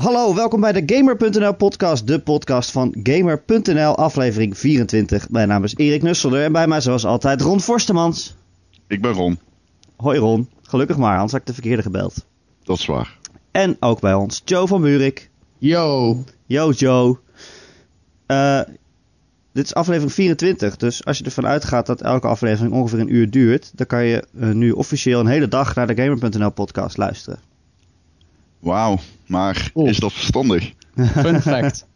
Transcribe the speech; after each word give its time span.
Hallo, 0.00 0.34
welkom 0.34 0.60
bij 0.60 0.72
de 0.72 0.94
Gamer.nl 0.94 1.54
podcast, 1.54 2.06
de 2.06 2.20
podcast 2.20 2.70
van 2.70 2.96
Gamer.nl, 3.02 3.96
aflevering 3.96 4.58
24. 4.58 5.30
Mijn 5.30 5.48
naam 5.48 5.64
is 5.64 5.76
Erik 5.76 6.02
Nusselder 6.02 6.44
en 6.44 6.52
bij 6.52 6.66
mij 6.66 6.80
zoals 6.80 7.04
altijd 7.04 7.40
Ron 7.40 7.60
Forstemans. 7.60 8.36
Ik 8.86 9.02
ben 9.02 9.12
Ron. 9.12 9.38
Hoi 9.96 10.18
Ron, 10.18 10.48
gelukkig 10.62 10.96
maar, 10.96 11.14
anders 11.14 11.32
had 11.32 11.40
ik 11.40 11.46
de 11.46 11.52
verkeerde 11.52 11.82
gebeld. 11.82 12.26
Dat 12.62 12.78
is 12.78 12.86
waar. 12.86 13.18
En 13.50 13.76
ook 13.80 14.00
bij 14.00 14.14
ons 14.14 14.42
Joe 14.44 14.66
van 14.66 14.82
Buurik. 14.82 15.30
Yo. 15.58 16.16
Yo 16.46 16.70
Joe. 16.70 17.18
Uh, 18.26 18.60
dit 19.52 19.64
is 19.64 19.74
aflevering 19.74 20.12
24, 20.12 20.76
dus 20.76 21.04
als 21.04 21.18
je 21.18 21.24
ervan 21.24 21.46
uitgaat 21.46 21.86
dat 21.86 22.00
elke 22.00 22.26
aflevering 22.26 22.74
ongeveer 22.74 22.98
een 22.98 23.14
uur 23.14 23.30
duurt, 23.30 23.72
dan 23.74 23.86
kan 23.86 24.04
je 24.04 24.24
uh, 24.34 24.50
nu 24.50 24.70
officieel 24.70 25.20
een 25.20 25.26
hele 25.26 25.48
dag 25.48 25.74
naar 25.74 25.86
de 25.86 26.02
Gamer.nl 26.02 26.50
podcast 26.50 26.96
luisteren. 26.96 27.49
Wauw, 28.60 28.98
maar 29.26 29.70
is 29.74 29.98
dat 29.98 30.12
verstandig? 30.12 30.72
Fun 30.96 31.42
fact. 31.42 31.86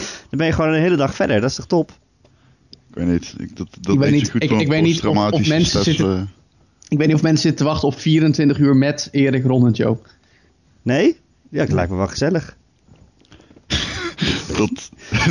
dan 0.00 0.38
ben 0.38 0.46
je 0.46 0.52
gewoon 0.52 0.72
een 0.72 0.80
hele 0.80 0.96
dag 0.96 1.14
verder, 1.14 1.40
dat 1.40 1.50
is 1.50 1.56
toch 1.56 1.66
top? 1.66 1.90
Ik 2.70 2.94
weet 2.94 3.06
niet, 3.06 3.34
ik, 3.38 3.56
dat, 3.56 3.68
dat 3.80 3.94
ik 3.94 4.00
weet 4.00 4.12
niet, 4.12 4.30
goed 4.30 4.42
ik, 4.42 4.50
ik 4.50 4.68
weet 4.68 4.82
niet 4.82 5.06
of, 5.06 5.32
of 5.32 5.48
mensen 5.48 5.82
zitten, 5.82 6.16
uh... 6.16 6.22
ik 6.88 6.98
weet 6.98 7.06
niet 7.06 7.16
of 7.16 7.22
mensen 7.22 7.42
zitten 7.42 7.66
te 7.66 7.72
wachten 7.72 7.88
op 7.88 7.98
24 7.98 8.58
uur 8.58 8.76
met 8.76 9.08
Erik, 9.12 9.44
Ron 9.44 9.66
en 9.66 9.72
Joe. 9.72 9.98
Nee? 10.82 11.16
Ja, 11.48 11.58
dat 11.58 11.72
lijkt 11.72 11.90
me 11.90 11.96
wel 11.96 12.08
gezellig. 12.08 12.56
Dat, 14.56 14.90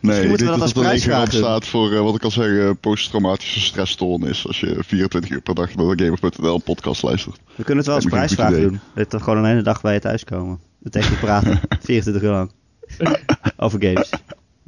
nee, 0.00 0.22
ik 0.22 0.38
denk 0.38 0.50
dat 0.50 0.58
dat 0.58 0.76
er 0.76 0.82
leger 0.82 1.26
staat 1.32 1.66
voor, 1.66 1.92
uh, 1.92 2.00
wat 2.00 2.14
ik 2.14 2.22
al 2.22 2.30
zeg, 2.30 2.80
posttraumatische 2.80 3.60
stressstoornis. 3.60 4.46
Als 4.46 4.60
je 4.60 4.76
24 4.80 5.30
uur 5.30 5.40
per 5.40 5.54
dag 5.54 5.74
naar 5.74 5.96
de 5.96 6.04
Gamer.nl 6.04 6.58
podcast 6.58 7.02
luistert. 7.02 7.40
We 7.54 7.64
kunnen 7.64 7.76
het 7.76 7.86
wel 7.86 7.94
als 7.94 8.04
prijsvraag 8.04 8.54
doen. 8.54 8.80
Dat 8.94 9.12
we 9.12 9.20
gewoon 9.20 9.38
een 9.38 9.44
hele 9.44 9.62
dag 9.62 9.80
bij 9.80 9.94
je 9.94 10.00
thuiskomen. 10.00 10.60
Dat 10.78 10.92
tegen 10.92 11.10
je 11.10 11.16
praten. 11.16 11.60
24 11.80 12.22
uur 12.22 12.30
lang. 12.30 12.50
Over 13.56 13.82
games. 13.82 14.10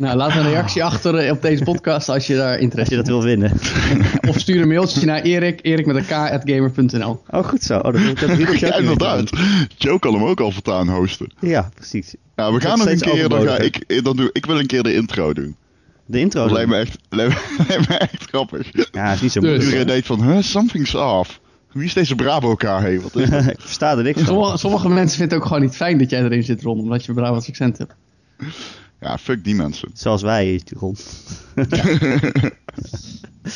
Nou, 0.01 0.17
laat 0.17 0.34
een 0.34 0.43
reactie 0.43 0.84
achter 0.84 1.31
op 1.31 1.43
deze 1.43 1.65
podcast 1.65 2.09
als 2.09 2.27
je 2.27 2.37
daar 2.37 2.59
interesse 2.59 2.95
je 2.95 2.98
dat 2.98 3.09
wil 3.09 3.23
winnen. 3.23 3.53
of 4.29 4.39
stuur 4.39 4.62
een 4.62 4.69
mailtje 4.69 5.07
naar 5.07 5.23
Erik, 5.23 5.59
Erik 5.62 5.87
met 5.87 5.97
een 5.97 6.05
k, 6.05 6.11
at 6.11 6.42
gamer.nl. 6.45 7.23
Oh, 7.31 7.45
goed 7.45 7.62
zo. 7.62 7.79
Oh, 7.79 7.92
dat, 7.92 8.19
dat, 8.19 8.39
dat 8.39 8.59
ja, 8.61 8.77
inderdaad. 8.77 9.31
Joe 9.77 9.98
kan 9.98 10.15
hem 10.15 10.25
ook 10.25 10.41
al 10.41 10.51
vertaan 10.51 10.89
hosten. 10.89 11.33
Ja, 11.41 11.70
precies. 11.75 12.15
Nou, 12.37 12.55
we 12.55 12.61
gaan 12.61 12.79
nog 12.79 12.89
een 12.89 13.01
keer, 13.01 13.29
dan 13.29 13.47
ga 13.47 13.59
ik, 13.59 14.05
dan 14.05 14.17
doe, 14.17 14.31
ik 14.33 14.47
wil 14.47 14.59
een 14.59 14.67
keer 14.67 14.83
de 14.83 14.95
intro 14.95 15.33
doen. 15.33 15.57
De 16.07 16.19
intro? 16.19 16.42
Dat 16.42 16.53
lijkt 16.53 16.69
me 16.69 16.77
echt, 16.77 16.98
lijkt 17.09 17.89
me 17.89 17.97
echt 17.97 18.25
grappig. 18.29 18.70
Ja, 18.92 19.12
is 19.12 19.20
niet 19.20 19.33
zo 19.33 19.41
moeilijk. 19.41 19.64
Iedereen 19.64 19.87
denkt 19.87 20.07
van, 20.07 20.23
huh, 20.23 20.42
something's 20.42 20.95
off. 20.95 21.41
Wie 21.73 21.85
is 21.85 21.92
deze 21.92 22.14
Bravo 22.14 22.55
KH? 22.55 23.03
Wat 23.03 23.17
is 23.17 23.31
ik 23.55 23.61
versta 23.61 23.97
er 23.97 24.03
niks 24.03 24.19
van. 24.19 24.27
Sommige, 24.27 24.59
sommige, 24.59 24.89
mensen 24.89 25.19
vinden 25.19 25.35
het 25.35 25.42
ook 25.42 25.53
gewoon 25.53 25.62
niet 25.62 25.77
fijn 25.77 25.98
dat 25.98 26.11
jij 26.11 26.23
erin 26.23 26.45
zit, 26.45 26.62
Ron, 26.62 26.79
omdat 26.79 27.05
je 27.05 27.12
Brabants 27.12 27.48
accent 27.48 27.79
hebt. 27.79 27.95
Ja, 29.01 29.19
fuck 29.19 29.45
die 29.45 29.55
mensen. 29.55 29.91
Zoals 29.93 30.23
wij, 30.23 30.62
Ron. 30.79 30.97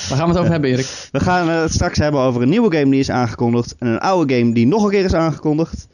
Waar 0.09 0.19
gaan 0.19 0.29
we 0.29 0.33
het 0.33 0.39
over 0.39 0.51
hebben, 0.51 0.71
Erik? 0.71 1.09
We 1.13 1.21
gaan 1.21 1.49
het 1.49 1.73
straks 1.73 1.99
hebben 1.99 2.21
over 2.21 2.43
een 2.43 2.49
nieuwe 2.49 2.77
game 2.77 2.91
die 2.91 3.01
is 3.01 3.11
aangekondigd. 3.11 3.75
En 3.79 3.87
een 3.87 3.99
oude 3.99 4.35
game 4.35 4.55
die 4.55 4.67
nog 4.67 4.85
een 4.85 4.91
keer 4.91 5.05
is 5.05 5.15
aangekondigd. 5.15 5.89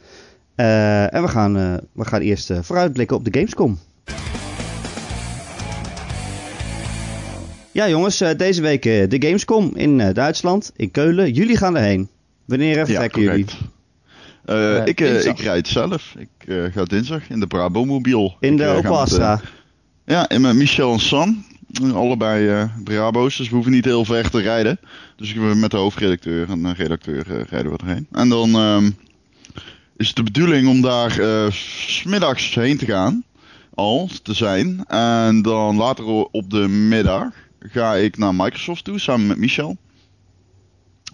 Uh, 0.57 1.15
en 1.15 1.23
we 1.23 1.29
gaan, 1.29 1.57
uh, 1.57 1.75
we 1.93 2.05
gaan 2.05 2.21
eerst 2.21 2.51
uh, 2.51 2.59
vooruitblikken 2.63 3.17
op 3.17 3.25
de 3.25 3.31
Gamescom. 3.33 3.79
Ja 7.73 7.89
jongens, 7.89 8.19
deze 8.37 8.63
week 8.63 8.83
de 8.83 9.17
Gamescom 9.19 9.73
in 9.75 10.13
Duitsland, 10.13 10.73
in 10.77 10.91
Keulen. 10.91 11.33
Jullie 11.33 11.57
gaan 11.57 11.77
erheen. 11.77 12.09
Wanneer 12.45 12.87
vertrekken 12.87 13.23
ja, 13.23 13.31
jullie? 13.31 13.47
Uh, 14.51 14.87
ik, 14.87 15.01
uh, 15.01 15.25
ik 15.25 15.39
rijd 15.39 15.69
zelf. 15.69 16.15
Ik 16.19 16.73
ga 16.73 16.85
dinsdag 16.85 17.29
in 17.29 17.41
de 17.41 17.47
Brabo-mobiel. 17.47 18.37
In 18.41 18.57
de 18.57 18.67
Opel 18.67 18.99
Astra? 18.99 19.41
ja, 20.07 20.29
in 20.29 20.41
met 20.41 20.55
Michel 20.55 20.93
en 20.93 21.01
Sam. 21.01 21.45
Allebei 21.95 22.69
Brabo's, 22.85 23.37
dus 23.37 23.49
we 23.49 23.55
hoeven 23.55 23.73
niet 23.73 23.85
heel 23.85 24.05
ver 24.05 24.31
te 24.31 24.41
rijden. 24.41 24.79
Dus 25.17 25.35
ik 25.35 25.55
met 25.55 25.71
de 25.71 25.77
hoofdredacteur 25.77 26.51
en 26.51 26.75
redacteur 26.75 27.47
rijden 27.49 27.73
we 27.73 27.79
erheen. 27.79 28.07
En 28.13 28.29
dan 28.29 28.55
ehm, 28.55 28.91
is 29.97 30.07
het 30.07 30.17
de 30.17 30.23
bedoeling 30.23 30.69
om 30.69 30.81
daar 30.81 31.19
smiddags 31.53 32.55
heen 32.55 32.79
te 32.79 32.87
gaan. 32.87 33.25
Al 33.75 34.09
te 34.23 34.35
zijn. 34.35 34.85
En 34.87 35.43
dan 35.43 35.77
later 35.77 36.05
op 36.25 36.51
de 36.51 36.69
middag 36.69 37.33
ga 37.61 37.95
ik 37.95 38.19
naar 38.19 38.35
Microsoft 38.35 38.85
toe 38.85 38.99
samen 38.99 39.27
met 39.27 39.39
Michel. 39.39 39.77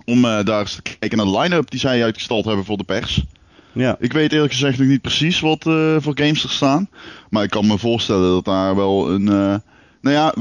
Om 0.04 0.24
uh, 0.24 0.44
daar 0.44 0.60
eens 0.60 0.74
te 0.74 0.82
kijken 0.82 1.18
naar 1.18 1.26
de 1.26 1.38
line-up 1.38 1.70
die 1.70 1.80
zij 1.80 2.04
uitgestald 2.04 2.44
hebben 2.44 2.64
voor 2.64 2.76
de 2.76 2.84
pers. 2.84 3.24
Ja. 3.76 3.96
Ik 3.98 4.12
weet 4.12 4.32
eerlijk 4.32 4.52
gezegd 4.52 4.78
nog 4.78 4.88
niet 4.88 5.00
precies 5.00 5.40
wat 5.40 5.66
uh, 5.66 5.96
voor 5.98 6.18
games 6.18 6.42
er 6.42 6.50
staan. 6.50 6.88
Maar 7.30 7.42
ik 7.42 7.50
kan 7.50 7.66
me 7.66 7.78
voorstellen 7.78 8.30
dat 8.30 8.44
daar 8.44 8.76
wel 8.76 9.10
een. 9.10 9.26
Uh, 9.26 9.54
nou 10.00 10.16
ja, 10.16 10.34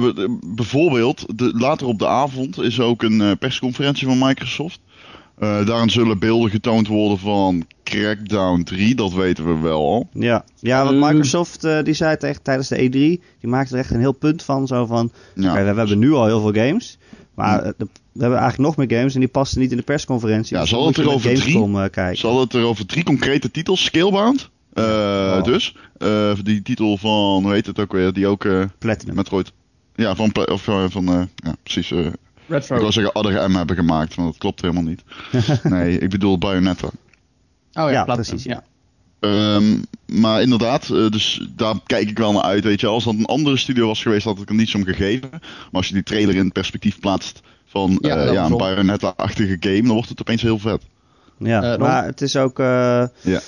bijvoorbeeld, 0.55 1.25
later 1.37 1.87
op 1.87 1.99
de 1.99 2.07
avond 2.07 2.61
is 2.61 2.79
ook 2.79 3.03
een 3.03 3.37
persconferentie 3.37 4.07
van 4.07 4.17
Microsoft. 4.17 4.79
Daarin 5.39 5.89
zullen 5.89 6.19
beelden 6.19 6.49
getoond 6.49 6.87
worden 6.87 7.19
van 7.19 7.65
Crackdown 7.83 8.63
3, 8.63 8.95
dat 8.95 9.13
weten 9.13 9.45
we 9.45 9.59
wel 9.59 9.79
al. 9.79 10.09
Ja, 10.13 10.45
ja 10.59 10.83
want 10.83 10.99
Microsoft 10.99 11.61
die 11.83 11.93
zei 11.93 12.09
het 12.09 12.23
echt 12.23 12.43
tijdens 12.43 12.67
de 12.67 12.77
E3, 12.77 12.89
die 12.91 13.19
maakte 13.41 13.73
er 13.73 13.79
echt 13.79 13.91
een 13.91 13.99
heel 13.99 14.11
punt 14.11 14.43
van. 14.43 14.67
Zo 14.67 14.85
van, 14.85 15.11
ja. 15.35 15.51
okay, 15.51 15.65
we, 15.65 15.71
we 15.71 15.77
hebben 15.77 15.99
nu 15.99 16.13
al 16.13 16.25
heel 16.25 16.41
veel 16.41 16.63
games. 16.63 16.97
Maar 17.35 17.63
de, 17.63 17.87
we 18.11 18.21
hebben 18.21 18.39
eigenlijk 18.39 18.69
nog 18.69 18.87
meer 18.87 18.97
games 18.97 19.13
en 19.13 19.19
die 19.19 19.29
passen 19.29 19.59
niet 19.59 19.71
in 19.71 19.77
de 19.77 19.83
persconferentie. 19.83 20.55
Ja, 20.55 20.61
dus 20.61 20.69
zal 20.69 20.87
het 20.87 20.97
er 20.97 21.11
over 21.11 21.33
drie? 21.33 21.67
Uh, 21.67 21.85
kijken. 21.91 22.17
Zal 22.17 22.39
het 22.39 22.53
er 22.53 22.63
over 22.63 22.85
drie 22.85 23.03
concrete 23.03 23.51
titels? 23.51 23.83
Scalebound. 23.83 24.49
Uh, 24.73 24.83
oh. 24.83 25.43
Dus. 25.43 25.75
Uh, 25.97 26.31
die 26.43 26.61
titel 26.61 26.97
van, 26.97 27.43
hoe 27.43 27.51
heet 27.51 27.65
het 27.65 27.79
ook 27.79 27.91
weer? 27.91 28.13
Die 28.13 28.27
ook... 28.27 28.47
Platinum. 28.77 29.15
Metroid. 29.15 29.51
Ja, 29.95 30.15
van... 30.15 30.31
Of, 30.47 30.61
van 30.89 31.29
ja, 31.35 31.55
precies. 31.63 31.93
Retro. 32.47 32.75
Ik 32.75 32.81
wil 32.81 32.91
zeggen 32.91 33.15
Other 33.15 33.49
M 33.49 33.55
hebben 33.55 33.75
gemaakt, 33.75 34.15
maar 34.15 34.25
dat 34.25 34.37
klopt 34.37 34.61
helemaal 34.61 34.83
niet. 34.83 35.03
nee, 35.63 35.97
ik 35.97 36.09
bedoel 36.09 36.37
Bayonetta. 36.37 36.87
Oh 36.87 36.93
ja, 37.73 37.89
ja 37.89 38.03
precies. 38.03 38.43
Ja. 38.43 38.63
Um, 39.19 39.85
maar 40.05 40.41
inderdaad, 40.41 40.89
uh, 40.91 41.09
dus 41.09 41.47
daar 41.55 41.75
kijk 41.85 42.09
ik 42.09 42.17
wel 42.17 42.31
naar 42.31 42.41
uit. 42.41 42.63
Weet 42.63 42.79
je, 42.79 42.87
als 42.87 43.03
dat 43.03 43.13
een 43.13 43.25
andere 43.25 43.57
studio 43.57 43.87
was 43.87 44.01
geweest, 44.01 44.25
had 44.25 44.39
ik 44.39 44.49
er 44.49 44.55
niets 44.55 44.75
om 44.75 44.83
gegeven. 44.83 45.29
Maar 45.31 45.41
als 45.71 45.87
je 45.87 45.93
die 45.93 46.03
trailer 46.03 46.35
in 46.35 46.51
perspectief 46.51 46.99
plaatst 46.99 47.41
van 47.65 47.97
ja, 48.01 48.25
uh, 48.25 48.33
ja 48.33 48.45
een 48.45 48.57
Bayonetta-achtige 48.57 49.57
game, 49.59 49.81
dan 49.81 49.93
wordt 49.93 50.09
het 50.09 50.19
opeens 50.19 50.41
heel 50.41 50.59
vet. 50.59 50.81
Ja, 51.37 51.73
uh, 51.73 51.79
maar 51.79 52.05
het 52.05 52.21
is 52.21 52.35
ook. 52.35 52.57
ja. 52.57 53.41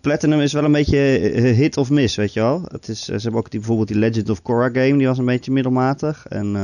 Platinum 0.00 0.40
is 0.40 0.52
wel 0.52 0.64
een 0.64 0.72
beetje 0.72 0.96
hit 1.56 1.76
of 1.76 1.90
miss, 1.90 2.16
weet 2.16 2.32
je 2.32 2.40
wel. 2.40 2.68
Het 2.70 2.88
is, 2.88 3.04
ze 3.04 3.12
hebben 3.12 3.34
ook 3.34 3.50
die, 3.50 3.58
bijvoorbeeld 3.58 3.88
die 3.88 3.98
Legend 3.98 4.30
of 4.30 4.42
Korra 4.42 4.68
game, 4.68 4.96
die 4.96 5.06
was 5.06 5.18
een 5.18 5.24
beetje 5.24 5.52
middelmatig. 5.52 6.26
En 6.26 6.56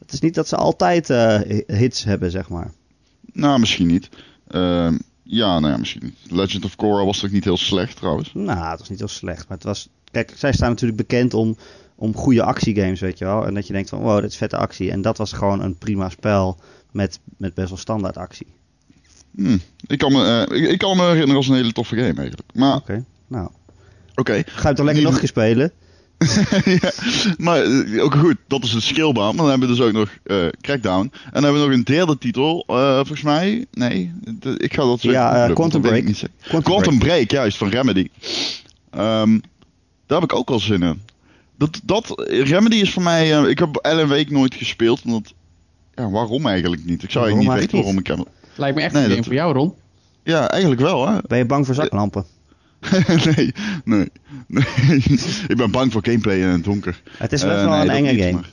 het 0.00 0.12
is 0.12 0.20
niet 0.20 0.34
dat 0.34 0.48
ze 0.48 0.56
altijd 0.56 1.08
hits 1.66 2.04
hebben, 2.04 2.30
zeg 2.30 2.48
maar. 2.48 2.72
Nou, 3.32 3.58
misschien 3.58 3.86
niet. 3.86 4.08
Ehm, 4.46 4.98
ja, 5.22 5.58
nou 5.58 5.72
ja, 5.72 5.78
misschien 5.78 6.04
niet. 6.04 6.32
Legend 6.32 6.64
of 6.64 6.76
Korra 6.76 7.04
was 7.04 7.18
toch 7.18 7.30
niet 7.30 7.44
heel 7.44 7.56
slecht 7.56 7.96
trouwens? 7.96 8.30
Nou, 8.34 8.70
het 8.70 8.78
was 8.78 8.88
niet 8.88 8.98
heel 8.98 9.08
slecht. 9.08 9.48
Maar 9.48 9.56
het 9.56 9.66
was... 9.66 9.88
Kijk, 10.10 10.32
zij 10.36 10.52
staan 10.52 10.68
natuurlijk 10.68 10.98
bekend 10.98 11.34
om, 11.34 11.56
om 11.94 12.14
goede 12.14 12.42
actiegames, 12.42 13.00
weet 13.00 13.18
je 13.18 13.24
wel. 13.24 13.46
En 13.46 13.54
dat 13.54 13.66
je 13.66 13.72
denkt 13.72 13.88
van, 13.88 14.00
wow, 14.00 14.20
dit 14.20 14.30
is 14.30 14.36
vette 14.36 14.56
actie. 14.56 14.90
En 14.90 15.02
dat 15.02 15.18
was 15.18 15.32
gewoon 15.32 15.62
een 15.62 15.78
prima 15.78 16.08
spel 16.08 16.58
met, 16.92 17.20
met 17.36 17.54
best 17.54 17.68
wel 17.68 17.78
standaard 17.78 18.16
actie. 18.16 18.46
Hmm. 19.34 19.60
Ik, 19.86 19.98
kan 19.98 20.12
me, 20.12 20.46
uh, 20.48 20.62
ik, 20.62 20.68
ik, 20.68 20.78
kan 20.78 20.96
me 20.96 21.02
herinneren 21.02 21.36
als 21.36 21.48
een 21.48 21.54
hele 21.54 21.72
toffe 21.72 21.96
game 21.96 22.20
eigenlijk. 22.20 22.54
Maar... 22.54 22.76
Oké, 22.76 22.90
okay, 22.90 23.04
nou. 23.26 23.48
Oké. 24.10 24.20
Okay. 24.20 24.44
Ga 24.46 24.60
je 24.60 24.68
het 24.68 24.76
dan 24.76 24.86
lekker 24.86 25.04
nog 25.04 25.12
een 25.12 25.18
keer 25.18 25.28
spelen? 25.28 25.72
ja, 26.80 26.92
maar 27.38 27.62
ook 28.00 28.14
goed, 28.14 28.36
dat 28.46 28.64
is 28.64 28.72
een 28.72 28.82
skillbaan. 28.82 29.26
Maar 29.26 29.36
dan 29.36 29.48
hebben 29.48 29.68
we 29.68 29.74
dus 29.74 29.84
ook 29.84 29.92
nog 29.92 30.08
uh, 30.24 30.46
Crackdown. 30.60 31.00
En 31.00 31.30
dan 31.32 31.42
hebben 31.42 31.62
we 31.62 31.68
nog 31.68 31.76
een 31.76 31.84
derde 31.84 32.18
titel, 32.18 32.64
uh, 32.68 32.94
volgens 32.94 33.22
mij. 33.22 33.66
Nee, 33.72 34.12
de, 34.38 34.56
ik 34.56 34.74
ga 34.74 34.82
dat 34.82 35.00
zeggen. 35.00 35.20
Ja, 35.20 35.48
uh, 35.48 35.54
Quantum 35.54 35.80
Break. 35.80 36.04
Quantum, 36.04 36.62
Quantum 36.62 36.98
Break. 36.98 37.14
Break. 37.14 37.30
juist, 37.30 37.56
van 37.56 37.68
Remedy. 37.68 38.08
Um, 38.96 39.40
daar 40.06 40.20
heb 40.20 40.30
ik 40.30 40.36
ook 40.36 40.48
wel 40.48 40.60
zin 40.60 40.82
in. 40.82 41.00
Dat, 41.56 41.80
dat, 41.84 42.22
Remedy 42.28 42.76
is 42.76 42.92
voor 42.92 43.02
mij... 43.02 43.30
ik 43.30 43.58
heb 43.58 43.76
Ellen 43.76 44.08
Week 44.08 44.30
nooit 44.30 44.54
gespeeld. 44.54 45.02
Omdat, 45.04 45.32
ja, 45.94 46.10
waarom 46.10 46.46
eigenlijk 46.46 46.84
niet? 46.84 47.02
Ik 47.02 47.10
zou 47.10 47.24
eigenlijk 47.24 47.54
niet 47.54 47.60
weten 47.60 47.76
niet? 47.76 47.84
waarom 47.84 48.00
ik 48.00 48.06
hem... 48.06 48.24
Lijkt 48.54 48.76
me 48.76 48.82
echt 48.82 48.92
nee, 48.92 49.04
een 49.04 49.10
game 49.10 49.24
voor 49.24 49.34
jou, 49.34 49.52
Ron. 49.52 49.74
Ja, 50.22 50.50
eigenlijk 50.50 50.80
wel, 50.80 51.08
hè. 51.08 51.18
Ben 51.26 51.38
je 51.38 51.44
bang 51.44 51.66
voor 51.66 51.74
zaklampen? 51.74 52.24
nee, 53.34 53.52
nee, 53.84 54.08
nee. 54.46 54.64
ik 55.48 55.56
ben 55.56 55.70
bang 55.70 55.92
voor 55.92 56.04
gameplay 56.04 56.40
in 56.40 56.46
het 56.46 56.64
donker. 56.64 57.02
Het 57.16 57.32
is 57.32 57.42
best 57.42 57.54
uh, 57.56 57.64
wel 57.64 57.76
nee, 57.76 57.80
een 57.80 57.90
enge 57.90 58.12
niet, 58.12 58.20
game. 58.20 58.32
Maar... 58.32 58.50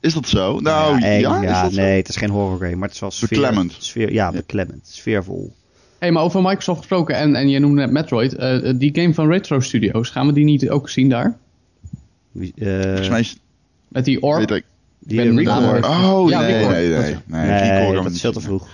Is 0.00 0.14
dat 0.14 0.28
zo? 0.28 0.60
Nou, 0.60 0.98
ja, 0.98 1.06
eng, 1.06 1.20
ja, 1.20 1.42
ja 1.42 1.62
dat 1.62 1.72
nee, 1.72 1.90
zo? 1.90 1.96
het 1.96 2.08
is 2.08 2.16
geen 2.16 2.30
horror 2.30 2.58
game, 2.58 2.76
maar 2.76 2.86
het 2.86 2.94
is 2.94 3.00
wel 3.00 3.10
sfeer, 3.10 3.28
beklemmend. 3.28 3.76
Sfeer, 3.78 4.12
ja, 4.12 4.32
beklemmend, 4.32 4.86
sfeervol. 4.86 5.52
hey, 5.98 6.12
maar 6.12 6.22
over 6.22 6.42
Microsoft 6.42 6.78
gesproken 6.78 7.16
en, 7.16 7.34
en 7.34 7.48
je 7.48 7.58
noemde 7.58 7.80
net 7.80 7.90
Metroid. 7.90 8.34
Uh, 8.38 8.72
die 8.76 8.90
game 8.94 9.14
van 9.14 9.28
Retro 9.28 9.60
Studios, 9.60 10.10
gaan 10.10 10.26
we 10.26 10.32
die 10.32 10.44
niet 10.44 10.70
ook 10.70 10.88
zien 10.88 11.08
daar? 11.08 11.36
Uh, 12.32 12.82
Volgens 12.82 13.08
mij 13.08 13.20
is... 13.20 13.36
Met 13.88 14.04
die 14.04 14.22
Orb? 14.22 14.38
Weet 14.38 14.50
ik. 14.50 14.64
Die 14.98 15.34
ben 15.34 15.84
Oh, 15.84 16.28
ja, 16.28 16.40
nee, 16.40 16.66
nee, 16.66 16.66
nee. 16.66 16.88
Nee, 16.88 17.16
nee, 17.26 17.46
nee, 17.46 17.70
nee, 17.70 17.92
nee 17.92 18.02
dat 18.02 18.12
is 18.12 18.20
veel 18.20 18.32
te 18.32 18.40
vroeg. 18.40 18.68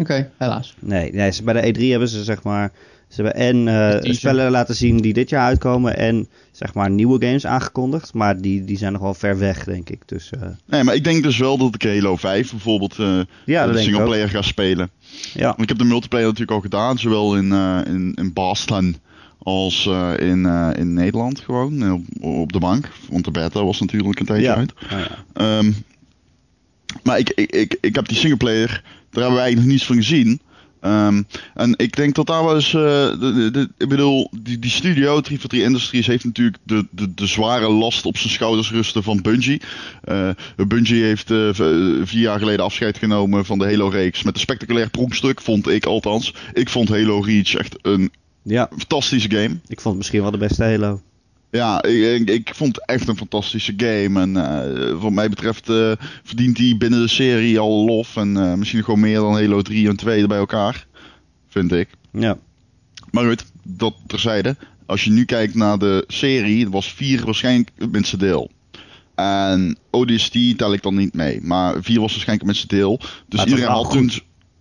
Oké, 0.00 0.30
helaas. 0.36 0.76
Nee, 0.78 1.12
nee, 1.12 1.42
bij 1.44 1.72
de 1.72 1.74
E3 1.74 1.82
hebben 1.90 2.08
ze 2.08 2.24
zeg 2.24 2.42
maar 2.42 2.72
ze 3.08 3.22
hebben 3.22 3.34
en 3.34 3.66
uh, 3.66 4.14
spellen 4.14 4.50
laten 4.50 4.74
zien 4.74 4.96
die 4.96 5.12
dit 5.12 5.28
jaar 5.28 5.44
uitkomen 5.44 5.96
en 5.96 6.28
zeg 6.52 6.74
maar 6.74 6.90
nieuwe 6.90 7.26
games 7.26 7.46
aangekondigd. 7.46 8.14
Maar 8.14 8.40
die, 8.40 8.64
die 8.64 8.78
zijn 8.78 8.92
nog 8.92 9.02
wel 9.02 9.14
ver 9.14 9.38
weg, 9.38 9.64
denk 9.64 9.90
ik. 9.90 10.02
Dus, 10.06 10.30
uh... 10.34 10.42
Nee, 10.66 10.84
maar 10.84 10.94
ik 10.94 11.04
denk 11.04 11.22
dus 11.22 11.38
wel 11.38 11.58
dat 11.58 11.74
ik 11.74 11.82
Halo 11.82 12.16
5 12.16 12.50
bijvoorbeeld 12.50 12.98
uh, 12.98 13.20
ja, 13.44 13.66
de 13.66 13.78
singleplayer 13.78 14.28
ga 14.28 14.42
spelen. 14.42 14.90
Ja. 15.34 15.46
Want 15.46 15.62
ik 15.62 15.68
heb 15.68 15.78
de 15.78 15.84
multiplayer 15.84 16.26
natuurlijk 16.26 16.56
al 16.56 16.60
gedaan, 16.60 16.98
zowel 16.98 17.36
in, 17.36 17.52
in, 17.86 18.12
in 18.14 18.32
Boston 18.32 18.96
als 19.38 19.86
in, 20.18 20.46
in 20.76 20.92
Nederland 20.92 21.40
gewoon, 21.40 21.92
op, 21.92 22.02
op, 22.20 22.52
de 22.52 22.58
bank. 22.58 22.88
Want 23.10 23.24
de 23.24 23.30
beta 23.30 23.64
was 23.64 23.80
natuurlijk 23.80 24.20
een 24.20 24.26
tijdje 24.26 24.54
uit. 24.54 24.72
Oh, 24.72 24.98
ja. 25.34 25.58
um, 25.58 25.74
maar 27.02 27.18
ik, 27.18 27.30
ik, 27.34 27.52
ik, 27.52 27.76
ik 27.80 27.94
heb 27.94 28.08
die 28.08 28.16
singleplayer, 28.16 28.68
daar 29.10 29.22
hebben 29.22 29.34
we 29.34 29.40
eigenlijk 29.40 29.56
nog 29.56 29.66
niets 29.66 29.86
van 29.86 29.96
gezien. 29.96 30.40
Um, 30.86 31.26
en 31.54 31.74
ik 31.76 31.96
denk 31.96 32.14
dat 32.14 32.26
daar 32.26 32.42
was. 32.42 32.72
Uh, 32.72 32.82
de, 33.20 33.48
de, 33.52 33.68
ik 33.78 33.88
bedoel, 33.88 34.30
die, 34.40 34.58
die 34.58 34.70
studio, 34.70 35.20
343 35.20 35.60
Industries, 35.60 36.06
heeft 36.06 36.24
natuurlijk 36.24 36.56
de, 36.62 36.86
de, 36.90 37.14
de 37.14 37.26
zware 37.26 37.68
last 37.68 38.04
op 38.04 38.16
zijn 38.16 38.32
schouders 38.32 38.70
rusten 38.70 39.02
van 39.02 39.22
Bungie. 39.22 39.62
Uh, 40.04 40.30
Bungie 40.68 41.02
heeft 41.02 41.30
uh, 41.30 41.48
vier 42.02 42.20
jaar 42.20 42.38
geleden 42.38 42.64
afscheid 42.64 42.98
genomen 42.98 43.44
van 43.44 43.58
de 43.58 43.64
Halo-reeks. 43.64 44.22
Met 44.22 44.34
een 44.34 44.40
spectaculair 44.40 44.90
pronkstuk, 44.90 45.40
vond 45.40 45.68
ik 45.68 45.84
althans. 45.84 46.34
Ik 46.52 46.68
vond 46.68 46.88
Halo 46.88 47.20
Reach 47.20 47.54
echt 47.54 47.76
een 47.82 48.10
ja. 48.42 48.68
fantastische 48.76 49.30
game. 49.30 49.58
Ik 49.66 49.80
vond 49.80 49.84
het 49.84 49.96
misschien 49.96 50.22
wel 50.22 50.30
de 50.30 50.38
beste 50.38 50.64
Halo. 50.64 51.00
Ja, 51.50 51.82
ik, 51.82 52.30
ik, 52.30 52.50
vond 52.54 52.76
het 52.76 52.86
echt 52.86 53.08
een 53.08 53.16
fantastische 53.16 53.74
game. 53.76 54.20
En 54.20 54.36
uh, 54.36 55.00
wat 55.00 55.12
mij 55.12 55.28
betreft 55.28 55.68
uh, 55.68 55.92
verdient 56.22 56.58
hij 56.58 56.74
binnen 56.78 57.00
de 57.00 57.08
serie 57.08 57.58
al 57.58 57.84
lof. 57.84 58.16
En 58.16 58.36
uh, 58.36 58.54
misschien 58.54 58.84
gewoon 58.84 59.00
meer 59.00 59.18
dan 59.18 59.32
Halo 59.32 59.62
3 59.62 59.88
en 59.88 59.96
2 59.96 60.26
bij 60.26 60.38
elkaar. 60.38 60.86
Vind 61.48 61.72
ik. 61.72 61.88
Ja. 62.12 62.38
Maar 63.10 63.24
goed, 63.24 63.44
dat 63.62 63.94
terzijde. 64.06 64.56
Als 64.86 65.04
je 65.04 65.10
nu 65.10 65.24
kijkt 65.24 65.54
naar 65.54 65.78
de 65.78 66.04
serie, 66.06 66.68
was 66.70 66.92
4 66.92 67.24
waarschijnlijk 67.24 67.70
het 67.76 67.92
minste 67.92 68.16
deel. 68.16 68.50
En 69.14 69.76
ODST 69.90 70.58
tel 70.58 70.72
ik 70.72 70.82
dan 70.82 70.94
niet 70.94 71.14
mee. 71.14 71.40
Maar 71.42 71.82
4 71.82 72.00
was 72.00 72.12
waarschijnlijk 72.12 72.28
het 72.28 72.42
minste 72.42 72.66
deel. 72.66 73.00
Dus 73.28 73.44
iedereen 73.44 73.70
had 73.70 73.90
toen... 73.90 74.10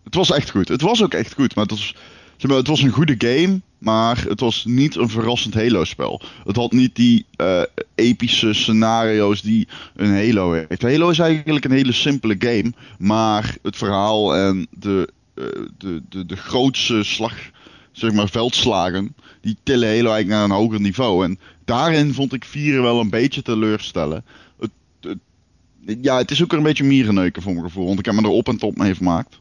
Het 0.03 0.15
was 0.15 0.31
echt 0.31 0.49
goed. 0.49 0.67
Het 0.67 0.81
was 0.81 1.03
ook 1.03 1.13
echt 1.13 1.33
goed. 1.33 1.55
Maar 1.55 1.63
het 1.63 1.73
was 1.73 1.95
zeg 2.37 2.49
maar, 2.49 2.59
het 2.59 2.67
was 2.67 2.81
een 2.81 2.89
goede 2.89 3.15
game, 3.17 3.61
maar 3.77 4.23
het 4.27 4.39
was 4.39 4.65
niet 4.65 4.95
een 4.95 5.09
verrassend 5.09 5.53
Halo-spel. 5.53 6.21
Het 6.45 6.55
had 6.55 6.71
niet 6.71 6.95
die 6.95 7.25
uh, 7.37 7.61
epische 7.95 8.53
scenario's 8.53 9.41
die 9.41 9.67
een 9.95 10.13
Halo 10.13 10.51
heeft. 10.51 10.81
Halo 10.81 11.09
is 11.09 11.19
eigenlijk 11.19 11.65
een 11.65 11.71
hele 11.71 11.91
simpele 11.91 12.35
game, 12.39 12.73
maar 12.97 13.57
het 13.61 13.75
verhaal 13.75 14.35
en 14.35 14.67
de, 14.69 15.09
uh, 15.35 15.45
de, 15.77 16.01
de, 16.09 16.25
de 16.25 16.35
grootste 16.35 17.03
slag, 17.03 17.33
zeg 17.91 18.13
maar, 18.13 18.29
veldslagen, 18.29 19.15
die 19.41 19.57
tillen 19.63 19.87
Halo 19.87 20.11
eigenlijk 20.11 20.27
naar 20.27 20.43
een 20.43 20.63
hoger 20.63 20.81
niveau. 20.81 21.25
En 21.25 21.39
daarin 21.65 22.13
vond 22.13 22.33
ik 22.33 22.45
4 22.45 22.81
wel 22.81 22.99
een 22.99 23.09
beetje 23.09 23.41
teleurstellen. 23.41 24.25
Het, 24.59 24.71
ja, 26.01 26.17
het 26.17 26.31
is 26.31 26.43
ook 26.43 26.53
een 26.53 26.63
beetje 26.63 26.83
mierenneuken 26.83 27.41
voor 27.41 27.53
mijn 27.53 27.65
gevoel, 27.65 27.85
want 27.85 27.99
ik 27.99 28.05
heb 28.05 28.15
me 28.15 28.21
er 28.21 28.27
op 28.27 28.47
en 28.47 28.57
top 28.57 28.77
mee 28.77 28.95
gemaakt. 28.95 29.39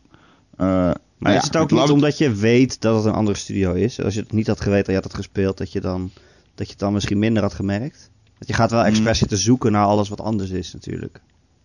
Uh, 0.58 0.90
maar 1.18 1.32
ja, 1.32 1.38
is 1.38 1.44
het 1.44 1.56
ook 1.56 1.70
niet 1.70 1.90
omdat 1.90 2.18
je 2.18 2.34
weet 2.34 2.80
dat 2.80 2.96
het 2.96 3.04
een 3.04 3.12
andere 3.12 3.36
studio 3.36 3.72
is? 3.72 4.00
Als 4.00 4.14
je 4.14 4.20
het 4.20 4.32
niet 4.32 4.46
had 4.46 4.60
geweten 4.60 4.84
dat 4.84 4.94
je 4.94 5.00
had 5.00 5.04
het 5.04 5.14
gespeeld, 5.14 5.58
dat 5.58 5.72
je, 5.72 5.80
dan, 5.80 6.10
dat 6.54 6.66
je 6.66 6.72
het 6.72 6.80
dan 6.80 6.92
misschien 6.92 7.18
minder 7.18 7.42
had 7.42 7.54
gemerkt? 7.54 8.10
Dat 8.38 8.48
je 8.48 8.54
gaat 8.54 8.70
wel 8.70 8.84
expres 8.84 9.06
mm. 9.06 9.14
zitten 9.14 9.38
zoeken 9.38 9.72
naar 9.72 9.86
alles 9.86 10.08
wat 10.08 10.20
anders 10.20 10.50
is 10.50 10.72
natuurlijk. 10.72 11.20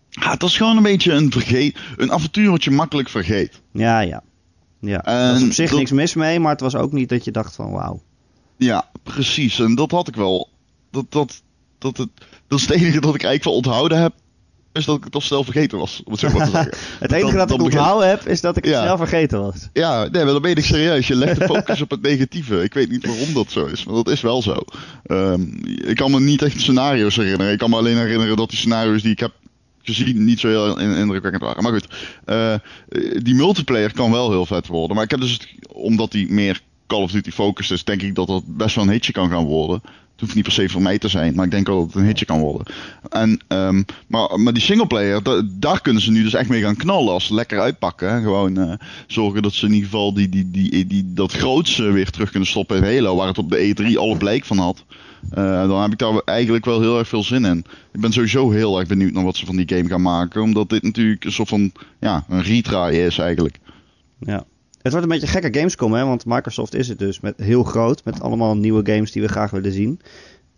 Ja, 0.08 0.30
het 0.30 0.42
was 0.42 0.56
gewoon 0.56 0.76
een 0.76 0.82
beetje 0.82 1.12
een, 1.12 1.32
vergeet, 1.32 1.78
een 1.96 2.12
avontuur 2.12 2.50
wat 2.50 2.64
je 2.64 2.70
makkelijk 2.70 3.08
vergeet. 3.08 3.60
Ja, 3.72 4.00
ja. 4.00 4.22
ja. 4.80 5.04
Er 5.04 5.32
was 5.32 5.42
op 5.42 5.52
zich 5.52 5.72
niks 5.72 5.90
mis 5.90 6.14
mee, 6.14 6.40
maar 6.40 6.52
het 6.52 6.60
was 6.60 6.74
ook 6.74 6.92
niet 6.92 7.08
dat 7.08 7.24
je 7.24 7.30
dacht 7.30 7.54
van 7.54 7.70
wauw. 7.70 8.02
Ja, 8.56 8.90
precies. 9.02 9.58
En 9.58 9.74
dat 9.74 9.90
had 9.90 10.08
ik 10.08 10.16
wel. 10.16 10.48
Dat, 10.90 11.04
dat, 11.08 11.42
dat, 11.78 11.96
het, 11.96 12.08
dat 12.46 12.58
is 12.58 12.66
het 12.66 12.76
enige 12.76 13.00
dat 13.00 13.14
ik 13.14 13.22
eigenlijk 13.22 13.44
wel 13.44 13.54
onthouden 13.54 14.00
heb 14.00 14.12
is 14.72 14.84
dat 14.84 14.96
ik 14.96 15.04
het 15.04 15.14
al 15.14 15.20
snel 15.20 15.44
vergeten 15.44 15.78
was. 15.78 16.02
Om 16.04 16.12
het, 16.12 16.20
zo 16.20 16.30
maar 16.30 16.44
te 16.44 16.50
zeggen. 16.50 16.72
het 17.00 17.12
enige 17.12 17.36
dat 17.36 17.50
ik 17.50 17.62
onthouden 17.62 18.08
heb, 18.08 18.26
is 18.26 18.40
dat 18.40 18.56
ik 18.56 18.64
het 18.64 18.74
snel 18.74 18.96
vergeten 18.96 19.40
was. 19.40 19.68
Ja, 19.72 20.00
nee, 20.00 20.24
maar 20.24 20.32
dan 20.32 20.42
ben 20.42 20.54
je 20.54 20.62
serieus. 20.62 21.06
Je 21.06 21.14
legt 21.14 21.38
de 21.38 21.44
focus 21.54 21.80
op 21.80 21.90
het 21.90 22.02
negatieve. 22.02 22.62
Ik 22.62 22.74
weet 22.74 22.90
niet 22.90 23.06
waarom 23.06 23.32
dat 23.34 23.50
zo 23.50 23.64
is, 23.64 23.84
maar 23.84 23.94
dat 23.94 24.08
is 24.08 24.20
wel 24.20 24.42
zo. 24.42 24.56
Um, 25.06 25.60
ik 25.64 25.96
kan 25.96 26.10
me 26.10 26.20
niet 26.20 26.42
echt 26.42 26.60
scenario's 26.60 27.16
herinneren. 27.16 27.52
Ik 27.52 27.58
kan 27.58 27.70
me 27.70 27.76
alleen 27.76 27.96
herinneren 27.96 28.36
dat 28.36 28.48
die 28.48 28.58
scenario's 28.58 29.02
die 29.02 29.12
ik 29.12 29.20
heb 29.20 29.32
gezien 29.82 30.24
niet 30.24 30.40
zo 30.40 30.48
heel 30.48 30.78
indrukwekkend 30.78 31.42
waren. 31.42 31.62
Maar 31.62 31.72
goed, 31.72 31.86
uh, 32.26 32.54
die 33.22 33.34
multiplayer 33.34 33.92
kan 33.92 34.10
wel 34.10 34.30
heel 34.30 34.46
vet 34.46 34.66
worden. 34.66 34.94
Maar 34.94 35.04
ik 35.04 35.10
heb 35.10 35.20
dus, 35.20 35.56
omdat 35.72 36.12
die 36.12 36.32
meer 36.32 36.60
Call 36.86 37.02
of 37.02 37.10
Duty 37.10 37.30
focus 37.30 37.70
is, 37.70 37.84
denk 37.84 38.02
ik 38.02 38.14
dat 38.14 38.26
dat 38.26 38.42
best 38.46 38.74
wel 38.74 38.84
een 38.84 38.90
hitje 38.90 39.12
kan 39.12 39.30
gaan 39.30 39.44
worden. 39.44 39.82
Het 40.20 40.28
hoeft 40.28 40.34
niet 40.46 40.54
per 40.54 40.64
se 40.64 40.72
voor 40.72 40.82
mij 40.82 40.98
te 40.98 41.08
zijn, 41.08 41.34
maar 41.34 41.44
ik 41.44 41.50
denk 41.50 41.66
wel 41.66 41.76
dat 41.76 41.86
het 41.86 41.94
een 41.94 42.04
hitje 42.04 42.24
kan 42.24 42.40
worden. 42.40 42.74
En, 43.08 43.40
um, 43.48 43.84
maar, 44.06 44.40
maar 44.40 44.52
die 44.52 44.62
singleplayer, 44.62 45.22
daar 45.58 45.80
kunnen 45.80 46.02
ze 46.02 46.10
nu 46.10 46.22
dus 46.22 46.34
echt 46.34 46.48
mee 46.48 46.62
gaan 46.62 46.76
knallen 46.76 47.12
als 47.12 47.26
ze 47.26 47.34
lekker 47.34 47.60
uitpakken. 47.60 48.12
Hè? 48.12 48.20
Gewoon 48.20 48.58
uh, 48.58 48.72
zorgen 49.06 49.42
dat 49.42 49.52
ze 49.52 49.66
in 49.66 49.72
ieder 49.72 49.88
geval 49.88 50.14
die, 50.14 50.28
die, 50.28 50.50
die, 50.50 50.86
die, 50.86 51.12
dat 51.14 51.32
grootste 51.32 51.90
weer 51.90 52.10
terug 52.10 52.30
kunnen 52.30 52.48
stoppen 52.48 52.76
in 52.76 52.82
Halo, 52.82 53.16
waar 53.16 53.26
het 53.26 53.38
op 53.38 53.50
de 53.50 53.74
E3 53.74 53.98
alle 53.98 54.16
blijk 54.16 54.44
van 54.44 54.58
had. 54.58 54.84
Uh, 55.34 55.68
dan 55.68 55.82
heb 55.82 55.92
ik 55.92 55.98
daar 55.98 56.22
eigenlijk 56.24 56.64
wel 56.64 56.80
heel 56.80 56.98
erg 56.98 57.08
veel 57.08 57.24
zin 57.24 57.44
in. 57.44 57.64
Ik 57.92 58.00
ben 58.00 58.12
sowieso 58.12 58.50
heel 58.50 58.78
erg 58.78 58.88
benieuwd 58.88 59.12
naar 59.12 59.24
wat 59.24 59.36
ze 59.36 59.46
van 59.46 59.56
die 59.56 59.76
game 59.76 59.88
gaan 59.88 60.02
maken, 60.02 60.42
omdat 60.42 60.68
dit 60.68 60.82
natuurlijk 60.82 61.24
een 61.24 61.32
soort 61.32 61.48
van 61.48 61.72
ja, 62.00 62.24
een 62.28 62.42
retry 62.42 62.96
is 62.96 63.18
eigenlijk. 63.18 63.58
Ja. 64.18 64.44
Het 64.82 64.92
wordt 64.92 65.06
een 65.06 65.12
beetje 65.12 65.40
gekke 65.40 65.58
Gamescom, 65.58 65.92
hè? 65.92 66.04
want 66.04 66.26
Microsoft 66.26 66.74
is 66.74 66.88
het 66.88 66.98
dus 66.98 67.20
met, 67.20 67.34
heel 67.36 67.62
groot, 67.62 68.04
met 68.04 68.20
allemaal 68.20 68.56
nieuwe 68.56 68.92
games 68.92 69.12
die 69.12 69.22
we 69.22 69.28
graag 69.28 69.50
willen 69.50 69.72
zien. 69.72 70.00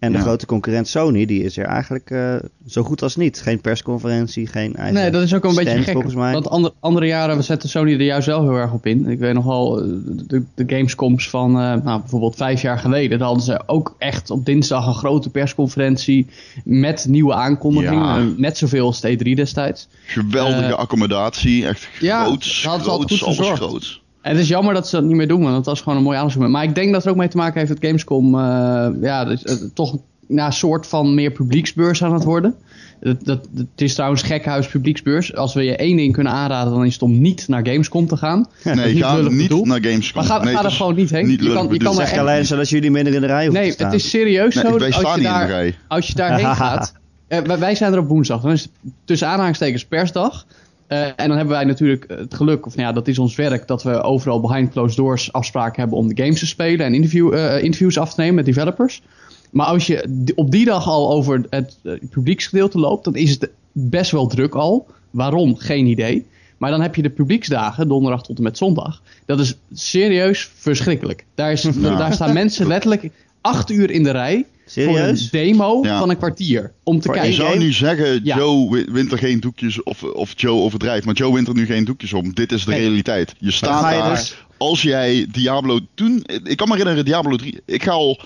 En 0.02 0.12
de 0.12 0.18
grote 0.18 0.46
concurrent 0.46 0.88
Sony, 0.88 1.24
die 1.24 1.42
is 1.42 1.56
er 1.56 1.64
eigenlijk 1.64 2.10
uh, 2.10 2.34
zo 2.66 2.82
goed 2.82 3.02
als 3.02 3.16
niet. 3.16 3.40
Geen 3.40 3.60
persconferentie, 3.60 4.46
geen 4.46 4.76
eigen 4.76 4.94
Nee, 4.94 5.10
dat 5.10 5.22
is 5.22 5.34
ook 5.34 5.44
een 5.44 5.54
beetje 5.54 5.82
gek. 5.82 5.92
Volgens 5.92 6.14
mij. 6.14 6.32
Want 6.32 6.48
andere, 6.48 6.74
andere 6.80 7.06
jaren 7.06 7.36
we 7.36 7.42
zetten 7.42 7.68
Sony 7.68 7.92
er 7.92 8.02
juist 8.02 8.26
wel 8.26 8.42
heel 8.42 8.56
erg 8.56 8.72
op 8.72 8.86
in. 8.86 9.08
Ik 9.08 9.18
weet 9.18 9.34
nogal 9.34 9.80
eh, 9.80 9.86
de, 10.26 10.42
de 10.54 10.64
Gamescoms 10.66 11.28
van 11.28 11.50
uh, 11.50 11.56
nou, 11.56 12.00
bijvoorbeeld 12.00 12.36
vijf 12.36 12.62
jaar 12.62 12.78
geleden. 12.78 13.18
Daar 13.18 13.26
hadden 13.26 13.44
ze 13.44 13.62
ook 13.66 13.94
echt 13.98 14.30
op 14.30 14.44
dinsdag 14.46 14.86
een 14.86 14.94
grote 14.94 15.30
persconferentie 15.30 16.26
met 16.64 17.06
nieuwe 17.08 17.34
aankondigingen. 17.34 18.34
Net 18.36 18.58
zoveel 18.58 18.86
als 18.86 19.06
T3 19.06 19.32
destijds. 19.34 19.88
Geweldige 20.06 20.74
accommodatie, 20.74 21.66
echt 21.66 21.88
ja, 22.00 22.24
groots, 22.24 22.60
groots, 22.60 23.24
alles 23.24 23.48
groots. 23.48 24.01
Het 24.22 24.38
is 24.38 24.48
jammer 24.48 24.74
dat 24.74 24.88
ze 24.88 24.96
dat 24.96 25.04
niet 25.04 25.16
meer 25.16 25.28
doen, 25.28 25.42
want 25.42 25.54
dat 25.54 25.64
was 25.64 25.80
gewoon 25.80 25.98
een 25.98 26.04
mooi 26.04 26.18
aanzoek. 26.18 26.48
Maar 26.48 26.64
ik 26.64 26.74
denk 26.74 26.92
dat 26.92 27.02
het 27.02 27.12
ook 27.12 27.18
mee 27.18 27.28
te 27.28 27.36
maken 27.36 27.58
heeft 27.58 27.72
dat 27.72 27.84
Gamescom 27.84 28.34
uh, 28.34 28.88
ja, 29.00 29.24
dus, 29.24 29.44
uh, 29.44 29.54
toch 29.74 29.96
nou, 30.26 30.46
een 30.46 30.52
soort 30.52 30.86
van 30.86 31.14
meer 31.14 31.30
publieksbeurs 31.30 32.04
aan 32.04 32.12
het 32.12 32.24
worden. 32.24 32.54
Dat, 33.00 33.24
dat, 33.24 33.48
het 33.54 33.80
is 33.80 33.94
trouwens 33.94 34.22
gekhuis 34.22 34.66
publieksbeurs. 34.66 35.34
Als 35.34 35.54
we 35.54 35.62
je 35.62 35.76
één 35.76 35.96
ding 35.96 36.12
kunnen 36.12 36.32
aanraden, 36.32 36.72
dan 36.72 36.84
is 36.84 36.92
het 36.92 37.02
om 37.02 37.20
niet 37.20 37.48
naar 37.48 37.66
Gamescom 37.66 38.06
te 38.06 38.16
gaan. 38.16 38.46
Nee, 38.64 38.96
ga 38.96 39.20
niet 39.20 39.64
naar 39.64 39.82
Gamescom. 39.82 40.26
Maar 40.26 40.38
ga, 40.38 40.44
nee, 40.44 40.54
ga 40.54 40.64
er 40.64 40.70
gewoon 40.70 40.94
niet 40.94 41.10
heen. 41.10 41.26
Niet 41.26 41.42
je 41.42 41.52
kan, 41.52 41.68
je 41.70 41.78
kan 41.78 41.94
zeg 41.94 42.18
alleen 42.18 42.46
zodat 42.46 42.68
jullie 42.68 42.90
minder 42.90 43.14
in 43.14 43.20
de 43.20 43.26
rij 43.26 43.46
hoeven 43.46 43.62
Nee, 43.62 43.74
het 43.76 43.92
is 43.92 44.10
serieus 44.10 44.54
nee, 44.54 44.64
zo. 44.64 44.70
In 45.14 45.22
de 45.22 45.46
rij. 45.46 45.74
Als 45.88 46.06
je 46.06 46.14
daarheen 46.14 46.56
gaat... 46.66 46.92
Uh, 47.28 47.38
wij 47.38 47.74
zijn 47.74 47.92
er 47.92 47.98
op 47.98 48.08
woensdag. 48.08 48.40
Dan 48.40 48.52
is 48.52 48.62
het 48.62 48.70
tussen 49.04 49.28
aanhalingstekens 49.28 49.84
persdag. 49.84 50.46
Uh, 50.92 51.06
en 51.06 51.28
dan 51.28 51.36
hebben 51.36 51.54
wij 51.54 51.64
natuurlijk 51.64 52.04
het 52.08 52.34
geluk, 52.34 52.66
of 52.66 52.76
nou 52.76 52.88
ja, 52.88 52.94
dat 52.94 53.08
is 53.08 53.18
ons 53.18 53.36
werk, 53.36 53.66
dat 53.66 53.82
we 53.82 54.02
overal 54.02 54.40
behind 54.40 54.70
closed 54.70 54.96
doors 54.96 55.32
afspraken 55.32 55.80
hebben 55.80 55.98
om 55.98 56.08
de 56.08 56.22
games 56.22 56.38
te 56.38 56.46
spelen 56.46 56.86
en 56.86 56.94
interview, 56.94 57.34
uh, 57.34 57.62
interviews 57.62 57.98
af 57.98 58.14
te 58.14 58.20
nemen 58.20 58.34
met 58.34 58.44
developers. 58.44 59.02
Maar 59.50 59.66
als 59.66 59.86
je 59.86 60.32
op 60.34 60.50
die 60.50 60.64
dag 60.64 60.88
al 60.88 61.10
over 61.10 61.46
het 61.50 61.78
uh, 61.82 61.92
publieksgedeelte 62.10 62.78
loopt, 62.78 63.04
dan 63.04 63.16
is 63.16 63.30
het 63.30 63.50
best 63.72 64.10
wel 64.10 64.26
druk 64.26 64.54
al. 64.54 64.86
Waarom? 65.10 65.56
Geen 65.56 65.86
idee. 65.86 66.26
Maar 66.58 66.70
dan 66.70 66.80
heb 66.80 66.94
je 66.94 67.02
de 67.02 67.10
publieksdagen, 67.10 67.88
donderdag 67.88 68.22
tot 68.22 68.36
en 68.36 68.42
met 68.42 68.56
zondag. 68.56 69.02
Dat 69.26 69.38
is 69.38 69.56
serieus 69.72 70.50
verschrikkelijk. 70.54 71.24
Daar, 71.34 71.52
is, 71.52 71.62
nou. 71.62 71.96
daar 72.02 72.12
staan 72.12 72.32
mensen 72.32 72.66
letterlijk 72.66 73.10
acht 73.40 73.70
uur 73.70 73.90
in 73.90 74.02
de 74.02 74.10
rij 74.10 74.46
Serieus? 74.66 75.28
Voor 75.28 75.38
een 75.40 75.46
demo 75.46 75.82
van 75.82 76.10
een 76.10 76.16
kwartier. 76.16 76.72
Om 76.82 77.00
te 77.00 77.08
kijken. 77.08 77.28
Je 77.28 77.34
zou 77.34 77.58
nu 77.58 77.72
zeggen, 77.72 78.22
Joe 78.22 78.84
wint 78.92 79.12
er 79.12 79.18
geen 79.18 79.40
doekjes 79.40 79.82
of, 79.82 80.02
of 80.02 80.32
Joe 80.36 80.60
overdrijft. 80.60 81.04
Maar 81.06 81.14
Joe 81.14 81.34
wint 81.34 81.48
er 81.48 81.54
nu 81.54 81.66
geen 81.66 81.84
doekjes 81.84 82.12
om. 82.12 82.34
Dit 82.34 82.52
is 82.52 82.64
de 82.64 82.74
realiteit. 82.74 83.34
Je 83.38 83.50
staat 83.50 83.82
daar. 83.82 84.10
Dus- 84.10 84.36
als 84.56 84.82
jij 84.82 85.26
Diablo 85.32 85.78
toen... 85.94 86.24
Ik 86.44 86.56
kan 86.56 86.68
me 86.68 86.74
herinneren, 86.74 87.04
Diablo 87.04 87.36
3... 87.36 87.60
Ik 87.66 87.82
ga 87.82 87.90
al 87.90 88.20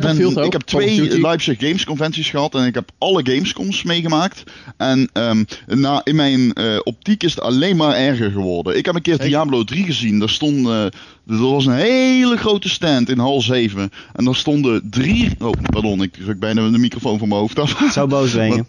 ben, 0.00 0.44
ik 0.44 0.52
heb 0.52 0.62
twee 0.62 1.20
Leipzig 1.20 1.58
Games 1.58 1.84
conventies 1.84 2.30
gehad 2.30 2.54
en 2.54 2.66
ik 2.66 2.74
heb 2.74 2.90
alle 2.98 3.20
Gamescoms 3.24 3.82
meegemaakt. 3.82 4.42
En 4.76 5.10
um, 5.12 5.46
na, 5.66 6.00
in 6.04 6.16
mijn 6.16 6.40
uh, 6.40 6.78
optiek 6.82 7.22
is 7.22 7.30
het 7.34 7.40
alleen 7.40 7.76
maar 7.76 7.94
erger 7.94 8.30
geworden. 8.30 8.76
Ik 8.76 8.86
heb 8.86 8.94
een 8.94 9.02
keer 9.02 9.18
Diablo 9.18 9.64
3 9.64 9.84
gezien. 9.84 10.18
Daar 10.18 10.28
stond, 10.28 10.66
uh, 10.66 10.84
er 10.84 10.92
was 11.26 11.66
een 11.66 11.74
hele 11.74 12.36
grote 12.36 12.68
stand 12.68 13.08
in 13.08 13.18
hal 13.18 13.40
7. 13.40 13.90
En 14.12 14.24
daar 14.24 14.34
stonden 14.34 14.90
drie... 14.90 15.30
Oh, 15.38 15.52
pardon, 15.62 16.02
ik 16.02 16.12
druk 16.12 16.38
bijna 16.38 16.70
de 16.70 16.78
microfoon 16.78 17.18
van 17.18 17.28
mijn 17.28 17.40
hoofd 17.40 17.58
af. 17.58 17.88
Zo 17.92 18.06
boos 18.06 18.32
ben 18.32 18.54
je. 18.54 18.64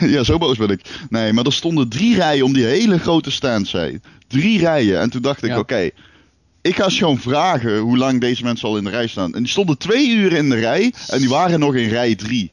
ja, 0.14 0.24
zo 0.24 0.38
boos 0.38 0.56
ben 0.56 0.70
ik. 0.70 0.80
Nee, 1.08 1.32
maar 1.32 1.44
er 1.44 1.52
stonden 1.52 1.88
drie 1.88 2.14
rijen 2.14 2.44
om 2.44 2.52
die 2.52 2.64
hele 2.64 2.98
grote 2.98 3.30
stand, 3.30 3.68
zei 3.68 4.00
Drie 4.28 4.58
rijen. 4.58 5.00
En 5.00 5.10
toen 5.10 5.22
dacht 5.22 5.44
ik, 5.44 5.56
oké 5.56 5.90
ik 6.62 6.76
ga 6.76 6.84
eens 6.84 6.98
gewoon 6.98 7.18
vragen 7.18 7.78
hoe 7.78 7.96
lang 7.96 8.20
deze 8.20 8.44
mensen 8.44 8.68
al 8.68 8.76
in 8.76 8.84
de 8.84 8.90
rij 8.90 9.06
staan. 9.06 9.34
En 9.34 9.42
die 9.42 9.50
stonden 9.50 9.78
twee 9.78 10.08
uur 10.10 10.32
in 10.32 10.50
de 10.50 10.56
rij 10.56 10.92
en 11.08 11.18
die 11.18 11.28
waren 11.28 11.60
nog 11.60 11.74
in 11.74 11.88
rij 11.88 12.14
drie. 12.14 12.52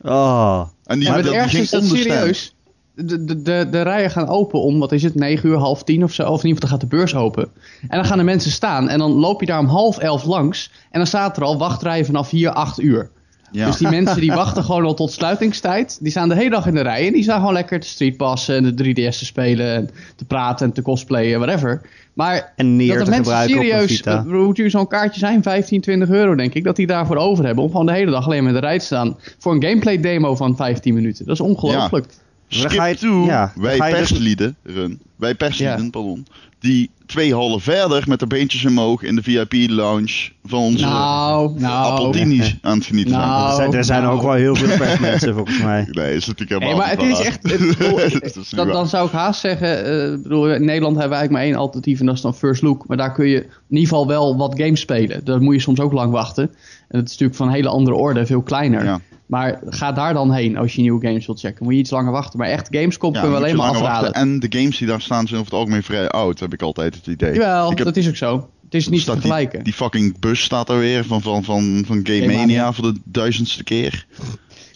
Oh. 0.00 0.62
En 0.84 0.98
die, 0.98 1.08
ja, 1.08 1.22
dat, 1.22 1.50
die 1.50 1.60
is 1.60 1.70
dat 1.70 1.84
serieus. 1.84 2.54
De, 2.94 3.24
de, 3.24 3.42
de, 3.42 3.68
de 3.70 3.82
rijen 3.82 4.10
gaan 4.10 4.28
open 4.28 4.60
om, 4.60 4.78
wat 4.78 4.92
is 4.92 5.02
het, 5.02 5.14
9 5.14 5.48
uur, 5.48 5.56
half 5.56 5.84
tien 5.84 6.04
of 6.04 6.12
zo. 6.12 6.22
Of 6.22 6.42
in 6.42 6.48
ieder 6.48 6.62
geval, 6.62 6.78
dan 6.78 6.88
gaat 6.88 6.90
de 6.90 6.96
beurs 6.96 7.14
open. 7.14 7.48
En 7.80 7.96
dan 7.96 8.04
gaan 8.04 8.18
de 8.18 8.24
mensen 8.24 8.50
staan 8.50 8.88
en 8.88 8.98
dan 8.98 9.12
loop 9.12 9.40
je 9.40 9.46
daar 9.46 9.58
om 9.58 9.66
half 9.66 9.98
elf 9.98 10.24
langs. 10.24 10.70
En 10.90 10.98
dan 10.98 11.06
staat 11.06 11.36
er 11.36 11.42
al 11.42 11.58
wachtrijen 11.58 12.06
vanaf 12.06 12.28
4, 12.28 12.50
8 12.50 12.80
uur. 12.80 13.10
Ja. 13.50 13.66
Dus 13.66 13.76
die 13.76 13.88
mensen 13.88 14.20
die 14.20 14.32
wachten 14.32 14.64
gewoon 14.64 14.84
al 14.84 14.94
tot 14.94 15.12
sluitingstijd. 15.12 15.98
Die 16.00 16.10
staan 16.10 16.28
de 16.28 16.34
hele 16.34 16.50
dag 16.50 16.66
in 16.66 16.74
de 16.74 16.80
rij. 16.80 17.06
En 17.06 17.12
die 17.12 17.22
staan 17.22 17.38
gewoon 17.38 17.52
lekker 17.52 17.80
te 17.80 17.88
streetpassen 17.88 18.56
en 18.56 18.74
de 18.74 18.84
3DS 18.84 19.18
te 19.18 19.24
spelen. 19.24 19.74
En 19.74 19.90
te 20.16 20.24
praten 20.24 20.66
en 20.66 20.72
te 20.72 20.82
cosplayen, 20.82 21.40
whatever. 21.40 21.82
Maar 22.16 22.52
en 22.56 22.76
neer 22.76 22.96
dat 22.96 23.04
de 23.04 23.10
mensen 23.10 23.48
serieus, 23.48 24.02
hoe 24.24 24.54
duur 24.54 24.70
zo'n 24.70 24.86
kaartje 24.86 25.18
zijn? 25.18 25.42
15, 25.42 25.80
20 25.80 26.08
euro 26.08 26.34
denk 26.34 26.54
ik. 26.54 26.64
Dat 26.64 26.76
die 26.76 26.86
daarvoor 26.86 27.16
over 27.16 27.44
hebben. 27.44 27.64
Om 27.64 27.70
gewoon 27.70 27.86
de 27.86 27.92
hele 27.92 28.10
dag 28.10 28.26
alleen 28.26 28.44
met 28.44 28.54
de 28.54 28.60
rij 28.60 28.78
te 28.78 28.84
staan. 28.84 29.16
Voor 29.38 29.54
een 29.54 29.62
gameplay 29.62 30.00
demo 30.00 30.36
van 30.36 30.56
15 30.56 30.94
minuten. 30.94 31.26
Dat 31.26 31.34
is 31.34 31.40
ongelooflijk. 31.40 32.06
Ja. 32.48 32.68
Skip 32.68 32.96
toe, 32.96 33.26
ja, 33.26 33.52
wij 33.56 33.78
dus- 33.78 33.90
perslieden, 33.90 34.56
run, 34.62 35.00
wij 35.16 35.34
perslieden, 35.34 35.84
ja. 35.84 35.90
pardon, 35.90 36.26
die 36.60 36.90
twee 37.06 37.34
hallen 37.34 37.60
verder 37.60 38.04
met 38.06 38.20
de 38.20 38.26
beentjes 38.26 38.64
omhoog 38.64 39.02
in 39.02 39.14
de 39.16 39.22
VIP-lounge 39.22 40.30
van 40.44 40.58
onze 40.58 40.84
nou, 40.84 41.60
nou, 41.60 41.92
Appeltini's 41.92 42.56
aan 42.62 42.76
het 42.76 42.86
genieten 42.86 43.12
nou, 43.12 43.54
zijn. 43.54 43.74
Er 43.74 43.84
zijn 43.84 44.02
nou. 44.02 44.14
ook 44.14 44.22
wel 44.22 44.32
heel 44.32 44.54
veel 44.54 44.76
persmensen 44.86 45.34
volgens 45.34 45.62
mij. 45.62 45.88
Nee, 45.90 46.14
is 46.14 46.26
natuurlijk 46.26 46.62
helemaal 46.62 46.86
hey, 46.86 46.96
maar 46.96 47.06
het 47.06 47.18
is 47.18 47.26
echt... 47.26 47.50
Het, 47.50 48.50
dat, 48.56 48.68
dan 48.68 48.88
zou 48.88 49.06
ik 49.06 49.12
haast 49.12 49.40
zeggen, 49.40 49.78
uh, 49.78 50.22
bedoel, 50.22 50.52
in 50.52 50.64
Nederland 50.64 50.96
hebben 50.96 51.12
we 51.12 51.16
eigenlijk 51.16 51.30
maar 51.30 51.42
één 51.42 51.54
alternatief 51.54 52.00
en 52.00 52.06
dat 52.06 52.14
is 52.14 52.20
dan 52.20 52.34
First 52.34 52.62
Look. 52.62 52.86
Maar 52.86 52.96
daar 52.96 53.12
kun 53.12 53.26
je 53.26 53.38
in 53.38 53.48
ieder 53.68 53.88
geval 53.88 54.06
wel 54.06 54.36
wat 54.36 54.60
games 54.60 54.80
spelen. 54.80 55.24
Daar 55.24 55.42
moet 55.42 55.54
je 55.54 55.60
soms 55.60 55.80
ook 55.80 55.92
lang 55.92 56.12
wachten. 56.12 56.44
En 56.88 56.98
dat 56.98 57.04
is 57.04 57.10
natuurlijk 57.10 57.38
van 57.38 57.46
een 57.46 57.54
hele 57.54 57.68
andere 57.68 57.96
orde, 57.96 58.26
veel 58.26 58.42
kleiner. 58.42 58.84
Ja. 58.84 59.00
Maar 59.26 59.60
ga 59.68 59.92
daar 59.92 60.14
dan 60.14 60.32
heen 60.32 60.56
als 60.56 60.74
je 60.74 60.80
nieuwe 60.80 61.06
games 61.06 61.26
wilt 61.26 61.40
checken. 61.40 61.64
Moet 61.64 61.72
je 61.72 61.78
iets 61.78 61.90
langer 61.90 62.12
wachten. 62.12 62.38
Maar 62.38 62.48
echt, 62.48 62.68
Gamescom 62.70 63.14
ja, 63.14 63.20
kunnen 63.20 63.38
we 63.38 63.44
alleen 63.44 63.56
maar 63.56 63.68
afraden. 63.68 64.12
En 64.12 64.40
de 64.40 64.46
games 64.50 64.78
die 64.78 64.86
daar 64.86 65.00
staan 65.00 65.26
zijn 65.26 65.40
over 65.40 65.52
het 65.52 65.60
algemeen 65.60 65.82
vrij 65.82 66.08
oud, 66.08 66.40
heb 66.40 66.52
ik 66.52 66.62
altijd 66.62 66.94
het 66.94 67.06
idee. 67.06 67.32
Jawel, 67.32 67.74
dat 67.74 67.96
is 67.96 68.08
ook 68.08 68.16
zo. 68.16 68.48
Het 68.64 68.74
is 68.74 68.88
niet 68.88 69.04
te 69.04 69.12
vergelijken. 69.12 69.54
Die, 69.54 69.62
die, 69.62 69.72
fucking 69.72 70.18
bus 70.18 70.40
staat 70.40 70.68
er 70.68 70.78
weer 70.78 71.04
van, 71.04 71.22
van, 71.22 71.44
van, 71.44 71.82
van 71.86 72.00
Game 72.02 72.26
Mania 72.26 72.72
voor 72.72 72.92
de 72.92 73.00
duizendste 73.04 73.64
keer. 73.64 74.06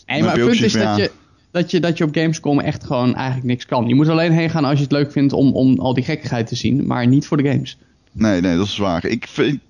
Nee, 0.07 0.23
maar 0.23 0.37
het 0.37 0.45
punt 0.45 0.63
is 0.63 0.73
dat, 0.73 0.97
je, 0.97 1.11
dat, 1.51 1.71
je, 1.71 1.81
dat 1.81 1.99
je 1.99 2.05
op 2.05 2.15
Gamescom 2.15 2.61
echt 2.61 2.85
gewoon 2.85 3.15
eigenlijk 3.15 3.47
niks 3.47 3.67
kan. 3.67 3.89
Je 3.89 3.95
moet 3.95 4.09
alleen 4.09 4.33
heen 4.33 4.51
gaan 4.51 4.65
als 4.65 4.77
je 4.77 4.83
het 4.83 4.93
leuk 4.93 5.13
vindt 5.13 5.33
om, 5.33 5.53
om 5.53 5.79
al 5.79 5.95
die 5.95 6.05
gekkigheid 6.05 6.47
te 6.47 6.57
zien. 6.57 6.87
Maar 6.87 7.07
niet 7.07 7.27
voor 7.27 7.37
de 7.37 7.51
games. 7.51 7.79
Nee, 8.13 8.41
nee, 8.41 8.57
dat 8.57 8.67
is 8.67 8.77
waar. 8.77 9.05
Ik 9.05 9.27
vind, 9.27 9.61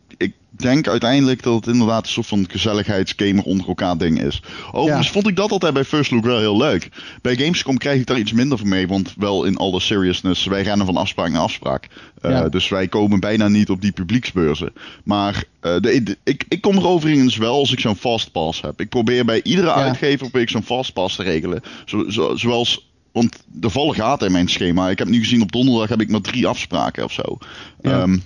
denk 0.50 0.88
uiteindelijk 0.88 1.42
dat 1.42 1.54
het 1.54 1.66
inderdaad 1.66 2.04
een 2.04 2.12
soort 2.12 2.26
van 2.26 2.46
gezelligheidsgamer 2.48 3.44
onder 3.44 3.68
elkaar 3.68 3.98
ding 3.98 4.22
is. 4.22 4.42
Overigens 4.72 5.10
vond 5.10 5.28
ik 5.28 5.36
dat 5.36 5.50
altijd 5.50 5.74
bij 5.74 5.84
First 5.84 6.10
Look 6.10 6.24
wel 6.24 6.38
heel 6.38 6.56
leuk. 6.56 6.88
Bij 7.22 7.36
Gamescom 7.36 7.78
krijg 7.78 8.00
ik 8.00 8.06
daar 8.06 8.18
iets 8.18 8.32
minder 8.32 8.58
van 8.58 8.68
mee, 8.68 8.88
want 8.88 9.14
wel 9.16 9.44
in 9.44 9.56
alle 9.56 9.80
seriousness, 9.80 10.46
wij 10.46 10.62
rennen 10.62 10.86
van 10.86 10.96
afspraak 10.96 11.30
naar 11.30 11.40
afspraak. 11.40 11.88
Uh, 12.22 12.44
Dus 12.50 12.68
wij 12.68 12.88
komen 12.88 13.20
bijna 13.20 13.48
niet 13.48 13.70
op 13.70 13.80
die 13.80 13.92
publieksbeurzen. 13.92 14.72
Maar 15.04 15.44
uh, 15.62 15.76
de, 15.80 16.16
ik, 16.24 16.44
ik 16.48 16.60
kom 16.60 16.76
er 16.76 16.86
overigens 16.86 17.36
wel 17.36 17.54
als 17.54 17.72
ik 17.72 17.80
zo'n 17.80 17.96
fastpass 17.96 18.60
heb. 18.60 18.80
Ik 18.80 18.88
probeer 18.88 19.24
bij 19.24 19.42
iedere 19.42 19.72
uitgever 19.72 20.26
op 20.26 20.36
ik 20.36 20.50
zo'n 20.50 20.62
fastpass 20.62 21.16
te 21.16 21.22
regelen. 21.22 21.62
Zo, 21.84 22.08
zo, 22.08 22.36
zoals 22.36 22.88
want 23.12 23.44
er 23.60 23.70
vallen 23.70 23.94
gaten 23.94 24.26
in 24.26 24.32
mijn 24.32 24.48
schema. 24.48 24.88
Ik 24.88 24.98
heb 24.98 25.08
nu 25.08 25.18
gezien 25.18 25.42
op 25.42 25.52
donderdag 25.52 25.88
heb 25.88 26.00
ik 26.00 26.10
maar 26.10 26.20
drie 26.20 26.46
afspraken 26.46 27.04
of 27.04 27.12
zo. 27.12 27.38
Ja. 27.80 28.02
Um, 28.02 28.22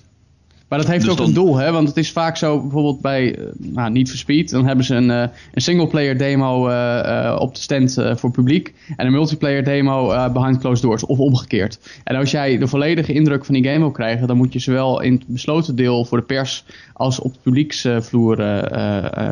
maar 0.68 0.78
dat 0.78 0.88
heeft 0.88 1.04
dus 1.04 1.12
ook 1.12 1.26
een 1.26 1.34
doel, 1.34 1.56
hè? 1.56 1.72
Want 1.72 1.88
het 1.88 1.96
is 1.96 2.12
vaak 2.12 2.36
zo, 2.36 2.60
bijvoorbeeld 2.60 3.00
bij 3.00 3.38
uh, 3.38 3.44
nou, 3.56 3.90
Need 3.90 4.08
for 4.08 4.18
Speed, 4.18 4.50
dan 4.50 4.66
hebben 4.66 4.84
ze 4.84 4.94
een, 4.94 5.10
uh, 5.10 5.24
een 5.52 5.62
singleplayer 5.62 6.18
demo 6.18 6.68
uh, 6.68 7.36
op 7.38 7.54
de 7.54 7.60
stand 7.60 8.02
voor 8.14 8.30
publiek 8.30 8.74
en 8.96 9.06
een 9.06 9.12
multiplayer 9.12 9.64
demo 9.64 10.30
behind 10.32 10.58
closed 10.58 10.82
doors, 10.82 11.06
of 11.06 11.18
omgekeerd. 11.18 11.78
En 12.04 12.16
als 12.16 12.30
jij 12.30 12.58
de 12.58 12.66
volledige 12.66 13.12
indruk 13.12 13.44
van 13.44 13.54
die 13.54 13.64
game 13.64 13.78
wil 13.78 13.90
krijgen, 13.90 14.26
dan 14.26 14.36
moet 14.36 14.52
je 14.52 14.58
zowel 14.58 15.00
in 15.00 15.12
het 15.12 15.26
besloten 15.26 15.76
deel 15.76 16.04
voor 16.04 16.18
de 16.18 16.24
pers 16.24 16.64
als 16.92 17.20
op 17.20 17.32
de 17.32 17.38
publieksvloer 17.42 18.36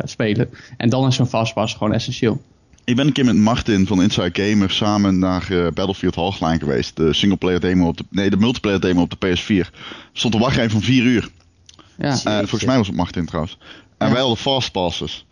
spelen. 0.04 0.48
En 0.76 0.88
dan 0.88 1.06
is 1.06 1.14
zo'n 1.14 1.26
fastpass 1.26 1.74
gewoon 1.74 1.92
essentieel. 1.92 2.40
Ik 2.84 2.96
ben 2.96 3.06
een 3.06 3.12
keer 3.12 3.24
met 3.24 3.36
Martin 3.36 3.86
van 3.86 4.02
Inside 4.02 4.42
Gamer 4.42 4.70
samen 4.70 5.18
naar 5.18 5.46
uh, 5.50 5.66
Battlefield 5.74 6.14
Hardline 6.14 6.58
geweest. 6.58 6.96
De 6.96 7.12
singleplayer 7.12 7.60
demo 7.60 7.88
op 7.88 7.96
de, 7.96 8.04
nee, 8.10 8.30
de 8.30 8.36
multiplayer 8.36 8.80
demo 8.80 9.02
op 9.02 9.20
de 9.20 9.36
PS4. 9.36 9.74
Stond 10.12 10.34
een 10.34 10.40
wachtrij 10.40 10.70
van 10.70 10.80
4 10.80 11.02
uur. 11.02 11.28
Ja, 11.98 12.12
uh, 12.12 12.38
volgens 12.38 12.64
mij 12.64 12.76
was 12.76 12.86
het 12.86 12.96
Martin 12.96 13.26
trouwens. 13.26 13.58
En 13.98 14.10
wij 14.10 14.20
hadden 14.20 14.36
fastpasses. 14.36 15.26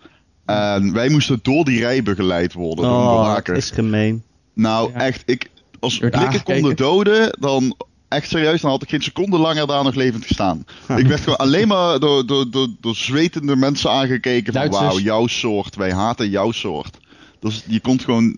En 0.46 0.92
wij 0.92 1.08
moesten 1.08 1.38
door 1.42 1.64
die 1.64 1.80
rij 1.80 2.02
begeleid 2.02 2.52
worden 2.52 2.84
oh, 2.84 3.38
is 3.44 3.70
gemeen. 3.70 4.22
Nou, 4.54 4.92
echt, 4.92 5.22
ik, 5.26 5.50
als 5.80 5.98
blikken 5.98 6.42
konden 6.42 6.76
doden, 6.76 7.36
dan 7.40 7.76
echt 8.08 8.28
serieus, 8.28 8.60
dan 8.60 8.70
had 8.70 8.82
ik 8.82 8.88
geen 8.88 9.02
seconde 9.02 9.38
langer 9.38 9.66
daar 9.66 9.84
nog 9.84 9.94
levend 9.94 10.26
gestaan. 10.26 10.64
ik 10.96 11.06
werd 11.06 11.20
gewoon 11.20 11.38
alleen 11.38 11.68
maar 11.68 12.00
door, 12.00 12.26
door, 12.26 12.50
door, 12.50 12.68
door 12.80 12.96
zwetende 12.96 13.56
mensen 13.56 13.90
aangekeken 13.90 14.52
van 14.52 14.68
wauw, 14.68 14.98
jouw 14.98 15.26
soort, 15.26 15.76
wij 15.76 15.92
haten 15.92 16.30
jouw 16.30 16.50
soort. 16.50 16.98
Dus 17.40 17.64
je 17.66 17.80
komt 17.80 18.04
gewoon, 18.04 18.36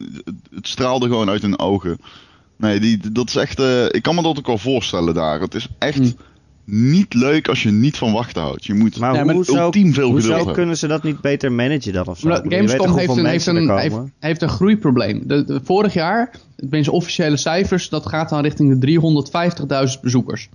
het 0.54 0.68
straalde 0.68 1.06
gewoon 1.06 1.28
uit 1.28 1.42
hun 1.42 1.58
ogen. 1.58 1.98
Nee, 2.56 2.80
die, 2.80 3.12
dat 3.12 3.28
is 3.28 3.36
echt, 3.36 3.60
uh, 3.60 3.84
ik 3.84 4.02
kan 4.02 4.14
me 4.14 4.22
dat 4.22 4.38
ook 4.38 4.46
wel 4.46 4.58
voorstellen 4.58 5.14
daar. 5.14 5.40
Het 5.40 5.54
is 5.54 5.68
echt 5.78 5.98
hm. 5.98 6.10
niet 6.64 7.14
leuk 7.14 7.48
als 7.48 7.62
je 7.62 7.70
niet 7.70 7.96
van 7.96 8.12
wachten 8.12 8.42
houdt. 8.42 8.64
Je 8.64 8.74
moet 8.74 8.98
maar 8.98 9.14
ja, 9.14 9.34
ultiem 9.46 9.92
veel 9.92 10.12
geduld 10.12 10.36
hebben. 10.36 10.54
kunnen 10.54 10.76
ze 10.76 10.86
dat 10.86 11.02
niet 11.02 11.20
beter 11.20 11.52
managen 11.52 11.92
dan 11.92 12.06
of 12.06 12.18
zo? 12.18 12.28
Gamescom 12.28 12.96
heeft 12.96 13.16
een, 13.16 13.26
heeft, 13.26 13.46
een, 13.46 13.78
heeft, 13.78 13.96
heeft, 14.18 14.42
een 14.42 14.48
groeiprobleem. 14.48 15.22
De, 15.26 15.60
vorig 15.64 15.94
jaar, 15.94 16.30
tenminste 16.56 16.92
officiële 16.92 17.36
cijfers, 17.36 17.88
dat 17.88 18.06
gaat 18.06 18.28
dan 18.28 18.42
richting 18.42 18.80
de 18.80 19.00
350.000 19.96 20.00
bezoekers. 20.00 20.48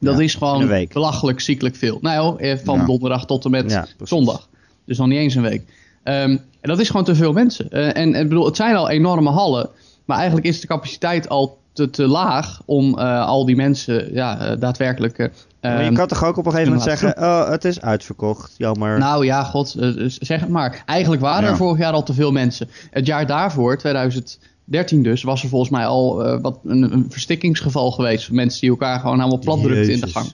Dat 0.00 0.20
is 0.20 0.34
gewoon 0.34 0.86
belachelijk 0.92 1.40
ziekelijk 1.40 1.76
veel. 1.76 1.98
Nou, 2.00 2.40
eh, 2.40 2.58
van 2.64 2.86
donderdag 2.86 3.26
tot 3.26 3.44
en 3.44 3.50
met 3.50 3.94
zondag. 4.02 4.48
Dus 4.84 4.98
nog 4.98 5.06
niet 5.06 5.18
eens 5.18 5.34
een 5.34 5.42
week. 5.42 5.62
Um, 6.04 6.40
en 6.62 6.68
dat 6.68 6.78
is 6.78 6.86
gewoon 6.86 7.04
te 7.04 7.14
veel 7.14 7.32
mensen. 7.32 7.66
Uh, 7.70 7.96
en, 7.96 8.14
en 8.14 8.28
bedoel, 8.28 8.44
het 8.44 8.56
zijn 8.56 8.76
al 8.76 8.90
enorme 8.90 9.30
hallen. 9.30 9.68
Maar 10.04 10.16
eigenlijk 10.16 10.46
is 10.46 10.60
de 10.60 10.66
capaciteit 10.66 11.28
al 11.28 11.58
te, 11.72 11.90
te 11.90 12.06
laag 12.06 12.62
om 12.64 12.98
uh, 12.98 13.26
al 13.26 13.44
die 13.44 13.56
mensen 13.56 14.14
ja, 14.14 14.50
uh, 14.50 14.60
daadwerkelijk. 14.60 15.30
Maar 15.60 15.84
je 15.84 15.92
kan 15.92 16.06
toch 16.06 16.24
ook 16.24 16.36
op 16.36 16.46
een 16.46 16.52
gegeven 16.52 16.72
moment 16.72 16.90
zeggen: 16.90 17.22
oh, 17.22 17.48
het 17.48 17.64
is 17.64 17.80
uitverkocht, 17.80 18.54
jammer. 18.56 18.98
Nou 18.98 19.24
ja, 19.24 19.44
god, 19.44 19.76
zeg 20.18 20.40
het 20.40 20.48
maar. 20.48 20.82
Eigenlijk 20.86 21.22
waren 21.22 21.44
ja. 21.44 21.50
er 21.50 21.56
vorig 21.56 21.78
jaar 21.78 21.92
al 21.92 22.02
te 22.02 22.14
veel 22.14 22.32
mensen. 22.32 22.68
Het 22.90 23.06
jaar 23.06 23.26
daarvoor, 23.26 23.78
2013 23.78 25.02
dus, 25.02 25.22
was 25.22 25.42
er 25.42 25.48
volgens 25.48 25.70
mij 25.70 25.86
al 25.86 26.38
wat 26.40 26.58
een, 26.64 26.92
een 26.92 27.06
verstikkingsgeval 27.08 27.90
geweest. 27.90 28.30
Mensen 28.30 28.60
die 28.60 28.70
elkaar 28.70 29.00
gewoon 29.00 29.16
helemaal 29.18 29.38
platdrukten 29.38 29.92
in 29.92 30.00
de 30.00 30.10
gang. 30.10 30.32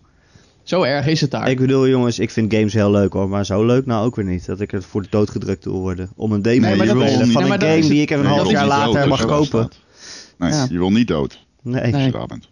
Zo 0.68 0.82
erg 0.82 1.06
is 1.06 1.20
het 1.20 1.30
daar. 1.30 1.50
Ik 1.50 1.58
bedoel, 1.58 1.88
jongens, 1.88 2.18
ik 2.18 2.30
vind 2.30 2.54
games 2.54 2.72
heel 2.72 2.90
leuk 2.90 3.12
hoor. 3.12 3.28
Maar 3.28 3.46
zo 3.46 3.66
leuk 3.66 3.87
nou 3.87 4.06
ook 4.06 4.16
weer 4.16 4.25
niet. 4.25 4.46
Dat 4.46 4.60
ik 4.60 4.72
er 4.72 4.82
voor 4.82 5.02
de 5.02 5.08
dood 5.10 5.30
gedrukt 5.30 5.64
wil 5.64 5.80
worden. 5.80 6.10
Om 6.16 6.32
een 6.32 6.42
demo 6.42 6.66
nee, 6.66 6.76
te 6.76 6.84
spelen 6.87 7.30
van 7.30 7.42
een 7.42 7.60
game 7.60 7.80
die 7.80 8.00
ik 8.00 8.10
even 8.10 8.25
een 8.25 8.30
half 8.30 8.50
jaar 8.50 8.66
later 8.66 9.08
mag 9.08 9.25
kopen. 9.25 9.70
Nee, 10.38 10.52
je 10.70 10.78
wil 10.78 10.90
niet 10.90 11.08
dood. 11.08 11.44
Nee. 11.62 11.82
nee. 11.82 11.94
Als 11.94 12.04
je 12.04 12.10
bent. 12.10 12.48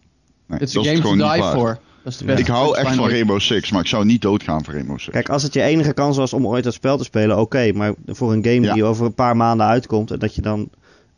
Nee, 0.47 0.59
het 0.59 0.69
is 0.69 0.75
een 0.75 0.85
game 0.85 1.01
to 1.01 1.33
die 1.33 1.43
for. 1.43 1.79
Dat 2.03 2.13
is 2.13 2.19
de 2.19 2.25
beste. 2.25 2.41
Ik 2.41 2.47
hou 2.47 2.77
echt 2.77 2.95
van 2.95 3.09
Rainbow 3.09 3.41
Six, 3.41 3.71
maar 3.71 3.81
ik 3.81 3.87
zou 3.87 4.05
niet 4.05 4.23
doodgaan 4.23 4.65
voor 4.65 4.75
Rainbow 4.75 4.99
Six. 4.99 5.11
Kijk, 5.11 5.29
als 5.29 5.43
het 5.43 5.55
je 5.55 5.63
enige 5.63 5.93
kans 5.93 6.17
was 6.17 6.33
om 6.33 6.47
ooit 6.47 6.65
dat 6.65 6.75
spel 6.75 6.97
te 6.97 7.05
spelen, 7.05 7.39
oké. 7.39 7.73
maar 7.73 7.95
voor 8.07 8.33
een 8.33 8.45
game 8.45 8.73
die 8.73 8.85
over 8.85 9.07
een 9.07 9.15
paar 9.15 9.37
maanden 9.37 9.67
uitkomt 9.67 10.11
en 10.11 10.19
dat 10.19 10.35
je 10.35 10.43
dan 10.43 10.69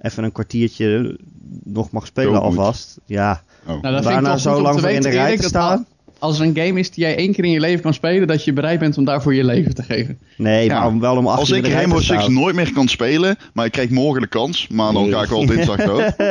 even 0.00 0.24
een 0.24 0.32
kwartiertje 0.32 1.18
nog 1.64 1.90
mag 1.90 2.06
spelen 2.06 2.40
alvast. 2.40 2.98
Ja, 3.04 3.42
oh. 3.66 3.82
nou, 3.82 4.02
daarna 4.02 4.36
zo 4.36 4.60
lang 4.60 4.80
voor 4.80 4.90
in 4.90 5.02
de 5.02 5.08
rij 5.08 5.36
te 5.36 5.48
staan 5.48 5.86
als 6.18 6.38
er 6.38 6.44
een 6.46 6.56
game 6.56 6.78
is 6.78 6.90
die 6.90 7.04
jij 7.04 7.16
één 7.16 7.32
keer 7.32 7.44
in 7.44 7.50
je 7.50 7.60
leven 7.60 7.80
kan 7.80 7.94
spelen, 7.94 8.28
dat 8.28 8.44
je 8.44 8.52
bereid 8.52 8.78
bent 8.78 8.98
om 8.98 9.04
daarvoor 9.04 9.34
je 9.34 9.44
leven 9.44 9.74
te 9.74 9.82
geven. 9.82 10.18
Nee, 10.36 10.68
maar 10.68 10.98
wel 10.98 11.16
om 11.16 11.26
acht 11.26 11.38
Als 11.38 11.50
ik 11.50 11.66
Rainbow 11.66 12.00
Six 12.00 12.28
nooit 12.28 12.54
meer 12.54 12.72
kan 12.72 12.88
spelen, 12.88 13.36
maar 13.52 13.66
ik 13.66 13.72
krijg 13.72 13.90
morgen 13.90 14.20
de 14.20 14.28
kans, 14.28 14.68
maar 14.68 14.92
dan 14.92 15.10
ga 15.10 15.22
ik 15.22 15.28
wel 15.28 15.46
dinsdag 15.46 15.76
dood. 15.76 16.12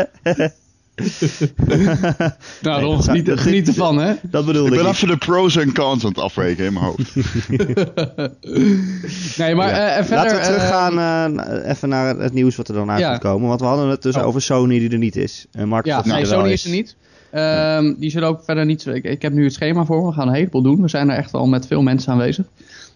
nou, 2.62 2.82
Ron, 2.82 3.04
geniet, 3.04 3.30
geniet 3.36 3.68
ervan, 3.68 3.98
hè? 3.98 4.14
Dat 4.32 4.46
bedoelde 4.46 4.70
ik. 4.70 4.76
ik 4.78 4.82
ben 4.84 4.92
even 4.92 5.08
de 5.08 5.18
pros 5.18 5.56
en 5.56 5.74
cons 5.74 6.04
aan 6.04 6.10
het 6.10 6.20
afweken 6.20 6.66
in 6.66 6.74
mijn 6.74 6.86
hoofd. 6.86 7.16
nee, 9.38 9.56
maar 9.56 9.70
Ja. 9.70 9.88
eh, 9.88 9.98
en 9.98 10.06
verder... 10.06 10.26
Laten 10.26 10.36
we 10.36 10.42
eh, 10.42 10.48
teruggaan 10.48 11.00
eh, 11.40 11.70
even 11.70 11.90
naar 11.90 12.18
het 12.18 12.34
nieuws 12.34 12.56
wat 12.56 12.68
er 12.68 12.74
dan 12.74 12.92
uit 12.92 13.00
Ja. 13.00 13.12
moet 13.12 13.20
komen. 13.20 13.48
Want 13.48 13.60
we 13.60 13.66
hadden 13.66 13.90
het 13.90 14.02
dus 14.02 14.16
Oh. 14.16 14.26
over 14.26 14.42
Sony 14.42 14.80
die 14.80 14.90
er 14.90 14.98
niet 14.98 15.16
is. 15.16 15.46
En 15.52 15.70
Ja, 15.84 16.02
nee, 16.06 16.22
er 16.22 16.30
wel 16.30 16.40
Sony 16.40 16.52
is 16.52 16.66
er 16.66 16.72
niet. 16.72 16.96
Ehm, 17.38 17.94
die 17.98 18.10
zullen 18.10 18.28
ook 18.28 18.44
verder 18.44 18.66
niet... 18.66 18.86
Ik, 18.86 19.04
ik 19.04 19.22
heb 19.22 19.34
nu 19.34 19.44
het 19.44 19.54
schema 19.54 19.86
voor. 19.86 20.08
We 20.08 20.14
gaan 20.14 20.28
een 20.28 20.34
heleboel 20.34 20.62
doen. 20.62 20.82
We 20.82 20.88
zijn 20.88 21.10
er 21.10 21.18
echt 21.18 21.34
al 21.34 21.48
met 21.48 21.68
veel 21.68 21.82
mensen 21.82 22.12
aanwezig. 22.12 22.46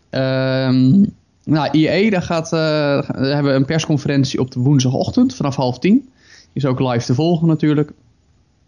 Ehm 0.10 1.04
nou, 1.44 1.70
EA, 1.72 2.10
daar, 2.10 2.22
gaat, 2.22 2.46
eh, 2.46 2.60
daar 2.60 3.06
hebben 3.34 3.52
we 3.52 3.58
een 3.58 3.66
persconferentie 3.66 4.40
op 4.40 4.52
de 4.52 4.60
woensdagochtend 4.60 5.36
vanaf 5.36 5.56
half 5.56 5.80
tien. 5.80 5.94
Die 5.94 6.64
is 6.64 6.66
ook 6.66 6.80
live 6.80 7.06
te 7.06 7.14
volgen 7.14 7.48
natuurlijk. 7.48 7.92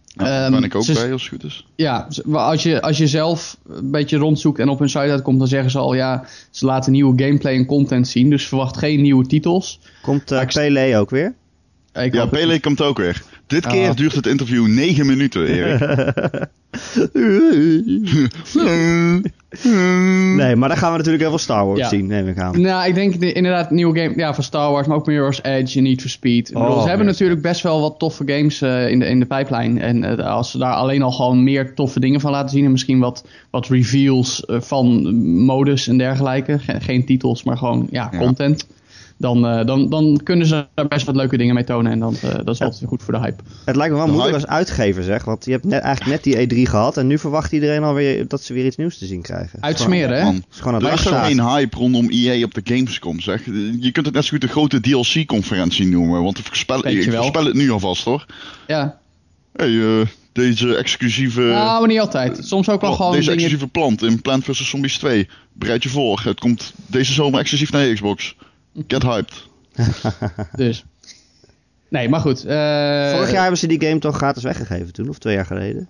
Ja, 0.08 0.24
daar 0.24 0.44
Ehm, 0.44 0.52
ben 0.52 0.64
ik 0.64 0.76
ook 0.76 0.84
ze- 0.84 0.94
bij 0.94 1.12
als 1.12 1.22
het 1.22 1.32
goed 1.32 1.44
is. 1.44 1.66
Ja, 1.76 2.08
als 2.32 2.64
je, 2.64 2.82
als 2.82 2.98
je 2.98 3.08
zelf 3.08 3.58
een 3.68 3.92
beetje 3.92 4.18
rondzoekt 4.18 4.60
en 4.60 4.70
op 4.70 4.80
hun 4.80 4.90
site 4.90 5.00
uitkomt, 5.00 5.40
dan 5.40 5.48
zeggen 5.48 5.72
ze 5.72 5.78
al 5.78 5.94
ja, 5.94 6.24
ze 6.50 6.66
laten 6.66 6.92
nieuwe 6.92 7.24
gameplay 7.24 7.56
en 7.56 7.66
content 7.66 8.08
zien. 8.08 8.30
Dus 8.30 8.48
verwacht 8.48 8.78
geen 8.78 9.02
nieuwe 9.02 9.26
titels. 9.26 9.80
Komt 10.02 10.32
uh, 10.32 10.46
Pele 10.46 10.98
ook 10.98 11.10
weer? 11.10 11.34
Ik 11.94 12.14
Ja, 12.14 12.26
Pele 12.26 12.60
komt 12.60 12.82
ook 12.82 12.98
weer. 12.98 13.24
Dit 13.48 13.68
keer 13.68 13.96
duurt 13.96 14.16
het 14.16 14.28
interview 14.28 14.68
9 14.68 15.06
minuten, 15.06 15.48
Erik. 15.48 15.82
Nee, 20.36 20.56
maar 20.56 20.70
dan 20.70 20.78
gaan 20.78 20.92
we 20.92 20.98
natuurlijk 20.98 21.20
heel 21.24 21.30
veel 21.30 21.38
Star 21.38 21.66
Wars 21.66 21.80
Ja. 21.80 21.88
zien, 21.90 22.08
neem 22.08 22.28
ik 22.28 22.38
aan. 22.40 22.62
Nou, 22.62 22.88
ik 22.88 22.96
denk 22.96 23.20
de- 23.20 23.34
inderdaad 23.34 23.72
nieuwe 23.72 24.00
game 24.00 24.14
ja, 24.16 24.34
van 24.34 24.44
Star 24.44 24.72
Wars, 24.72 24.88
maar 24.88 24.98
ook 24.98 25.06
Mirror's 25.06 25.40
Edge 25.44 25.78
en 25.78 25.84
Need 25.84 26.02
for 26.02 26.10
Speed. 26.10 26.52
Bedoel, 26.54 26.68
Oh, 26.68 26.82
ze 26.82 26.88
hebben 26.88 27.06
natuurlijk 27.06 27.42
best 27.42 27.62
wel 27.62 27.82
wat 27.82 27.96
toffe 28.00 28.24
games 28.26 28.62
eh, 28.62 28.90
in, 28.90 29.00
de, 29.00 29.06
in 29.06 29.20
de 29.20 29.26
pijplijn. 29.26 29.80
En 29.82 30.04
eh, 30.20 30.26
als 30.28 30.52
ze 30.52 30.58
daar 30.58 30.74
alleen 30.74 31.02
al 31.02 31.12
gewoon 31.12 31.44
meer 31.44 31.74
toffe 31.74 32.00
dingen 32.00 32.22
van 32.22 32.32
laten 32.32 32.50
zien 32.50 32.66
en 32.66 32.72
misschien 32.72 33.00
wat, 33.00 33.26
wat 33.50 33.68
reveals 33.68 34.46
eh, 34.46 34.62
van 34.62 35.16
modus 35.46 35.88
en 35.88 35.98
dergelijke, 35.98 36.60
ge- 36.60 36.80
geen 36.82 37.06
titels, 37.06 37.44
maar 37.44 37.58
gewoon 37.58 37.88
ja, 37.92 38.10
Ja. 38.12 38.18
content. 38.18 38.68
Dan, 39.24 39.48
eh, 39.48 39.66
dan, 39.66 39.90
dan 39.90 40.20
kunnen 40.24 40.48
ze 40.48 40.66
daar 40.74 40.88
best 40.88 41.06
wat 41.06 41.16
leuke 41.16 41.38
dingen 41.38 41.56
mee 41.56 41.64
tonen 41.64 41.92
en 41.92 42.00
dan, 42.00 42.16
eh, 42.22 42.34
dat 42.44 42.50
is 42.56 42.62
altijd 42.62 42.84
goed 42.88 43.04
voor 43.04 43.14
de 43.14 43.20
hype. 43.20 43.44
Het 43.66 43.76
lijkt 43.76 43.92
me 43.92 43.98
wel 43.98 44.06
De 44.06 44.12
moeilijk 44.12 44.36
als 44.36 44.48
uitgever, 44.48 45.04
zeg. 45.04 45.24
Want 45.24 45.46
je 45.46 45.52
hebt 45.52 45.64
net, 45.64 45.82
eigenlijk 45.82 46.24
net 46.24 46.24
die 46.24 46.66
E3 46.66 46.70
gehad. 46.70 46.98
En 46.98 47.08
nu 47.08 47.20
verwacht 47.20 47.52
iedereen 47.52 47.84
alweer 47.84 48.28
dat 48.28 48.44
ze 48.44 48.54
weer 48.54 48.66
iets 48.66 48.76
nieuws 48.76 48.98
te 48.98 49.06
zien 49.06 49.22
krijgen. 49.22 49.62
Uitsmeren, 49.62 50.18
hè? 50.18 50.24
Man, 50.24 50.36
Het 50.36 50.46
is 50.52 50.60
gewoon 50.60 50.74
een 50.74 50.88
er 50.88 50.94
is 50.94 51.02
geen 51.02 51.42
hype 51.42 51.78
rondom 51.78 52.10
EA 52.10 52.44
op 52.44 52.54
de 52.54 52.62
Gamescom, 52.64 53.20
zeg. 53.20 53.46
Je 53.80 53.92
kunt 53.92 54.06
het 54.06 54.16
net 54.16 54.24
zo 54.24 54.30
goed 54.30 54.44
een 54.44 54.50
grote 54.50 54.80
DLC-conferentie 54.80 55.88
noemen, 55.88 56.24
want 56.24 56.38
ik 56.38 56.46
voorspel, 56.46 56.88
ik 56.88 57.12
het 57.34 57.54
nu 57.54 57.72
alvast, 57.72 58.04
hoor. 58.04 58.26
Ja, 58.68 59.02
Hey, 59.56 60.00
eh, 60.00 60.08
deze 60.32 60.76
exclusieve... 60.76 61.42
nou, 61.42 61.80
maar 61.80 61.88
niet 61.88 62.00
altijd. 62.00 62.40
Soms 62.42 62.70
ook 62.70 62.70
wel 62.70 62.78
plant- 62.78 62.96
gewoon 62.96 63.12
deze 63.12 63.24
dingen... 63.30 63.44
exclusieve 63.44 63.72
plant 63.72 64.04
in 64.04 64.22
Plant 64.22 64.44
vs. 64.44 64.70
Zombies 64.70 64.98
2. 64.98 65.30
Bereid 65.54 65.84
je 65.84 65.90
voor. 65.90 66.22
Het 66.24 66.40
komt 66.40 66.74
deze 66.88 67.14
zomer 67.14 67.40
exclusief 67.40 67.72
naar 67.72 67.94
Xbox. 67.94 68.36
Get 68.88 69.04
hyped. 69.04 69.48
Dus. 70.56 70.84
Nee, 71.90 72.10
maar 72.10 72.20
goed. 72.20 72.46
eh, 72.46 73.12
Vorig 73.12 73.32
jaar 73.32 73.42
hebben 73.42 73.58
ze 73.60 73.68
die 73.68 73.82
game 73.82 74.00
toch 74.00 74.16
gratis 74.16 74.44
weggegeven 74.44 74.94
toen, 74.94 75.10
of 75.10 75.18
twee 75.18 75.36
jaar 75.36 75.46
geleden? 75.46 75.90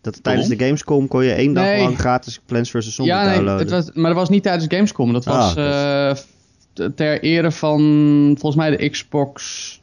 Dat 0.00 0.22
tijdens 0.22 0.48
de 0.48 0.58
Gamescom 0.58 1.08
kon 1.08 1.24
je 1.24 1.32
één 1.32 1.52
dag 1.54 1.64
Nee. 1.64 1.82
lang 1.82 1.98
gratis 1.98 2.40
Plants 2.46 2.70
vs. 2.70 2.94
Zombies 2.94 3.14
Ja, 3.14 3.24
nee, 3.24 3.34
downloaden. 3.34 3.60
het 3.60 3.70
was, 3.70 3.90
maar 3.94 4.10
dat 4.10 4.18
was 4.20 4.28
niet 4.28 4.42
tijdens 4.42 4.66
Gamescom. 4.74 5.12
Dat 5.12 5.26
Ah, 5.26 5.36
was 5.36 5.56
eh, 6.76 6.88
ter 6.94 7.22
ere 7.22 7.52
van, 7.52 7.80
volgens 8.38 8.56
mij, 8.56 8.76
de 8.76 8.88
Xbox... 8.88 9.82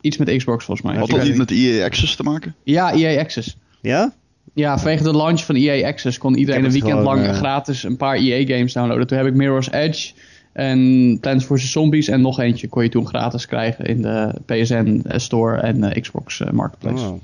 Iets 0.00 0.16
met 0.16 0.36
Xbox, 0.36 0.64
volgens 0.64 0.86
mij. 0.86 0.96
Had 0.98 1.08
dat 1.10 1.22
niet 1.22 1.36
met 1.36 1.50
EA 1.50 1.84
Access 1.84 2.16
te 2.16 2.22
maken? 2.22 2.54
Ja, 2.62 2.92
EA 2.92 3.20
Access. 3.20 3.56
Ja? 3.80 4.12
Ja, 4.54 4.78
vanwege 4.78 5.02
de 5.02 5.16
launch 5.16 5.44
van 5.44 5.54
EA 5.54 5.86
Access 5.88 6.18
kon 6.18 6.36
iedereen 6.38 6.64
een 6.64 6.70
weekend 6.70 6.92
gewoon, 6.98 7.04
lang 7.16 7.26
eh, 7.26 7.34
gratis 7.34 7.82
een 7.82 7.96
paar 7.96 8.16
EA-games 8.16 8.72
downloaden. 8.72 9.06
Toen 9.06 9.18
heb 9.18 9.26
ik 9.26 9.34
Mirror's 9.34 9.70
Edge 9.70 10.12
en 10.54 11.18
Plants 11.20 11.44
vs. 11.44 11.70
Zombies 11.70 12.08
en 12.08 12.20
nog 12.20 12.40
eentje 12.40 12.68
kon 12.68 12.82
je 12.82 12.88
toen 12.88 13.06
gratis 13.06 13.46
krijgen 13.46 13.84
in 13.84 14.02
de 14.02 14.34
PSN 14.46 15.02
Store 15.08 15.56
en 15.60 15.84
eh, 15.92 16.02
Xbox 16.02 16.40
eh, 16.40 16.50
Marketplace. 16.50 17.04
Oh. 17.04 17.20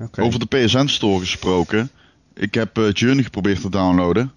Oké. 0.00 0.22
Over 0.22 0.38
de 0.40 0.46
PSN 0.46 0.86
Store 0.86 1.18
gesproken. 1.20 1.90
Ik 2.34 2.54
heb 2.54 2.78
eh, 2.78 2.84
Journey 2.92 3.22
geprobeerd 3.24 3.60
te 3.60 3.70
downloaden. 3.70 4.32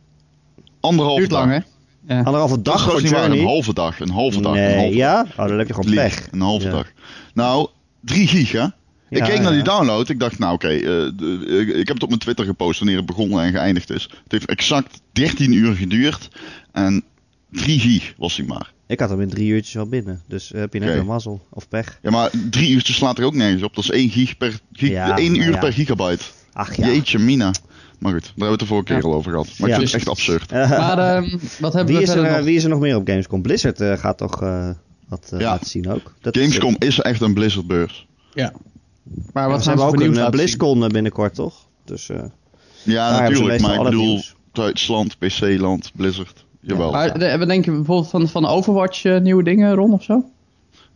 Anderhalve 0.80 1.20
Duurt 1.20 1.32
dag. 1.32 1.40
lang, 1.40 1.52
hè? 1.52 2.14
Ja. 2.16 2.22
Anderhalve 2.22 2.56
Dat 2.56 2.66
dag 2.66 2.74
voor 2.74 2.82
trouwens 2.84 3.04
niet 3.04 3.14
waar. 3.14 3.32
Een 3.40 3.46
halve 3.46 3.74
dag. 3.74 4.00
Een 4.00 4.10
halve 4.10 4.42
dag. 4.42 4.56
een 4.56 4.78
halve 4.78 4.96
ja? 4.96 5.26
Oh, 5.38 5.48
dan 5.48 5.58
heb 5.58 5.68
je 5.68 5.74
gewoon 5.74 5.94
pech. 5.94 6.28
Een 6.32 6.42
halve 6.42 6.66
Ja. 6.66 6.72
dag. 6.72 6.92
Nou, 7.34 7.68
3 8.02 8.28
giga. 8.28 8.76
Ik 9.10 9.18
Ja, 9.18 9.26
keek 9.26 9.42
naar 9.42 9.52
die 9.52 9.64
download. 9.64 10.10
Ik 10.10 10.20
dacht, 10.20 10.40
nou 10.40 10.54
oké, 10.54 10.68
eh, 10.68 11.78
ik 11.80 11.88
heb 11.88 11.94
het 11.96 12.04
op 12.04 12.08
mijn 12.08 12.20
Twitter 12.20 12.46
gepost 12.46 12.80
wanneer 12.80 12.98
het 12.98 13.06
begonnen 13.06 13.44
en 13.44 13.52
geëindigd 13.52 13.90
is. 13.90 14.04
Het 14.04 14.32
heeft 14.32 14.46
exact 14.46 15.02
13 15.12 15.52
uur 15.54 15.76
geduurd. 15.76 16.30
En 16.72 17.04
3 17.52 17.80
gig 17.80 18.14
was 18.18 18.38
hij 18.38 18.46
maar. 18.46 18.74
Ik 18.88 19.00
had 19.00 19.10
hem 19.10 19.22
in 19.22 19.30
drie 19.30 19.48
uurtjes 19.48 19.74
wel 19.74 19.88
binnen. 19.88 20.22
Dus 20.28 20.52
eh, 20.52 20.60
heb 20.60 20.74
je 20.74 20.80
net 20.80 20.98
een 20.98 21.06
mazzel. 21.06 21.48
Of 21.50 21.68
pech. 21.68 22.00
Ja, 22.02 22.10
maar 22.12 22.30
3 22.50 22.70
uurtjes 22.72 22.96
slaat 22.96 23.18
er 23.18 23.26
ook 23.26 23.36
nergens 23.36 23.64
op. 23.64 23.76
Dat 23.76 23.84
is 23.84 23.90
1 23.90 24.10
gig 24.10 24.38
per 24.38 24.60
gig, 24.72 24.90
Ja, 24.90 25.18
1 25.18 25.32
maar 25.32 25.46
uur 25.46 25.52
ja. 25.54 25.60
per 25.60 25.74
gigabyte. 25.74 26.24
Ach 26.54 26.76
ja. 26.76 26.88
Jeetje, 26.88 27.20
mina. 27.20 27.52
Maar 28.00 28.12
goed, 28.12 28.22
daar 28.22 28.30
hebben 28.30 28.46
we 28.46 28.52
het 28.52 28.60
de 28.60 28.66
vorige 28.66 28.86
keer 28.86 28.96
Ja. 28.96 29.02
al 29.02 29.14
over 29.14 29.32
gehad. 29.32 29.48
Maar 29.58 29.70
Ja. 29.70 29.76
ik 29.76 29.80
vind 29.82 29.92
het 29.92 30.00
echt 30.02 30.10
absurd. 30.10 30.52
Maar 30.70 30.98
ehm, 30.98 31.38
wat 31.60 31.74
hebben 31.74 31.86
wie, 31.96 31.96
we 31.98 32.02
is 32.02 32.10
er, 32.10 32.14
verder 32.14 32.32
eh, 32.32 32.38
nog? 32.38 32.46
wie 32.46 32.56
is 32.56 32.64
er 32.64 32.70
nog 32.70 32.80
meer 32.80 32.96
op 32.96 33.08
Gamescom? 33.08 33.42
Blizzard 33.42 33.82
eh, 33.82 33.98
gaat 33.98 34.18
toch 34.18 34.42
eh, 34.42 34.70
wat 35.08 35.28
Ja. 35.32 35.38
laten 35.38 35.68
zien 35.68 35.90
ook. 35.90 36.14
Dat 36.22 36.36
is- 36.36 36.42
Gamescom 36.42 36.76
is 36.80 37.00
echt 37.00 37.22
een 37.22 37.34
Blizzard 37.34 37.68
beurs. 37.68 38.08
Ja. 38.34 38.54
Maar 39.34 39.50
wat 39.50 39.66
hebben 39.66 39.82
ze 39.84 39.88
ook 39.90 39.96
voor 40.16 40.24
een? 40.26 40.32
BlizzCon 40.32 40.88
binnenkort, 40.88 41.36
toch? 41.36 41.56
Dus 41.86 42.10
eh, 42.10 42.24
Ja, 42.84 43.20
natuurlijk. 43.20 43.62
Maar 43.62 43.72
ik 43.74 43.78
al 43.78 43.84
bedoel. 43.84 44.22
Duitsland, 44.52 45.18
PC-land, 45.18 45.92
Blizzard. 45.96 46.46
Jawel. 46.68 46.92
Maar 46.92 47.20
de- 47.20 47.38
wat 47.38 47.48
denk 47.48 47.66
je 47.66 47.72
bijvoorbeeld 47.72 48.10
van, 48.10 48.28
van 48.28 48.46
Overwatch 48.46 49.04
eh, 49.06 49.20
nieuwe 49.20 49.44
dingen, 49.44 49.74
Ron, 49.76 49.94
of 49.94 50.04
zo? 50.04 50.24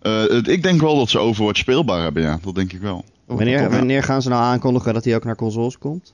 Eh, 0.02 0.22
het- 0.28 0.48
ik 0.48 0.64
denk 0.64 0.82
wel 0.82 0.98
dat 0.98 1.10
ze 1.10 1.20
Overwatch 1.20 1.58
speelbaar 1.60 2.02
hebben, 2.02 2.24
ja. 2.24 2.40
Dat 2.44 2.56
denk 2.56 2.74
ik 2.74 2.82
wel. 2.82 3.04
wanneer, 3.26 3.70
wanneer 3.70 4.04
gaan 4.04 4.22
ze 4.22 4.30
nou 4.30 4.42
aankondigen 4.42 4.94
dat 4.94 5.04
hij 5.06 5.16
ook 5.16 5.24
naar 5.24 5.36
consoles 5.36 5.78
komt? 5.78 6.14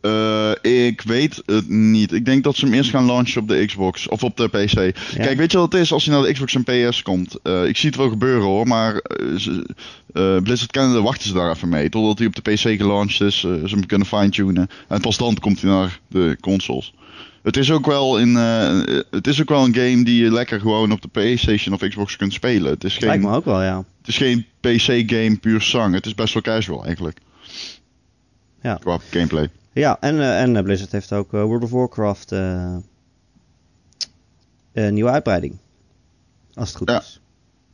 Eh, 0.00 0.10
ik 0.62 1.02
weet 1.02 1.42
het 1.46 1.68
niet. 1.68 2.12
Ik 2.12 2.24
denk 2.24 2.44
dat 2.44 2.56
ze 2.56 2.64
hem 2.64 2.74
eerst 2.74 2.90
gaan 2.90 3.06
launchen 3.06 3.40
op 3.40 3.48
de 3.48 3.66
Xbox 3.66 4.08
of 4.08 4.22
op 4.22 4.36
de 4.36 4.48
PC. 4.48 4.94
Kijk, 5.16 5.36
weet 5.36 5.52
je 5.52 5.58
wat 5.58 5.72
het 5.72 5.80
is 5.80 5.92
als 5.92 6.04
je 6.04 6.10
naar 6.10 6.22
de 6.22 6.32
Xbox 6.32 6.54
en 6.54 6.64
PS 6.64 7.02
komt? 7.02 7.38
Eh, 7.42 7.66
ik 7.66 7.76
zie 7.76 7.88
het 7.88 7.98
wel 7.98 8.08
gebeuren 8.08 8.42
hoor, 8.42 8.66
maar 8.66 8.96
eh, 8.96 10.36
Blizzard 10.42 10.72
Canada 10.72 11.02
wachten 11.02 11.28
ze 11.28 11.34
daar 11.34 11.50
even 11.50 11.68
mee. 11.68 11.88
Totdat 11.88 12.18
hij 12.18 12.26
op 12.26 12.34
de 12.34 12.52
PC 12.52 12.60
gelaunched 12.60 13.20
is, 13.20 13.40
ze 13.40 13.62
hem 13.64 13.86
kunnen 13.86 14.06
fine-tunen. 14.06 14.68
En 14.88 15.00
pas 15.00 15.16
dan 15.16 15.38
komt 15.40 15.60
hij 15.60 15.70
naar 15.70 16.00
de 16.08 16.36
consoles. 16.40 16.94
Het 17.42 17.56
is, 17.56 17.70
ook 17.70 17.86
wel 17.86 18.18
in, 18.18 18.34
het 19.10 19.26
is 19.26 19.40
ook 19.40 19.48
wel 19.48 19.64
een 19.64 19.74
game 19.74 20.04
die 20.04 20.24
je 20.24 20.32
lekker 20.32 20.60
gewoon 20.60 20.92
op 20.92 21.02
de 21.02 21.08
PlayStation 21.08 21.74
of 21.74 21.88
Xbox 21.88 22.16
kunt 22.16 22.32
spelen. 22.32 22.70
Het 22.70 22.84
is 22.84 22.98
Lijkt 22.98 23.22
geen, 23.22 23.30
me 23.30 23.36
ook 23.36 23.44
wel, 23.44 23.62
ja. 23.62 23.84
het 23.98 24.08
is 24.08 24.16
geen 24.16 24.46
PC-game 24.60 25.36
puur 25.36 25.60
zang. 25.60 25.94
Het 25.94 26.06
is 26.06 26.14
best 26.14 26.34
wel 26.34 26.42
casual 26.42 26.84
eigenlijk. 26.84 27.18
Ja. 28.62 28.74
Qua 28.74 28.98
gameplay. 29.10 29.48
Ja, 29.72 29.96
en, 30.00 30.20
eh, 30.20 30.40
en 30.40 30.56
eh, 30.56 30.62
Blizzard 30.62 30.92
heeft 30.92 31.12
ook 31.12 31.32
eh, 31.34 31.42
World 31.42 31.62
of 31.62 31.70
Warcraft 31.70 32.30
een 34.72 34.94
nieuwe 34.94 35.10
uitbreiding. 35.10 35.58
Als 36.54 36.68
het 36.68 36.76
goed 36.76 36.90
Ja, 36.90 37.00
is. 37.00 37.20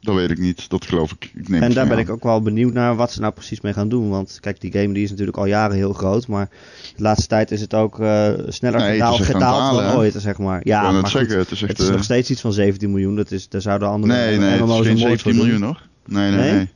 Dat 0.00 0.14
weet 0.14 0.30
ik 0.30 0.38
niet. 0.38 0.70
Dat 0.70 0.86
geloof 0.86 1.12
ik. 1.12 1.24
ik 1.34 1.48
neem 1.48 1.60
En 1.60 1.66
het 1.66 1.74
daar 1.74 1.88
ben 1.88 1.98
ik 1.98 2.10
ook 2.10 2.22
wel 2.22 2.42
benieuwd 2.42 2.72
naar 2.72 2.96
wat 2.96 3.12
ze 3.12 3.20
nou 3.20 3.32
precies 3.32 3.60
mee 3.60 3.72
gaan 3.72 3.88
doen. 3.88 4.08
Want 4.08 4.38
kijk, 4.40 4.60
die 4.60 4.72
game 4.72 4.94
die 4.94 5.02
is 5.02 5.10
natuurlijk 5.10 5.36
al 5.36 5.46
jaren 5.46 5.76
heel 5.76 5.92
groot. 5.92 6.26
Maar 6.26 6.48
de 6.96 7.02
laatste 7.02 7.26
tijd 7.26 7.50
is 7.50 7.60
het 7.60 7.74
ook 7.74 7.94
sneller 7.94 8.78
Nee, 8.78 8.86
het 8.88 8.92
gedaald, 8.92 9.18
echt 9.18 9.26
het 9.26 9.36
gedaald 9.36 9.78
dan 9.82 9.96
ooit, 9.96 10.14
zeg 10.18 10.38
maar. 10.38 10.60
Ja, 10.64 10.90
maar 10.90 11.08
zeggen, 11.10 11.30
goed, 11.30 11.38
het 11.38 11.50
is 11.50 11.62
echt... 11.62 11.70
het 11.70 11.80
is 11.80 11.86
eh, 11.88 11.92
nog 11.94 12.04
steeds 12.04 12.30
iets 12.30 12.40
van 12.40 12.52
17 12.52 12.90
miljoen. 12.90 13.16
Dat 13.16 13.30
is, 13.30 13.48
daar 13.48 13.60
zouden 13.60 13.88
andere 13.88 14.12
nee, 14.12 14.38
nee, 14.38 14.50
het 14.50 14.60
MMO's 14.60 14.80
is 14.80 14.86
geen 14.86 14.96
een 14.96 14.98
moord 14.98 15.20
17 15.20 15.34
voor 15.34 15.48
doen. 15.50 15.58
miljoen. 15.58 15.76
Nee, 16.06 16.30
nee, 16.30 16.40
Nee? 16.40 16.52
nee. 16.52 16.68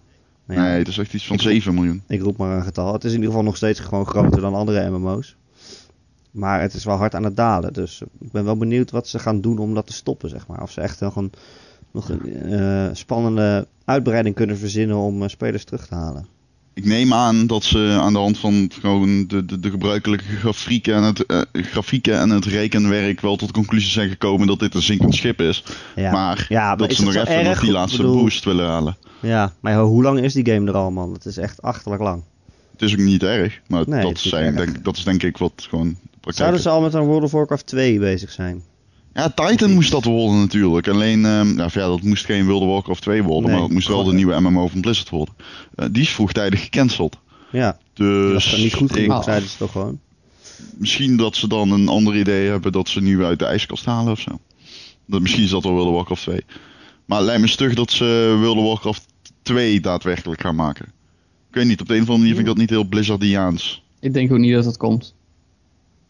Ja, 0.54 0.62
Nee, 0.62 0.78
het 0.78 0.88
is 0.88 0.98
echt 0.98 1.14
iets 1.14 1.26
van 1.26 1.36
Ik- 1.36 1.42
7 1.42 1.74
miljoen. 1.74 2.02
Ik 2.08 2.22
roep 2.22 2.36
maar 2.36 2.56
een 2.56 2.62
getal. 2.64 2.92
Het 2.92 3.04
is 3.04 3.10
in 3.10 3.16
ieder 3.16 3.30
geval 3.30 3.44
nog 3.44 3.56
steeds 3.56 3.80
gewoon 3.80 4.06
groter 4.06 4.40
dan 4.40 4.54
andere 4.54 4.90
MMO's. 4.90 5.36
Maar 6.30 6.60
het 6.60 6.74
is 6.74 6.84
wel 6.84 6.96
hard 6.96 7.14
aan 7.14 7.24
het 7.24 7.36
dalen. 7.36 7.72
Dus 7.72 8.02
ik 8.20 8.32
ben 8.32 8.44
wel 8.44 8.56
benieuwd 8.56 8.90
wat 8.90 9.08
ze 9.08 9.18
gaan 9.18 9.40
doen 9.40 9.58
om 9.58 9.74
dat 9.74 9.86
te 9.86 9.92
stoppen, 9.92 10.28
zeg 10.28 10.46
maar. 10.46 10.62
Of 10.62 10.70
ze 10.70 10.80
echt 10.80 11.00
nog 11.00 11.16
een, 11.16 11.32
nog 11.90 12.08
een 12.08 12.32
eh, 12.52 12.88
spannende 12.92 13.66
uitbreiding 13.84 14.34
kunnen 14.34 14.58
verzinnen 14.58 14.96
om 14.96 15.22
eh, 15.22 15.28
spelers 15.28 15.64
terug 15.64 15.86
te 15.86 15.94
halen. 15.94 16.26
Ik 16.74 16.84
neem 16.84 17.12
aan 17.12 17.46
dat 17.46 17.64
ze 17.64 17.96
aan 18.00 18.12
de 18.12 18.18
hand 18.18 18.38
van 18.38 18.70
gewoon 18.80 19.26
de, 19.26 19.44
de, 19.44 19.60
de 19.60 19.70
gebruikelijke 19.70 20.24
grafieken 20.24 20.94
en, 20.94 21.02
het, 21.02 21.26
eh, 21.26 21.40
grafieken 21.52 22.18
en 22.18 22.30
het 22.30 22.44
rekenwerk 22.44 23.20
wel 23.20 23.36
tot 23.36 23.48
de 23.48 23.54
conclusie 23.54 23.90
zijn 23.90 24.08
gekomen 24.08 24.46
dat 24.46 24.58
dit 24.60 24.74
een 24.74 24.82
zinkend 24.82 25.14
schip 25.14 25.40
is. 25.40 25.64
Ja. 25.96 26.12
Maar 26.12 26.46
Ja, 26.48 26.66
maar 26.68 26.76
dat 26.76 26.90
is 26.90 26.96
ze 26.96 27.04
nog 27.04 27.14
even 27.14 27.44
nog 27.44 27.60
die 27.60 27.70
laatste 27.72 27.96
bedoel- 28.02 28.16
boost 28.22 28.44
willen 28.44 28.66
halen. 28.66 28.96
Ja, 29.20 29.52
maar 29.60 29.78
hoe 29.78 30.02
lang 30.02 30.20
is 30.20 30.32
die 30.32 30.46
game 30.46 30.68
er 30.68 30.76
al, 30.76 30.90
man? 30.90 31.12
Het 31.12 31.24
is 31.24 31.36
echt 31.36 31.62
achterlijk 31.62 32.02
lang. 32.02 32.22
Het 32.72 32.82
is 32.82 32.92
ook 32.92 32.98
niet 33.04 33.22
erg, 33.22 33.60
maar 33.66 33.84
Nee, 33.86 34.02
dat, 34.02 34.18
zijn, 34.18 34.56
denk, 34.56 34.84
dat 34.84 34.96
is 34.96 35.04
denk 35.04 35.22
ik 35.22 35.36
wat 35.38 35.66
gewoon 35.68 35.96
de 36.20 36.32
Zouden 36.32 36.60
ze 36.60 36.68
al 36.68 36.80
met 36.80 36.94
een 36.94 37.04
World 37.04 37.22
of 37.22 37.30
Warcraft 37.30 37.66
2 37.66 37.98
bezig 37.98 38.30
zijn? 38.30 38.62
Ja, 39.14 39.30
Titan 39.30 39.70
moest 39.72 39.90
dat 39.90 40.04
worden 40.04 40.38
natuurlijk. 40.40 40.88
Alleen, 40.88 41.24
ehm, 41.24 41.56
ja, 41.56 41.68
ja, 41.72 41.86
dat 41.86 42.02
moest 42.02 42.24
geen 42.24 42.44
World 42.46 42.62
of 42.62 42.68
Warcraft 42.68 43.02
2 43.02 43.22
worden, 43.22 43.44
Nee, 43.44 43.52
maar 43.52 43.62
het 43.62 43.72
moest 43.72 43.88
wel 43.88 44.04
de 44.04 44.12
nieuwe 44.12 44.40
MMO 44.40 44.66
van 44.68 44.80
Blizzard 44.80 45.08
worden. 45.08 45.34
Eh, 45.74 45.86
die 45.90 46.02
is 46.02 46.10
vroegtijdig 46.10 46.62
gecanceld. 46.62 47.18
Ja, 47.52 47.78
Dus 47.94 48.44
dat 48.44 48.52
is 48.52 48.62
niet 48.62 48.74
goed 48.74 48.92
genoeg, 48.92 49.24
zeiden 49.24 49.48
ze 49.48 49.56
toch 49.56 49.72
gewoon. 49.72 50.00
misschien 50.76 51.16
dat 51.16 51.36
ze 51.36 51.48
dan 51.48 51.70
een 51.70 51.88
ander 51.88 52.16
idee 52.16 52.48
hebben 52.48 52.72
dat 52.72 52.88
ze 52.88 53.00
nu 53.00 53.24
uit 53.24 53.38
de 53.38 53.44
ijskast 53.44 53.84
halen 53.84 54.12
of 54.12 54.20
zo. 54.20 54.38
Dat, 55.06 55.20
misschien 55.20 55.42
is 55.44 55.50
dat 55.50 55.62
wel 55.62 55.72
World 55.72 55.88
of 55.88 55.94
Warcraft 55.94 56.22
2. 56.22 56.40
Maar 57.06 57.18
het 57.18 57.26
lijkt 57.26 57.42
me 57.42 57.48
stug 57.48 57.74
dat 57.74 57.90
ze 57.90 58.36
World 58.40 58.56
of 58.56 58.64
Warcraft 58.66 59.06
2 59.42 59.80
daadwerkelijk 59.80 60.40
gaan 60.40 60.54
maken. 60.54 60.84
Ik 61.48 61.54
weet 61.58 61.66
niet, 61.66 61.80
op 61.80 61.88
de 61.88 61.94
een 61.94 62.02
of 62.02 62.08
andere 62.08 62.18
manier 62.28 62.34
vind 62.34 62.48
ik 62.48 62.52
dat 62.54 62.62
niet 62.62 62.70
heel 62.70 62.84
Blizzardiaans. 62.84 63.82
Ik 64.00 64.12
denk 64.12 64.32
ook 64.32 64.38
niet 64.38 64.54
dat 64.54 64.64
dat 64.64 64.76
komt. 64.76 65.14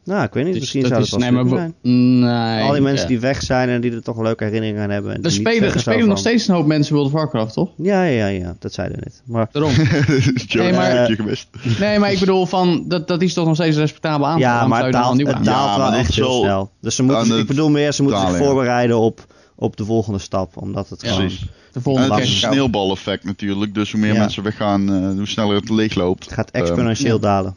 Nou, 0.05 0.25
ik 0.25 0.33
weet 0.33 0.45
niet, 0.45 0.53
Dus 0.53 0.61
misschien 0.63 0.87
zou 0.87 1.01
het 1.01 1.11
wel 1.11 1.19
nee, 1.21 1.31
maar 1.31 1.49
zijn. 1.49 1.75
Nee. 2.21 2.63
Al 2.63 2.73
die 2.73 2.81
mensen 2.81 3.03
ja. 3.03 3.09
die 3.09 3.21
weg 3.21 3.43
zijn 3.43 3.69
en 3.69 3.81
die 3.81 3.93
er 3.93 4.03
toch 4.03 4.21
leuke 4.23 4.45
herinneringen 4.45 4.83
aan 4.83 4.91
hebben. 4.91 5.15
En 5.15 5.23
Er 5.23 5.31
spelen, 5.31 5.75
er 5.87 6.07
nog 6.07 6.19
steeds 6.19 6.49
een 6.49 6.55
hoop 6.55 6.67
mensen 6.67 6.95
World 6.95 7.07
of 7.09 7.13
Warcraft, 7.15 7.53
toch? 7.55 7.71
Ja, 7.77 8.03
ja, 8.05 8.27
ja, 8.27 8.57
dat 8.59 8.73
zeiden 8.73 8.99
we 8.99 9.05
net. 9.05 9.23
Maar 9.27 9.49
Daarom. 9.53 9.73
Nee, 10.55 10.73
maar- 10.73 11.07
gemist. 11.11 11.49
nee, 11.79 11.99
maar 11.99 12.13
ik 12.13 12.19
bedoel, 12.19 12.47
van, 12.47 12.85
dat, 12.89 13.09
dat 13.09 13.23
is 13.23 13.35
toch 13.35 13.47
nog 13.47 13.55
steeds 13.55 13.75
een 13.75 13.81
respectabel 13.83 14.27
aantal. 14.27 14.41
ja, 14.41 14.67
maar 14.67 14.83
het 14.85 14.93
daalt, 14.93 15.19
het 15.19 15.33
aan- 15.33 15.45
daalt 15.45 15.77
wel 15.77 15.93
echt 15.93 16.15
heel 16.15 16.41
snel. 16.41 16.71
Dus 16.81 16.95
ze 16.97 17.03
moeten, 17.03 17.21
aan 17.21 17.27
zich- 17.29 17.39
ik 17.39 17.47
bedoel 17.47 17.71
meer, 17.71 17.93
ze 17.93 18.03
moeten 18.03 18.21
zich 18.29 18.37
voorbereiden 18.37 18.99
op, 18.99 19.27
op 19.57 19.77
de 19.77 19.85
volgende 19.85 20.19
stap. 20.19 20.57
Omdat 20.57 20.89
het 20.89 21.03
Ja. 21.03 21.09
gewoon... 21.09 21.27
Precies. 21.27 21.47
de 21.73 21.81
volgende 21.81 22.09
En 22.09 22.15
het 22.15 22.25
is 22.25 22.43
een 22.43 22.51
sneeuwbaleffect 22.53 23.25
natuurlijk. 23.25 23.75
Dus 23.75 23.91
hoe 23.93 24.01
meer 24.01 24.13
Ja. 24.13 24.19
mensen 24.19 24.43
weggaan, 24.43 24.93
eh, 24.93 25.17
hoe 25.17 25.27
sneller 25.29 25.57
het 25.57 25.69
leegloopt. 25.71 26.25
Het 26.25 26.33
gaat 26.35 26.51
exponentieel 26.51 27.15
ja. 27.15 27.21
dalen. 27.21 27.55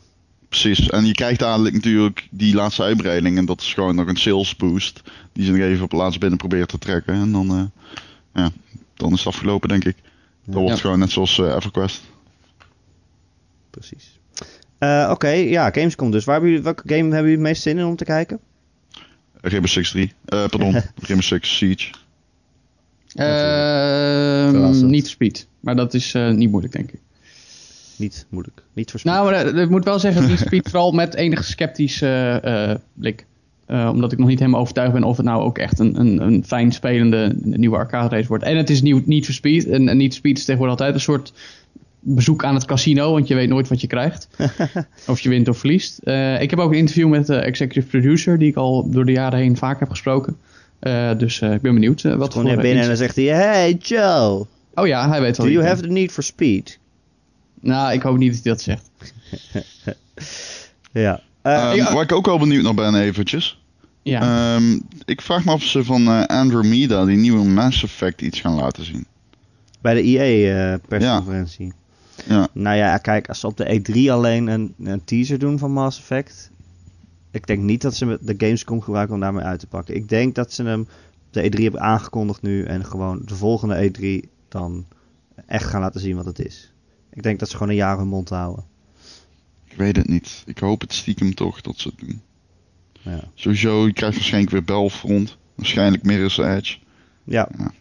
Precies. 0.61 0.89
En 0.89 1.05
je 1.05 1.11
krijgt 1.13 1.39
dadelijk 1.39 1.75
natuurlijk 1.75 2.27
die 2.31 2.55
laatste 2.55 2.83
uitbreiding. 2.83 3.37
En 3.37 3.45
dat 3.45 3.61
is 3.61 3.73
gewoon 3.73 3.95
nog 3.95 4.07
een 4.07 4.15
sales 4.17 4.55
boost. 4.55 5.01
Die 5.33 5.45
ze 5.45 5.51
nog 5.51 5.59
even 5.61 5.83
op 5.83 5.91
het 5.91 5.99
laatst 5.99 6.19
binnen 6.19 6.37
proberen 6.37 6.67
te 6.67 6.77
trekken. 6.77 7.13
En 7.13 7.31
dan, 7.31 7.49
eh, 7.49 7.63
ja, 8.43 8.51
dan 8.93 9.11
is 9.13 9.17
het 9.17 9.27
afgelopen, 9.27 9.69
denk 9.69 9.85
ik. 9.85 9.95
Dan 10.45 10.61
wordt 10.61 10.75
Ja. 10.75 10.81
gewoon 10.81 10.99
net 10.99 11.11
zoals 11.11 11.39
eh, 11.39 11.55
EverQuest. 11.55 12.01
Precies. 13.69 14.19
Eh, 14.77 15.07
Oké, 15.11 15.27
ja, 15.29 15.69
Gamescom 15.71 16.11
dus. 16.11 16.23
Waar 16.25 16.33
hebben 16.33 16.51
jullie, 16.51 16.65
welke 16.65 16.83
game 16.85 17.01
hebben 17.01 17.17
jullie 17.17 17.31
het 17.31 17.41
meest 17.47 17.61
zin 17.61 17.77
in 17.77 17.85
om 17.85 17.95
te 17.95 18.03
kijken? 18.03 18.39
Rainbow 19.41 19.69
Six 19.69 19.91
3. 19.91 20.13
Eh 20.25 20.45
pardon, 20.47 20.71
Rainbow 21.07 21.21
Six 21.21 21.57
Siege. 21.57 21.91
Ehm, 23.13 24.85
niet 24.85 25.07
speed. 25.07 25.47
Maar 25.59 25.75
dat 25.75 25.93
is 25.93 26.13
eh, 26.13 26.29
niet 26.31 26.49
moeilijk, 26.49 26.73
denk 26.73 26.91
ik. 26.91 26.99
Niet 27.97 28.25
moeilijk. 28.29 28.63
Niet 28.73 28.91
voor 28.91 28.99
speed. 28.99 29.13
Nou, 29.13 29.31
maar 29.31 29.45
eh, 29.45 29.61
ik 29.61 29.69
moet 29.69 29.85
wel 29.85 29.99
zeggen, 29.99 30.27
niet 30.27 30.39
speed 30.47 30.69
vooral 30.69 30.91
met 30.91 31.15
enige 31.15 31.43
sceptische 31.43 32.39
eh, 32.43 32.75
blik. 32.93 33.25
Eh, 33.65 33.89
omdat 33.93 34.11
ik 34.11 34.17
nog 34.17 34.27
niet 34.27 34.39
helemaal 34.39 34.61
overtuigd 34.61 34.93
ben 34.93 35.03
of 35.03 35.17
het 35.17 35.25
nou 35.25 35.43
ook 35.43 35.57
echt 35.57 35.79
een, 35.79 35.99
een, 35.99 36.21
een 36.21 36.43
fijn 36.45 36.71
spelende 36.71 37.35
nieuwe 37.43 37.77
arcade 37.77 38.15
race 38.15 38.27
wordt. 38.27 38.43
En 38.43 38.57
het 38.57 38.69
is 38.69 38.81
nieuw, 38.81 39.01
niet 39.05 39.25
voor 39.25 39.33
speed. 39.33 39.67
En, 39.67 39.89
en 39.89 39.97
niet 39.97 40.13
speed 40.13 40.37
is 40.37 40.45
tegenwoordig 40.45 40.77
altijd 40.77 40.95
een 40.95 41.01
soort 41.01 41.33
bezoek 41.99 42.43
aan 42.43 42.55
het 42.55 42.65
casino, 42.65 43.11
want 43.11 43.27
je 43.27 43.35
weet 43.35 43.49
nooit 43.49 43.67
wat 43.67 43.81
je 43.81 43.87
krijgt. 43.87 44.27
of 45.07 45.19
je 45.19 45.29
wint 45.29 45.47
of 45.47 45.57
verliest. 45.57 45.99
Ik 46.39 46.49
heb 46.49 46.59
ook 46.59 46.71
een 46.71 46.77
interview 46.77 47.09
met 47.09 47.27
de 47.27 47.35
executive 47.35 47.87
producer, 47.87 48.37
die 48.37 48.49
ik 48.49 48.55
al 48.55 48.89
door 48.89 49.05
de 49.05 49.11
jaren 49.11 49.39
heen 49.39 49.57
vaak 49.57 49.79
heb 49.79 49.89
gesproken. 49.89 50.37
Dus 51.17 51.41
ik 51.41 51.61
ben 51.61 51.73
benieuwd 51.73 52.01
wat 52.01 52.33
Gewoon 52.33 52.53
voor... 52.53 52.61
binnen 52.61 52.81
en 52.81 52.87
dan 52.87 52.97
zegt 52.97 53.15
hij... 53.15 53.25
Hey 53.25 53.73
Joe, 53.73 54.45
Oh 54.75 54.87
ja, 54.87 55.09
hij 55.09 55.21
weet 55.21 55.37
wel. 55.37 55.45
do 55.45 55.51
you 55.51 55.65
have 55.65 55.81
the 55.81 55.87
need 55.87 56.11
for 56.11 56.23
speed? 56.23 56.79
Nou, 57.61 57.93
ik 57.93 58.01
hoop 58.01 58.17
niet 58.17 58.43
dat 58.43 58.43
hij 58.43 58.53
dat 58.53 58.61
zegt. 58.61 59.13
Ja. 60.91 61.21
Eh, 61.41 61.53
Ehm, 61.69 61.75
ja. 61.75 61.93
Waar 61.93 62.03
ik 62.03 62.11
ook 62.11 62.25
wel 62.25 62.39
benieuwd 62.39 62.63
naar 62.63 62.73
ben 62.73 62.95
eventjes. 62.95 63.63
Ja. 64.01 64.21
Ehm, 64.55 64.79
ik 65.05 65.21
vraag 65.21 65.45
me 65.45 65.51
af 65.51 65.55
of 65.61 65.63
ze 65.67 65.83
van 65.83 66.07
eh, 66.07 66.23
Andromeda, 66.23 67.05
die 67.05 67.17
nieuwe 67.17 67.43
Mass 67.45 67.83
Effect, 67.83 68.21
iets 68.21 68.39
gaan 68.39 68.55
laten 68.55 68.85
zien. 68.85 69.05
bij 69.81 69.93
de 69.93 70.01
EA-persconferentie. 70.01 71.73
Ja. 72.27 72.47
Nou 72.53 72.75
ja, 72.77 72.97
kijk, 72.97 73.27
als 73.27 73.39
ze 73.39 73.47
op 73.47 73.57
de 73.57 73.79
E3 73.79 74.11
alleen 74.11 74.47
een, 74.47 74.73
een 74.83 75.03
teaser 75.03 75.39
doen 75.39 75.59
van 75.59 75.71
Mass 75.71 75.99
Effect... 75.99 76.51
Ik 77.31 77.47
denk 77.47 77.61
niet 77.61 77.81
dat 77.81 77.95
ze 77.95 78.17
de 78.21 78.35
Gamescom 78.37 78.81
gebruiken 78.81 79.15
om 79.15 79.21
daarmee 79.21 79.43
uit 79.43 79.59
te 79.59 79.67
pakken. 79.67 79.95
Ik 79.95 80.09
denk 80.09 80.35
dat 80.35 80.53
ze 80.53 80.63
hem 80.63 80.81
op 80.81 80.87
de 81.31 81.43
E3 81.51 81.61
hebben 81.61 81.81
aangekondigd 81.81 82.41
nu... 82.41 82.63
en 82.63 82.85
gewoon 82.85 83.21
de 83.25 83.35
volgende 83.35 83.91
E3 83.91 84.29
dan 84.49 84.85
echt 85.47 85.65
gaan 85.69 85.81
laten 85.81 86.01
zien 86.01 86.15
wat 86.15 86.25
het 86.25 86.39
is. 86.39 86.73
Ik 87.15 87.23
denk 87.23 87.39
dat 87.39 87.49
ze 87.49 87.55
gewoon 87.55 87.71
een 87.71 87.77
jaar 87.77 87.97
hun 87.97 88.07
mond 88.07 88.29
houden. 88.29 88.65
Ik 89.65 89.77
weet 89.77 89.95
het 89.95 90.07
niet. 90.07 90.43
Ik 90.45 90.57
hoop 90.57 90.81
het 90.81 90.93
stiekem 90.93 91.33
toch 91.33 91.61
dat 91.61 91.77
ze 91.77 91.87
het 91.87 92.07
doen. 92.07 92.21
Ja. 93.01 93.19
Sowieso, 93.33 93.85
je 93.85 93.93
krijgt 93.93 94.15
waarschijnlijk 94.15 94.51
weer 94.51 94.63
Battlefront. 94.63 95.37
Waarschijnlijk 95.55 96.03
Mirror's 96.03 96.37
Edge. 96.37 96.77
Ja. 97.23 97.49
Ja. 97.57 97.71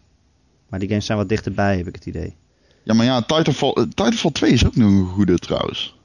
Maar 0.68 0.79
die 0.79 0.88
games 0.88 1.07
zijn 1.07 1.18
wat 1.18 1.29
dichterbij, 1.29 1.77
heb 1.77 1.87
ik 1.87 1.94
het 1.94 2.07
idee. 2.07 2.37
Ja, 2.83 2.94
maar 2.94 3.07
ja, 3.07 3.23
Titanfall, 3.23 3.73
eh, 3.73 3.83
Titanfall 3.83 4.31
2 4.31 4.51
is 4.53 4.66
ook 4.66 4.77
nog 4.77 4.90
een 4.90 5.07
goede 5.07 5.38
trouwens. 5.38 5.97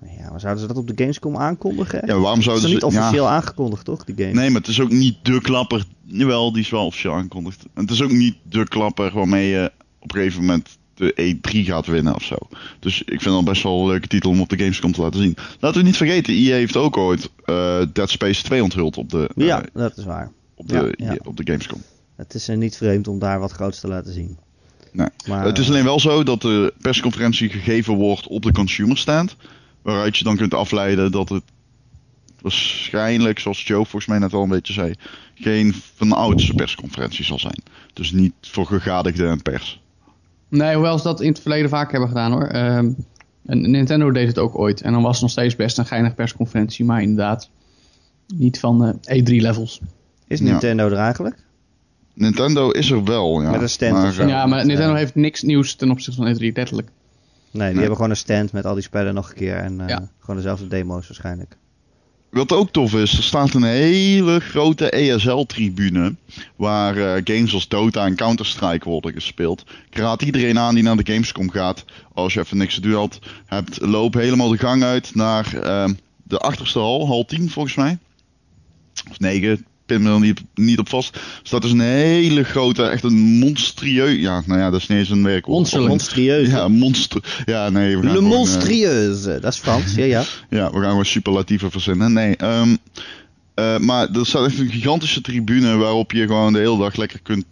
Ja, 0.00 0.30
maar 0.30 0.40
zouden 0.40 0.62
ze 0.62 0.68
dat 0.68 0.76
op 0.76 0.88
de 0.88 0.94
Gamescom 0.96 1.36
aankondigen? 1.36 2.06
Ja, 2.06 2.18
waarom 2.18 2.38
is 2.38 2.44
zouden 2.44 2.68
ze... 2.68 2.74
niet 2.74 2.82
officieel 2.82 3.24
ja, 3.24 3.30
aangekondigd, 3.30 3.84
toch, 3.84 4.04
die 4.04 4.14
game? 4.16 4.32
nee, 4.32 4.50
maar 4.50 4.60
het 4.60 4.70
is 4.70 4.80
ook 4.80 4.90
niet 4.90 5.16
de 5.22 5.40
klapper. 5.40 5.84
Jawel, 6.04 6.52
die 6.52 6.62
is 6.62 6.70
wel 6.70 6.86
officieel 6.86 7.14
aangekondigd. 7.14 7.64
En 7.74 7.82
het 7.82 7.90
is 7.90 8.02
ook 8.02 8.10
niet 8.10 8.36
de 8.42 8.68
klapper 8.68 9.12
waarmee 9.12 9.48
je 9.48 9.72
op 9.98 10.12
een 10.12 10.18
gegeven 10.18 10.40
moment 10.40 10.78
de 11.02 11.34
E3 11.34 11.58
gaat 11.58 11.86
winnen 11.86 12.14
of 12.14 12.22
zo. 12.22 12.36
Dus 12.78 13.02
ik 13.02 13.20
vind 13.20 13.34
dat 13.34 13.44
best 13.44 13.62
wel 13.62 13.80
een 13.80 13.86
leuke 13.86 14.06
titel 14.06 14.30
om 14.30 14.40
op 14.40 14.48
de 14.48 14.58
Gamescom 14.58 14.92
te 14.92 15.00
laten 15.00 15.20
zien. 15.20 15.36
Laten 15.60 15.80
we 15.80 15.86
niet 15.86 15.96
vergeten, 15.96 16.34
EA 16.34 16.54
heeft 16.54 16.76
ook 16.76 16.96
ooit 16.96 17.30
eh, 17.44 17.82
Dead 17.92 18.10
Space 18.10 18.42
2 18.42 18.62
onthuld 18.62 18.96
op 18.96 19.10
de, 19.10 19.30
eh, 19.36 19.46
Ja, 19.46 19.62
dat 19.72 19.96
is 19.96 20.04
waar. 20.04 20.32
op, 20.54 20.68
de, 20.68 20.94
ja, 20.96 21.12
ja. 21.12 21.16
op 21.24 21.36
de 21.36 21.42
Gamescom. 21.44 21.82
Het 22.16 22.34
is 22.34 22.48
eh, 22.48 22.56
niet 22.56 22.76
vreemd 22.76 23.08
om 23.08 23.18
daar 23.18 23.40
wat 23.40 23.52
groots 23.52 23.80
te 23.80 23.88
laten 23.88 24.12
zien. 24.12 24.38
Nee. 24.92 25.08
Maar, 25.26 25.44
het 25.44 25.58
is 25.58 25.68
alleen 25.68 25.84
wel 25.84 26.00
zo 26.00 26.22
dat 26.22 26.42
de 26.42 26.74
persconferentie 26.80 27.48
gegeven 27.48 27.94
wordt 27.94 28.26
op 28.26 28.42
de 28.42 28.52
consumer 28.52 28.98
stand. 28.98 29.36
Waaruit 29.82 30.16
je 30.16 30.24
dan 30.24 30.36
kunt 30.36 30.54
afleiden 30.54 31.12
dat 31.12 31.28
het 31.28 31.42
waarschijnlijk, 32.40 33.38
zoals 33.38 33.66
Joe 33.66 33.82
volgens 33.84 34.06
mij 34.06 34.18
net 34.18 34.32
al 34.32 34.42
een 34.42 34.48
beetje 34.48 34.72
zei, 34.72 34.94
geen 35.34 35.74
van 35.94 36.08
de 36.08 36.14
oudste 36.14 36.54
persconferentie 36.54 37.24
zal 37.24 37.38
zijn. 37.38 37.62
Dus 37.92 38.10
niet 38.10 38.32
voor 38.40 38.66
gegadigden 38.66 39.30
en 39.30 39.42
pers. 39.42 39.80
Nee, 40.58 40.74
hoewel 40.74 40.98
ze 40.98 41.04
dat 41.04 41.20
in 41.20 41.28
het 41.28 41.40
verleden 41.40 41.68
vaak 41.70 41.90
hebben 41.90 42.08
gedaan 42.08 42.32
hoor. 42.32 42.46
Ehm, 42.46 42.90
en 43.46 43.70
Nintendo 43.70 44.10
deed 44.10 44.26
het 44.26 44.38
ook 44.38 44.58
ooit. 44.58 44.80
En 44.80 44.92
dan 44.92 45.02
was 45.02 45.12
het 45.12 45.22
nog 45.22 45.30
steeds 45.30 45.56
best 45.56 45.78
een 45.78 45.86
geinig 45.86 46.14
persconferentie. 46.14 46.84
Maar 46.84 47.02
inderdaad, 47.02 47.48
niet 48.34 48.58
van 48.60 48.98
eh, 49.04 49.20
E3-levels. 49.20 49.80
is 50.26 50.38
Ja. 50.38 50.44
Nintendo 50.44 50.86
er 50.86 50.96
eigenlijk? 50.96 51.36
Nintendo 52.14 52.70
is 52.70 52.90
er 52.90 53.04
wel, 53.04 53.42
ja. 53.42 53.50
Met 53.50 53.60
een 53.60 53.68
stand 53.68 53.92
maar, 54.16 54.28
Ja, 54.28 54.46
maar 54.46 54.66
Nintendo 54.66 54.92
Ja. 54.92 54.98
heeft 54.98 55.14
niks 55.14 55.42
nieuws 55.42 55.74
ten 55.74 55.90
opzichte 55.90 56.22
van 56.22 56.34
E3, 56.34 56.52
letterlijk. 56.54 56.88
Nee, 57.50 57.68
die 57.70 57.78
hebben 57.78 57.96
gewoon 57.96 58.10
een 58.10 58.16
stand 58.16 58.52
met 58.52 58.66
al 58.66 58.74
die 58.74 58.82
spellen 58.82 59.14
nog 59.14 59.28
een 59.28 59.34
keer. 59.34 59.56
En 59.56 59.80
eh, 59.80 59.88
Ja. 59.88 60.08
gewoon 60.20 60.36
dezelfde 60.36 60.68
demo's 60.68 61.06
waarschijnlijk. 61.06 61.56
Wat 62.32 62.52
ook 62.52 62.70
tof 62.70 62.94
is, 62.94 63.16
er 63.16 63.22
staat 63.22 63.54
een 63.54 63.62
hele 63.62 64.40
grote 64.40 64.90
ESL-tribune. 64.90 66.14
Waar 66.56 66.96
eh, 66.96 67.20
games 67.24 67.54
als 67.54 67.68
Dota 67.68 68.06
en 68.06 68.16
Counter-Strike 68.16 68.88
worden 68.88 69.12
gespeeld. 69.12 69.64
Ik 69.90 69.98
raad 69.98 70.22
iedereen 70.22 70.58
aan 70.58 70.74
die 70.74 70.82
naar 70.82 70.96
de 70.96 71.12
Gamescom 71.12 71.50
gaat. 71.50 71.84
Als 72.12 72.34
je 72.34 72.40
even 72.40 72.56
niks 72.56 72.74
te 72.74 72.80
doen 72.80 72.94
had, 72.94 73.18
hebt, 73.46 73.80
loop 73.80 74.14
helemaal 74.14 74.48
de 74.48 74.58
gang 74.58 74.82
uit 74.82 75.14
naar 75.14 75.54
eh, 75.54 75.88
de 76.22 76.38
achterste 76.38 76.78
hal, 76.78 77.06
hal 77.06 77.24
10 77.24 77.50
volgens 77.50 77.74
mij. 77.74 77.98
Of 79.10 79.18
9, 79.18 79.66
pin 79.92 80.02
me 80.02 80.10
er 80.10 80.20
niet, 80.20 80.42
niet 80.54 80.78
op 80.78 80.88
vast. 80.88 81.14
Er 81.14 81.20
staat 81.42 81.62
dus 81.62 81.70
een 81.70 81.80
hele 81.80 82.44
grote, 82.44 82.82
echt 82.82 83.04
een 83.04 83.18
monstrieus. 83.18 84.20
Ja, 84.20 84.42
nou 84.46 84.60
ja, 84.60 84.70
dat 84.70 84.80
is 84.80 84.86
niet 84.86 84.98
eens 84.98 85.10
een 85.10 85.24
werkwoord. 85.24 85.58
Monsterlijk. 85.58 85.90
Monstrieus. 85.90 86.48
Ja, 86.48 86.68
monster. 86.68 87.42
Ja, 87.44 87.68
nee, 87.70 87.96
we 87.96 88.02
gaan 88.02 88.12
Le 88.12 88.16
gewoon, 88.18 88.32
eh, 88.32 88.38
monstrieuse. 88.38 89.38
Dat 89.40 89.52
is 89.52 89.58
Frans, 89.58 89.94
ja, 89.94 90.04
ja. 90.04 90.24
ja, 90.58 90.70
we 90.72 90.80
gaan 90.80 90.88
gewoon 90.88 91.04
superlatieven 91.04 91.70
verzinnen. 91.70 92.12
Nee, 92.12 92.36
ehm, 92.36 92.76
eh, 93.54 93.78
maar 93.78 94.08
er 94.10 94.26
staat 94.26 94.46
echt 94.46 94.58
een 94.58 94.70
gigantische 94.70 95.20
tribune 95.20 95.76
waarop 95.76 96.12
je 96.12 96.26
gewoon 96.26 96.52
de 96.52 96.58
hele 96.58 96.78
dag 96.78 96.96
lekker 96.96 97.20
kunt, 97.22 97.44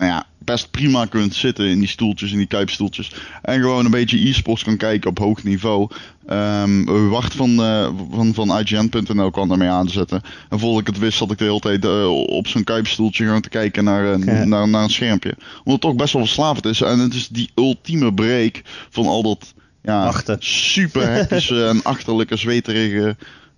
nou 0.00 0.12
ja, 0.12 0.26
best 0.38 0.70
prima 0.70 1.04
kunt 1.06 1.34
zitten 1.34 1.66
in 1.68 1.78
die 1.78 1.88
stoeltjes, 1.88 2.32
in 2.32 2.38
die 2.38 2.46
kuipstoeltjes. 2.46 3.12
En 3.42 3.60
gewoon 3.60 3.84
een 3.84 3.90
beetje 3.90 4.28
e-sports 4.28 4.64
kan 4.64 4.76
kijken 4.76 5.10
op 5.10 5.18
hoog 5.18 5.42
niveau. 5.42 5.88
Ehm 6.26 6.84
Wacht 7.08 7.34
van, 7.34 7.62
eh, 7.62 7.90
van, 8.10 8.34
van 8.34 8.58
IGN.nl 8.58 9.30
kwam 9.30 9.48
daarmee 9.48 9.68
aanzetten. 9.68 10.22
En 10.48 10.58
voordat 10.58 10.80
ik 10.80 10.86
het 10.86 10.98
wist, 10.98 11.18
zat 11.18 11.30
ik 11.30 11.38
de 11.38 11.44
hele 11.44 11.58
tijd 11.60 11.84
eh, 11.84 12.10
op 12.26 12.46
zo'n 12.46 12.64
kuipstoeltje 12.64 13.24
gewoon 13.24 13.40
te 13.40 13.48
kijken 13.48 13.84
naar, 13.84 14.18
Ja. 14.18 14.44
naar, 14.44 14.68
naar 14.68 14.82
een 14.82 14.90
schermpje. 14.90 15.34
Omdat 15.38 15.72
het 15.72 15.80
toch 15.80 15.94
best 15.94 16.12
wel 16.12 16.22
verslavend 16.24 16.64
is. 16.66 16.80
En 16.80 16.98
het 16.98 17.14
is 17.14 17.28
die 17.28 17.50
ultieme 17.54 18.14
break 18.14 18.62
van 18.90 19.06
al 19.06 19.22
dat 19.22 19.54
ja, 19.82 20.12
super 20.38 21.12
hectische 21.12 21.64
en 21.68 21.82
achterlijke, 21.82 22.36
zweterige. 22.36 23.16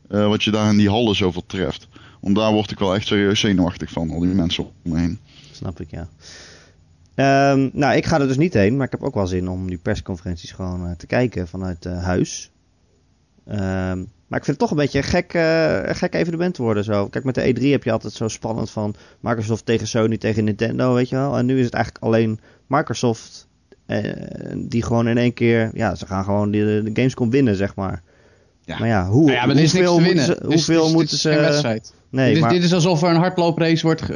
eh, 0.09 0.27
wat 0.29 0.43
je 0.45 0.51
daar 0.51 0.71
in 0.71 0.77
die 0.77 0.89
hallen 0.91 1.17
zoveel 1.17 1.45
treft. 1.47 1.89
Want 2.21 2.37
daar 2.37 2.53
word 2.53 2.71
ik 2.71 2.79
wel 2.79 2.95
echt 2.95 3.07
serieus 3.07 3.41
zenuwachtig 3.41 3.91
van, 3.91 4.11
al 4.11 4.21
die 4.21 4.29
mensen 4.29 4.65
om 4.65 4.71
me 4.93 4.99
heen. 4.99 5.19
Snap 5.53 5.81
ik, 5.81 5.91
ja. 5.91 6.09
Ehm, 7.15 7.69
nou, 7.73 7.97
ik 7.97 8.07
ga 8.07 8.21
er 8.21 8.27
dus 8.27 8.37
niet 8.37 8.55
heen, 8.55 8.77
maar 8.77 8.87
ik 8.87 8.93
heb 8.93 9.03
ook 9.03 9.15
wel 9.15 9.27
zin 9.27 9.49
om 9.49 9.69
die 9.69 9.79
persconferenties 9.79 10.53
gewoon 10.53 10.87
eh, 10.87 10.93
te 10.97 11.07
kijken 11.07 11.49
vanuit 11.49 11.87
eh, 11.87 12.03
huis. 12.05 12.51
Ehm, 13.47 13.99
maar 14.27 14.39
ik 14.39 14.45
vind 14.45 14.47
het 14.47 14.59
toch 14.59 14.71
een 14.71 14.77
beetje 14.77 14.99
een 14.99 15.05
gek, 15.05 15.33
een 15.89 15.95
gek 15.95 16.15
evenement 16.15 16.57
worden 16.57 16.85
zo. 16.85 17.09
Kijk, 17.09 17.25
met 17.25 17.35
de 17.35 17.55
E3 17.55 17.63
heb 17.63 17.85
je 17.85 17.93
altijd 17.93 18.13
zo 18.13 18.29
spannend 18.29 18.71
van 18.71 18.95
Microsoft 19.21 19.67
tegen 19.67 19.87
Sony 19.87 20.19
tegen 20.19 20.45
Nintendo, 20.45 20.95
weet 20.95 21.09
je 21.09 21.17
wel. 21.17 21.37
En 21.37 21.47
nu 21.47 21.59
is 21.59 21.65
het 21.65 21.75
eigenlijk 21.75 22.05
alleen 22.05 22.41
Microsoft 22.67 23.49
die 24.57 24.83
gewoon 24.83 25.09
in 25.09 25.19
één 25.19 25.35
keer, 25.35 25.71
ja, 25.75 25.95
ze 25.95 26.07
gaan 26.07 26.25
gewoon 26.25 26.51
de, 26.51 26.81
de 26.85 26.91
Gamescom 26.93 27.31
winnen, 27.31 27.57
zeg 27.57 27.75
maar. 27.75 28.03
Ja. 28.73 28.79
Maar 28.79 28.89
ja, 28.89 29.07
hoe, 29.07 29.25
nou 29.25 29.33
ja, 29.33 29.47
maar 29.47 29.57
hoeveel 29.57 30.01
moeten 30.01 30.25
ze... 30.25 30.43
Hoeveel 30.45 30.85
dit, 30.85 30.93
moeten 30.95 31.19
ze... 31.19 31.29
wedstrijd. 31.29 31.93
Nee, 32.11 32.33
dit, 32.33 32.43
maar... 32.43 32.51
dit 32.51 32.63
is 32.63 32.73
alsof 32.73 33.03
er 33.03 33.09
een 33.09 33.17
hardlooprace 33.17 33.83
wordt 33.83 34.03
uh, 34.03 34.09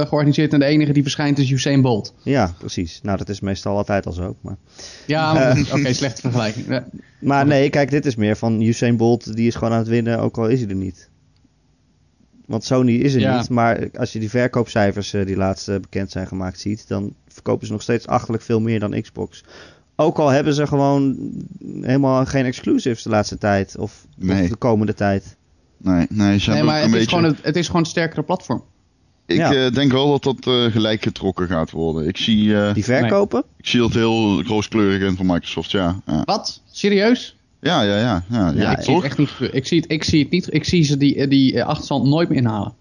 georganiseerd 0.00 0.52
en 0.52 0.58
de 0.58 0.64
enige 0.64 0.92
die 0.92 1.02
verschijnt 1.02 1.38
is 1.38 1.50
Usain 1.50 1.80
Bolt. 1.80 2.14
Ja, 2.22 2.54
precies. 2.58 3.00
Nou, 3.02 3.18
dat 3.18 3.28
is 3.28 3.40
meestal 3.40 3.76
altijd 3.76 4.06
al 4.06 4.12
zo. 4.12 4.36
Maar... 4.40 4.56
Ja, 5.06 5.34
uh, 5.56 5.74
oké, 5.74 5.92
slechte 5.92 6.20
vergelijking. 6.20 6.66
Ja. 6.68 6.84
Maar 7.18 7.46
nee, 7.46 7.70
kijk, 7.70 7.90
dit 7.90 8.06
is 8.06 8.16
meer 8.16 8.36
van 8.36 8.60
Usain 8.60 8.96
Bolt, 8.96 9.36
die 9.36 9.46
is 9.46 9.54
gewoon 9.54 9.72
aan 9.72 9.78
het 9.78 9.88
winnen, 9.88 10.18
ook 10.18 10.38
al 10.38 10.48
is 10.48 10.60
hij 10.60 10.68
er 10.68 10.74
niet. 10.74 11.08
Want 12.46 12.64
Sony 12.64 12.92
is 12.92 13.14
er 13.14 13.36
niet, 13.36 13.48
maar 13.48 13.88
als 13.98 14.12
je 14.12 14.18
die 14.18 14.30
verkoopcijfers 14.30 15.14
uh, 15.14 15.26
die 15.26 15.36
laatst 15.36 15.66
bekend 15.80 16.10
zijn 16.10 16.26
gemaakt 16.26 16.60
ziet, 16.60 16.88
dan 16.88 17.14
verkopen 17.28 17.66
ze 17.66 17.72
nog 17.72 17.82
steeds 17.82 18.06
achterlijk 18.06 18.42
veel 18.42 18.60
meer 18.60 18.80
dan 18.80 19.00
Xbox. 19.00 19.44
Ook 20.00 20.18
al 20.18 20.28
hebben 20.28 20.54
ze 20.54 20.66
gewoon 20.66 21.16
helemaal 21.80 22.26
geen 22.26 22.44
exclusives 22.44 23.02
de 23.02 23.10
laatste 23.10 23.38
tijd. 23.38 23.76
Of, 23.78 24.06
nee. 24.16 24.42
of 24.42 24.48
de 24.48 24.56
komende 24.56 24.94
tijd. 24.94 25.36
Nee, 25.76 26.06
nee, 26.08 26.38
ze 26.38 26.50
nee 26.50 26.62
maar 26.62 26.76
het, 26.76 26.84
is 26.84 26.90
beetje... 26.90 27.08
gewoon 27.08 27.24
het, 27.24 27.38
het, 27.42 27.56
is 27.56 27.66
gewoon 27.66 27.82
een 27.82 27.88
sterkere 27.88 28.22
platform. 28.22 28.62
Ik 29.26 29.38
uh, 29.38 29.70
denk 29.70 29.92
wel 29.92 30.10
dat 30.10 30.22
dat 30.22 30.54
uh, 30.54 30.72
gelijk 30.72 31.02
getrokken 31.02 31.46
gaat 31.46 31.70
worden. 31.70 32.08
Ik 32.08 32.16
zie... 32.16 32.44
Uh, 32.44 32.74
Die 32.74 32.84
verkopen? 32.84 33.42
Nee. 33.46 33.58
Ik 33.58 33.66
zie 33.66 33.80
dat 33.80 33.92
heel 33.92 34.42
rooskleurig 34.42 35.08
in 35.08 35.16
van 35.16 35.26
Microsoft, 35.26 35.70
ja. 35.70 36.00
ja. 36.06 36.22
Wat? 36.24 36.62
Serieus? 36.70 37.36
Ja, 37.60 37.82
ja, 37.82 37.98
ja. 37.98 38.24
ja, 38.30 38.52
ja, 38.56 38.76
ik, 38.76 38.82
zie 38.82 38.94
het 38.94 39.04
echt 39.04 39.18
niet, 39.18 39.30
ik, 39.52 39.66
zie 39.66 39.80
het, 39.80 39.90
ik 39.90 40.04
zie 40.04 40.22
het 40.22 40.30
niet. 40.30 40.54
Ik 40.54 40.64
zie 40.64 40.82
ze 40.82 40.96
die, 40.96 41.28
die 41.28 41.64
achterstand 41.64 42.04
nooit 42.04 42.28
meer 42.28 42.38
inhalen. 42.38 42.72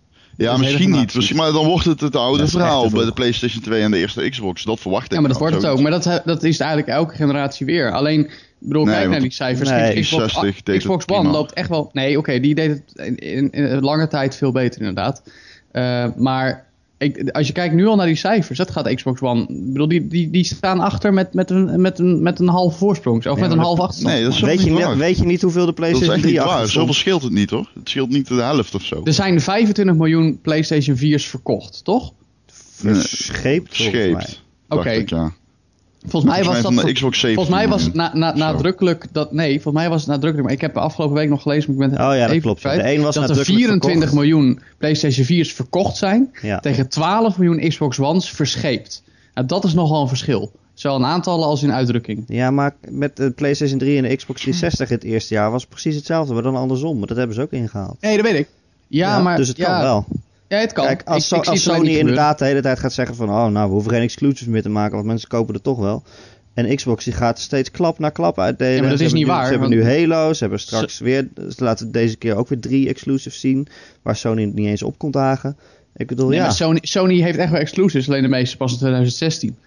Ja, 0.45 0.58
misschien 0.58 0.91
niet. 0.91 1.15
Misschien, 1.15 1.38
maar 1.38 1.52
dan 1.52 1.65
wordt 1.65 1.86
het 1.86 1.99
het 2.02 2.15
oude 2.15 2.47
verhaal 2.47 2.89
bij 2.89 3.06
de 3.06 3.12
PlayStation 3.12 3.63
2 3.63 3.82
en 3.82 3.91
de 3.91 3.97
eerste 3.97 4.30
Xbox. 4.30 4.63
Dat 4.63 4.80
verwacht 4.80 5.06
ik. 5.06 5.12
Ja, 5.12 5.19
maar 5.19 5.30
dat 5.30 5.39
wordt 5.39 5.56
het 5.56 5.65
ook. 5.65 5.80
Maar 5.80 5.91
dat, 5.91 6.21
dat 6.25 6.43
is 6.43 6.60
eigenlijk 6.60 6.89
elke 6.89 7.15
generatie 7.15 7.65
weer. 7.65 7.91
Alleen, 7.91 8.30
bedoel, 8.60 8.86
nee, 8.86 8.95
kijk 8.95 9.10
naar 9.10 9.19
die 9.19 9.32
cijfers. 9.32 9.69
Nee, 9.69 10.02
Xbox, 10.02 10.34
60 10.34 10.78
Xbox 10.78 11.06
One 11.08 11.30
loopt 11.30 11.54
echt 11.54 11.69
wel... 11.69 11.89
Nee, 11.93 12.10
oké, 12.10 12.19
okay, 12.19 12.39
die 12.39 12.56
deed 12.56 12.69
het 12.69 13.08
in, 13.08 13.17
in, 13.17 13.49
in, 13.49 13.80
lange 13.80 14.08
tijd 14.08 14.36
veel 14.36 14.52
beter 14.52 14.80
inderdaad. 14.80 15.23
Uh, 15.71 16.06
maar 16.15 16.65
ik, 16.99 17.29
als 17.29 17.47
je 17.47 17.53
kijkt 17.53 17.73
nu 17.73 17.88
al 17.88 17.95
naar 17.95 18.05
die 18.05 18.15
cijfers, 18.15 18.57
dat 18.57 18.71
gaat 18.71 18.93
Xbox 18.93 19.21
One. 19.21 19.41
Ik 19.41 19.73
bedoel, 19.73 19.88
die, 19.88 20.07
die, 20.07 20.29
die 20.29 20.43
staan 20.43 20.79
achter 20.79 21.13
met, 21.13 21.33
met, 21.33 21.49
een, 21.49 21.81
met, 21.81 21.99
een, 21.99 22.21
met 22.21 22.39
een 22.39 22.47
half 22.47 22.77
voorsprong. 22.77 23.17
Of 23.17 23.23
ja, 23.23 23.41
met 23.41 23.51
een 23.51 23.57
half 23.57 23.79
achterstand. 23.79 24.13
Nee, 24.13 24.23
dat 24.23 24.33
is 24.33 24.39
weet, 24.39 24.63
je, 24.63 24.71
niet 24.71 24.95
weet 24.95 25.17
je 25.17 25.25
niet 25.25 25.41
hoeveel 25.41 25.65
de 25.65 25.73
PlayStation 25.73 26.19
3 26.19 26.21
Dat 26.21 26.31
is 26.31 26.38
echt 26.38 26.45
niet 26.45 26.59
waar. 26.59 26.67
Zoveel 26.67 26.93
scheelt 26.93 27.23
het 27.23 27.31
niet 27.31 27.49
hoor. 27.49 27.71
Het 27.73 27.89
scheelt 27.89 28.09
niet 28.09 28.27
de 28.27 28.33
helft 28.33 28.75
of 28.75 28.83
zo. 28.83 29.01
Er 29.03 29.13
zijn 29.13 29.41
25 29.41 29.95
miljoen 29.95 30.39
PlayStation 30.41 30.97
4's 30.97 31.25
verkocht, 31.25 31.83
toch? 31.83 32.13
Verscheept. 32.47 33.75
Verscheept. 33.75 34.43
Oké. 34.67 35.03
Ja. 35.05 35.33
Volgens 36.07 36.31
mij 36.31 36.43
was 36.43 36.62
dat. 36.62 36.91
Xbox 36.91 37.19
volgens 37.19 37.49
mij 37.49 37.67
was 37.67 37.91
na, 37.91 38.12
na, 38.13 38.35
nadrukkelijk 38.35 39.05
dat. 39.12 39.31
Nee, 39.31 39.53
volgens 39.62 39.83
mij 39.83 39.89
was 39.89 40.01
het 40.01 40.09
nadrukkelijk. 40.09 40.47
Maar 40.47 40.55
ik 40.55 40.62
heb 40.62 40.73
de 40.73 40.79
afgelopen 40.79 41.15
week 41.15 41.29
nog 41.29 41.41
gelezen. 41.41 41.75
Maar 41.75 41.88
ik 41.88 41.95
ben 41.95 42.07
oh 42.07 42.15
ja, 42.15 42.27
dat 42.27 42.39
klopt. 42.39 42.59
Kwijt, 42.59 42.81
de 42.81 42.93
een 42.93 43.01
was 43.01 43.15
dat 43.15 43.29
er 43.29 43.45
24 43.45 44.13
miljoen 44.13 44.59
PlayStation 44.77 45.25
4's 45.25 45.53
verkocht 45.53 45.97
zijn. 45.97 46.29
Ja. 46.41 46.59
Tegen 46.59 46.89
12 46.89 47.38
miljoen 47.38 47.69
Xbox 47.69 47.99
One's 47.99 48.29
verscheept. 48.29 49.03
Nou, 49.33 49.47
dat 49.47 49.63
is 49.63 49.73
nogal 49.73 50.01
een 50.01 50.07
verschil. 50.07 50.51
Zowel 50.73 50.97
in 50.97 51.05
aantallen 51.05 51.47
als 51.47 51.63
in 51.63 51.71
uitdrukking. 51.71 52.23
Ja, 52.27 52.51
maar 52.51 52.75
met 52.89 53.17
de 53.17 53.31
PlayStation 53.31 53.79
3 53.79 53.97
en 53.97 54.03
de 54.03 54.15
Xbox 54.15 54.41
360 54.41 54.89
het 54.89 55.03
eerste 55.03 55.33
jaar 55.33 55.51
was 55.51 55.65
precies 55.65 55.95
hetzelfde, 55.95 56.33
maar 56.33 56.43
dan 56.43 56.55
andersom. 56.55 56.97
Maar 56.97 57.07
dat 57.07 57.17
hebben 57.17 57.35
ze 57.35 57.41
ook 57.41 57.51
ingehaald. 57.51 57.97
Nee, 58.01 58.15
dat 58.15 58.25
weet 58.25 58.39
ik. 58.39 58.47
Ja, 58.88 59.15
ja 59.15 59.21
maar. 59.21 59.38
Dus 59.38 59.47
het 59.47 59.57
ja, 59.57 59.65
kan 59.65 59.81
wel. 59.81 60.05
Ja, 60.49 60.57
het 60.57 60.73
kan. 60.73 60.85
Kijk, 60.85 61.01
als, 61.05 61.31
ik, 61.31 61.38
ik 61.38 61.47
als 61.47 61.63
Sony 61.63 61.89
inderdaad 61.89 62.39
de 62.39 62.45
hele 62.45 62.62
tijd 62.62 62.79
gaat 62.79 62.93
zeggen 62.93 63.15
van... 63.15 63.29
oh, 63.29 63.47
nou, 63.47 63.67
we 63.67 63.73
hoeven 63.73 63.91
geen 63.91 64.01
exclusives 64.01 64.47
meer 64.47 64.62
te 64.62 64.69
maken... 64.69 64.95
want 64.95 65.05
mensen 65.05 65.29
kopen 65.29 65.53
er 65.53 65.62
toch 65.62 65.79
wel. 65.79 66.03
En 66.53 66.75
Xbox 66.75 67.03
die 67.03 67.13
gaat 67.13 67.39
steeds 67.39 67.71
klap 67.71 67.99
na 67.99 68.09
klap 68.09 68.39
uitdelen. 68.39 68.75
Ja, 68.75 68.81
maar 68.81 68.89
dat 68.89 68.99
is 68.99 69.13
niet 69.13 69.25
nu, 69.25 69.31
waar. 69.31 69.45
Ze 69.45 69.51
hebben 69.51 69.69
nu 69.69 69.83
Halo, 69.83 70.33
ze 70.33 70.39
hebben 70.39 70.59
straks 70.59 70.97
ze... 70.97 71.03
weer... 71.03 71.27
Ze 71.35 71.63
laten 71.63 71.91
deze 71.91 72.17
keer 72.17 72.35
ook 72.35 72.47
weer 72.47 72.59
drie 72.59 72.88
exclusives 72.88 73.39
zien... 73.39 73.67
waar 74.01 74.15
Sony 74.15 74.43
niet 74.43 74.67
eens 74.67 74.83
op 74.83 74.97
komt 74.97 75.13
dagen. 75.13 75.57
Ik 75.95 76.07
bedoel, 76.07 76.29
nee, 76.29 76.39
ja... 76.39 76.49
Sony, 76.49 76.79
Sony 76.81 77.21
heeft 77.21 77.38
echt 77.38 77.51
wel 77.51 77.59
exclusives, 77.59 78.07
alleen 78.07 78.21
de 78.21 78.27
meeste 78.27 78.57
pas 78.57 78.71
in 78.71 78.77
2016. 78.77 79.57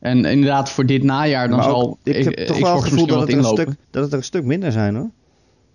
En 0.00 0.24
inderdaad, 0.24 0.70
voor 0.70 0.86
dit 0.86 1.02
najaar 1.02 1.48
dan 1.48 1.62
zal 1.62 1.98
ik 2.02 2.24
heb 2.24 2.46
toch 2.46 2.58
wel 2.58 2.74
het 2.74 2.84
gevoel 2.84 3.06
dat 3.06 3.20
het, 3.20 3.32
een 3.32 3.44
stuk, 3.44 3.68
dat 3.90 4.02
het 4.02 4.12
er 4.12 4.18
een 4.18 4.24
stuk 4.24 4.44
minder 4.44 4.72
zijn 4.72 4.94
hoor. 4.94 5.10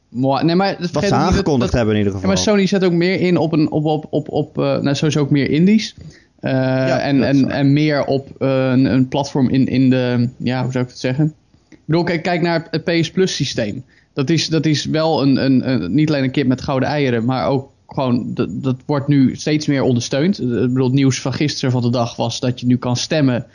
Maar, 0.10 0.46
nee, 0.46 0.56
maar 0.56 0.78
Wat 0.92 1.04
ze 1.04 1.14
aangekondigd 1.14 1.72
dat, 1.72 1.80
hebben 1.80 1.94
in 1.94 2.00
ieder 2.00 2.14
geval. 2.14 2.30
Ja, 2.30 2.36
maar 2.36 2.44
Sony 2.44 2.66
zet 2.66 2.84
ook 2.84 2.92
meer 2.92 3.20
in 3.20 3.38
op, 3.38 3.54
een, 3.54 3.72
op, 3.72 3.86
op, 3.86 4.06
op, 4.10 4.30
op 4.30 4.58
uh, 4.58 4.64
nou, 4.64 4.96
sowieso 4.96 5.20
ook 5.20 5.30
meer 5.30 5.50
indies. 5.50 5.96
Uh, 6.42 6.52
ja, 6.52 7.00
en, 7.00 7.24
en, 7.24 7.50
en 7.50 7.74
meer 7.74 8.06
op 8.06 8.30
uh, 8.40 8.70
een, 8.72 8.86
een, 8.86 9.08
platform 9.08 9.50
in, 9.50 9.68
in 9.68 9.90
de, 9.90 10.30
ja, 10.38 10.64
hoe 10.64 10.72
zou 10.72 10.84
ik 10.84 10.90
het 10.90 11.00
zeggen? 11.00 11.34
Ik 11.70 11.78
bedoel, 11.86 12.04
kijk, 12.04 12.24
kijk 12.24 12.42
naar 12.42 12.68
het 12.72 12.84
PS 12.84 13.12
Plus 13.12 13.36
systeem. 13.36 13.84
Dat 14.14 14.30
is, 14.30 14.48
dat 14.48 14.66
is 14.66 14.86
wel 14.86 15.22
een, 15.22 15.46
een, 15.46 15.70
een, 15.70 15.94
niet 15.94 16.10
alleen 16.10 16.24
een 16.24 16.32
kip 16.32 16.48
met 16.48 16.62
gouden 16.62 16.90
eieren, 16.90 17.26
maar 17.26 17.48
ook 17.48 17.70
gewoon, 17.88 18.34
dat, 18.34 18.50
dat 18.52 18.76
wordt 18.86 19.08
nu 19.08 19.36
steeds 19.36 19.68
meer 19.68 19.82
ondersteund. 19.82 20.42
Ik 20.42 20.48
bedoel, 20.48 20.86
het 20.86 20.94
nieuws 20.94 21.22
van 21.22 21.34
gisteren 21.34 21.72
van 21.72 21.82
de 21.82 21.90
dag 21.90 22.16
was 22.16 22.40
dat 22.40 22.60
je 22.60 22.66
nu 22.66 22.78
kan 22.78 22.96
stemmen 22.96 23.46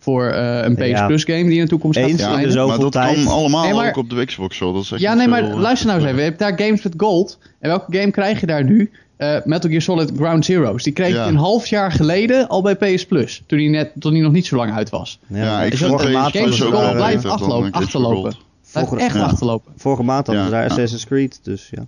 voor 0.00 0.32
uh, 0.32 0.62
een 0.62 0.74
PS 0.74 0.86
ja. 0.86 1.06
Plus 1.06 1.24
game 1.24 1.44
die 1.44 1.54
in 1.54 1.62
de 1.62 1.68
toekomst 1.68 1.98
gaat 1.98 2.10
verschijnen. 2.10 2.52
Ja, 2.52 2.66
maar 2.66 2.78
dat 2.78 2.92
tijd. 2.92 3.14
kan 3.14 3.26
allemaal 3.26 3.64
nee, 3.64 3.74
maar, 3.74 3.88
ook 3.88 3.96
op 3.96 4.10
de 4.10 4.24
Xbox 4.24 4.56
zo. 4.56 4.72
Dat 4.72 4.82
is 4.82 4.90
ja, 4.96 5.14
nee, 5.14 5.28
maar 5.28 5.42
luister 5.42 5.86
nou 5.86 6.00
eens 6.00 6.08
even. 6.08 6.22
Je 6.22 6.28
hebt 6.28 6.38
daar 6.38 6.58
games 6.58 6.82
met 6.82 6.94
gold. 6.96 7.38
En 7.58 7.68
welke 7.68 7.98
game 7.98 8.10
krijg 8.10 8.40
je 8.40 8.46
daar 8.46 8.64
nu? 8.64 8.90
Uh, 9.18 9.36
Metal 9.44 9.70
Gear 9.70 9.82
Solid 9.82 10.12
Ground 10.16 10.44
Zeroes. 10.44 10.82
Die 10.82 10.92
kreeg 10.92 11.14
ja. 11.14 11.24
je 11.24 11.30
een 11.30 11.36
half 11.36 11.66
jaar 11.66 11.92
geleden 11.92 12.48
al 12.48 12.62
bij 12.62 12.76
PS 12.76 13.06
Plus. 13.06 13.42
Toen 13.46 13.58
die, 13.58 13.68
net, 13.68 13.92
toen 13.98 14.12
die 14.12 14.22
nog 14.22 14.32
niet 14.32 14.46
zo 14.46 14.56
lang 14.56 14.72
uit 14.72 14.90
was. 14.90 15.18
Ja, 15.26 15.36
ja 15.36 15.62
ik 15.62 15.76
vond 15.76 16.00
Games 16.00 16.58
met 16.58 16.68
gold 16.68 16.92
blijft 16.92 17.24
achterlopen. 17.24 17.72
achterlopen. 17.72 18.34
Vorige, 18.62 18.96
echt 18.96 19.16
achterlopen. 19.16 19.72
Vorige 19.76 20.02
maand 20.02 20.26
hadden 20.26 20.44
ze 20.44 20.50
daar 20.50 20.64
Assassin's 20.64 21.06
Creed, 21.06 21.40
dus 21.42 21.68
ja. 21.70 21.86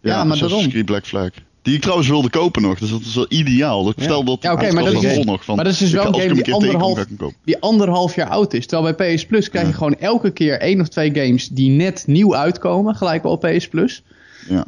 Ja, 0.00 0.24
maar 0.24 0.32
Assassin's 0.32 0.68
Creed 0.68 0.84
Black 0.84 1.06
Flag. 1.06 1.30
Die 1.66 1.74
ik 1.74 1.80
trouwens 1.80 2.08
wilde 2.08 2.30
kopen 2.30 2.62
nog, 2.62 2.78
dus 2.78 2.90
dat 2.90 3.00
is 3.00 3.14
wel 3.14 3.26
ideaal. 3.28 3.88
Ik 3.88 3.94
stel 3.98 4.24
dat 4.24 4.42
ja, 4.42 4.52
okay, 4.52 4.70
maar, 4.70 4.84
dat 4.84 5.02
is, 5.02 5.24
nog 5.24 5.44
van, 5.44 5.56
maar 5.56 5.64
dat 5.64 5.72
is 5.72 5.78
dus 5.78 5.90
wel 5.90 6.06
een 6.06 6.20
game 6.20 6.42
die 6.42 6.54
anderhalf, 6.54 7.04
die 7.44 7.58
anderhalf 7.58 8.14
jaar 8.14 8.28
oud 8.28 8.54
is. 8.54 8.66
Terwijl 8.66 8.94
bij 8.94 9.14
PS 9.14 9.26
Plus 9.26 9.50
krijg 9.50 9.66
je 9.66 9.72
gewoon 9.72 9.98
elke 9.98 10.30
keer 10.30 10.60
één 10.60 10.80
of 10.80 10.88
twee 10.88 11.14
games 11.14 11.48
die 11.48 11.70
net 11.70 12.04
nieuw 12.06 12.36
uitkomen, 12.36 12.94
gelijk 12.94 13.22
wel 13.22 13.32
op 13.32 13.40
PS 13.40 13.68
Plus. 13.68 14.02
Ja. 14.48 14.66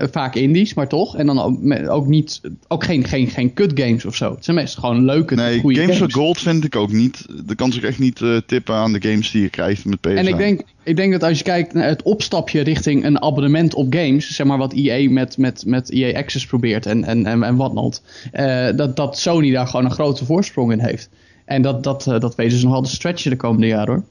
Uh, 0.00 0.08
vaak 0.10 0.34
indies, 0.34 0.74
maar 0.74 0.88
toch. 0.88 1.16
En 1.16 1.26
dan 1.26 1.40
ook, 1.40 1.88
ook 1.88 2.06
niet, 2.06 2.40
ook 2.68 2.84
geen, 2.84 3.04
geen, 3.04 3.28
geen 3.28 3.52
cut 3.52 3.80
games 3.80 4.04
of 4.04 4.14
zo. 4.14 4.34
Het 4.34 4.44
zijn 4.44 4.56
meestal 4.56 4.82
gewoon 4.82 5.04
leuke, 5.04 5.34
nee, 5.34 5.60
goede 5.60 5.80
games. 5.80 5.96
games. 5.96 6.14
Gold 6.14 6.38
vind 6.38 6.64
ik 6.64 6.76
ook 6.76 6.92
niet. 6.92 7.26
Dat 7.44 7.56
kan 7.56 7.72
zich 7.72 7.82
echt 7.82 7.98
niet 7.98 8.20
uh, 8.20 8.36
tippen 8.46 8.74
aan 8.74 8.92
de 8.92 9.08
games 9.08 9.30
die 9.30 9.42
je 9.42 9.48
krijgt 9.48 9.84
met 9.84 10.00
PS. 10.00 10.08
En 10.08 10.26
ik 10.26 10.36
denk, 10.36 10.62
ik 10.82 10.96
denk 10.96 11.12
dat 11.12 11.22
als 11.22 11.38
je 11.38 11.44
kijkt 11.44 11.72
naar 11.72 11.88
het 11.88 12.02
opstapje 12.02 12.60
richting 12.60 13.04
een 13.04 13.22
abonnement 13.22 13.74
op 13.74 13.94
games, 13.94 14.34
zeg 14.34 14.46
maar 14.46 14.58
wat 14.58 14.72
EA 14.72 15.10
met, 15.10 15.38
met, 15.38 15.64
met 15.66 15.90
EA 15.90 16.18
Access 16.18 16.46
probeert 16.46 16.86
en, 16.86 17.04
en, 17.04 17.26
en, 17.26 17.42
en 17.42 17.56
whatnot, 17.56 18.02
uh, 18.32 18.68
dat, 18.76 18.96
dat 18.96 19.18
Sony 19.18 19.52
daar 19.52 19.66
gewoon 19.66 19.84
een 19.84 19.90
grote 19.90 20.24
voorsprong 20.24 20.72
in 20.72 20.80
heeft. 20.80 21.08
En 21.44 21.62
dat, 21.62 21.84
dat, 21.84 22.06
uh, 22.06 22.20
dat 22.20 22.34
weten 22.34 22.58
ze 22.58 22.64
nogal 22.64 22.82
te 22.82 22.90
stretchen 22.90 23.30
de 23.30 23.36
komende 23.36 23.66
jaren 23.66 23.94
hoor. 23.94 24.04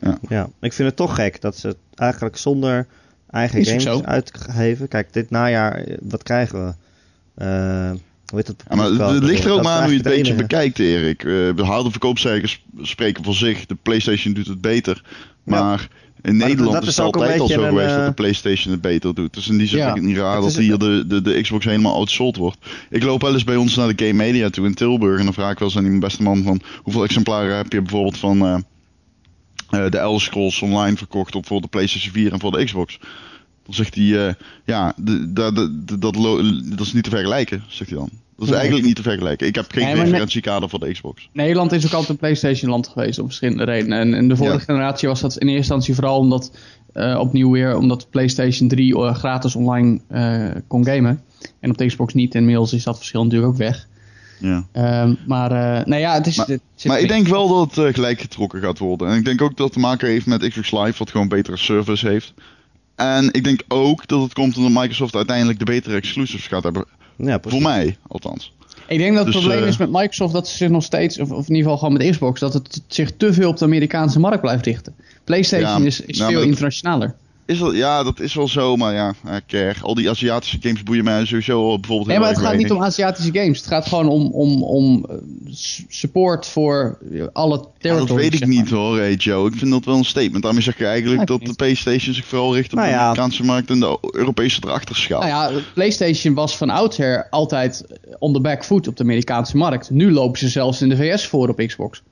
Ja. 0.00 0.18
ja, 0.28 0.48
ik 0.60 0.72
vind 0.72 0.88
het 0.88 0.96
toch 0.96 1.14
gek 1.14 1.40
dat 1.40 1.56
ze 1.56 1.76
eigenlijk 1.94 2.36
zonder 2.36 2.86
eigen 3.30 3.64
games 3.64 4.02
uitgegeven. 4.02 4.88
Kijk, 4.88 5.12
dit 5.12 5.30
najaar, 5.30 5.86
wat 6.00 6.22
krijgen 6.22 6.66
we? 6.66 6.74
Uh, 7.44 7.90
hoe 8.26 8.38
heet 8.38 8.46
het? 8.46 8.64
Ja, 8.68 8.76
maar 8.76 9.12
het 9.12 9.22
ligt 9.22 9.44
er 9.44 9.52
ook 9.52 9.62
maar 9.62 9.76
aan 9.76 9.82
hoe 9.82 9.92
je 9.92 9.96
het 9.96 10.06
een 10.06 10.12
beetje 10.12 10.34
bekijkt, 10.34 10.78
Erik. 10.78 11.22
Uh, 11.22 11.56
de 11.56 11.62
harde 11.62 11.90
verkoopcijfers 11.90 12.64
spreken 12.82 13.24
voor 13.24 13.34
zich. 13.34 13.66
De 13.66 13.76
PlayStation 13.82 14.34
doet 14.34 14.46
het 14.46 14.60
beter. 14.60 15.02
Maar 15.44 15.88
in 16.22 16.36
maar 16.36 16.48
Nederland 16.48 16.72
dat, 16.72 16.80
dat 16.80 16.90
is 16.90 16.96
het 16.96 17.06
altijd 17.06 17.40
al 17.40 17.46
zo 17.48 17.62
geweest 17.62 17.94
dat 17.94 18.06
de 18.06 18.12
PlayStation 18.12 18.72
het 18.72 18.80
beter 18.80 19.14
doet. 19.14 19.34
Dus 19.34 19.48
in 19.48 19.58
die 19.58 19.66
zin 19.66 19.78
ja, 19.78 19.84
vind 19.84 19.96
ik 19.96 20.02
het 20.02 20.12
niet 20.12 20.20
raar 20.20 20.40
dat 20.40 20.56
hier 20.56 20.78
de, 20.78 21.04
de, 21.06 21.22
de 21.22 21.40
Xbox 21.40 21.64
helemaal 21.64 21.94
outsold 21.94 22.36
wordt. 22.36 22.58
Ik 22.90 23.02
loop 23.02 23.22
wel 23.22 23.32
eens 23.32 23.44
bij 23.44 23.56
ons 23.56 23.76
naar 23.76 23.96
de 23.96 24.06
Game 24.06 24.24
Media 24.24 24.50
toe 24.50 24.66
in 24.66 24.74
Tilburg. 24.74 25.18
En 25.18 25.24
dan 25.24 25.34
vraag 25.34 25.52
ik 25.52 25.58
wel 25.58 25.68
eens 25.68 25.76
aan 25.76 25.84
die 25.84 25.98
beste 25.98 26.22
man 26.22 26.42
van... 26.42 26.60
Hoeveel 26.82 27.04
exemplaren 27.04 27.56
heb 27.56 27.72
je 27.72 27.82
bijvoorbeeld 27.82 28.18
van... 28.18 28.46
Uh, 28.46 28.56
de 29.70 29.98
Elder 29.98 30.20
Scrolls 30.20 30.62
Online 30.62 30.96
verkocht 30.96 31.34
op 31.34 31.46
voor 31.46 31.60
de 31.60 31.68
PlayStation 31.68 32.12
4 32.12 32.32
en 32.32 32.40
voor 32.40 32.52
de 32.52 32.64
Xbox. 32.64 32.98
Dan 33.64 33.74
zegt 33.74 33.94
hij, 33.94 34.04
uh, 34.04 34.32
ja, 34.64 34.94
dat, 34.96 35.54
dat, 35.98 36.14
dat 36.64 36.80
is 36.80 36.92
niet 36.92 37.04
te 37.04 37.10
vergelijken, 37.10 37.62
zegt 37.68 37.90
hij 37.90 37.98
dan. 37.98 38.10
Dat 38.36 38.48
is 38.48 38.54
eigenlijk 38.54 38.86
niet 38.86 38.96
te 38.96 39.02
vergelijken. 39.02 39.46
Ik 39.46 39.54
heb 39.54 39.70
geen 39.72 39.84
nee, 39.84 39.94
referentiekader 39.94 40.68
voor 40.68 40.78
de 40.78 40.92
Xbox. 40.92 41.28
Nederland 41.32 41.72
is 41.72 41.86
ook 41.86 41.92
altijd 41.92 42.10
een 42.10 42.16
PlayStation 42.16 42.70
land 42.70 42.88
geweest 42.88 43.18
om 43.18 43.26
verschillende 43.26 43.64
redenen. 43.64 43.98
En 43.98 44.14
in 44.14 44.28
de 44.28 44.36
vorige 44.36 44.58
ja. 44.58 44.64
generatie 44.64 45.08
was 45.08 45.20
dat 45.20 45.32
in 45.32 45.46
eerste 45.46 45.56
instantie 45.56 45.94
vooral 45.94 46.18
omdat, 46.18 46.52
uh, 46.94 47.18
opnieuw 47.20 47.50
weer, 47.50 47.76
omdat 47.76 48.10
PlayStation 48.10 48.68
3 48.68 48.96
uh, 48.96 49.14
gratis 49.14 49.54
online 49.54 50.00
kon 50.66 50.84
gamen. 50.84 51.22
En 51.60 51.70
op 51.70 51.78
de 51.78 51.86
Xbox 51.86 52.14
niet. 52.14 52.34
Inmiddels 52.34 52.72
is 52.72 52.84
dat 52.84 52.96
verschil 52.96 53.24
natuurlijk 53.24 53.52
ook 53.52 53.58
weg. 53.58 53.88
Ja. 54.40 54.64
Uh, 54.76 55.16
maar, 55.26 55.52
uh, 55.52 55.84
nou 55.84 56.00
ja, 56.00 56.14
het 56.14 56.26
is... 56.26 56.36
Maar, 56.36 56.46
het 56.46 56.60
maar 56.84 57.00
ik 57.00 57.08
denk 57.08 57.26
wel 57.28 57.48
dat 57.48 57.74
het 57.74 57.86
uh, 57.86 57.94
gelijk 57.94 58.20
getrokken 58.20 58.60
gaat 58.60 58.78
worden. 58.78 59.08
En 59.08 59.16
ik 59.16 59.24
denk 59.24 59.42
ook 59.42 59.56
dat 59.56 59.64
het 59.66 59.72
te 59.72 59.78
maken 59.80 60.08
heeft 60.08 60.26
met 60.26 60.48
Xbox 60.48 60.70
Live, 60.70 60.98
wat 60.98 61.10
gewoon 61.10 61.28
betere 61.28 61.56
service 61.56 62.08
heeft. 62.08 62.32
En 62.96 63.28
ik 63.32 63.44
denk 63.44 63.62
ook 63.68 64.06
dat 64.06 64.22
het 64.22 64.32
komt 64.32 64.56
omdat 64.56 64.72
Microsoft 64.82 65.14
uiteindelijk 65.16 65.58
de 65.58 65.64
betere 65.64 65.96
exclusives 65.96 66.46
gaat 66.46 66.62
hebben. 66.62 66.84
Ja, 67.16 67.38
voor 67.42 67.62
mij, 67.62 67.96
althans. 68.06 68.52
Ik 68.88 68.98
denk 68.98 69.14
dat 69.16 69.24
het 69.24 69.32
Dus, 69.32 69.42
probleem 69.42 69.62
eh, 69.62 69.68
is 69.68 69.76
met 69.76 69.90
Microsoft 69.92 70.32
dat 70.32 70.48
ze 70.48 70.56
zich 70.56 70.68
nog 70.68 70.82
steeds, 70.84 71.18
of, 71.18 71.30
of 71.30 71.48
in 71.48 71.54
ieder 71.54 71.62
geval 71.62 71.78
gewoon 71.78 71.92
met 71.92 72.10
Xbox, 72.10 72.40
dat 72.40 72.52
het 72.52 72.82
zich 72.86 73.10
te 73.16 73.32
veel 73.32 73.48
op 73.48 73.56
de 73.56 73.64
Amerikaanse 73.64 74.18
markt 74.20 74.40
blijft 74.40 74.64
richten. 74.66 74.94
PlayStation 75.24 75.80
Ja, 75.80 75.86
is, 75.86 76.02
veel 76.06 76.32
dat- 76.32 76.44
internationaler. 76.44 77.14
Is 77.46 77.60
wel, 77.60 77.74
ja, 77.74 78.02
dat 78.02 78.20
is 78.20 78.34
wel 78.34 78.48
zo, 78.48 78.76
maar 78.76 78.94
ja, 78.94 79.14
eh, 79.24 79.36
care. 79.46 79.74
Al 79.82 79.94
die 79.94 80.10
Aziatische 80.10 80.58
games 80.60 80.82
boeien 80.82 81.04
mij 81.04 81.24
sowieso 81.26 81.78
bijvoorbeeld 81.78 82.08
Nee, 82.08 82.18
maar 82.18 82.28
het 82.28 82.38
gaat 82.38 82.56
niet 82.56 82.70
om 82.70 82.82
Aziatische 82.82 83.32
games. 83.32 83.58
Het 83.58 83.66
gaat 83.66 83.86
gewoon 83.86 84.08
om, 84.08 84.26
om, 84.32 84.62
om 84.62 85.06
eh, 85.08 85.16
support 85.88 86.46
voor 86.46 86.98
alle 87.32 87.56
Ja, 87.56 87.64
territories. 87.78 88.08
dat 88.08 88.16
weet 88.16 88.34
ik 88.34 88.40
maar. 88.40 88.48
niet 88.48 88.70
hoor, 88.70 88.96
hey 88.98 89.14
Joe. 89.14 89.48
Ik 89.48 89.54
vind 89.56 89.70
dat 89.70 89.84
wel 89.84 89.96
een 89.96 90.04
statement. 90.04 90.42
Daarmee 90.42 90.62
zeg 90.62 90.78
je 90.78 90.86
eigenlijk 90.86 91.20
Ja, 91.20 91.26
dat 91.26 91.40
ik 91.40 91.46
de. 91.46 91.54
PlayStation 91.54 92.14
zich 92.14 92.24
vooral 92.26 92.54
richt 92.54 92.72
op 92.72 92.78
Nou 92.78 92.88
de 92.88 92.94
ja. 92.94 93.00
Amerikaanse 93.00 93.44
markt 93.44 93.70
en 93.70 93.80
de 93.80 93.98
Europese 94.10 94.60
erachter 94.64 94.96
schaalt. 94.96 95.24
Nou 95.24 95.54
ja, 95.54 95.60
PlayStation 95.74 96.34
was 96.34 96.56
van 96.56 96.70
oudsher 96.70 97.26
altijd 97.30 97.84
on 98.18 98.32
the 98.32 98.40
back 98.40 98.64
foot 98.64 98.88
op 98.88 98.96
de 98.96 99.02
Amerikaanse 99.02 99.56
markt. 99.56 99.90
Nu 99.90 100.12
lopen 100.12 100.38
ze 100.38 100.48
zelfs 100.48 100.82
in 100.82 100.88
de 100.88 100.96
VS 100.96 101.26
voor 101.26 101.48
op 101.48 101.62
Xbox. 101.66 102.02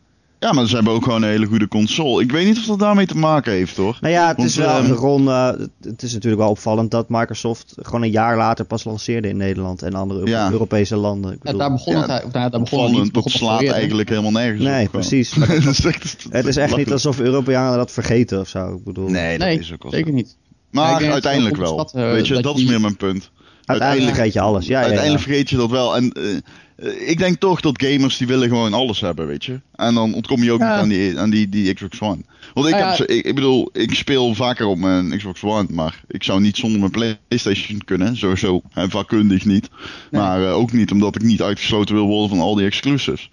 Ja, 0.41 0.53
maar 0.53 0.67
ze 0.67 0.75
hebben 0.75 0.93
ook 0.93 1.03
gewoon 1.05 1.23
een 1.23 1.29
hele 1.29 1.47
goede 1.47 1.69
console. 1.69 2.23
Ik 2.23 2.33
weet 2.33 2.47
niet 2.47 2.59
of 2.59 2.65
dat 2.65 2.79
daarmee 2.79 3.07
te 3.07 3.17
maken 3.17 3.53
heeft 3.53 3.77
hoor. 3.77 3.99
Nou 4.01 4.13
ja, 4.15 4.29
het 4.29 4.37
Want, 4.37 4.49
is 4.49 4.57
wel, 4.57 4.69
ehm, 4.69 4.91
Ron, 4.93 5.29
eh, 5.29 5.47
het- 5.83 6.03
is 6.03 6.13
natuurlijk 6.13 6.43
wel 6.43 6.51
opvallend 6.51 6.91
dat 6.91 7.09
Microsoft 7.09 7.75
gewoon 7.77 8.03
een 8.03 8.11
jaar 8.11 8.37
later 8.37 8.65
pas 8.65 8.85
lanceerde 8.85 9.29
in 9.29 9.37
Nederland 9.37 9.83
en 9.83 9.95
andere 9.95 10.19
Euro- 10.21 10.31
Ja. 10.31 10.51
Europese 10.51 10.97
landen. 10.97 11.31
Ik 11.33 11.37
Ja, 11.37 11.43
bedoel, 11.45 11.59
daar 11.59 11.71
begon 11.73 11.93
ja, 11.95 12.01
het 12.01 12.25
of, 12.25 12.33
nou, 12.33 12.51
daar 12.51 12.61
begon 12.61 12.83
het 12.85 12.93
niet. 12.93 13.03
dat 13.03 13.13
begon 13.13 13.31
het 13.33 13.41
slaat 13.41 13.63
eigenlijk 13.75 14.09
helemaal 14.09 14.31
nergens 14.31 14.61
op. 14.65 14.69
nee, 14.69 14.89
precies. 14.89 15.31
Dat 15.65 15.65
is 15.65 15.85
echt- 15.85 16.27
Het 16.31 16.47
is 16.47 16.57
echt 16.57 16.77
niet 16.77 16.93
alsof 16.93 17.21
Europeanen 17.21 17.79
dat 17.79 17.93
vergeten 17.93 18.41
of 18.41 18.49
zo. 18.49 18.75
Ik 18.75 18.85
bedoel, 18.85 19.09
Nee, 19.09 19.39
dat 19.39 19.47
Nee, 19.49 19.59
is 19.59 19.73
ook 19.73 19.83
wel 19.83 19.91
zo. 19.93 19.97
zeker 19.99 20.13
niet. 20.13 20.37
Ja, 20.71 20.81
Maar 20.81 21.11
uiteindelijk 21.13 21.57
wel. 21.57 21.91
eh, 21.95 22.11
Weet 22.11 22.27
je, 22.27 22.35
dat 22.35 22.43
dat, 22.43 22.59
is 22.59 22.65
meer 22.65 22.81
mijn 22.81 22.97
punt. 22.97 23.31
Uiteindelijk 23.69 24.15
vergeet 24.15 24.33
je 24.33 24.41
alles. 24.41 24.67
Ja. 24.67 24.81
Uiteindelijk 24.81 25.23
vergeet 25.23 25.51
je 25.51 25.57
dat 25.57 25.71
wel. 25.71 25.97
En 25.97 26.13
eh, 26.13 26.37
eh, 26.77 27.09
ik 27.09 27.19
denk 27.19 27.39
toch 27.39 27.61
dat 27.61 27.83
gamers 27.83 28.17
die 28.17 28.27
willen 28.27 28.49
gewoon 28.49 28.75
alles 28.75 29.01
hebben, 29.01 29.27
weet 29.27 29.45
je. 29.45 29.61
En 29.75 29.95
dan 29.95 30.15
ontkom 30.15 30.43
je 30.43 30.53
ook 30.53 30.61
niet 30.61 30.69
aan 30.69 30.89
die, 30.89 31.19
aan 31.19 31.31
die, 31.31 31.49
die 31.49 31.75
Xbox 31.75 32.01
One. 32.01 32.21
Want 32.55 32.69
ik, 32.69 32.75
heb, 32.75 33.09
ik, 33.09 33.25
ik 33.25 33.35
bedoel, 33.35 33.71
ik 33.73 33.95
speel 33.95 34.35
vaker 34.35 34.67
op 34.67 34.79
mijn 34.79 35.17
Xbox 35.17 35.43
One, 35.43 35.67
maar 35.71 36.01
ik 36.09 36.23
zou 36.23 36.41
niet 36.41 36.57
zonder 36.57 36.79
mijn 36.81 37.19
Playstation 37.29 37.85
kunnen. 37.85 38.17
Sowieso, 38.17 38.63
en 38.75 38.91
vakkundig 38.91 39.45
niet. 39.45 39.69
Maar 40.11 40.43
eh, 40.43 40.55
ook 40.55 40.73
niet 40.73 40.91
omdat 40.91 41.15
ik 41.15 41.23
niet 41.23 41.43
uitgesloten 41.43 41.95
wil 41.95 42.07
worden 42.07 42.29
van 42.29 42.41
al 42.41 42.55
die 42.55 42.67
exclusives. 42.67 43.31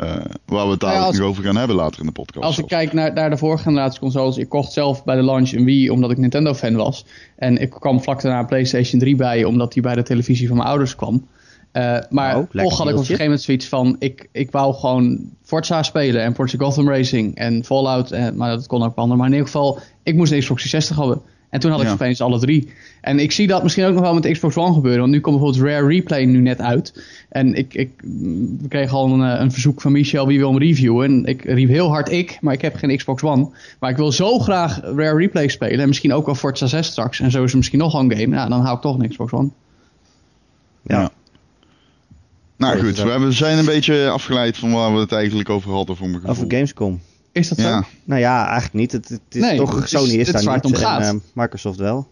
Eh, 0.00 0.06
waar 0.46 0.64
we 0.64 0.70
het 0.70 0.80
Nou 0.80 0.92
ja, 0.92 0.98
dadelijk 0.98 1.06
als- 1.06 1.18
nog 1.18 1.26
over 1.28 1.42
gaan 1.44 1.56
hebben 1.56 1.76
later 1.76 2.00
in 2.00 2.06
de 2.06 2.12
podcast. 2.12 2.44
Als 2.46 2.58
ik 2.58 2.66
kijk 2.66 2.92
naar, 2.92 3.12
naar 3.12 3.30
de 3.30 3.36
vorige 3.36 3.62
generatie 3.62 4.00
consoles, 4.00 4.36
ik 4.36 4.48
kocht 4.48 4.72
zelf 4.72 5.04
bij 5.04 5.16
de 5.16 5.22
launch 5.22 5.52
een 5.52 5.64
Wii 5.64 5.90
omdat 5.90 6.10
ik 6.10 6.16
Nintendo 6.18 6.54
fan 6.54 6.74
was. 6.74 7.04
En 7.36 7.56
ik 7.58 7.70
kwam 7.70 8.02
vlak 8.02 8.22
daarna 8.22 8.38
een 8.38 8.46
PlayStation 8.46 9.00
3 9.00 9.16
bij 9.16 9.44
omdat 9.44 9.72
die 9.72 9.82
bij 9.82 9.94
de 9.94 10.02
televisie 10.02 10.48
van 10.48 10.56
mijn 10.56 10.68
ouders 10.68 10.96
kwam. 10.96 11.26
Eh, 11.72 11.82
maar 12.10 12.34
lekker 12.36 12.62
toch 12.62 12.78
had 12.78 12.86
ik 12.86 12.92
op 12.92 12.98
een 12.98 13.04
gegeven 13.04 13.24
moment 13.24 13.42
zoiets 13.42 13.66
van, 13.68 13.96
ik, 13.98 14.28
ik 14.32 14.50
wou 14.50 14.74
gewoon 14.74 15.30
Forza 15.42 15.82
spelen 15.82 16.22
en 16.22 16.34
Forza 16.34 16.58
Gotham 16.58 16.88
Racing 16.88 17.34
en 17.36 17.64
Fallout. 17.64 18.10
En, 18.10 18.36
maar 18.36 18.50
dat 18.50 18.66
kon 18.66 18.82
ook 18.82 18.90
op 18.90 18.98
andere. 18.98 19.16
Maar 19.18 19.26
in 19.26 19.32
ieder 19.32 19.46
geval, 19.46 19.78
ik 20.02 20.14
moest 20.14 20.32
een 20.32 20.38
Xbox 20.38 20.62
360 20.62 20.96
hebben. 20.96 21.22
En 21.50 21.60
toen 21.60 21.70
had 21.70 21.80
ik 21.80 21.86
Ja. 21.86 21.92
opeens 21.92 22.20
alle 22.20 22.38
drie. 22.38 22.72
En 23.00 23.18
ik 23.18 23.32
zie 23.32 23.46
dat 23.46 23.62
misschien 23.62 23.84
ook 23.84 23.92
nog 23.92 24.02
wel 24.02 24.14
met 24.14 24.30
Xbox 24.30 24.56
One 24.56 24.74
gebeuren. 24.74 25.00
Want 25.00 25.12
nu 25.12 25.20
komt 25.20 25.38
bijvoorbeeld 25.38 25.64
Rare 25.66 25.86
Replay 25.86 26.24
nu 26.24 26.40
net 26.40 26.60
uit. 26.60 27.02
En 27.28 27.54
ik, 27.54 27.74
ik, 27.74 27.90
we 28.60 28.68
kregen 28.68 28.96
al 28.96 29.12
een, 29.12 29.32
eh, 29.34 29.40
een 29.40 29.52
verzoek 29.52 29.80
van 29.80 29.92
Michel 29.92 30.26
wie 30.26 30.38
wil 30.38 30.48
hem 30.50 30.58
reviewen. 30.58 31.04
En 31.10 31.24
ik 31.24 31.44
riep 31.44 31.68
heel 31.68 31.88
hard 31.88 32.10
ik, 32.10 32.38
maar 32.40 32.54
ik 32.54 32.60
heb 32.62 32.76
geen 32.76 32.96
Xbox 32.96 33.22
One. 33.22 33.48
Maar 33.80 33.90
ik 33.90 33.96
wil 33.96 34.12
zo 34.12 34.38
graag 34.38 34.80
Rare 34.82 35.16
Replay 35.16 35.48
spelen. 35.48 35.80
En 35.80 35.88
misschien 35.88 36.12
ook 36.12 36.26
wel 36.26 36.34
Forza 36.34 36.66
6 36.66 36.86
straks. 36.86 37.20
En 37.20 37.30
zo 37.30 37.44
is 37.44 37.50
er 37.50 37.56
misschien 37.56 37.78
nog 37.78 37.94
een 37.94 38.12
game. 38.16 38.34
Ja, 38.36 38.48
dan 38.48 38.60
hou 38.60 38.76
ik 38.76 38.82
toch 38.82 38.98
een 38.98 39.08
Xbox 39.08 39.32
One. 39.32 39.48
Ja. 40.82 41.00
Ja. 41.00 41.10
Nou 42.56 42.78
goed, 42.78 43.02
we 43.02 43.10
hebben- 43.10 43.32
zijn 43.32 43.58
een 43.58 43.64
beetje 43.64 44.08
afgeleid 44.08 44.56
van 44.56 44.72
waar 44.72 44.94
we 44.94 45.00
het 45.00 45.12
eigenlijk 45.12 45.48
over 45.48 45.70
hadden 45.70 45.96
voor 45.96 46.08
mijn 46.08 46.20
gevoel. 46.20 46.36
Over 46.44 46.50
Gamescom. 46.56 47.00
Is 47.32 47.48
dat 47.48 47.58
Ja, 47.58 47.82
zo? 47.82 47.88
Nou 48.04 48.20
ja, 48.20 48.44
eigenlijk 48.44 48.74
niet. 48.74 48.92
Het, 48.92 49.08
het 49.08 49.20
is 49.30 49.40
Nee, 49.40 49.56
toch, 49.56 49.74
het 49.74 49.84
is- 49.84 49.90
Sony 49.90 50.14
is 50.14 50.32
daar 50.32 50.54
niet 50.54 50.64
en 50.64 50.76
gaat. 50.76 51.02
eh, 51.02 51.12
Microsoft 51.34 51.78
wel. 51.78 52.08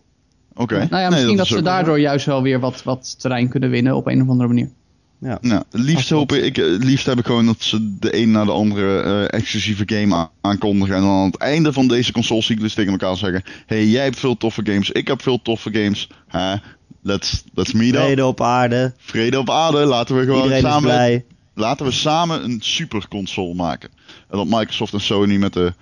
oké. 0.54 0.74
Nou 0.76 0.88
ja, 0.90 0.98
Nee, 0.98 1.11
misschien 1.11 1.37
dat, 1.37 1.46
ze 1.46 1.54
wel 1.54 1.62
daardoor 1.62 2.00
juist 2.00 2.26
wel 2.26 2.42
weer 2.42 2.61
wat, 2.61 2.83
wat 2.83 3.20
terrein 3.20 3.48
kunnen 3.48 3.70
winnen 3.70 3.96
op 3.96 4.07
een 4.07 4.22
of 4.22 4.28
andere 4.28 4.48
manier. 4.48 4.70
Ja. 5.20 5.38
Nou, 5.40 5.62
het 5.70 5.81
liefst, 5.81 6.11
hoop 6.11 6.33
ik, 6.33 6.59
eh, 6.59 6.64
liefst 6.66 7.07
heb 7.07 7.18
ik 7.18 7.26
gewoon 7.26 7.46
dat 7.46 7.57
ze 7.59 7.96
de 7.98 8.16
een 8.16 8.31
na 8.31 8.44
de 8.44 8.50
andere 8.50 9.00
eh, 9.00 9.38
exclusieve 9.38 9.83
game 9.87 10.28
aankondigen. 10.40 10.94
En 10.94 11.00
dan 11.02 11.11
aan 11.11 11.26
het 11.26 11.37
einde 11.37 11.72
van 11.72 11.88
deze 11.88 12.12
consolecyclus 12.12 12.74
tegen 12.74 12.92
elkaar 12.92 13.16
zeggen: 13.16 13.42
hey, 13.66 13.87
jij 13.87 14.04
hebt 14.04 14.18
veel 14.18 14.37
toffe 14.37 14.61
games, 14.64 14.90
ik 14.90 15.09
heb 15.09 15.22
veel 15.22 15.42
toffe 15.42 15.70
games. 15.72 16.09
Huh? 16.31 16.52
Let's, 17.02 17.44
let's 17.54 17.72
meet 17.72 17.94
up. 17.94 18.00
Vrede 18.00 18.26
op 18.26 18.40
aarde. 18.40 18.92
Vrede 18.98 19.38
op 19.38 19.50
aarde. 19.50 19.78
Laten 19.85 20.16
we 20.16 20.20
gewoon 20.22 20.37
Iedereen 20.42 20.59
is 20.64 20.68
samen, 20.70 20.83
blij. 20.83 21.24
Laten 21.58 21.86
we 21.86 21.92
samen 21.92 22.44
een 22.44 22.58
superconsole 22.62 23.54
maken. 23.54 23.88
En 24.30 24.36
dat 24.38 24.46
Microsoft 24.46 24.92
en 24.92 25.00
Sony 25.00 25.36
met 25.36 25.52
de 25.52 25.72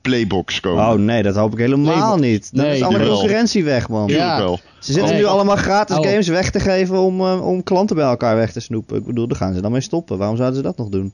Playbox 0.00 0.60
komen. 0.60 0.84
Oh 0.88 0.94
nee, 0.94 1.22
dat 1.22 1.34
hoop 1.36 1.52
ik 1.52 1.58
helemaal 1.58 2.16
niet. 2.18 2.50
Dan 2.54 2.64
nee, 2.64 2.76
is 2.76 2.82
alle 2.82 3.06
concurrentie 3.08 3.64
weg, 3.64 3.88
man. 3.88 4.08
Ja. 4.08 4.38
Wel. 4.38 4.60
Ze 4.78 4.92
zitten 4.92 5.10
Nee. 5.12 5.20
nu 5.20 5.26
allemaal 5.26 5.56
gratis 5.56 5.96
Oh. 5.96 6.04
games 6.06 6.28
weg 6.28 6.50
te 6.50 6.60
geven 6.60 6.98
om, 7.00 7.20
eh, 7.20 7.46
om 7.46 7.62
klanten 7.62 7.96
bij 7.96 8.04
elkaar 8.04 8.36
weg 8.36 8.52
te 8.52 8.60
snoepen. 8.60 8.96
Ik 8.96 9.04
bedoel, 9.06 9.26
daar 9.28 9.36
gaan 9.36 9.54
ze 9.54 9.60
dan 9.60 9.72
mee 9.72 9.80
stoppen. 9.80 10.18
Waarom 10.18 10.36
zouden 10.36 10.56
ze 10.58 10.62
dat 10.64 10.76
nog 10.76 10.88
doen? 10.88 11.12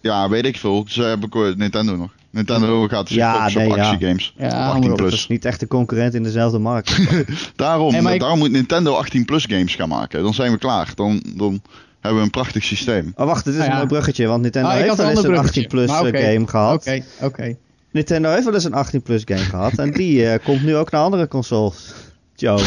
Ja, 0.00 0.28
weet 0.28 0.44
ik 0.46 0.56
veel. 0.58 0.84
Ze 0.88 1.02
hebben 1.02 1.30
eh, 1.30 1.54
Nintendo 1.56 1.96
nog. 1.96 2.10
Nintendo 2.30 2.88
gaat 2.88 3.08
zich 3.08 3.16
Ja, 3.16 3.34
focussen 3.34 3.60
nee, 3.60 3.70
op 3.70 3.76
ja. 3.76 3.90
actiegames. 3.90 4.34
Ja, 4.38 4.68
18 4.70 4.96
dat 4.96 5.12
is 5.12 5.26
niet 5.26 5.44
echt 5.44 5.62
een 5.62 5.68
concurrent 5.68 6.14
in 6.14 6.22
dezelfde 6.22 6.58
markt. 6.58 6.96
Daarom, 7.56 7.92
Nee, 8.02 8.14
ik- 8.14 8.20
daarom 8.20 8.38
moet 8.38 8.50
Nintendo 8.50 8.92
18 8.94 9.24
plus 9.24 9.44
games 9.44 9.74
gaan 9.74 9.88
maken. 9.88 10.22
Dan 10.22 10.34
zijn 10.34 10.52
we 10.52 10.58
klaar. 10.58 10.92
Dan, 10.94 11.22
dan 11.36 11.60
hebben 12.06 12.22
we 12.22 12.28
een 12.28 12.42
prachtig 12.42 12.64
systeem. 12.64 13.12
Oh 13.16 13.26
wacht, 13.26 13.44
dit 13.44 13.54
is 13.54 13.60
ja. 13.60 13.66
een 13.70 13.74
mooi 13.76 13.86
bruggetje, 13.86 14.26
want 14.26 14.42
Nintendo 14.42 14.68
Ah, 14.68 14.74
heeft 14.74 14.96
wel 14.96 15.04
een 15.06 15.10
eens 15.10 15.18
een 15.18 15.26
ander 15.26 15.40
18 15.40 15.66
bruggetje. 15.66 15.86
plus 15.86 15.86
Maar 15.86 16.12
eh, 16.12 16.24
oké. 16.24 16.32
game 16.32 16.46
gehad. 16.46 16.86
Oké, 16.86 17.02
oké. 17.20 17.56
Nintendo 17.90 18.30
heeft 18.30 18.44
wel 18.44 18.54
eens 18.54 18.64
een 18.64 18.74
18 18.74 19.02
plus 19.02 19.22
game 19.24 19.40
gehad 19.40 19.78
en 19.78 19.92
die 19.92 20.26
eh, 20.26 20.44
komt 20.44 20.62
nu 20.62 20.76
ook 20.76 20.90
naar 20.90 21.02
andere 21.02 21.28
consoles. 21.28 21.94
Joe. 22.34 22.60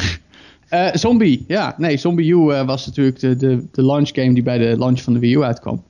Eh, 0.70 0.88
Zombie, 0.94 1.44
ja. 1.48 1.76
Nee, 1.78 1.98
Zombie 1.98 2.34
U 2.34 2.52
eh, 2.54 2.66
was 2.66 2.86
natuurlijk 2.86 3.20
de, 3.20 3.36
de, 3.36 3.66
de 3.72 3.84
launch 3.86 4.10
game 4.14 4.34
die 4.34 4.44
bij 4.44 4.58
de 4.58 4.78
launch 4.78 5.02
van 5.02 5.14
de 5.14 5.20
Wii 5.20 5.34
U 5.34 5.42
uitkwam. 5.42 5.84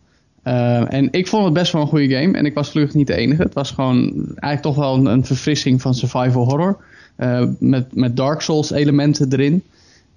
En 0.89 1.07
ik 1.12 1.27
vond 1.27 1.45
het 1.45 1.53
best 1.53 1.71
wel 1.71 1.81
een 1.81 1.88
goede 1.88 2.15
game. 2.15 2.38
En 2.38 2.45
ik 2.45 2.53
was 2.53 2.69
gelukkig 2.69 2.95
niet 2.95 3.07
de 3.07 3.15
enige. 3.15 3.41
Het 3.41 3.53
was 3.53 3.71
gewoon 3.71 4.13
eigenlijk 4.25 4.62
toch 4.62 4.75
wel 4.75 4.95
een, 4.95 5.05
een 5.05 5.25
verfrissing 5.25 5.81
van 5.81 5.93
survival 5.93 6.45
horror. 6.45 6.77
Eh, 7.19 7.45
met, 7.59 7.95
met 7.95 8.17
Dark 8.17 8.41
Souls 8.41 8.71
elementen 8.71 9.31
erin. 9.31 9.63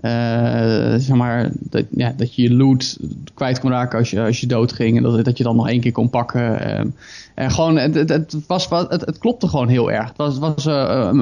Eh, 0.03 0.95
zeg 0.97 1.17
maar, 1.17 1.51
dat, 1.59 1.85
ja, 1.91 2.15
dat 2.17 2.35
je 2.35 2.43
je 2.43 2.55
loot 2.55 2.99
kwijt 3.35 3.61
kon 3.61 3.71
raken 3.71 3.99
als 3.99 4.11
je, 4.11 4.21
als 4.21 4.41
je 4.41 4.47
dood 4.47 4.73
ging. 4.73 4.97
En 4.97 5.03
dat, 5.03 5.25
dat 5.25 5.39
je 5.39 5.45
dan 5.45 5.57
nog 5.57 5.69
één 5.69 5.81
keer 5.81 5.93
kon 5.93 6.11
pakken. 6.11 6.61
Ehm, 6.61 6.87
en 7.35 7.51
gewoon, 7.51 7.77
het, 7.77 7.95
het, 7.95 8.09
het, 8.09 8.37
was, 8.47 8.69
het, 8.69 9.01
het 9.01 9.19
klopte 9.19 9.49
gewoon 9.49 9.69
heel 9.69 9.91
erg. 9.91 10.09
Het 10.09 10.17
was, 10.17 10.39
was 10.39 10.67
eh, 10.67 11.13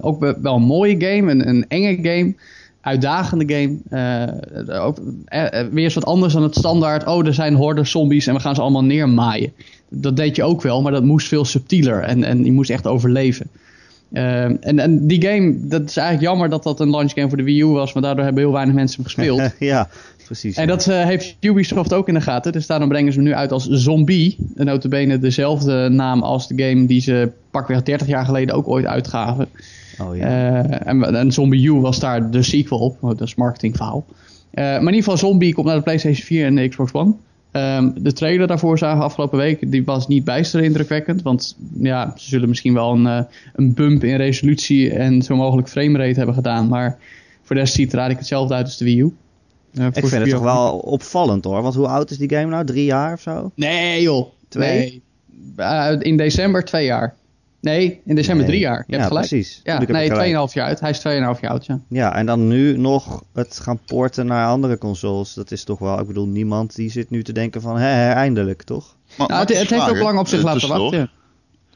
ook 0.00 0.20
wel 0.42 0.56
een 0.56 0.62
mooie 0.62 0.96
game, 0.98 1.30
een, 1.30 1.48
een 1.48 1.64
enge 1.68 1.96
game 1.96 2.34
uitdagende 2.80 3.54
game. 3.54 3.78
Eh, 3.88 4.84
ook, 4.84 4.98
weer 5.70 5.84
eens 5.84 5.94
wat 5.94 6.04
anders 6.04 6.32
dan 6.32 6.42
het 6.42 6.56
standaard. 6.56 7.06
Oh, 7.06 7.26
er 7.26 7.34
zijn 7.34 7.54
horden 7.54 7.86
zombies 7.86 8.26
en 8.26 8.34
we 8.34 8.40
gaan 8.40 8.54
ze 8.54 8.60
allemaal 8.60 8.84
neermaaien. 8.84 9.52
Dat 9.88 10.16
deed 10.16 10.36
je 10.36 10.44
ook 10.44 10.62
wel, 10.62 10.82
maar 10.82 10.92
dat 10.92 11.04
moest 11.04 11.28
veel 11.28 11.44
subtieler. 11.44 12.02
En, 12.02 12.24
en 12.24 12.44
je 12.44 12.52
moest 12.52 12.70
echt 12.70 12.86
overleven. 12.86 13.46
Eh, 14.12 14.44
en, 14.44 14.78
en 14.78 15.06
die 15.06 15.22
game, 15.26 15.56
dat 15.60 15.82
is 15.88 15.96
eigenlijk 15.96 16.28
jammer 16.28 16.48
dat 16.48 16.62
dat 16.62 16.80
een 16.80 16.90
launch 16.90 17.12
game 17.12 17.28
voor 17.28 17.36
de 17.36 17.42
Wii 17.42 17.60
U 17.60 17.66
was. 17.66 17.92
Maar 17.92 18.02
daardoor 18.02 18.24
hebben 18.24 18.42
heel 18.42 18.52
weinig 18.52 18.74
mensen 18.74 18.96
hem 18.96 19.04
gespeeld. 19.04 19.54
ja, 19.58 19.88
precies. 20.24 20.56
En 20.56 20.66
dat 20.66 20.86
eh, 20.86 21.04
heeft 21.04 21.36
Ubisoft 21.40 21.92
ook 21.92 22.08
in 22.08 22.14
de 22.14 22.20
gaten. 22.20 22.52
Dus 22.52 22.66
daarom 22.66 22.88
brengen 22.88 23.12
ze 23.12 23.18
hem 23.18 23.28
nu 23.28 23.34
uit 23.34 23.52
als 23.52 23.66
Zombie. 23.68 24.36
En 24.56 24.66
notabene 24.66 25.18
dezelfde 25.18 25.88
naam 25.88 26.22
als 26.22 26.48
de 26.48 26.62
game 26.62 26.86
die 26.86 27.00
ze 27.00 27.30
pakweg 27.50 27.82
30 27.82 28.06
jaar 28.06 28.24
geleden 28.24 28.54
ook 28.54 28.68
ooit 28.68 28.86
uitgaven. 28.86 29.48
oh, 30.00 30.16
ja. 30.16 30.24
Eh, 30.24 30.86
en, 30.86 31.14
en 31.14 31.32
Zombie 31.32 31.66
U 31.66 31.72
was 31.72 31.98
daar 31.98 32.30
de 32.30 32.42
sequel 32.42 32.78
op. 32.78 32.96
Oh, 33.00 33.08
Dat 33.10 33.20
is 33.20 33.34
marketingverhaal. 33.34 34.04
Eh, 34.50 34.64
maar 34.64 34.78
in 34.78 34.80
ieder 34.80 35.02
geval 35.02 35.16
Zombie 35.16 35.54
komt 35.54 35.66
naar 35.66 35.76
de 35.76 35.82
PlayStation 35.82 36.26
4 36.26 36.46
en 36.46 36.54
de 36.54 36.68
Xbox 36.68 36.92
One. 36.92 37.12
Ehm, 37.52 37.90
de 37.94 38.12
trailer 38.12 38.46
daarvoor 38.46 38.78
zagen 38.78 38.98
we 38.98 39.04
afgelopen 39.04 39.38
week. 39.38 39.70
Die 39.70 39.84
was 39.84 40.08
niet 40.08 40.24
bijster 40.24 40.62
indrukwekkend. 40.62 41.22
Want 41.22 41.56
ja, 41.78 42.12
ze 42.16 42.28
zullen 42.28 42.48
misschien 42.48 42.74
wel 42.74 42.92
een, 42.92 43.06
eh, 43.06 43.22
een 43.54 43.74
bump 43.74 44.04
in 44.04 44.16
resolutie 44.16 44.90
en 44.90 45.22
zo 45.22 45.36
mogelijk 45.36 45.68
framerate 45.68 46.16
hebben 46.16 46.34
gedaan. 46.34 46.68
Maar 46.68 46.98
voor 47.42 47.56
de 47.56 47.62
rest 47.62 47.74
ziet 47.74 47.92
er 47.92 47.98
eigenlijk 47.98 48.18
hetzelfde 48.18 48.54
uit 48.54 48.64
als 48.64 48.76
de 48.76 48.84
Wii 48.84 49.00
U. 49.00 49.14
Ik 49.72 50.06
vind 50.06 50.10
het 50.10 50.30
toch 50.30 50.42
wel 50.42 50.78
opvallend 50.78 51.44
hoor. 51.44 51.62
Want 51.62 51.74
hoe 51.74 51.86
oud 51.86 52.10
is 52.10 52.18
die 52.18 52.28
game 52.28 52.46
nou? 52.46 52.64
Drie 52.64 52.84
jaar 52.84 53.12
of 53.12 53.20
zo? 53.20 53.50
Nee 53.54 54.02
joh. 54.02 54.26
Twee? 54.48 54.78
Nee. 54.78 55.02
Eh, 55.56 55.96
in 55.98 56.16
december 56.16 56.64
twee 56.64 56.84
jaar. 56.84 57.14
Nee, 57.62 58.00
in 58.04 58.14
december 58.14 58.46
Nee. 58.46 58.54
drie 58.54 58.60
jaar. 58.60 58.84
Je 58.86 58.92
ja, 58.92 58.96
hebt 58.96 59.08
gelijk. 59.08 59.28
precies. 59.28 59.60
Ja, 59.64 59.72
nee, 59.72 59.82
ik 59.82 59.86
gelijk. 59.86 60.48
2,5 60.48 60.52
jaar 60.54 60.68
oud. 60.68 60.80
Hij 60.80 60.90
is 60.90 60.98
2,5 60.98 61.40
jaar 61.40 61.50
oud, 61.50 61.66
ja. 61.66 61.80
Ja, 61.88 62.14
en 62.14 62.26
dan 62.26 62.48
nu 62.48 62.76
nog 62.76 63.24
het 63.32 63.60
gaan 63.62 63.78
porten 63.86 64.26
naar 64.26 64.46
andere 64.46 64.78
consoles. 64.78 65.34
Dat 65.34 65.50
is 65.50 65.64
toch 65.64 65.78
wel, 65.78 66.00
ik 66.00 66.06
bedoel, 66.06 66.26
niemand 66.26 66.74
die 66.74 66.90
zit 66.90 67.10
nu 67.10 67.22
te 67.22 67.32
denken 67.32 67.60
van, 67.60 67.76
hè, 67.78 67.86
hè, 67.88 68.10
eindelijk, 68.10 68.62
toch? 68.62 68.96
Maar, 69.16 69.28
Nou, 69.28 69.40
het, 69.40 69.48
heeft 69.68 69.90
ook 69.90 69.96
lang 69.98 70.18
op 70.18 70.28
zich 70.28 70.42
laten 70.42 70.68
wachten. 70.68 71.10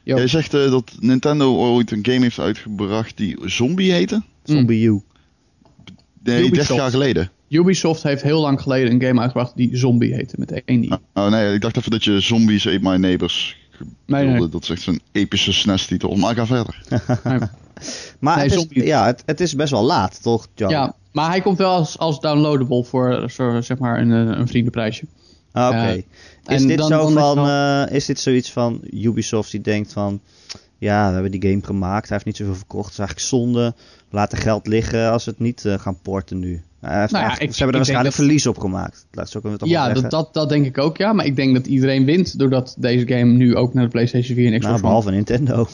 Jo. 0.03 0.15
Jij 0.15 0.27
zegt 0.27 0.53
eh, 0.53 0.71
dat 0.71 0.91
Nintendo 0.99 1.55
ooit 1.55 1.91
een 1.91 2.05
game 2.05 2.19
heeft 2.21 2.39
uitgebracht 2.39 3.17
die 3.17 3.37
Zombie 3.45 3.91
heette? 3.91 4.21
Zombie 4.43 4.85
U. 4.87 4.91
Nee, 4.91 5.01
30 6.23 6.45
Ubisoft. 6.45 6.79
jaar 6.79 6.89
geleden. 6.89 7.31
Ubisoft 7.49 8.03
heeft 8.03 8.21
heel 8.21 8.41
lang 8.41 8.61
geleden 8.61 8.91
een 8.91 9.01
game 9.01 9.19
uitgebracht 9.21 9.55
die 9.55 9.77
Zombie 9.77 10.13
heette, 10.13 10.35
met 10.39 10.63
één 10.65 10.83
i. 10.83 10.89
Oh 11.13 11.27
nee, 11.29 11.53
ik 11.53 11.61
dacht 11.61 11.77
even 11.77 11.91
dat 11.91 12.03
je 12.03 12.19
Zombies 12.19 12.67
Ate 12.67 12.79
My 12.81 12.95
Neighbors 12.95 13.57
Nee, 14.05 14.25
nee. 14.25 14.49
Dat 14.49 14.63
is 14.63 14.69
echt 14.69 14.81
zo'n 14.81 15.01
epische 15.11 15.53
SNES-titel. 15.53 16.15
Maar 16.15 16.35
ga 16.35 16.45
verder. 16.45 16.81
Maar 18.19 18.35
Nee, 18.35 18.43
het, 18.43 18.53
is, 18.53 18.59
zombie. 18.59 18.85
ja, 18.85 19.05
het, 19.05 19.23
het 19.25 19.39
is 19.39 19.55
best 19.55 19.71
wel 19.71 19.83
laat, 19.83 20.21
toch, 20.21 20.47
John? 20.55 20.71
Ja, 20.71 20.93
maar 21.11 21.29
hij 21.29 21.41
komt 21.41 21.57
wel 21.57 21.71
als, 21.71 21.97
als 21.97 22.19
downloadable 22.19 22.83
voor, 22.83 23.31
voor 23.31 23.63
zeg 23.63 23.77
maar 23.77 23.99
een, 23.99 24.11
eh, 24.11 24.37
een 24.39 24.47
vriendenprijsje. 24.47 25.05
Ah, 25.51 25.67
Oké. 25.67 26.03
Is 26.47 26.65
dit 26.65 26.77
dan- 26.77 26.87
zo 26.87 27.07
van, 27.09 27.47
eh, 27.47 27.95
is 27.95 28.05
dit 28.05 28.19
zoiets 28.19 28.51
van 28.51 28.81
Ubisoft 28.91 29.51
die 29.51 29.61
denkt 29.61 29.93
van, 29.93 30.21
ja, 30.77 31.07
we 31.07 31.13
hebben 31.13 31.31
die 31.39 31.49
game 31.49 31.63
gemaakt, 31.63 32.03
hij 32.07 32.13
heeft 32.13 32.25
niet 32.25 32.37
zoveel 32.37 32.55
verkocht, 32.55 32.83
het 32.83 32.93
is 32.93 32.99
eigenlijk 32.99 33.27
zonde, 33.27 33.73
laten 34.09 34.37
geld 34.37 34.67
liggen 34.67 35.11
als 35.11 35.25
we 35.25 35.31
het 35.31 35.39
niet 35.39 35.65
eh, 35.65 35.79
gaan 35.79 35.99
porten 36.01 36.39
nu. 36.39 36.63
Heeft 36.81 37.11
Nou 37.11 37.25
ja, 37.25 37.31
ik- 37.31 37.37
ze 37.39 37.45
hebben 37.45 37.67
er 37.67 37.73
waarschijnlijk 37.73 38.15
dat- 38.15 38.25
verlies 38.25 38.47
op 38.47 38.57
gemaakt. 38.59 39.05
Laat 39.11 39.29
zo 39.29 39.39
kunnen 39.39 39.59
we 39.59 39.65
het 39.65 39.73
Ja, 39.73 39.93
dat, 39.93 40.11
dat, 40.11 40.33
dat 40.33 40.49
denk 40.49 40.65
ik 40.65 40.77
ook, 40.77 40.97
ja. 40.97 41.13
Maar 41.13 41.25
ik 41.25 41.35
denk 41.35 41.53
dat 41.55 41.67
iedereen 41.67 42.05
wint 42.05 42.39
doordat 42.39 42.75
deze 42.79 43.07
game 43.07 43.31
nu 43.31 43.55
ook 43.55 43.73
naar 43.73 43.83
de 43.83 43.89
PlayStation 43.89 44.35
4 44.35 44.45
en 44.45 44.59
Xbox 44.59 44.63
nou, 44.65 44.73
One 44.75 44.81
behalve 44.87 45.11
Nintendo. 45.11 45.67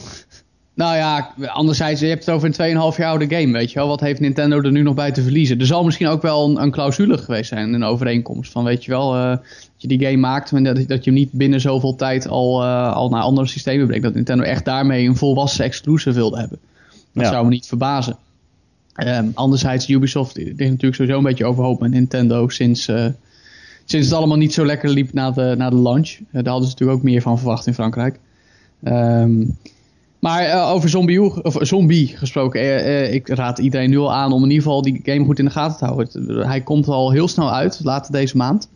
Nou 0.76 0.96
ja, 0.96 1.34
anderzijds, 1.46 2.00
je 2.02 2.08
hebt 2.08 2.26
het 2.26 2.36
over 2.36 2.48
een 2.48 2.54
2,5 2.94 2.98
jaar 2.98 3.10
oude 3.10 3.36
game, 3.36 3.52
weet 3.52 3.72
je 3.72 3.80
wel. 3.80 3.88
Wat 3.88 4.00
heeft 4.00 4.20
Nintendo 4.20 4.62
er 4.62 4.72
nu 4.72 4.82
nog 4.82 4.96
bij 4.96 5.12
te 5.12 5.22
verliezen? 5.22 5.60
Er 5.60 5.66
zal 5.66 5.84
misschien 5.84 6.08
ook 6.08 6.22
wel 6.22 6.50
een, 6.50 6.62
een 6.62 6.72
clausule 6.72 7.18
geweest 7.18 7.50
zijn, 7.50 7.74
een 7.74 7.84
overeenkomst. 7.84 8.52
Van 8.52 8.64
weet 8.64 8.86
je 8.86 8.92
wel, 8.92 9.16
eh, 9.16 9.30
dat 9.30 9.42
je 9.78 9.88
die 9.88 10.00
game 10.06 10.18
maakt, 10.18 10.52
maar 10.52 10.64
dat, 10.64 10.76
dat 10.88 11.04
je 11.04 11.10
hem 11.10 11.20
niet 11.20 11.32
binnen 11.32 11.62
zoveel 11.62 11.96
tijd 11.96 12.28
al, 12.28 12.62
eh, 12.64 12.94
al 12.94 13.10
naar 13.10 13.22
andere 13.22 13.48
systemen 13.48 13.88
brengt. 13.88 14.04
Dat 14.04 14.14
Nintendo 14.14 14.44
echt 14.44 14.66
daarmee 14.66 15.08
een 15.08 15.16
volwassen 15.16 15.66
exclusive 15.66 16.16
wilde 16.16 16.40
hebben. 16.40 16.60
Dat 17.14 17.24
Ja. 17.24 17.32
zou 17.32 17.44
me 17.44 17.50
niet 17.50 17.68
verbazen. 17.68 18.18
Ehm, 18.94 19.28
anderzijds, 19.34 19.90
Ubisoft 19.90 20.38
ligt 20.38 20.58
natuurlijk 20.58 20.96
sowieso 20.96 21.18
een 21.18 21.24
beetje 21.24 21.46
overhoop 21.46 21.80
met 21.80 21.92
Nintendo 21.92 22.48
sinds, 22.48 22.88
eh, 22.88 23.06
sinds 23.86 24.08
het 24.08 24.16
allemaal 24.16 24.38
niet 24.38 24.54
zo 24.54 24.66
lekker 24.66 24.90
liep 24.90 25.14
na 25.14 25.32
de, 25.32 25.56
na 25.58 25.70
de 25.70 25.76
launch. 25.76 26.10
Eh, 26.10 26.24
daar 26.32 26.52
hadden 26.52 26.64
ze 26.64 26.72
natuurlijk 26.72 26.98
ook 26.98 27.04
meer 27.04 27.22
van 27.22 27.38
verwacht 27.38 27.68
in 27.68 27.74
Frankrijk. 27.74 28.20
Ehm, 28.84 29.46
maar 30.20 30.44
eh, 30.44 30.70
over 30.70 30.90
zombie, 30.90 31.44
of, 31.44 31.58
zombie 31.60 32.08
gesproken, 32.08 33.14
ik 33.14 33.28
raad 33.28 33.60
iedereen 33.60 33.90
nu 33.90 33.98
al 33.98 34.14
aan 34.14 34.32
om 34.32 34.44
in 34.44 34.50
ieder 34.50 34.64
geval 34.64 34.82
die 34.82 35.00
game 35.04 35.26
goed 35.26 35.40
in 35.40 35.46
de 35.46 35.52
gaten 35.52 35.78
te 35.78 35.86
houden. 35.86 36.48
Hij 36.48 36.62
komt 36.62 36.88
al 36.88 37.12
heel 37.12 37.28
snel 37.28 37.54
uit, 37.54 37.80
later 37.84 38.12
deze 38.12 38.38
maand. 38.38 38.70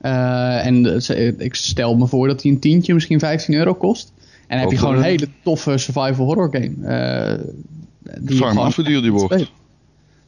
En 0.00 1.02
ik 1.38 1.54
stel 1.54 1.96
me 1.96 2.06
voor 2.06 2.28
dat 2.28 2.42
hij 2.42 2.50
een 2.50 2.58
tientje, 2.58 2.94
misschien 2.94 3.18
15 3.18 3.54
euro 3.54 3.74
kost. 3.74 4.12
En 4.48 4.56
dan 4.56 4.58
heb 4.58 4.70
je 4.70 4.78
gewoon 4.78 4.96
een 4.96 5.02
hele 5.02 5.28
toffe 5.42 5.78
survival 5.78 6.26
horror 6.26 6.48
game. 6.52 6.86
eh, 6.86 7.44
die 8.20 8.36
vraag 8.36 8.54
me 8.54 8.60
af 8.60 8.76
hoe 8.76 8.84
duur 8.84 9.02
die 9.02 9.12
wordt. 9.12 9.50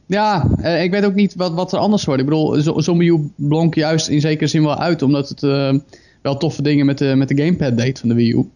Ja, 0.05 0.47
eh, 0.57 0.83
ik 0.83 0.91
weet 0.91 1.05
ook 1.05 1.13
niet 1.13 1.35
wat, 1.35 1.53
wat 1.53 1.73
er 1.73 1.79
anders 1.79 2.05
wordt. 2.05 2.21
Ik 2.21 2.27
bedoel, 2.27 2.61
Zo- 2.61 2.79
Zombie 2.79 3.11
U 3.13 3.31
blonk 3.35 3.75
juist 3.75 4.07
in 4.07 4.21
zekere 4.21 4.47
zin 4.49 4.63
wel 4.63 4.77
uit, 4.77 5.01
omdat 5.01 5.29
het 5.29 5.43
eh, 5.43 5.73
wel 6.21 6.37
toffe 6.37 6.61
dingen 6.61 6.85
met 6.85 6.97
de, 6.97 7.15
met 7.15 7.27
de 7.27 7.43
gamepad 7.43 7.77
deed 7.77 7.99
van 7.99 8.09
de 8.09 8.15
Wii 8.15 8.31
U. 8.31 8.49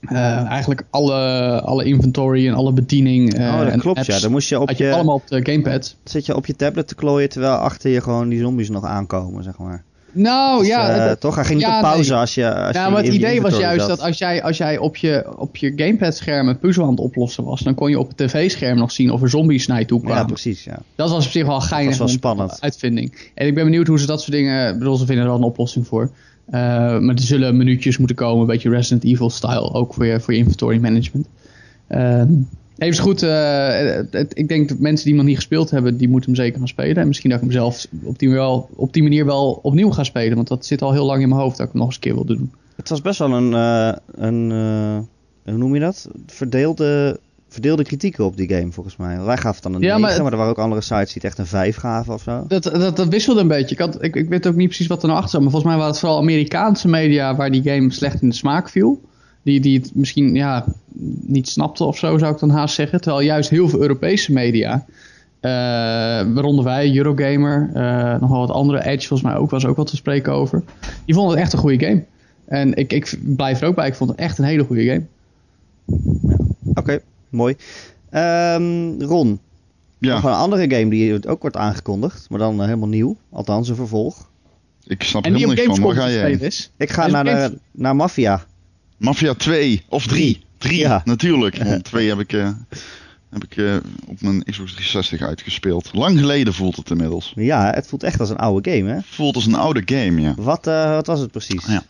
Eh, 0.00 0.16
eigenlijk 0.46 0.82
alle, 0.90 1.14
alle 1.60 1.84
inventory 1.84 2.46
en 2.48 2.54
alle 2.54 2.72
bediening. 2.72 3.34
eh, 3.34 3.52
oh, 3.52 3.58
dat 3.58 3.72
en 3.72 3.78
klopt, 3.80 3.98
apps 3.98 4.08
ja. 4.14 4.20
Dan 4.20 4.30
moest 4.30 4.48
je 4.48 4.60
op 4.60 4.70
je, 4.70 4.92
allemaal 4.92 5.14
op 5.14 5.26
de 5.28 5.40
gamepad. 5.50 5.96
zit 6.04 6.26
je 6.26 6.36
op 6.36 6.46
je 6.46 6.56
tablet 6.56 6.88
te 6.88 6.94
klooien 6.94 7.28
terwijl 7.28 7.54
achter 7.54 7.90
je 7.90 8.00
gewoon 8.00 8.28
die 8.28 8.38
zombies 8.40 8.70
nog 8.70 8.84
aankomen, 8.84 9.42
zeg 9.42 9.58
maar. 9.58 9.84
Nou 10.18 10.58
Dus, 10.58 10.68
ja, 10.68 10.88
eh, 10.90 11.04
dat- 11.06 11.20
toch? 11.20 11.34
Hij 11.34 11.44
ging 11.44 11.58
niet 11.58 11.68
op 11.68 11.80
pauze 11.80 12.10
nee. 12.10 12.20
als 12.20 12.34
je 12.34 12.54
als 12.54 12.74
ja, 12.76 12.84
je 12.84 12.90
maar 12.92 13.02
het 13.04 13.12
idee 13.14 13.40
was 13.42 13.58
juist 13.58 13.86
dat 13.86 14.00
als 14.00 14.18
jij, 14.18 14.42
als 14.42 14.56
jij 14.56 14.78
op 14.78 14.96
je, 14.96 15.26
op 15.36 15.56
je 15.56 15.72
gamepad-scherm 15.76 16.48
een 16.48 16.58
puzzel 16.58 16.84
aan 16.84 16.90
het 16.90 17.00
oplossen 17.00 17.44
was, 17.44 17.60
dan 17.60 17.74
kon 17.74 17.90
je 17.90 17.98
op 17.98 18.08
het 18.08 18.16
tv-scherm 18.16 18.78
nog 18.78 18.92
zien 18.92 19.10
of 19.10 19.22
er 19.22 19.28
zombies 19.30 19.66
naar 19.66 19.78
je 19.78 19.84
toe 19.86 20.00
kwamen. 20.00 20.18
Ja, 20.18 20.24
precies, 20.24 20.64
ja. 20.64 20.78
Dat 20.94 21.10
was 21.10 21.24
op 21.24 21.30
zich 21.30 21.46
wel 21.46 21.60
geinig 21.60 21.98
wel 21.98 22.06
om- 22.06 22.12
spannend. 22.12 22.56
uitvinding. 22.60 23.30
En 23.34 23.46
ik 23.46 23.54
ben 23.54 23.64
benieuwd 23.64 23.86
hoe 23.86 23.98
ze 23.98 24.06
dat 24.06 24.20
soort 24.20 24.32
dingen... 24.32 24.78
Bedoel, 24.78 24.96
ze 24.96 25.06
vinden 25.06 25.24
er 25.24 25.30
wel 25.30 25.38
een 25.40 25.44
oplossing 25.46 25.86
voor. 25.86 26.10
Eh, 26.46 26.60
maar 26.98 27.14
er 27.14 27.20
zullen 27.20 27.56
minuutjes 27.56 27.98
moeten 27.98 28.16
komen, 28.16 28.40
een 28.40 28.46
beetje 28.46 28.70
Resident 28.70 29.04
Evil-style, 29.04 29.72
ook 29.74 29.94
voor 29.94 30.06
je, 30.06 30.20
voor 30.20 30.32
je 30.32 30.38
inventory 30.38 30.78
management. 30.78 31.26
Eh, 31.86 32.22
even 32.78 33.02
goed, 33.04 33.22
eh, 33.22 33.78
het- 33.78 34.12
het- 34.12 34.38
ik 34.38 34.48
denk 34.48 34.68
dat 34.68 34.78
mensen 34.78 35.04
die 35.04 35.14
hem 35.14 35.22
nog 35.22 35.26
niet 35.30 35.36
gespeeld 35.36 35.70
hebben, 35.70 35.96
die 35.96 36.08
moeten 36.08 36.30
hem 36.32 36.40
zeker 36.40 36.58
gaan 36.58 36.68
spelen. 36.68 36.96
En 36.96 37.06
misschien 37.06 37.30
dat 37.30 37.38
ik 37.38 37.44
hem 37.44 37.54
zelf 37.54 37.86
op 38.02 38.18
die, 38.18 38.30
wel, 38.30 38.68
op 38.74 38.92
die 38.92 39.02
manier 39.02 39.24
wel 39.24 39.58
opnieuw 39.62 39.90
ga 39.90 40.04
spelen, 40.04 40.36
want 40.36 40.48
dat 40.48 40.66
zit 40.66 40.82
al 40.82 40.92
heel 40.92 41.04
lang 41.06 41.22
in 41.22 41.28
mijn 41.28 41.40
hoofd 41.40 41.56
dat 41.56 41.66
ik 41.66 41.72
hem 41.72 41.80
nog 41.80 41.86
eens 41.90 41.96
een 41.96 42.02
keer 42.02 42.14
wil 42.14 42.24
doen. 42.36 42.52
Het 42.76 42.88
was 42.88 43.00
best 43.02 43.18
wel 43.18 43.32
een, 43.32 43.54
eh, 43.54 43.92
een 44.14 44.50
eh, 44.52 45.50
hoe 45.52 45.58
noem 45.58 45.74
je 45.74 45.80
dat? 45.80 46.08
Verdeelde, 46.26 47.20
verdeelde 47.48 47.82
kritieken 47.84 48.24
op 48.24 48.36
die 48.36 48.48
game 48.48 48.72
volgens 48.72 48.96
mij. 48.96 49.20
Wij 49.20 49.36
gaven 49.36 49.50
het 49.52 49.62
dan 49.62 49.74
een 49.74 49.80
Ja, 49.80 49.98
9, 49.98 50.22
maar 50.22 50.32
er 50.32 50.38
waren 50.38 50.52
ook 50.52 50.58
andere 50.58 50.80
sites 50.80 51.06
die 51.12 51.14
het 51.14 51.24
echt 51.24 51.38
een 51.38 51.46
5 51.46 51.76
gaven 51.76 52.14
of 52.14 52.22
zo. 52.22 52.44
Dat, 52.48 52.62
dat, 52.62 52.96
dat 52.96 53.08
wisselde 53.08 53.40
een 53.40 53.48
beetje. 53.48 53.74
Ik, 53.74 53.80
had, 53.80 54.02
ik, 54.02 54.16
ik 54.16 54.28
weet 54.28 54.46
ook 54.46 54.54
niet 54.54 54.66
precies 54.66 54.86
wat 54.86 55.00
er 55.02 55.06
nou 55.08 55.18
achter 55.20 55.30
zat. 55.32 55.40
Maar 55.40 55.50
volgens 55.50 55.70
mij 55.70 55.80
waren 55.80 55.92
het 55.92 56.00
vooral 56.00 56.18
Amerikaanse 56.20 56.88
media 56.88 57.36
waar 57.36 57.50
die 57.50 57.62
game 57.62 57.92
slecht 57.92 58.22
in 58.22 58.28
de 58.28 58.34
smaak 58.34 58.68
viel. 58.68 59.00
Die, 59.48 59.60
die 59.60 59.78
het 59.78 59.94
misschien 59.94 60.34
ja, 60.34 60.64
niet 61.26 61.48
snapten 61.48 61.86
of 61.86 61.98
zo, 61.98 62.18
zou 62.18 62.32
ik 62.32 62.38
dan 62.38 62.50
haast 62.50 62.74
zeggen. 62.74 63.00
Terwijl 63.00 63.24
juist 63.24 63.50
heel 63.50 63.68
veel 63.68 63.80
Europese 63.80 64.32
media, 64.32 64.84
eh, 65.40 65.50
waaronder 66.34 66.64
wij, 66.64 66.96
Eurogamer, 66.96 67.70
eh 67.74 68.20
nog 68.20 68.30
wel 68.30 68.38
wat 68.38 68.50
andere, 68.50 68.84
Edge 68.84 69.06
volgens 69.06 69.30
mij 69.30 69.38
ook, 69.38 69.50
was 69.50 69.66
ook 69.66 69.76
wat 69.76 69.86
te 69.86 69.96
spreken 69.96 70.32
over. 70.32 70.62
Die 71.04 71.14
vonden 71.14 71.32
het 71.32 71.42
echt 71.42 71.52
een 71.52 71.58
goede 71.58 71.86
game. 71.86 72.04
En 72.44 72.74
ik, 72.74 72.92
ik 72.92 73.18
blijf 73.22 73.60
er 73.60 73.68
ook 73.68 73.74
bij, 73.74 73.86
ik 73.86 73.94
vond 73.94 74.10
het 74.10 74.18
echt 74.18 74.38
een 74.38 74.44
hele 74.44 74.64
goede 74.64 74.84
game. 74.84 75.02
Oké, 76.74 77.00
mooi. 77.28 77.56
Ehm, 78.10 79.00
Ron, 79.00 79.28
nog 79.98 80.22
Ja, 80.22 80.28
een 80.28 80.36
andere 80.36 80.76
game 80.76 80.90
die 80.90 81.28
ook 81.28 81.40
wordt 81.40 81.56
aangekondigd, 81.56 82.30
maar 82.30 82.38
dan 82.38 82.58
eh, 82.58 82.64
helemaal 82.64 82.88
nieuw. 82.88 83.16
Althans, 83.30 83.68
een 83.68 83.76
vervolg. 83.76 84.30
ik 84.86 85.02
snap 85.02 85.24
En 85.24 85.32
die 85.32 85.40
helemaal 85.40 85.64
niks 85.64 85.78
van. 85.78 85.86
Waar 85.86 85.96
ga 85.96 86.06
je 86.06 86.18
heen? 86.18 86.52
Ik 86.76 86.90
ga 86.90 87.06
naar, 87.06 87.24
de, 87.24 87.58
naar 87.70 87.96
Mafia. 87.96 88.46
Mafia 88.98 89.34
2 89.34 89.82
of 89.88 90.06
3. 90.06 90.40
3, 90.58 90.78
Ja. 90.78 91.02
natuurlijk. 91.04 91.56
Want 91.56 91.84
2 91.84 92.08
heb 92.08 92.18
ik, 92.18 92.32
eh, 92.32 92.50
heb 93.30 93.44
ik 93.44 93.56
eh, 93.56 93.76
op 94.06 94.20
mijn 94.20 94.42
Xbox 94.44 94.72
360 94.72 95.22
uitgespeeld. 95.22 95.90
Lang 95.92 96.18
geleden 96.18 96.54
voelt 96.54 96.76
het 96.76 96.90
inmiddels. 96.90 97.32
Ja, 97.36 97.70
het 97.74 97.86
voelt 97.86 98.02
echt 98.02 98.20
als 98.20 98.30
een 98.30 98.36
oude 98.36 98.70
game, 98.70 98.90
hè? 98.92 98.98
Voelt 99.04 99.34
als 99.34 99.46
een 99.46 99.54
oude 99.54 99.82
game, 99.84 100.20
ja. 100.20 100.34
Wat, 100.36 100.66
eh, 100.66 100.90
wat 100.90 101.06
was 101.06 101.20
het 101.20 101.30
precies? 101.30 101.66
Ja. 101.66 101.82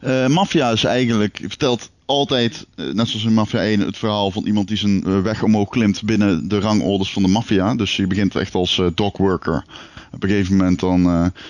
Eh, 0.00 0.26
Mafia 0.26 0.70
is 0.70 0.84
eigenlijk, 0.84 1.40
vertelt 1.46 1.90
altijd, 2.04 2.66
eh, 2.74 2.86
net 2.86 3.08
zoals 3.08 3.24
in 3.24 3.34
Mafia 3.34 3.64
1, 3.64 3.80
het 3.80 3.96
verhaal 3.96 4.30
van 4.30 4.46
iemand 4.46 4.68
die 4.68 4.76
zijn 4.76 5.04
eh, 5.04 5.20
weg 5.20 5.42
omhoog 5.42 5.68
klimt 5.68 6.02
binnen 6.02 6.48
de 6.48 6.60
rangorders 6.60 7.12
van 7.12 7.22
de 7.22 7.28
maffia. 7.28 7.74
Dus 7.74 7.96
je 7.96 8.06
begint 8.06 8.36
echt 8.36 8.54
als 8.54 8.82
dogworker. 8.94 9.64
Op 10.12 10.22
een 10.22 10.28
gegeven 10.28 10.56
moment 10.56 10.80
dan, 10.80 11.02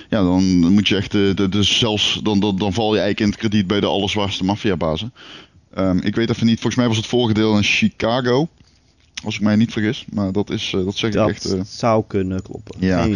ja, 0.09 0.23
dan 0.23 0.45
moet 0.73 0.89
je 0.89 0.97
echt, 0.97 1.13
de, 1.13 1.63
zelfs, 1.63 2.21
dan, 2.23 2.41
dan, 2.41 2.57
dan 2.57 2.73
val 2.73 2.95
je 2.95 3.01
eigenlijk 3.01 3.21
in 3.21 3.29
het 3.29 3.37
krediet 3.37 3.67
bij 3.67 3.81
de 3.81 3.87
allerzwaarste 3.87 4.45
maffiabazen. 4.45 5.13
Ehm, 5.75 5.99
ik 5.99 6.15
weet 6.15 6.31
even 6.31 6.47
niet, 6.47 6.61
volgens 6.61 6.77
mij 6.77 6.89
was 6.89 6.97
het 6.97 7.07
vorige 7.07 7.35
deel 7.35 7.57
in 7.57 7.63
Chicago. 7.63 8.49
Als 9.25 9.35
ik 9.35 9.41
mij 9.41 9.57
niet 9.57 9.73
vergis, 9.73 10.05
maar 10.11 10.33
dat 10.33 10.51
is, 10.51 10.73
eh, 10.75 10.85
dat 10.85 10.97
zeg 10.97 11.11
ik 11.11 11.17
Dat 11.17 11.29
echt... 11.29 11.45
eh, 11.45 11.61
zou 11.65 12.05
kunnen 12.07 12.43
kloppen. 12.43 12.75
Ja. 12.79 13.09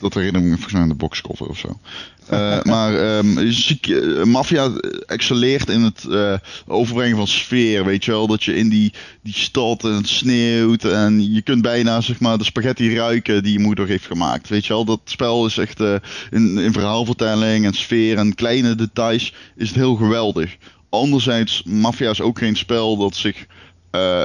Dat 0.00 0.14
herinner 0.14 0.52
ik 0.52 0.72
me 0.72 0.78
aan 0.78 0.88
de 0.88 0.94
boxcover 0.94 1.46
of 1.46 1.58
zo. 1.58 1.78
Eh, 2.26 2.62
maar 2.72 2.94
eh, 2.94 4.24
Mafia 4.24 4.70
excelleert 5.06 5.68
in 5.68 5.82
het 5.82 6.04
eh, 6.04 6.34
overbrengen 6.66 7.16
van 7.16 7.26
sfeer. 7.26 7.84
Weet 7.84 8.04
je 8.04 8.10
wel, 8.10 8.26
dat 8.26 8.44
je 8.44 8.56
in 8.56 8.68
die, 8.68 8.92
die 9.22 9.34
stad 9.34 9.84
en 9.84 9.92
het 9.92 10.08
sneeuwt. 10.08 10.84
En 10.84 11.32
je 11.32 11.42
kunt 11.42 11.62
bijna 11.62 12.00
zeg 12.00 12.20
maar, 12.20 12.38
de 12.38 12.44
spaghetti 12.44 12.96
ruiken 12.96 13.42
die 13.42 13.52
je 13.52 13.58
moeder 13.58 13.86
heeft 13.86 14.06
gemaakt. 14.06 14.48
Weet 14.48 14.66
je 14.66 14.72
wel, 14.72 14.84
dat 14.84 15.00
spel 15.04 15.46
is 15.46 15.58
echt 15.58 15.80
in, 16.30 16.58
in 16.58 16.72
verhaalvertelling 16.72 17.64
en 17.64 17.74
sfeer 17.74 18.18
en 18.18 18.34
kleine 18.34 18.74
details 18.74 19.32
is 19.56 19.68
het 19.68 19.76
heel 19.76 19.94
geweldig. 19.94 20.56
Anderzijds, 20.88 21.62
Mafia 21.64 22.10
is 22.10 22.20
ook 22.20 22.38
geen 22.38 22.56
spel 22.56 22.96
dat 22.96 23.14
zich 23.14 23.46
eh, 23.90 24.22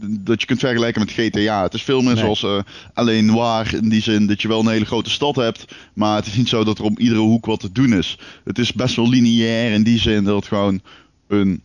dat 0.00 0.40
je 0.40 0.46
kunt 0.46 0.58
vergelijken 0.60 1.00
met 1.00 1.10
GTA. 1.12 1.62
Het 1.62 1.74
is 1.74 1.82
veel 1.82 2.00
meer 2.02 2.14
Nee. 2.14 2.22
zoals 2.22 2.42
eh, 2.42 2.58
alleen 2.94 3.26
noir 3.26 3.74
in 3.74 3.88
die 3.88 4.02
zin 4.02 4.26
dat 4.26 4.42
je 4.42 4.48
wel 4.48 4.60
een 4.60 4.68
hele 4.68 4.84
grote 4.84 5.10
stad 5.10 5.36
hebt, 5.36 5.64
maar 5.94 6.16
het 6.16 6.26
is 6.26 6.34
niet 6.36 6.48
zo 6.48 6.64
dat 6.64 6.78
er 6.78 6.84
om 6.84 6.94
iedere 6.98 7.20
hoek 7.20 7.46
wat 7.46 7.60
te 7.60 7.72
doen 7.72 7.92
is. 7.92 8.18
Het 8.44 8.58
is 8.58 8.72
best 8.72 8.96
wel 8.96 9.08
lineair 9.08 9.72
in 9.72 9.82
die 9.82 9.98
zin 9.98 10.24
dat 10.24 10.36
het 10.36 10.46
gewoon 10.46 10.80
een. 11.28 11.62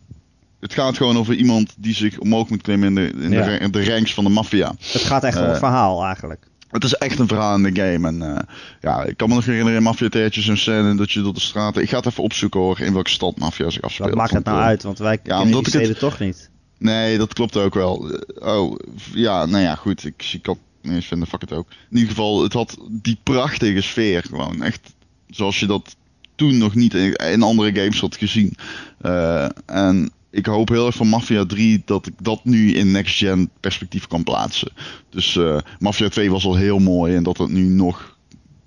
Het 0.60 0.72
gaat 0.74 0.96
gewoon 0.96 1.16
over 1.18 1.34
iemand 1.34 1.74
die 1.76 1.94
zich 1.94 2.18
omhoog 2.18 2.48
moet 2.48 2.62
klimmen 2.62 2.88
in 2.88 2.94
de, 2.94 3.12
in 3.24 3.30
Ja. 3.30 3.68
de, 3.68 3.84
ranks 3.84 4.14
van 4.14 4.24
de 4.24 4.30
maffia. 4.30 4.74
Het 4.92 5.02
gaat 5.02 5.24
echt 5.24 5.36
om 5.36 5.42
Eh, 5.42 5.48
een 5.48 5.56
verhaal 5.56 6.04
eigenlijk. 6.04 6.46
Het 6.70 6.84
is 6.84 6.94
echt 6.94 7.18
een 7.18 7.28
verhaal 7.28 7.56
in 7.56 7.62
de 7.74 7.80
game. 7.82 8.08
En 8.08 8.22
eh, 8.36 8.42
ja, 8.80 9.02
ik 9.04 9.16
kan 9.16 9.28
me 9.28 9.34
nog 9.34 9.44
herinneren 9.44 9.76
in 9.76 9.82
Mafia 9.82 10.08
een 10.12 10.56
scène 10.58 10.94
dat 10.94 11.12
je 11.12 11.22
door 11.22 11.34
de 11.34 11.40
straten... 11.40 11.82
Ik 11.82 11.88
ga 11.88 11.96
het 11.96 12.06
even 12.06 12.22
opzoeken 12.22 12.60
hoor, 12.60 12.80
in 12.80 12.92
welke 12.92 13.10
stad 13.10 13.38
Mafia 13.38 13.70
zich 13.70 13.82
afspeelt. 13.82 14.08
Wat 14.08 14.18
maakt 14.18 14.32
het 14.32 14.44
nou 14.44 14.58
eh, 14.58 14.64
uit? 14.64 14.82
Want 14.82 14.98
wij 14.98 15.12
ja, 15.12 15.18
kennen 15.22 15.46
die 15.46 15.56
ik 15.58 15.64
het- 15.64 15.74
steden 15.74 15.98
toch 15.98 16.18
niet. 16.18 16.50
Nee, 16.78 17.18
dat 17.18 17.34
klopt 17.34 17.56
ook 17.56 17.74
wel. 17.74 18.10
Eh, 18.10 18.56
Oh, 18.56 18.78
ja, 19.14 19.46
nou 19.46 19.62
ja, 19.62 19.74
goed. 19.74 20.04
Ik, 20.04 20.30
ik 20.32 20.42
kan 20.42 20.58
niet 20.82 20.92
eens 20.92 21.06
vinden, 21.06 21.28
fuck 21.28 21.40
het 21.40 21.52
ook. 21.52 21.68
In 21.70 21.96
ieder 21.96 22.08
geval, 22.08 22.42
het 22.42 22.52
had 22.52 22.78
die 22.90 23.18
prachtige 23.22 23.80
sfeer 23.80 24.22
gewoon. 24.22 24.62
Echt 24.62 24.94
zoals 25.28 25.60
je 25.60 25.66
dat 25.66 25.96
toen 26.34 26.58
nog 26.58 26.74
niet 26.74 26.94
in, 26.94 27.42
andere 27.42 27.80
games 27.80 28.00
had 28.00 28.16
gezien. 28.16 28.56
Eh, 29.00 29.48
en 29.66 30.10
ik 30.30 30.46
hoop 30.46 30.68
heel 30.68 30.86
erg 30.86 30.94
van 30.96 31.08
Mafia 31.08 31.46
3 31.46 31.82
dat 31.84 32.06
ik 32.06 32.14
dat 32.22 32.44
nu 32.44 32.72
in 32.72 32.90
next-gen 32.90 33.50
perspectief 33.60 34.06
kan 34.06 34.24
plaatsen. 34.24 34.72
Dus 35.10 35.34
uh, 35.34 35.58
Mafia 35.78 36.08
2 36.08 36.30
was 36.30 36.44
al 36.44 36.56
heel 36.56 36.78
mooi 36.78 37.14
en 37.14 37.22
dat 37.22 37.38
het 37.38 37.50
nu 37.50 37.62
nog 37.62 38.16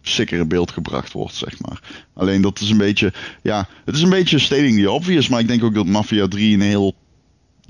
sicker 0.02 0.40
in 0.40 0.48
beeld 0.48 0.72
gebracht 0.72 1.12
wordt, 1.12 1.36
zeg 1.36 1.60
maar. 1.60 2.06
Alleen 2.14 2.42
dat 2.42 2.60
is 2.60 2.70
een 2.70 2.78
beetje, 2.78 3.14
ja, 3.42 3.68
het 3.86 3.96
is 3.96 4.02
een 4.02 4.10
beetje 4.10 4.40
stating 4.40 4.80
the 4.80 4.92
obvious, 4.92 5.28
maar 5.28 5.40
ik 5.40 5.48
denk 5.48 5.64
ook 5.64 5.74
dat 5.74 5.86
Mafia 5.86 6.28
3 6.28 6.54
een 6.54 6.62
heel, 6.62 6.96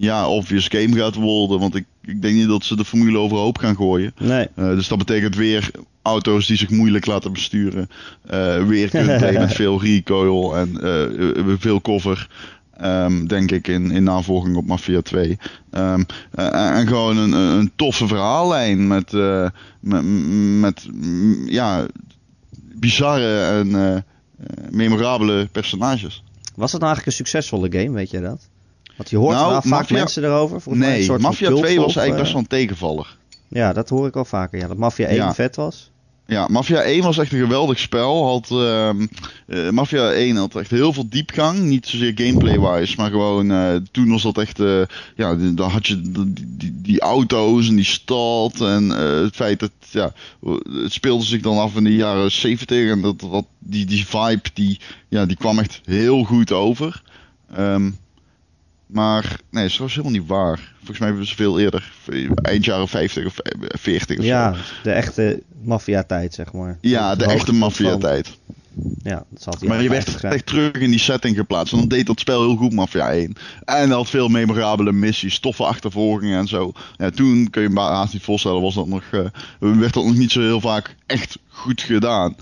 ja, 0.02 0.30
obvious 0.30 0.68
game 0.68 0.96
gaat 0.96 1.16
worden, 1.16 1.60
want 1.60 1.76
ik, 1.76 1.86
ik 2.02 2.22
denk 2.22 2.36
niet 2.36 2.48
dat 2.48 2.64
ze 2.64 2.76
de 2.76 2.86
formule 2.86 3.18
overhoop 3.18 3.58
gaan 3.58 3.76
gooien. 3.76 4.14
Nee. 4.20 4.48
Uh, 4.56 4.68
dus 4.70 4.88
dat 4.88 4.98
betekent 4.98 5.36
weer 5.36 5.72
auto's 6.02 6.48
die 6.48 6.58
zich 6.58 6.70
moeilijk 6.70 7.06
laten 7.06 7.34
besturen, 7.34 7.90
uh, 8.32 8.68
weer 8.68 8.90
gameplay 8.90 9.38
met 9.46 9.54
veel 9.54 9.82
recoil 9.82 10.58
en 10.58 10.78
uh, 10.82 11.56
veel 11.58 11.82
cover. 11.82 12.30
Um, 12.84 13.28
denk 13.28 13.52
ik, 13.52 13.68
in, 13.68 13.92
in 13.92 14.04
navolging 14.04 14.56
op 14.56 14.66
Mafia 14.66 15.02
2. 15.02 15.38
Um, 15.72 16.06
uh, 16.36 16.78
en 16.78 16.88
gewoon 16.88 17.18
een, 17.18 17.32
een 17.32 17.72
toffe 17.76 18.08
verhaallijn 18.08 18.88
met, 18.88 19.14
uh, 19.14 19.50
met, 19.80 20.04
met 20.60 20.88
ja, 21.46 21.86
bizarre 22.76 23.44
en 23.44 23.68
uh, 23.68 23.98
memorabele 24.70 25.48
personages. 25.52 26.24
Was 26.56 26.72
het 26.72 26.82
nou 26.82 26.94
eigenlijk 26.94 27.06
een 27.06 27.26
succesvolle 27.26 27.72
game, 27.72 27.92
weet 27.92 28.10
je 28.10 28.22
dat? 28.22 28.50
Want 28.98 29.10
je 29.10 29.18
hoort 29.18 29.36
nou, 29.36 29.54
vaak 29.54 29.66
Mafia, 29.66 29.98
mensen 29.98 30.24
erover. 30.24 30.62
Nee, 30.66 30.78
mij 30.78 30.98
een 30.98 31.04
soort 31.04 31.22
Mafia 31.22 31.50
2 31.50 31.80
was 31.80 31.96
eigenlijk 31.96 32.18
best 32.18 32.32
wel 32.32 32.42
een 32.42 32.48
tegenvaller. 32.48 33.18
Ja, 33.48 33.74
dat 33.74 33.90
hoor 33.90 34.08
ik 34.08 34.16
al 34.16 34.26
vaker. 34.26 34.60
Ja, 34.60 34.68
dat 34.68 34.78
Mafia 34.78 35.08
1 35.08 35.16
ja. 35.16 35.34
vet 35.34 35.56
was. 35.56 35.92
Ja, 36.26 36.48
Mafia 36.48 36.82
1 36.82 37.04
was 37.04 37.18
echt 37.18 37.32
een 37.32 37.40
geweldig 37.40 37.80
spel. 37.80 38.26
Had, 38.28 38.50
uh, 38.52 38.90
uh, 39.48 39.70
Mafia 39.70 40.12
1 40.12 40.36
had 40.36 40.56
echt 40.56 40.72
heel 40.72 40.94
veel 40.94 41.10
diepgang. 41.10 41.60
Niet 41.60 41.88
zozeer 41.88 42.12
gameplay-wise, 42.16 42.96
maar 42.98 43.10
gewoon 43.10 43.52
uh, 43.52 43.76
toen 43.92 44.10
was 44.10 44.22
dat 44.22 44.38
echt. 44.38 44.58
ja, 45.16 45.36
dan 45.36 45.70
had 45.70 45.88
je 45.88 46.02
die, 46.02 46.34
die, 46.34 46.82
die, 46.82 47.00
auto's 47.00 47.68
en 47.68 47.76
die 47.76 47.86
stad. 47.86 48.62
En 48.62 48.90
het 49.24 49.36
feit 49.36 49.60
dat. 49.60 49.72
Ja, 49.90 50.14
het 50.84 50.92
speelde 50.92 51.26
zich 51.26 51.42
dan 51.42 51.58
af 51.58 51.76
in 51.76 51.84
de 51.84 51.96
jaren 51.96 52.32
70. 52.32 52.90
En 52.90 53.02
dat, 53.02 53.20
dat, 53.20 53.46
die, 53.60 53.86
die 53.86 54.08
vibe 54.08 54.50
die, 54.54 54.80
ja, 55.08 55.26
die 55.26 55.38
kwam 55.38 55.60
echt 55.60 55.82
heel 55.86 56.24
goed 56.24 56.52
over. 56.52 57.02
Um, 57.58 57.98
maar 58.92 59.40
nee, 59.50 59.68
dat 59.68 59.78
was 59.78 59.96
helemaal 59.96 60.20
niet 60.20 60.28
waar. 60.28 60.74
Volgens 60.78 61.00
mij 61.00 61.08
hebben 61.08 61.26
we 61.26 61.30
ze 61.30 61.36
veel 61.36 61.60
eerder. 61.60 61.92
Eind 62.42 62.66
jaren 62.66 62.88
50 62.88 63.26
of 63.26 63.36
40 63.60 64.18
of 64.18 64.26
ja, 64.26 64.54
zo. 64.54 64.62
de 64.84 64.92
echte 64.92 65.44
maffia-tijd, 65.64 66.34
zeg 66.34 66.54
maar. 66.54 66.78
Ja, 66.82 67.16
de, 67.16 67.26
de 67.26 67.32
echte 67.32 67.54
maffia-tijd. 67.54 68.40
Ja, 69.04 69.26
dat 69.30 69.42
zal 69.42 69.68
Maar 69.68 69.82
je 69.82 69.90
werd 69.90 70.24
echt 70.24 70.46
terug 70.46 70.74
in 70.74 70.90
die 70.90 71.00
setting 71.00 71.36
geplaatst. 71.36 71.74
En 71.74 71.80
dan 71.80 71.88
deed 71.88 72.06
dat 72.06 72.20
spel 72.20 72.42
heel 72.42 72.56
goed, 72.56 72.74
Mafia 72.74 73.12
1. 73.12 73.34
En 73.66 73.90
dat 73.90 73.98
had 73.98 74.10
veel 74.10 74.28
memorabele 74.28 74.92
missies, 74.92 75.40
toffe 75.40 75.64
achtervolgingen 75.64 76.40
en 76.40 76.48
zo. 76.48 76.72
Ja, 76.98 77.10
toen 77.10 77.50
kun 77.50 77.62
je 77.62 77.70
je 77.70 77.80
haast 77.80 78.14
niet 78.14 78.24
voorstellen, 78.24 78.62
was 78.62 78.76
dat 78.76 78.88
nog, 78.88 79.04
uh, 79.12 79.22
werd 79.60 79.94
dat 79.94 80.06
nog 80.06 80.18
niet 80.18 80.32
zo 80.32 80.42
heel 80.42 80.62
vaak 80.62 80.96
echt 81.06 81.38
goed 81.48 81.82
gedaan. 81.82 82.36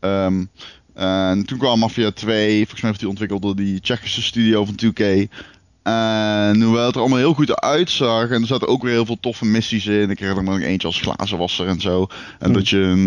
Um, 0.00 0.50
en 0.94 1.44
toen 1.44 1.58
kwam 1.58 1.78
Mafia 1.78 2.10
2, 2.10 2.56
volgens 2.56 2.80
mij 2.80 2.90
heeft 2.90 3.00
die 3.00 3.08
ontwikkeld 3.08 3.42
door 3.42 3.56
die 3.56 3.80
Tsjechische 3.80 4.22
studio 4.22 4.64
van 4.64 4.74
2K. 4.84 5.28
En 5.88 6.62
hoewel 6.62 6.86
het 6.86 6.94
er 6.94 7.00
allemaal 7.00 7.18
heel 7.18 7.34
goed 7.34 7.60
uitzag. 7.60 8.28
En 8.28 8.40
er 8.40 8.46
zaten 8.46 8.68
ook 8.68 8.82
weer 8.82 8.92
heel 8.92 9.06
veel 9.06 9.20
toffe 9.20 9.44
missies 9.44 9.86
in. 9.86 10.10
Ik 10.10 10.16
kreeg 10.16 10.36
er 10.36 10.42
nog 10.42 10.60
eentje 10.60 10.86
als 10.86 11.00
glazenwasser 11.00 11.66
en 11.66 11.80
zo. 11.80 12.06
En 12.38 12.48
hm. 12.48 12.52
dat 12.52 12.68
je 12.68 12.78
een, 12.78 13.06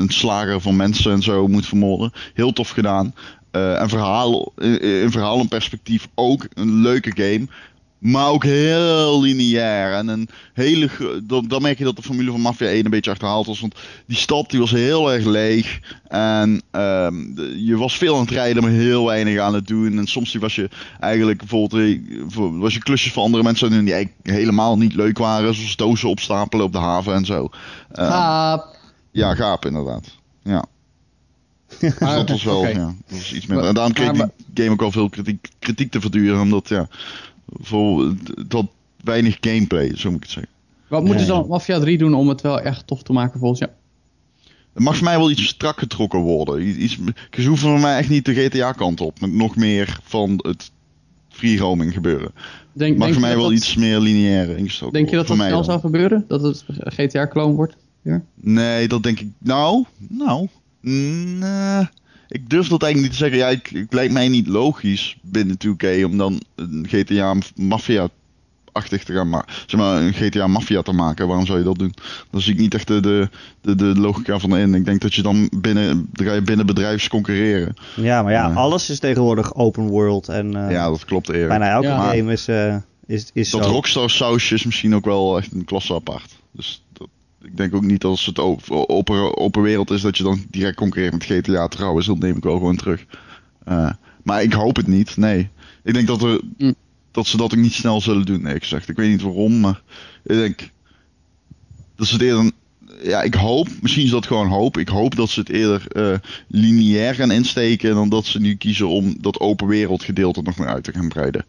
een, 0.00 0.08
slager 0.08 0.60
van 0.60 0.76
mensen 0.76 1.12
en 1.12 1.22
zo 1.22 1.48
moet 1.48 1.66
vermoorden. 1.66 2.12
Heel 2.34 2.52
tof 2.52 2.68
gedaan. 2.68 3.14
Uh, 3.52 3.80
en 3.80 3.88
verhaal, 3.88 4.52
in, 4.56 4.80
in 4.80 5.10
verhaal 5.10 5.40
en 5.40 5.48
perspectief 5.48 6.08
ook 6.14 6.46
een 6.54 6.80
leuke 6.80 7.12
game. 7.14 7.46
Maar 7.98 8.28
ook 8.28 8.44
heel 8.44 9.20
lineair. 9.20 9.92
En 9.92 10.08
een 10.08 10.28
hele. 10.52 10.90
Dan, 11.22 11.48
dan 11.48 11.62
merk 11.62 11.78
je 11.78 11.84
dat 11.84 11.96
de 11.96 12.02
formule 12.02 12.30
van 12.30 12.40
Mafia 12.40 12.68
1 12.68 12.84
een 12.84 12.90
beetje 12.90 13.10
achterhaald 13.10 13.46
was. 13.46 13.60
Want 13.60 13.74
die 14.06 14.16
stad 14.16 14.50
die 14.50 14.60
was 14.60 14.70
heel 14.70 15.12
erg 15.12 15.24
leeg. 15.24 15.80
En 16.08 16.62
um, 16.70 17.34
je 17.56 17.76
was 17.76 17.96
veel 17.96 18.14
aan 18.14 18.20
het 18.20 18.30
rijden, 18.30 18.62
maar 18.62 18.72
heel 18.72 19.06
weinig 19.06 19.38
aan 19.38 19.54
het 19.54 19.66
doen. 19.66 19.98
En 19.98 20.06
soms 20.06 20.34
was 20.34 20.54
je 20.54 20.68
eigenlijk 21.00 21.38
bijvoorbeeld. 21.38 21.82
Eh, 21.82 22.60
was 22.60 22.74
je 22.74 22.80
klusjes 22.80 23.12
van 23.12 23.22
andere 23.22 23.42
mensen 23.42 23.84
die 23.84 23.94
eigenlijk 23.94 24.36
helemaal 24.36 24.78
niet 24.78 24.94
leuk 24.94 25.18
waren. 25.18 25.54
Zoals 25.54 25.76
dozen 25.76 26.08
opstapelen 26.08 26.64
op 26.64 26.72
de 26.72 26.78
haven 26.78 27.14
en 27.14 27.24
zo. 27.24 27.42
Um, 27.42 27.50
gaap. 27.92 28.76
Ja, 29.10 29.34
gaap 29.34 29.66
inderdaad. 29.66 30.16
Ja. 30.42 30.64
Dus 31.80 31.98
dat 31.98 32.28
was 32.28 32.44
wel. 32.44 32.58
Okay. 32.58 32.72
Ja, 32.72 32.94
dat 33.06 33.18
was 33.18 33.32
iets 33.32 33.46
minder. 33.46 33.66
En 33.66 33.74
daarom 33.74 33.92
kreeg 33.92 34.12
die 34.12 34.24
game 34.54 34.70
ook 34.70 34.82
al 34.82 34.90
veel 34.90 35.08
kritiek, 35.08 35.48
kritiek 35.58 35.90
te 35.90 36.00
verduren. 36.00 36.40
Omdat 36.40 36.68
ja 36.68 36.88
voor 37.46 38.14
tot 38.48 38.66
weinig 39.04 39.36
gameplay, 39.40 39.96
zo 39.96 40.08
moet 40.10 40.16
ik 40.16 40.22
het 40.22 40.32
zeggen. 40.32 40.52
Wat 40.88 41.04
moeten 41.04 41.20
ze 41.20 41.32
dan 41.32 41.46
Mafia 41.48 41.78
3 41.78 41.98
doen 41.98 42.14
om 42.14 42.28
het 42.28 42.40
wel 42.40 42.60
echt 42.60 42.86
tof 42.86 43.02
te 43.02 43.12
maken 43.12 43.40
volgens 43.40 43.60
jou? 43.60 43.72
Het 44.72 44.84
mag 44.84 44.96
voor 44.96 45.04
mij 45.04 45.18
wel 45.18 45.30
iets 45.30 45.46
strak 45.46 45.78
getrokken 45.78 46.18
worden. 46.18 46.82
Iets, 46.82 46.98
ze 47.30 47.46
hoeven 47.46 47.68
voor 47.68 47.80
mij 47.80 47.98
echt 47.98 48.08
niet 48.08 48.24
de 48.24 48.34
GTA-kant 48.34 49.00
op. 49.00 49.20
Met 49.20 49.32
nog 49.32 49.56
meer 49.56 49.98
van 50.02 50.40
het 50.42 50.70
free 51.28 51.58
roaming 51.58 51.92
gebeuren. 51.92 52.30
Denk, 52.72 52.98
mag 52.98 53.12
voor 53.12 53.20
mij 53.20 53.36
wel 53.36 53.52
iets 53.52 53.76
meer 53.76 53.98
lineair 53.98 54.56
ingestoken 54.56 54.94
Denk 54.94 55.10
je 55.10 55.16
dat 55.16 55.26
dat 55.26 55.36
snel 55.36 55.64
zou 55.64 55.80
gebeuren? 55.80 56.24
Dat 56.28 56.42
het 56.42 56.64
GTA-kloon 56.68 57.54
wordt? 57.54 57.76
Ja? 58.02 58.22
Nee, 58.34 58.88
dat 58.88 59.02
denk 59.02 59.20
ik... 59.20 59.28
Nou, 59.38 59.84
nou... 60.08 60.48
Nee 60.80 61.86
ik 62.28 62.50
durf 62.50 62.68
dat 62.68 62.82
eigenlijk 62.82 63.12
niet 63.12 63.20
te 63.20 63.28
zeggen. 63.28 63.38
Ja, 63.38 63.48
ik, 63.48 63.70
het 63.72 63.92
lijkt 63.92 64.12
mij 64.12 64.28
niet 64.28 64.46
logisch 64.46 65.16
binnen 65.22 65.56
2K 65.66 66.04
om 66.04 66.16
dan 66.16 66.42
een 66.54 66.86
GTA 66.88 67.34
Mafia 67.54 68.08
achtig 68.76 69.04
te 69.04 69.12
gaan 69.12 69.28
maken. 69.28 69.52
Zeg 69.66 69.80
maar, 69.80 70.02
een 70.02 70.12
GTA 70.12 70.46
Mafia 70.46 70.82
te 70.82 70.92
maken. 70.92 71.26
Waarom 71.26 71.46
zou 71.46 71.58
je 71.58 71.64
dat 71.64 71.78
doen? 71.78 71.94
Dan 72.30 72.40
zie 72.40 72.52
ik 72.52 72.58
niet 72.58 72.74
echt 72.74 72.86
de, 72.86 73.00
de, 73.00 73.28
de, 73.60 73.74
de 73.74 73.84
logica 73.84 74.38
van 74.38 74.56
in. 74.56 74.74
Ik 74.74 74.84
denk 74.84 75.00
dat 75.00 75.14
je 75.14 75.22
dan 75.22 75.50
binnen, 75.56 76.08
dan 76.12 76.26
ga 76.26 76.32
je 76.32 76.42
binnen 76.42 76.66
bedrijfs 76.66 77.08
concurreren. 77.08 77.74
Ja, 77.96 78.22
maar 78.22 78.32
ja, 78.32 78.52
alles 78.52 78.90
is 78.90 78.98
tegenwoordig 78.98 79.54
open 79.54 79.86
world. 79.86 80.28
En, 80.28 80.56
uh, 80.56 80.70
ja, 80.70 80.88
dat 80.88 81.04
klopt 81.04 81.28
eerder. 81.28 81.48
Bijna 81.48 81.70
elke 81.70 81.88
game 81.88 82.32
is, 82.32 82.48
uh, 82.48 82.76
is, 83.06 83.30
is 83.32 83.50
Dat 83.50 83.64
zo. 83.64 83.70
Rockstar 83.70 84.10
sausje 84.10 84.54
is 84.54 84.64
misschien 84.64 84.94
ook 84.94 85.04
wel 85.04 85.38
echt 85.38 85.52
een 85.52 85.64
klasse 85.64 85.94
apart. 85.94 86.36
Dus 86.50 86.84
dat, 86.92 87.08
ik 87.46 87.56
denk 87.56 87.74
ook 87.74 87.84
niet 87.84 88.04
als 88.04 88.26
het 88.26 88.38
open, 88.68 89.36
open 89.38 89.62
wereld 89.62 89.90
is 89.90 90.00
dat 90.00 90.16
je 90.16 90.22
dan 90.22 90.44
direct 90.50 90.76
concurreert 90.76 91.12
met 91.12 91.24
GTA 91.24 91.68
trouwens. 91.68 92.06
Dat 92.06 92.18
neem 92.18 92.36
ik 92.36 92.42
wel 92.42 92.56
gewoon 92.56 92.76
terug. 92.76 93.06
Uh, 93.68 93.90
maar 94.22 94.42
ik 94.42 94.52
hoop 94.52 94.76
het 94.76 94.86
niet, 94.86 95.16
nee. 95.16 95.48
Ik 95.82 95.94
denk 95.94 96.06
dat, 96.06 96.22
er, 96.22 96.40
mm. 96.56 96.74
dat 97.10 97.26
ze 97.26 97.36
dat 97.36 97.52
ook 97.52 97.60
niet 97.60 97.72
snel 97.72 98.00
zullen 98.00 98.26
doen, 98.26 98.42
nee, 98.42 98.58
gezegd. 98.58 98.88
Ik 98.88 98.96
weet 98.96 99.10
niet 99.10 99.22
waarom, 99.22 99.60
maar 99.60 99.82
ik 100.24 100.36
denk 100.36 100.70
dat 101.96 102.06
ze 102.06 102.12
het 102.12 102.22
eerder... 102.22 102.50
Ja, 103.02 103.22
ik 103.22 103.34
hoop, 103.34 103.68
misschien 103.80 104.04
is 104.04 104.10
dat 104.10 104.26
gewoon 104.26 104.48
hoop. 104.48 104.78
Ik 104.78 104.88
hoop 104.88 105.14
dat 105.14 105.28
ze 105.28 105.40
het 105.40 105.48
eerder 105.48 105.86
uh, 105.92 106.18
lineair 106.48 107.14
gaan 107.14 107.30
insteken 107.30 107.94
dan 107.94 108.08
dat 108.08 108.24
ze 108.24 108.40
nu 108.40 108.54
kiezen 108.54 108.88
om 108.88 109.16
dat 109.20 109.40
open 109.40 109.66
wereld 109.66 110.04
gedeelte 110.04 110.42
nog 110.42 110.58
meer 110.58 110.68
uit 110.68 110.84
te 110.84 110.92
gaan 110.92 111.08
breiden. 111.08 111.44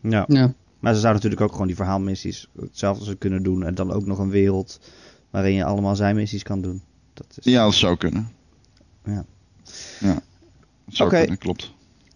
Ja. 0.00 0.24
ja. 0.28 0.54
Maar 0.84 0.94
ze 0.94 1.00
zouden 1.00 1.22
natuurlijk 1.22 1.48
ook 1.48 1.52
gewoon 1.52 1.66
die 1.66 1.76
verhaalmissies 1.76 2.48
hetzelfde 2.60 3.14
kunnen 3.14 3.42
doen. 3.42 3.64
En 3.64 3.74
dan 3.74 3.92
ook 3.92 4.06
nog 4.06 4.18
een 4.18 4.30
wereld 4.30 4.80
waarin 5.30 5.54
je 5.54 5.64
allemaal 5.64 5.96
zijn 5.96 6.16
missies 6.16 6.42
kan 6.42 6.60
doen. 6.60 6.82
Dat 7.14 7.26
is... 7.28 7.52
Ja, 7.52 7.64
dat 7.64 7.74
zou 7.74 7.96
kunnen. 7.96 8.28
Ja. 9.04 9.24
Ja, 10.00 10.14
dat 10.84 10.94
zou 10.94 11.10
kunnen, 11.10 11.38
klopt. 11.38 11.72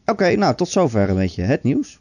Oké, 0.06 0.36
nou 0.36 0.54
tot 0.54 0.68
zover 0.68 1.08
een 1.08 1.16
beetje 1.16 1.42
het 1.42 1.62
nieuws. 1.62 1.98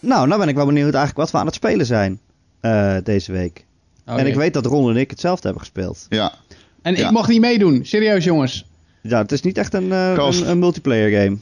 Nou, 0.00 0.26
nou 0.26 0.40
ben 0.40 0.48
ik 0.48 0.54
wel 0.54 0.66
benieuwd 0.66 0.94
eigenlijk 0.94 1.16
wat 1.16 1.30
we 1.30 1.38
aan 1.38 1.46
het 1.46 1.54
spelen 1.54 1.86
zijn 1.86 2.20
uh, 2.60 2.96
deze 3.02 3.32
week. 3.32 3.66
Okay. 4.02 4.18
En 4.18 4.26
ik 4.26 4.34
weet 4.34 4.54
dat 4.54 4.66
Ron 4.66 4.90
en 4.90 4.96
ik 4.96 5.10
hetzelfde 5.10 5.42
hebben 5.42 5.62
gespeeld. 5.62 6.06
Ja. 6.08 6.32
En 6.82 6.96
ja. 6.96 7.06
ik 7.06 7.12
mag 7.12 7.28
niet 7.28 7.40
meedoen. 7.40 7.84
Serieus 7.84 8.24
jongens. 8.24 8.66
Ja, 9.08 9.18
het 9.18 9.32
is 9.32 9.40
niet 9.40 9.58
echt 9.58 9.74
een, 9.74 9.84
uh, 9.84 10.12
een, 10.16 10.50
een, 10.50 10.58
multiplayer 10.58 11.22
game. 11.22 11.38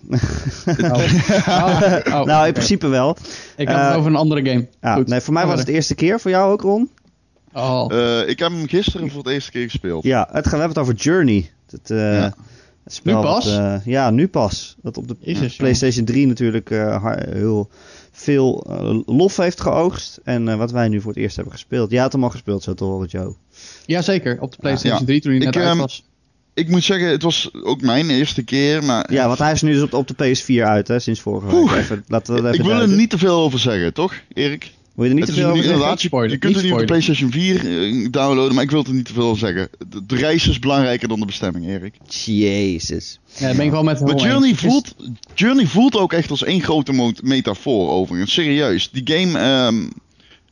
oh. 0.82 2.16
Oh, 2.20 2.24
nou, 2.24 2.46
in 2.46 2.52
principe 2.52 2.88
wel. 2.88 3.16
Ik 3.56 3.68
had 3.68 3.76
uh, 3.76 3.88
het 3.88 3.96
over 3.96 4.10
een 4.10 4.16
andere 4.16 4.44
game. 4.44 4.68
Ja, 4.80 5.02
nee, 5.06 5.20
voor 5.20 5.34
mij 5.34 5.46
was 5.46 5.58
het 5.58 5.66
de 5.66 5.72
eerste 5.72 5.94
keer. 5.94 6.20
Voor 6.20 6.30
jou 6.30 6.52
ook, 6.52 6.60
Ron? 6.60 6.90
Oh. 7.52 7.92
Uh, 7.92 8.28
ik 8.28 8.38
heb 8.38 8.50
hem 8.50 8.68
gisteren 8.68 9.10
voor 9.10 9.22
het 9.22 9.32
eerste 9.32 9.50
keer 9.50 9.62
gespeeld. 9.62 10.04
Ja, 10.04 10.28
het, 10.32 10.44
we 10.44 10.50
hebben 10.50 10.68
het 10.68 10.78
over 10.78 10.94
Journey. 10.94 11.50
Het, 11.70 11.88
ja. 11.88 12.34
het 12.84 12.94
spel 12.94 13.16
nu 13.16 13.22
pas? 13.22 13.56
Dat, 13.56 13.84
ja, 13.84 14.10
nu 14.10 14.28
pas. 14.28 14.76
Dat 14.82 14.96
op 14.96 15.08
de 15.08 15.16
Jezus, 15.20 15.56
PlayStation 15.56 16.04
3 16.04 16.26
natuurlijk 16.26 16.68
heel 17.32 17.68
veel 18.12 18.66
lof 19.06 19.36
heeft 19.36 19.60
geoogst. 19.60 20.20
En 20.24 20.58
wat 20.58 20.70
wij 20.70 20.88
nu 20.88 21.00
voor 21.00 21.12
het 21.12 21.20
eerst 21.20 21.36
hebben 21.36 21.54
gespeeld. 21.54 21.90
Jij 21.90 22.00
had 22.00 22.12
hem 22.12 22.24
al 22.24 22.30
gespeeld, 22.30 22.62
zo 22.62 22.74
toch, 22.74 23.10
Joe? 23.10 23.34
Jazeker, 23.86 24.40
op 24.40 24.50
de 24.50 24.58
PlayStation 24.60 25.04
3 25.04 25.20
toen 25.20 25.30
hij 25.30 25.40
net 25.40 25.56
ik, 25.56 25.62
uit 25.62 25.78
was 25.78 26.04
ik 26.54 26.68
moet 26.68 26.84
zeggen, 26.84 27.08
het 27.08 27.22
was 27.22 27.50
ook 27.52 27.80
mijn 27.80 28.10
eerste 28.10 28.42
keer. 28.42 28.84
Maar... 28.84 29.12
Ja, 29.12 29.26
want 29.26 29.38
hij 29.38 29.52
is 29.52 29.62
nu 29.62 29.72
dus 29.72 29.82
op, 29.82 29.92
op 29.92 30.08
de 30.08 30.14
PS4 30.14 30.62
uit, 30.62 30.88
hè, 30.88 30.98
sinds 30.98 31.20
vorige 31.20 31.46
week. 31.46 31.78
Even, 31.78 32.04
laten 32.08 32.34
we 32.34 32.40
even 32.40 32.54
ik 32.54 32.64
wil 32.64 32.80
er 32.80 32.88
niet 32.88 33.10
te 33.10 33.18
veel 33.18 33.38
over 33.38 33.58
zeggen, 33.58 33.92
toch, 33.92 34.14
Erik? 34.32 34.72
Wil 34.94 35.04
je 35.04 35.10
er 35.10 35.16
niet 35.16 35.26
te 35.26 35.32
veel 35.32 35.50
over 35.50 35.64
zeggen? 35.64 36.20
Je, 36.22 36.28
je 36.28 36.38
kunt 36.38 36.54
het 36.54 36.64
niet 36.64 36.72
op 36.72 36.78
de 36.78 36.84
PlayStation 36.84 37.30
4 37.30 38.10
downloaden, 38.10 38.54
maar 38.54 38.64
ik 38.64 38.70
wil 38.70 38.84
er 38.84 38.92
niet 38.92 39.04
te 39.04 39.12
veel 39.12 39.36
zeggen. 39.36 39.68
De, 40.06 40.16
reis 40.16 40.48
is 40.48 40.58
belangrijker 40.58 41.08
dan 41.08 41.20
de 41.20 41.26
bestemming, 41.26 41.66
Erik. 41.66 41.94
Jezus. 42.24 43.20
Ja, 43.38 43.54
ben 43.54 43.64
ik 43.64 43.70
wel 43.70 43.82
met 43.82 44.00
Maar 44.00 44.14
Journey 44.14 44.54
voelt, 44.54 44.94
Journey 45.34 45.66
voelt 45.66 45.96
ook 45.96 46.12
echt 46.12 46.30
als 46.30 46.44
één 46.44 46.62
grote 46.62 47.12
metafoor 47.22 47.90
overigens. 47.90 48.32
Serieus. 48.32 48.90
Die 48.90 49.02
game... 49.04 49.66
Um, 49.66 49.90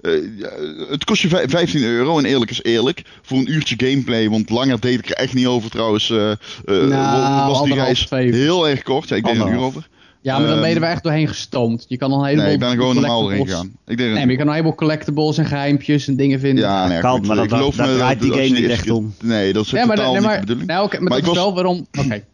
uh, 0.02 0.90
het 0.90 1.04
kost 1.04 1.22
je 1.22 1.28
15 1.28 1.82
euro 1.82 2.18
en 2.18 2.24
eerlijk 2.24 2.50
is 2.50 2.62
eerlijk. 2.62 3.02
Voor 3.22 3.38
een 3.38 3.52
uurtje 3.52 3.74
gameplay, 3.78 4.30
want 4.30 4.50
langer 4.50 4.80
deed 4.80 4.98
ik 4.98 5.10
er 5.10 5.16
echt 5.16 5.34
niet 5.34 5.46
over 5.46 5.70
trouwens. 5.70 6.10
Uh, 6.10 6.18
uh, 6.18 6.86
nou, 6.86 7.50
was 7.50 7.62
die 7.62 7.74
reis 7.74 8.06
heel 8.10 8.68
erg 8.68 8.82
kort. 8.82 9.08
Ja, 9.08 9.16
ik 9.16 9.24
deed 9.24 9.36
er 9.36 9.46
een 9.46 9.52
uur 9.52 9.58
over. 9.58 9.88
Ja, 10.22 10.38
maar 10.38 10.48
dan 10.48 10.60
ben 10.60 10.68
je 10.68 10.74
er 10.74 10.82
ehm, 10.82 10.90
echt 10.90 11.02
doorheen 11.02 11.28
gestoomd. 11.28 11.84
Je 11.88 11.96
kan 11.96 12.12
al 12.12 12.18
een 12.18 12.24
heleboel. 12.24 12.44
Nee, 12.44 12.54
ik 12.54 12.60
ben 12.60 12.68
er 12.68 12.76
gewoon 12.76 12.94
normaal 12.94 13.22
doorheen 13.22 13.46
gegaan. 13.46 13.72
Ik 13.86 13.96
denk 13.96 14.12
nee, 14.12 14.22
maar 14.22 14.30
je 14.30 14.36
kan 14.36 14.46
een 14.46 14.52
heleboel 14.52 14.74
collectibles 14.74 15.38
en 15.38 15.46
geheimpjes 15.46 16.08
en 16.08 16.16
dingen 16.16 16.40
vinden. 16.40 16.64
Ja, 16.64 16.86
nee, 16.88 17.00
kan, 17.00 17.26
maar 17.26 17.36
dat, 17.36 17.48
dat, 17.48 17.74
dat 17.74 17.96
draait 17.96 18.20
die 18.20 18.32
game 18.32 18.48
niet 18.48 18.68
echt 18.68 18.90
om. 18.90 19.14
Nee, 19.22 19.52
dat 19.52 19.64
is 19.64 19.70
ja, 19.70 19.84
maar, 19.86 19.96
totaal 19.96 20.12
nee, 20.12 20.20
maar, 20.20 20.38
niet 20.38 20.46
de 20.46 20.54
bedoeling. 20.56 20.70
Nee, 20.70 20.82
okay, 20.82 21.00
maar, 21.00 21.08
maar 21.08 21.20
dat 21.20 21.30
is 21.30 21.36
wel 21.36 21.54
waarom. 21.54 21.86
Oké. 21.98 22.24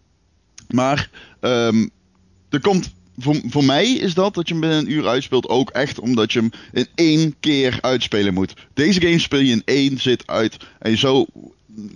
Maar 0.69 1.11
um, 1.41 1.91
er 2.51 2.61
komt 2.61 2.93
voor, 3.19 3.41
voor 3.49 3.65
mij 3.65 3.91
is 3.91 4.15
dat 4.15 4.35
dat 4.35 4.49
je 4.49 4.53
hem 4.55 4.61
binnen 4.61 4.79
een 4.79 4.93
uur 4.93 5.07
uitspeelt 5.07 5.49
ook 5.49 5.71
echt 5.71 6.01
omdat 6.01 6.33
je 6.33 6.39
hem 6.39 6.51
in 6.73 6.87
één 6.95 7.35
keer 7.41 7.79
uitspelen 7.81 8.35
moet. 8.35 8.55
Deze 8.75 9.01
game 9.01 9.19
speel 9.19 9.41
je 9.41 9.53
in 9.53 9.63
één 9.65 9.99
zit 9.99 10.27
uit. 10.27 10.57
En 10.79 10.91
je 10.91 10.97
zou 10.97 11.27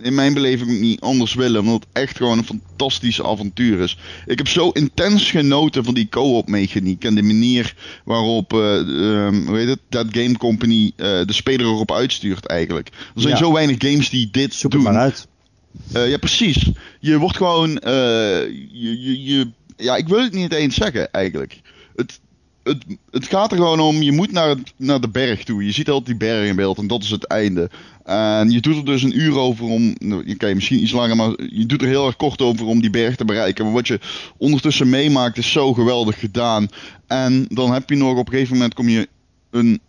in 0.01 0.15
mijn 0.15 0.33
beleving 0.33 0.79
niet 0.79 1.01
anders 1.01 1.33
willen, 1.33 1.61
omdat 1.61 1.79
het 1.79 1.87
echt 1.91 2.17
gewoon 2.17 2.37
een 2.37 2.43
fantastisch 2.43 3.21
avontuur 3.21 3.79
is. 3.79 3.97
Ik 4.25 4.37
heb 4.37 4.47
zo 4.47 4.69
intens 4.69 5.31
genoten 5.31 5.83
van 5.83 5.93
die 5.93 6.09
co-op 6.09 6.47
mechaniek 6.47 7.03
en 7.03 7.15
de 7.15 7.23
manier 7.23 7.75
waarop, 8.05 8.53
uh, 8.53 8.75
um, 8.75 9.47
hoe 9.47 9.57
heet 9.57 9.67
het, 9.67 9.79
dat 9.89 10.07
Game 10.11 10.37
Company 10.37 10.83
uh, 10.83 11.05
de 11.05 11.33
speler 11.33 11.65
erop 11.65 11.91
uitstuurt 11.91 12.45
eigenlijk. 12.45 12.87
Er 13.15 13.21
zijn 13.21 13.37
zo 13.37 13.53
weinig 13.53 13.75
games 13.79 14.09
die 14.09 14.29
dit 14.31 14.53
Zoek 14.53 14.71
doen. 14.71 14.83
maar 14.83 14.95
uit. 14.95 15.27
Uh, 15.95 16.09
ja, 16.09 16.17
precies. 16.17 16.71
Je 16.99 17.17
wordt 17.17 17.37
gewoon, 17.37 17.69
je, 17.71 18.97
je, 19.01 19.23
je 19.23 19.47
ja, 19.81 19.95
ik 19.95 20.07
wil 20.07 20.21
het 20.21 20.33
niet 20.33 20.53
eens 20.53 20.75
zeggen 20.75 21.11
eigenlijk. 21.11 21.61
Het, 21.95 22.19
het, 22.63 22.85
het 23.11 23.25
gaat 23.25 23.51
er 23.51 23.57
gewoon 23.57 23.79
om, 23.79 24.01
je 24.01 24.11
moet 24.11 24.31
naar, 24.31 24.49
het, 24.49 24.73
naar 24.77 25.01
de 25.01 25.09
berg 25.09 25.43
toe. 25.43 25.65
Je 25.65 25.71
ziet 25.71 25.89
altijd 25.89 26.05
die 26.05 26.29
berg 26.29 26.47
in 26.47 26.55
beeld 26.55 26.77
en 26.77 26.87
dat 26.87 27.03
is 27.03 27.09
het 27.09 27.27
einde. 27.27 27.69
En 28.03 28.49
je 28.49 28.59
doet 28.59 28.77
er 28.77 28.85
dus 28.85 29.03
een 29.03 29.19
uur 29.19 29.37
over 29.37 29.65
om, 29.65 29.95
nou, 29.97 30.31
oké, 30.31 30.53
misschien 30.53 30.81
iets 30.81 30.91
langer, 30.91 31.15
maar 31.15 31.33
je 31.37 31.65
doet 31.65 31.81
er 31.81 31.87
heel 31.87 32.05
erg 32.05 32.15
kort 32.15 32.41
over 32.41 32.65
om 32.65 32.81
die 32.81 32.89
berg 32.89 33.15
te 33.15 33.25
bereiken. 33.25 33.65
Maar 33.65 33.73
wat 33.73 33.87
je 33.87 33.99
ondertussen 34.37 34.89
meemaakt 34.89 35.37
is 35.37 35.51
zo 35.51 35.73
geweldig 35.73 36.19
gedaan. 36.19 36.67
En 37.07 37.45
dan 37.49 37.73
heb 37.73 37.89
je 37.89 37.95
nog 37.95 38.17
op 38.17 38.27
een 38.27 38.33
gegeven 38.33 38.53
moment 38.53 38.73
kom 38.73 38.89
je 38.89 39.07
een 39.49 39.81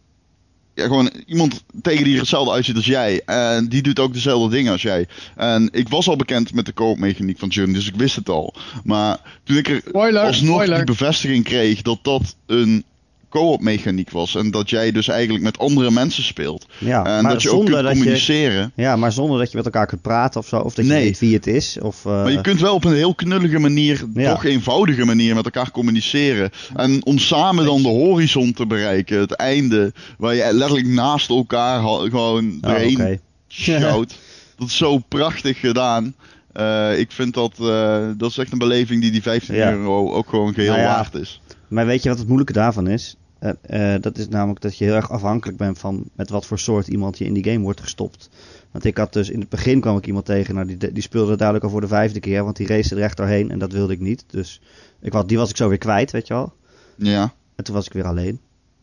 ja, 0.75 0.85
gewoon 0.85 1.12
iemand 1.27 1.64
tegen 1.83 2.05
die 2.05 2.12
er 2.12 2.20
hetzelfde 2.20 2.53
uitziet 2.53 2.77
als 2.77 2.87
jij. 2.87 3.23
En 3.25 3.68
die 3.68 3.83
doet 3.83 3.99
ook 3.99 4.12
dezelfde 4.12 4.57
dingen 4.57 4.73
als 4.73 4.83
jij. 4.83 5.07
En 5.37 5.68
ik 5.73 5.89
was 5.89 6.09
al 6.09 6.16
bekend 6.16 6.55
met 6.55 6.66
de 6.66 6.73
koopmechaniek 6.73 7.39
van 7.39 7.49
Journey, 7.49 7.75
dus 7.75 7.89
ik 7.89 7.95
wist 7.95 8.16
het 8.16 8.29
al. 8.29 8.55
Maar 8.85 9.18
toen 9.45 9.57
ik 9.57 9.68
er 9.68 9.83
spoiler, 9.89 10.23
alsnog 10.23 10.55
spoiler. 10.55 10.77
die 10.77 10.97
bevestiging 10.97 11.45
kreeg 11.45 11.83
dat 11.83 11.99
dat 12.03 12.37
een 12.47 12.85
co-op 13.33 13.61
mechaniek 13.61 14.11
was. 14.11 14.35
En 14.35 14.51
dat 14.51 14.70
jij 14.70 14.93
dus 14.93 15.09
eigenlijk 15.09 15.45
met 15.45 15.59
andere 15.59 15.91
mensen 15.91 16.22
speelt. 16.22 16.66
Ja, 16.78 17.05
en 17.05 17.24
dat 17.24 17.43
je 17.43 17.53
ook 17.53 17.66
kunt 17.66 17.87
communiceren. 17.87 18.72
ja, 18.74 18.97
maar 18.97 19.12
zonder 19.12 19.39
dat 19.39 19.51
je 19.51 19.57
met 19.57 19.64
elkaar 19.64 19.87
kunt 19.87 20.03
praten 20.03 20.41
of 20.41 20.47
zo. 20.47 20.57
Of 20.57 20.74
dat 20.74 20.87
je 20.87 20.93
weet 20.93 21.18
wie 21.18 21.35
het 21.35 21.47
is. 21.47 21.78
Of, 21.80 22.05
uh... 22.05 22.12
Maar 22.12 22.30
je 22.30 22.41
kunt 22.41 22.61
wel 22.61 22.74
op 22.74 22.85
een 22.85 22.95
heel 22.95 23.14
knullige 23.14 23.59
manier, 23.59 24.05
toch 24.14 24.45
eenvoudige 24.45 25.05
manier 25.05 25.35
met 25.35 25.45
elkaar 25.45 25.70
communiceren. 25.70 26.51
En 26.74 27.05
om 27.05 27.18
samen 27.18 27.64
dan 27.64 27.83
de 27.83 27.89
horizon 27.89 28.53
te 28.53 28.66
bereiken. 28.66 29.18
Het 29.18 29.33
einde. 29.33 29.93
Waar 30.18 30.35
je 30.35 30.53
letterlijk 30.53 30.87
naast 30.87 31.28
elkaar 31.28 31.80
gewoon 31.80 32.47
oh, 32.47 32.61
doorheen 32.61 33.01
okay. 33.01 33.20
schouwt. 33.49 34.14
dat 34.59 34.68
is 34.68 34.76
zo 34.76 34.99
prachtig 34.99 35.61
gedaan. 35.61 36.14
Uh, 36.57 36.99
ik 36.99 37.12
vind 37.12 37.35
dat, 37.35 37.53
uh, 37.61 38.09
dat 38.16 38.30
is 38.30 38.39
echt 38.39 38.53
een 38.53 38.59
beleving 38.59 39.01
die 39.01 39.11
die 39.11 39.22
15 39.22 39.55
euro 39.55 40.12
ook 40.12 40.28
gewoon 40.28 40.55
geheel 40.55 40.72
nou 40.72 40.87
waard 40.87 41.14
is. 41.14 41.41
Maar 41.68 41.87
weet 41.87 42.03
je 42.03 42.09
wat 42.09 42.18
het 42.18 42.26
moeilijke 42.26 42.53
daarvan 42.53 42.89
is? 42.89 43.16
Uh, 43.43 43.95
dat 44.01 44.18
is 44.18 44.28
namelijk 44.28 44.61
dat 44.61 44.78
je 44.78 44.84
heel 44.84 44.95
erg 44.95 45.11
afhankelijk 45.11 45.59
bent 45.59 45.78
van 45.78 46.05
met 46.12 46.30
wat 46.30 46.47
voor 46.47 46.59
soort 46.59 46.88
iemand 46.88 47.18
je 47.18 47.24
in 47.24 47.32
die 47.32 47.45
game 47.45 47.64
wordt 47.64 47.80
gestopt. 47.80 48.28
Want 48.70 48.84
ik 48.84 48.97
had 48.97 49.12
dus 49.12 49.30
in 49.30 49.40
het 49.40 49.49
begin 49.49 49.80
kwam 49.80 49.97
ik 49.97 50.07
iemand 50.07 50.24
tegen, 50.24 50.55
nou 50.55 50.66
die, 50.66 50.93
die 50.93 51.03
speelde 51.03 51.36
duidelijk 51.36 51.66
al 51.66 51.72
voor 51.72 51.80
de 51.80 51.88
vijfde 51.88 52.20
keer, 52.20 52.45
want 52.45 52.57
die 52.57 52.66
race 52.66 52.95
er 52.95 53.03
echt 53.03 53.16
doorheen 53.16 53.51
en 53.51 53.59
dat 53.59 53.72
wilde 53.72 53.93
ik 53.93 54.01
niet. 54.01 54.24
Dus 54.26 54.61
ik 55.01 55.12
had, 55.12 55.28
die 55.28 55.38
was 55.38 55.51
ik 55.51 55.57
zo 55.57 55.68
weer 55.68 55.78
kwijt, 55.78 56.11
weet 56.11 56.26
je 56.26 56.34
wel. 56.34 56.53
Ja. 56.97 57.32
En 57.55 57.64
toen 57.64 57.74
was 57.74 57.86
ik 57.86 57.93
weer 57.93 58.07
alleen. 58.07 58.40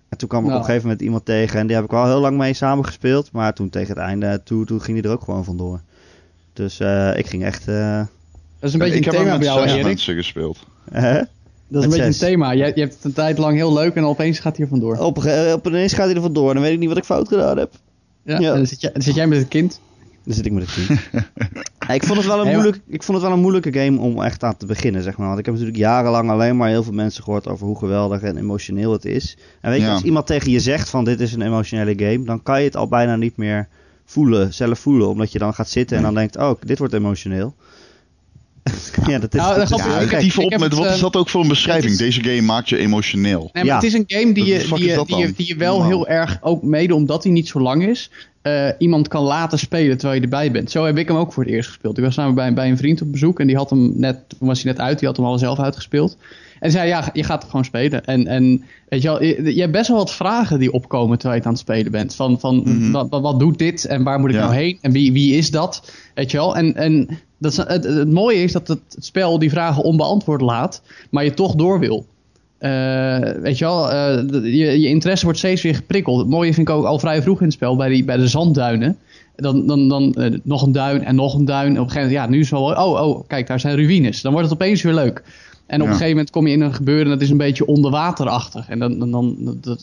En 0.10 0.18
toen 0.18 0.30
kwam 0.30 0.44
ik 0.44 0.50
op 0.50 0.56
een 0.56 0.64
gegeven 0.64 0.84
moment 0.84 1.02
iemand 1.02 1.26
tegen 1.26 1.60
en 1.60 1.68
die 1.68 1.76
heb 1.76 1.86
ik 1.86 1.92
wel 1.92 2.06
heel 2.06 2.20
lang 2.20 2.38
mee 2.38 2.54
samengespeeld. 2.54 3.32
Maar 3.32 3.54
toen 3.54 3.70
tegen 3.70 3.96
het 3.96 4.04
einde, 4.04 4.42
toen, 4.44 4.66
toen 4.66 4.82
ging 4.82 4.98
hij 5.00 5.10
er 5.10 5.16
ook 5.16 5.24
gewoon 5.24 5.44
vandoor. 5.44 5.82
Dus 6.54 6.80
uh, 6.80 7.18
ik 7.18 7.28
ging 7.28 7.44
echt... 7.44 7.68
Uh... 7.68 7.98
Dat 8.60 8.70
is 8.70 8.74
een 8.74 8.80
beetje 8.80 8.96
een 8.96 9.12
thema 9.12 9.38
bij 9.38 9.48
jou, 9.48 9.68
Erik. 9.68 9.84
mensen 9.84 10.16
gespeeld. 10.16 10.66
Dat 11.70 11.80
is 11.80 11.84
een 11.84 11.90
beetje 11.90 12.06
een 12.06 12.32
thema. 12.32 12.52
Je, 12.52 12.72
je 12.76 12.82
hebt 12.82 12.94
het 12.94 13.04
een 13.04 13.14
tijd 13.14 13.38
lang 13.38 13.56
heel 13.56 13.74
leuk 13.74 13.96
en 13.96 14.06
opeens 14.06 14.40
gaat 14.40 14.56
hij 14.56 14.66
er 14.66 14.72
vandoor. 14.72 14.98
Op, 14.98 15.18
opeens 15.54 15.94
gaat 15.94 16.06
hij 16.06 16.16
er 16.16 16.22
vandoor. 16.22 16.54
Dan 16.54 16.64
weet 16.64 16.74
ik 16.74 16.80
niet 16.80 16.90
wat 16.90 16.98
ik 16.98 17.04
fout 17.04 17.28
gedaan 17.28 17.58
heb. 17.58 17.72
Ja, 18.24 18.36
En 18.36 18.42
dan, 18.42 18.66
zit 18.66 18.82
dan 18.82 19.02
zit 19.02 19.16
jij 19.16 19.28
met 19.28 19.38
het 19.38 19.48
kind. 19.48 19.80
Dan 20.24 20.34
zit 20.34 20.46
ik 20.46 20.52
met 20.52 20.64
het 20.66 20.74
kind. 20.74 21.00
ik, 21.96 22.04
vond 22.04 22.18
het 22.18 22.28
wel 22.28 22.46
een 22.46 22.54
moeilijk, 22.54 22.80
ik 22.88 23.04
vond 23.04 23.18
het 23.18 23.28
wel 23.28 23.36
een 23.36 23.42
moeilijke 23.42 23.74
game 23.74 24.00
om 24.00 24.22
echt 24.22 24.44
aan 24.44 24.58
te 24.58 24.66
beginnen, 24.66 25.04
zeg 25.04 25.18
maar. 25.18 25.28
Want 25.28 25.40
ik 25.40 25.46
heb 25.46 25.54
natuurlijk 25.54 25.80
jarenlang 25.80 26.30
alleen 26.30 26.58
maar 26.58 26.70
heel 26.70 26.84
veel 26.84 26.94
mensen 26.94 27.24
gehoord 27.24 27.48
over 27.48 27.66
hoe 27.66 27.78
geweldig 27.78 28.22
en 28.22 28.38
emotioneel 28.38 28.92
het 28.92 29.06
is. 29.06 29.38
En 29.62 29.72
weet 29.72 29.82
je, 29.82 29.90
als 29.90 30.02
iemand 30.02 30.28
tegen 30.28 30.52
je 30.52 30.60
zegt 30.60 30.90
van 30.90 31.04
dit 31.04 31.20
is 31.20 31.34
een 31.34 31.42
emotionele 31.42 31.94
game, 31.98 32.26
dan 32.26 32.44
kan 32.44 32.60
je 32.60 32.66
het 32.66 32.76
al 32.76 32.88
bijna 32.88 33.16
niet 33.16 33.38
meer 33.38 33.68
voelen, 34.06 34.54
zelf 34.54 34.80
voelen. 34.80 35.08
Omdat 35.08 35.32
je 35.32 35.40
dan 35.40 35.54
gaat 35.54 35.70
zitten 35.70 35.98
en 35.98 36.04
dan 36.04 36.14
denkt, 36.14 36.38
oh, 36.38 36.62
dit 36.62 36.78
wordt 36.78 36.94
emotioneel. 36.94 37.56
ja, 39.08 39.20
dat 39.20 39.34
is... 39.34 39.42
Nou, 39.42 39.60
dat 39.60 39.70
ja, 39.70 40.06
kijk, 40.06 40.38
op 40.38 40.58
met, 40.58 40.74
wat 40.74 40.86
is 40.86 40.92
ehm, 40.92 41.02
dat 41.02 41.16
ook 41.16 41.30
voor 41.30 41.42
een 41.42 41.48
beschrijving? 41.48 41.98
Deze 41.98 42.24
game 42.24 42.42
maakt 42.42 42.70
je 42.70 42.78
emotioneel. 42.78 43.50
Nee, 43.54 43.64
maar 43.64 43.76
het 43.76 43.84
is 43.84 43.94
een 43.94 44.04
game 44.08 44.34
die 44.34 44.46
je, 44.46 44.58
die, 44.58 44.88
je, 44.88 45.04
die, 45.06 45.18
je, 45.18 45.34
die 45.36 45.48
je 45.48 45.56
wel 45.56 45.86
heel 45.86 46.08
erg, 46.08 46.38
ook 46.42 46.64
mede 46.64 46.96
omdat 46.96 47.24
hij 47.24 47.32
niet 47.32 47.48
zo 47.48 47.60
lang 47.60 47.88
is, 47.88 48.10
uh, 48.44 48.70
iemand 48.78 49.08
kan 49.08 49.24
laten 49.24 49.60
spelen 49.60 49.98
terwijl 49.98 50.20
je 50.20 50.26
erbij 50.26 50.52
bent. 50.52 50.72
Zo 50.72 50.86
heb 50.86 50.98
ik 50.98 51.08
hem 51.08 51.18
ook 51.18 51.34
voor 51.34 51.44
het 51.44 51.52
eerst 51.52 51.68
gespeeld. 51.68 51.98
Ik 51.98 52.04
was 52.04 52.14
samen 52.14 52.36
bij, 52.36 52.54
bij 52.54 52.70
een 52.70 52.78
vriend 52.78 53.02
op 53.02 53.12
bezoek 53.12 53.40
en 53.40 53.48
die 53.48 53.56
had 53.56 53.70
hem 53.70 53.94
net, 53.96 54.18
toen 54.28 54.48
was 54.48 54.64
hij 54.64 54.72
net 54.72 54.82
uit, 54.82 55.00
die 55.00 55.08
had 55.08 55.18
hem 55.18 55.26
al 55.26 55.38
zelf 55.38 55.60
uitgespeeld. 55.60 56.18
En 56.60 56.72
zei, 56.72 56.88
ja, 56.88 57.10
je 57.14 57.24
gaat 57.24 57.44
gewoon 57.44 57.66
spelen. 57.66 58.06
En, 58.06 58.28
en 58.28 58.64
weet 58.90 59.02
je 59.02 59.08
wel, 59.08 59.24
je, 59.24 59.56
je, 59.56 59.62
hebt 59.62 59.72
best 59.72 59.88
wel 59.88 59.98
wat 59.98 60.14
vragen 60.14 60.60
die 60.60 60.72
opkomen 60.72 61.18
terwijl 61.18 61.40
je 61.40 61.48
aan 61.48 61.54
het 61.54 61.62
spelen 61.62 61.92
bent. 61.92 62.16
Van, 62.16 62.40
van 62.40 62.56
mhm. 62.56 62.92
wat, 62.92 63.22
wat, 63.22 63.40
doet 63.40 63.58
dit 63.58 63.86
en 63.86 64.04
waar 64.04 64.20
moet 64.20 64.30
ik 64.30 64.36
nou 64.36 64.54
heen 64.54 64.78
en 64.82 64.92
wie, 64.92 65.14
wie 65.14 65.36
is 65.36 65.52
dat? 65.52 65.92
Weet 66.14 66.32
je 66.32 66.38
wel, 66.38 66.56
en, 66.56 66.76
en 66.76 67.20
dat 67.40 67.56
het, 67.56 67.84
het 67.84 68.12
mooie 68.12 68.44
is 68.44 68.52
dat 68.52 68.68
het 68.68 68.96
spel 69.00 69.40
die 69.40 69.50
vragen 69.50 69.84
onbeantwoord 69.84 70.42
laat, 70.42 70.82
maar 71.10 71.24
je 71.24 71.34
toch 71.34 71.56
door 71.56 71.80
wil. 71.80 72.06
Uh, 72.60 73.20
weet 73.20 73.58
je 73.58 73.66
wel, 73.66 73.92
uh, 73.92 74.16
je, 74.44 74.80
je, 74.82 74.88
interesse 74.88 75.24
wordt 75.24 75.40
steeds 75.40 75.62
weer 75.62 75.76
geprikkeld. 75.76 76.18
Het 76.18 76.30
mooie 76.30 76.54
vind 76.54 76.70
ik 76.70 76.76
ook 76.76 76.86
al 76.86 77.00
vrij 77.00 77.22
vroeg 77.22 77.40
in 77.40 77.46
het 77.46 77.54
spel, 77.54 77.76
bij, 77.76 77.90
die, 77.90 78.04
bij 78.04 78.18
de 78.18 78.28
zandduinen. 78.28 78.98
Dan, 79.36 79.68
dan, 79.68 79.88
dan 79.88 80.16
uh, 80.18 80.40
nog 80.44 80.62
een 80.62 80.72
duin 80.72 81.04
en 81.04 81.16
nog 81.16 81.34
een 81.34 81.46
duin. 81.46 81.72
Op 81.72 81.78
een 81.78 81.92
gegeven 81.92 82.02
moment, 82.02 82.24
ja, 82.24 82.30
nu 82.30 82.40
is 82.40 82.50
wel, 82.50 82.64
oh, 82.64 83.08
oh, 83.08 83.28
kijk, 83.28 83.48
daar 83.48 83.60
zijn 83.60 83.76
ruïnes. 83.76 84.22
Dan 84.22 84.32
wordt 84.32 84.50
het 84.50 84.62
opeens 84.62 84.82
weer 84.82 84.94
leuk. 84.94 85.24
En 85.70 85.82
op 85.82 85.88
een 85.88 85.94
gegeven 85.94 86.10
moment 86.10 86.30
kom 86.30 86.48
je 86.48 86.54
in 86.54 86.62
een 86.62 86.74
gebeuren 86.74 87.10
dat 87.10 87.22
is 87.22 87.30
een 87.30 87.38
beetje 87.38 87.66
onderwaterachtig. 87.66 88.70
En 88.70 88.80
dan, 88.80 89.00
dan, 89.00 89.12
dan, 89.12 89.36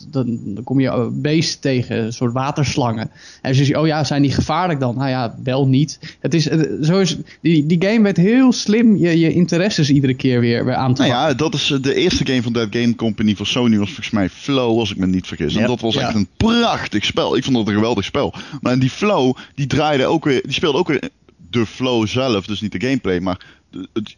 dan, 0.09 0.39
dan, 0.45 0.63
kom 0.63 0.79
je 0.79 0.87
eh, 0.87 1.07
beesten 1.11 1.61
tegen, 1.61 2.03
een 2.05 2.13
soort 2.13 2.33
waterslangen. 2.33 3.11
En 3.41 3.53
dan 3.53 3.65
je, 3.65 3.79
oh 3.79 3.87
ja, 3.87 4.03
zijn 4.03 4.21
die 4.21 4.31
gevaarlijk 4.31 4.79
dan? 4.79 4.95
Nou 4.95 5.09
ja, 5.09 5.35
wel 5.43 5.67
niet. 5.67 5.99
Het 6.19 6.33
is, 6.33 6.43
zo 6.81 6.99
is, 6.99 7.17
die, 7.41 7.65
die 7.65 7.85
game 7.87 8.01
werd 8.01 8.17
heel 8.17 8.51
slim 8.51 8.97
je, 8.97 9.19
je 9.19 9.33
interesses 9.33 9.89
iedere 9.89 10.13
keer 10.13 10.39
weer, 10.39 10.65
weer 10.65 10.75
aan 10.75 10.93
te 10.93 11.01
Nou 11.01 11.13
ja, 11.13 11.33
dat 11.33 11.53
is 11.53 11.71
eh, 11.71 11.81
de 11.81 11.95
eerste 11.95 12.25
game 12.25 12.41
van 12.41 12.53
dat 12.53 12.67
game 12.69 12.95
company 12.95 13.35
voor 13.35 13.47
Sony 13.47 13.77
was 13.77 13.87
volgens 13.87 14.09
mij 14.09 14.29
Flow, 14.29 14.79
als 14.79 14.91
ik 14.91 14.97
me 14.97 15.07
niet 15.07 15.27
vergis. 15.27 15.55
En 15.55 15.67
dat 15.67 15.81
was 15.81 15.95
echt 15.95 16.15
een 16.15 16.27
prachtig 16.37 17.05
spel. 17.05 17.37
Ik 17.37 17.43
vond 17.43 17.55
dat 17.55 17.67
een 17.67 17.73
geweldig 17.73 18.03
spel. 18.03 18.33
Maar 18.61 18.79
die 18.79 18.89
Flow, 18.89 19.35
die 19.55 19.67
draaide 19.67 20.05
ook 20.05 20.25
weer, 20.25 20.41
die 20.41 20.53
speelde 20.53 20.77
ook 20.77 20.87
weer 20.87 21.09
de 21.49 21.65
flow 21.65 22.07
zelf, 22.07 22.45
dus 22.45 22.61
niet 22.61 22.71
de 22.71 22.81
gameplay, 22.81 23.19
maar 23.19 23.45
het, 23.93 24.15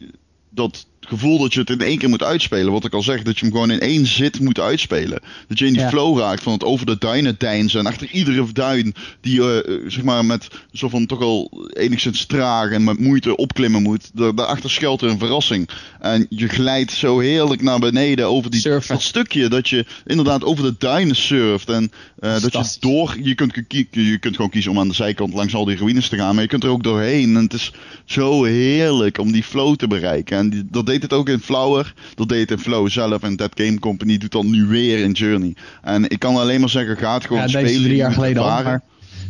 dat 0.50 0.86
gevoel 1.10 1.38
dat 1.38 1.54
je 1.54 1.60
het 1.60 1.70
in 1.70 1.80
één 1.80 1.98
keer 1.98 2.08
moet 2.08 2.22
uitspelen. 2.22 2.72
Wat 2.72 2.84
ik 2.84 2.94
al 2.94 3.02
zeg, 3.02 3.22
dat 3.22 3.38
je 3.38 3.44
hem 3.44 3.54
gewoon 3.54 3.70
in 3.70 3.80
één 3.80 4.06
zit 4.06 4.40
moet 4.40 4.60
uitspelen. 4.60 5.22
Dat 5.48 5.58
je 5.58 5.66
in 5.66 5.72
die 5.72 5.86
flow 5.86 6.18
raakt 6.18 6.42
van 6.42 6.52
het 6.52 6.64
over 6.64 6.86
de 6.86 6.98
duinen 6.98 7.34
deinzen. 7.38 7.80
En 7.80 7.86
achter 7.86 8.10
iedere 8.10 8.52
duin 8.52 8.94
die 9.20 9.34
je 9.34 9.64
uh, 9.68 9.90
zeg 9.90 10.04
maar 10.04 10.24
met 10.24 10.48
zo 10.72 10.88
van 10.88 11.06
toch 11.06 11.20
al 11.20 11.68
enigszins 11.72 12.26
traag 12.26 12.70
en 12.70 12.84
met 12.84 12.98
moeite 12.98 13.36
opklimmen 13.36 13.82
moet. 13.82 14.10
daarachter 14.12 14.70
schuilt 14.70 15.02
er 15.02 15.08
een 15.08 15.18
verrassing. 15.18 15.68
En 16.00 16.26
je 16.28 16.48
glijdt 16.48 16.92
zo 16.92 17.18
heerlijk 17.18 17.62
naar 17.62 17.78
beneden 17.78 18.26
over 18.26 18.50
die, 18.50 18.62
dat 18.62 19.02
stukje 19.02 19.48
dat 19.48 19.68
je 19.68 19.86
inderdaad 20.06 20.44
over 20.44 20.64
de 20.64 20.74
duinen 20.78 21.16
surft. 21.16 21.68
En 21.68 21.90
uh, 22.20 22.40
dat 22.40 22.52
je 22.52 22.76
door, 22.80 23.16
je 23.22 23.34
kunt, 23.34 23.54
je 23.90 24.18
kunt 24.18 24.36
gewoon 24.36 24.50
kiezen 24.50 24.70
om 24.70 24.78
aan 24.78 24.88
de 24.88 24.94
zijkant 24.94 25.34
langs 25.34 25.54
al 25.54 25.64
die 25.64 25.76
ruïnes 25.76 26.08
te 26.08 26.16
gaan. 26.16 26.34
Maar 26.34 26.42
je 26.42 26.48
kunt 26.48 26.64
er 26.64 26.70
ook 26.70 26.82
doorheen. 26.82 27.36
En 27.36 27.42
het 27.42 27.52
is 27.52 27.72
zo 28.04 28.44
heerlijk 28.44 29.18
om 29.18 29.32
die 29.32 29.42
flow 29.42 29.76
te 29.76 29.86
bereiken. 29.86 30.38
En 30.38 30.50
die, 30.50 30.66
dat 30.70 30.86
deed 30.86 30.99
het 31.02 31.12
ook 31.12 31.28
in 31.28 31.40
Flower. 31.40 31.94
Dat 32.14 32.28
deed 32.28 32.40
het 32.40 32.50
in 32.50 32.58
Flow 32.64 32.88
zelf. 32.88 33.22
En 33.22 33.36
That 33.36 33.52
Game 33.54 33.78
Company 33.78 34.18
doet 34.18 34.32
dat 34.32 34.44
nu 34.44 34.66
weer 34.66 34.98
in 34.98 35.12
Journey. 35.12 35.54
En 35.82 36.08
ik 36.10 36.18
kan 36.18 36.36
alleen 36.36 36.60
maar 36.60 36.68
zeggen, 36.68 36.96
ga 36.96 37.14
het 37.14 37.24
gewoon 37.26 37.42
Ja, 37.42 37.48
spelen. 37.48 37.66
deze 37.66 37.82
drie 37.82 37.96
jaar 37.96 38.12
geleden 38.12 38.42
al. 38.42 38.48
Maar, 38.62 38.82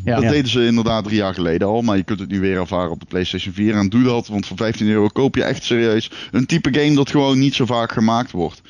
ja. 0.05 0.15
Dat 0.15 0.23
Ja. 0.23 0.31
deden 0.31 0.51
ze 0.51 0.67
inderdaad 0.67 1.05
drie 1.05 1.17
jaar 1.17 1.35
geleden 1.35 1.69
al, 1.69 1.83
maar 1.83 1.97
je 1.97 2.03
kunt 2.03 2.21
het 2.21 2.31
nu 2.31 2.41
weer 2.41 2.57
ervaren 2.59 2.91
op 2.91 3.01
de 3.01 3.07
PlayStation 3.07 3.55
4. 3.55 3.75
En 3.75 3.89
doe 3.89 4.03
dat, 4.03 4.27
want 4.29 4.47
voor 4.47 4.57
15 4.57 4.89
euro 4.89 5.07
koop 5.09 5.35
je 5.37 5.43
echt 5.45 5.65
serieus 5.65 6.11
een 6.31 6.47
type 6.47 6.81
game 6.81 6.95
dat 6.95 7.11
gewoon 7.11 7.39
niet 7.39 7.55
zo 7.55 7.67
vaak 7.67 7.93
gemaakt 7.93 8.31
wordt. 8.31 8.61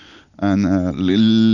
En 0.41 0.65
eh, 0.65 0.89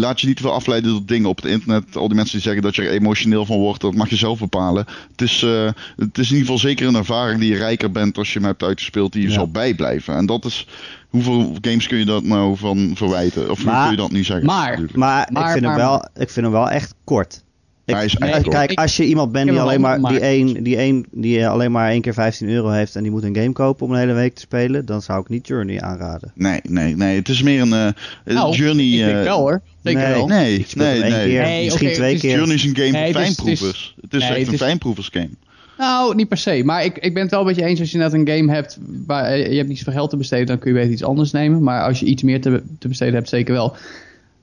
laat 0.01 0.21
je 0.21 0.27
niet 0.27 0.37
te 0.37 0.43
veel 0.43 0.53
afleiden 0.53 0.91
door 0.91 1.03
dingen 1.07 1.29
op 1.29 1.37
het 1.37 1.45
internet. 1.51 1.97
Al 1.97 2.07
die 2.07 2.17
mensen 2.17 2.35
die 2.35 2.43
zeggen 2.45 2.63
dat 2.63 2.75
je 2.77 2.83
er 2.83 2.91
emotioneel 2.91 3.47
van 3.47 3.59
wordt, 3.59 3.81
dat 3.81 3.95
mag 3.95 4.09
je 4.11 4.17
zelf 4.17 4.39
bepalen. 4.39 4.85
Het 5.11 5.21
is, 5.23 5.43
eh, 5.43 5.65
het 5.97 6.19
is 6.19 6.31
in 6.31 6.37
ieder 6.37 6.39
geval 6.39 6.59
zeker 6.59 6.87
een 6.87 6.95
ervaring 6.95 7.41
die 7.41 7.51
je 7.51 7.57
rijker 7.57 7.91
bent 7.91 8.19
als 8.19 8.33
je 8.33 8.39
hem 8.39 8.49
hebt 8.49 8.63
uitgespeeld, 8.63 9.13
die 9.13 9.23
je 9.23 9.29
Ja. 9.29 9.35
zal 9.35 9.51
bijblijven. 9.51 10.15
En 10.17 10.27
dat 10.27 10.45
is, 10.45 10.67
hoeveel 11.09 11.57
games 11.61 11.87
kun 11.87 11.99
je 11.99 12.05
dat 12.05 12.25
nou 12.25 12.57
van 12.57 12.91
verwijten? 12.95 13.51
Of 13.51 13.63
hoe 13.63 13.73
kun 13.83 13.91
je 13.91 13.97
dat 13.97 14.11
nu 14.11 14.25
zeggen? 14.25 14.47
maar-? 14.47 14.81
Maar, 14.95 15.29
Maar- 15.33 15.47
ik, 15.47 15.53
vind 15.53 15.65
maar- 15.65 15.75
hem 15.77 15.87
wel, 15.87 16.09
ik 16.15 16.31
vind 16.31 16.47
hem 16.47 16.51
wel 16.51 16.71
echt 16.71 16.95
kort. 17.05 17.45
Ik, 17.87 17.95
Hij 17.95 18.05
is 18.05 18.15
kijk, 18.49 18.71
Ik- 18.71 18.79
als 18.79 18.97
je 18.97 19.05
iemand 19.05 19.33
bent 19.33 19.51
die 19.51 19.61
alleen 19.61 19.81
maar, 19.81 20.01
die, 20.03 20.21
één, 20.21 20.63
die, 20.63 20.77
één, 20.77 21.05
die 21.11 21.49
alleen 21.49 21.73
maar 21.73 21.91
één 21.91 22.01
keer 22.01 22.13
15 22.15 22.49
euro 22.49 22.69
heeft 22.71 22.97
en 22.97 23.03
die 23.03 23.11
moet 23.13 23.23
een 23.23 23.37
game 23.37 23.53
kopen 23.53 23.87
om 23.87 23.93
een 23.93 23.99
hele 23.99 24.13
week 24.13 24.35
te 24.35 24.41
spelen, 24.41 24.85
dan 24.87 25.03
zou 25.03 25.21
ik 25.21 25.29
niet 25.29 25.47
Journey 25.47 25.81
aanraden. 25.81 26.33
Nee, 26.35 26.61
nee, 26.69 26.97
nee. 26.97 27.17
Het 27.17 27.29
is 27.29 27.43
meer 27.43 27.61
een 27.61 27.73
eh, 27.73 28.35
Nou, 28.35 28.55
Journey. 28.57 28.85
ik 28.87 28.99
denk 28.99 29.17
eh, 29.17 29.23
wel 29.23 29.39
hoor. 29.39 29.63
Zeker 29.83 30.01
nee. 30.03 30.13
wel. 30.13 30.27
Nee, 30.27 30.67
nee, 30.75 31.01
nee. 31.01 31.11
keer, 31.29 31.43
Nee, 31.43 31.65
misschien 31.65 31.93
twee 31.93 32.07
het 32.15 32.15
is 32.17 32.21
keer. 32.21 32.37
Journey 32.37 32.55
is 32.55 32.65
een 32.65 32.77
game 32.77 32.91
Nee, 32.91 33.13
voor 33.13 33.21
het 33.21 33.31
is- 33.31 33.37
het 33.37 33.47
is- 33.47 33.59
fijnproevers. 33.59 33.95
Het 34.01 34.15
is 34.15 34.21
nee, 34.21 34.31
echt 34.31 34.41
het 34.41 34.49
een 34.53 34.59
fijnproevers 34.67 35.09
game. 35.13 35.31
Nou, 35.79 36.15
niet 36.15 36.29
per 36.29 36.39
se. 36.39 36.63
Maar 36.65 36.85
ik, 36.85 36.99
ik 36.99 37.15
ben 37.15 37.23
het 37.23 37.31
wel 37.31 37.45
met 37.45 37.57
je 37.57 37.65
eens 37.65 37.81
als 37.81 37.91
je 37.91 37.99
net 37.99 38.13
een 38.13 38.29
game 38.29 38.53
hebt 38.53 38.79
waar 39.07 39.25
eh, 39.25 39.51
je 39.51 39.57
hebt 39.57 39.69
niet 39.69 39.79
zoveel 39.79 39.93
geld 39.93 40.11
te 40.11 40.17
besteden, 40.17 40.47
dan 40.47 40.59
kun 40.59 40.71
je 40.73 40.77
beter 40.79 40.93
iets 40.93 41.05
anders 41.05 41.31
nemen. 41.31 41.63
Maar 41.63 41.83
als 41.85 42.01
je 42.01 42.07
iets 42.07 42.23
meer 42.23 42.41
te, 42.41 42.63
te 42.79 42.89
besteden 42.89 43.15
hebt, 43.15 43.29
zeker 43.29 43.55
wel. 43.55 43.77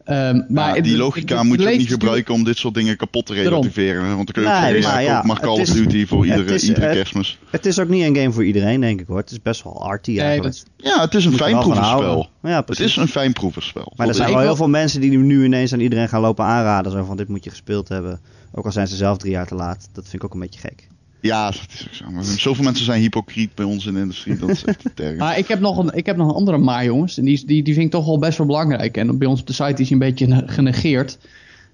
Ehm, 0.03 0.41
maar 0.49 0.73
die 0.73 0.91
het- 0.91 1.01
logica 1.01 1.37
het 1.37 1.47
moet 1.47 1.61
je 1.61 1.69
ook 1.71 1.77
niet 1.77 1.87
gebruiken 1.87 2.33
om 2.33 2.43
dit 2.43 2.57
soort 2.57 2.73
dingen 2.73 2.97
kapot 2.97 3.25
te 3.25 3.33
Daarom. 3.33 3.53
relativeren. 3.53 4.03
Want 4.03 4.15
dan 4.15 4.25
kun 4.25 4.41
je 4.43 4.47
ook 4.49 4.61
Nee, 4.61 4.81
zeggen, 4.81 4.81
ja, 4.81 4.93
maar 4.93 5.03
ja, 5.03 5.21
maar 5.25 5.39
Call 5.39 5.59
het 5.59 5.69
of 5.69 5.75
Duty 5.75 6.05
voor 6.05 6.25
iedere, 6.25 6.53
is, 6.53 6.63
iedere 6.67 6.85
eh, 6.85 6.93
kerstmis. 6.93 7.37
Het 7.49 7.65
is 7.65 7.79
ook 7.79 7.87
niet 7.87 8.03
een 8.03 8.15
game 8.15 8.31
voor 8.31 8.45
iedereen, 8.45 8.81
denk 8.81 8.99
ik 8.99 9.07
hoor. 9.07 9.17
Het 9.17 9.31
is 9.31 9.41
best 9.41 9.63
wel 9.63 9.83
arty 9.85 10.11
Nee, 10.11 10.19
eigenlijk. 10.21 10.55
dat- 10.55 10.91
Ja, 10.93 11.01
het 11.01 11.13
is 11.15 11.25
een 11.25 11.33
houden. 11.73 12.27
Ja, 12.41 12.63
Het 12.65 12.79
is 12.79 12.95
een 12.95 13.07
fijnproeversspel. 13.07 13.93
Maar 13.95 14.07
er 14.07 14.15
zijn 14.15 14.29
wel 14.29 14.39
heel 14.39 14.55
veel 14.55 14.69
mensen 14.69 15.01
die 15.01 15.17
nu 15.17 15.43
ineens 15.43 15.73
aan 15.73 15.79
iedereen 15.79 16.09
gaan 16.09 16.21
lopen 16.21 16.45
aanraden. 16.45 16.91
Zo 16.91 17.03
van, 17.03 17.17
dit 17.17 17.27
moet 17.27 17.43
je 17.43 17.49
gespeeld 17.49 17.89
hebben. 17.89 18.19
Ook 18.51 18.65
al 18.65 18.71
zijn 18.71 18.87
ze 18.87 18.95
zelf 18.95 19.17
drie 19.17 19.31
jaar 19.31 19.47
te 19.47 19.55
laat. 19.55 19.89
Dat 19.93 20.03
vind 20.03 20.13
ik 20.13 20.23
ook 20.23 20.33
een 20.33 20.39
beetje 20.39 20.59
gek. 20.59 20.87
Ja, 21.23 21.45
dat 21.45 21.59
is 21.73 21.85
ook 21.87 21.93
zo. 21.93 22.05
Maar 22.11 22.23
zoveel 22.23 22.63
mensen 22.63 22.85
zijn 22.85 23.01
hypocriet 23.01 23.55
bij 23.55 23.65
ons 23.65 23.85
in 23.85 23.93
de 23.93 23.99
industrie. 23.99 24.37
Dat 24.37 24.49
is 24.49 24.63
echt 24.65 24.85
terg. 24.95 25.17
Maar 25.17 25.37
ik 25.37 25.47
heb 25.47 25.59
nog 25.59 25.77
een, 25.77 25.93
ik 25.93 26.05
heb 26.05 26.17
nog 26.17 26.27
een 26.27 26.33
andere 26.35 26.57
maar, 26.57 26.85
jongens. 26.85 27.17
En 27.17 27.25
die, 27.25 27.45
die, 27.45 27.63
die 27.63 27.73
vind 27.73 27.85
ik 27.85 27.91
toch 27.91 28.05
wel 28.05 28.19
best 28.19 28.37
wel 28.37 28.47
belangrijk. 28.47 28.97
En 28.97 29.17
bij 29.17 29.27
ons 29.27 29.39
op 29.39 29.47
de 29.47 29.53
site 29.53 29.81
is 29.81 29.89
hij 29.89 29.91
een 29.91 29.97
beetje 29.99 30.27
ne- 30.27 30.43
genegeerd. 30.45 31.17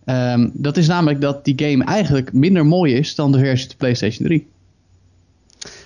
Ehm, 0.05 0.49
dat 0.53 0.77
is 0.77 0.87
namelijk 0.87 1.21
dat 1.21 1.45
die 1.45 1.53
game 1.57 1.83
eigenlijk 1.83 2.33
minder 2.33 2.65
mooi 2.65 2.93
is 2.93 3.15
dan 3.15 3.31
de 3.31 3.39
versie 3.39 3.63
op 3.65 3.71
de 3.71 3.77
PlayStation 3.77 4.27
3. 4.27 4.47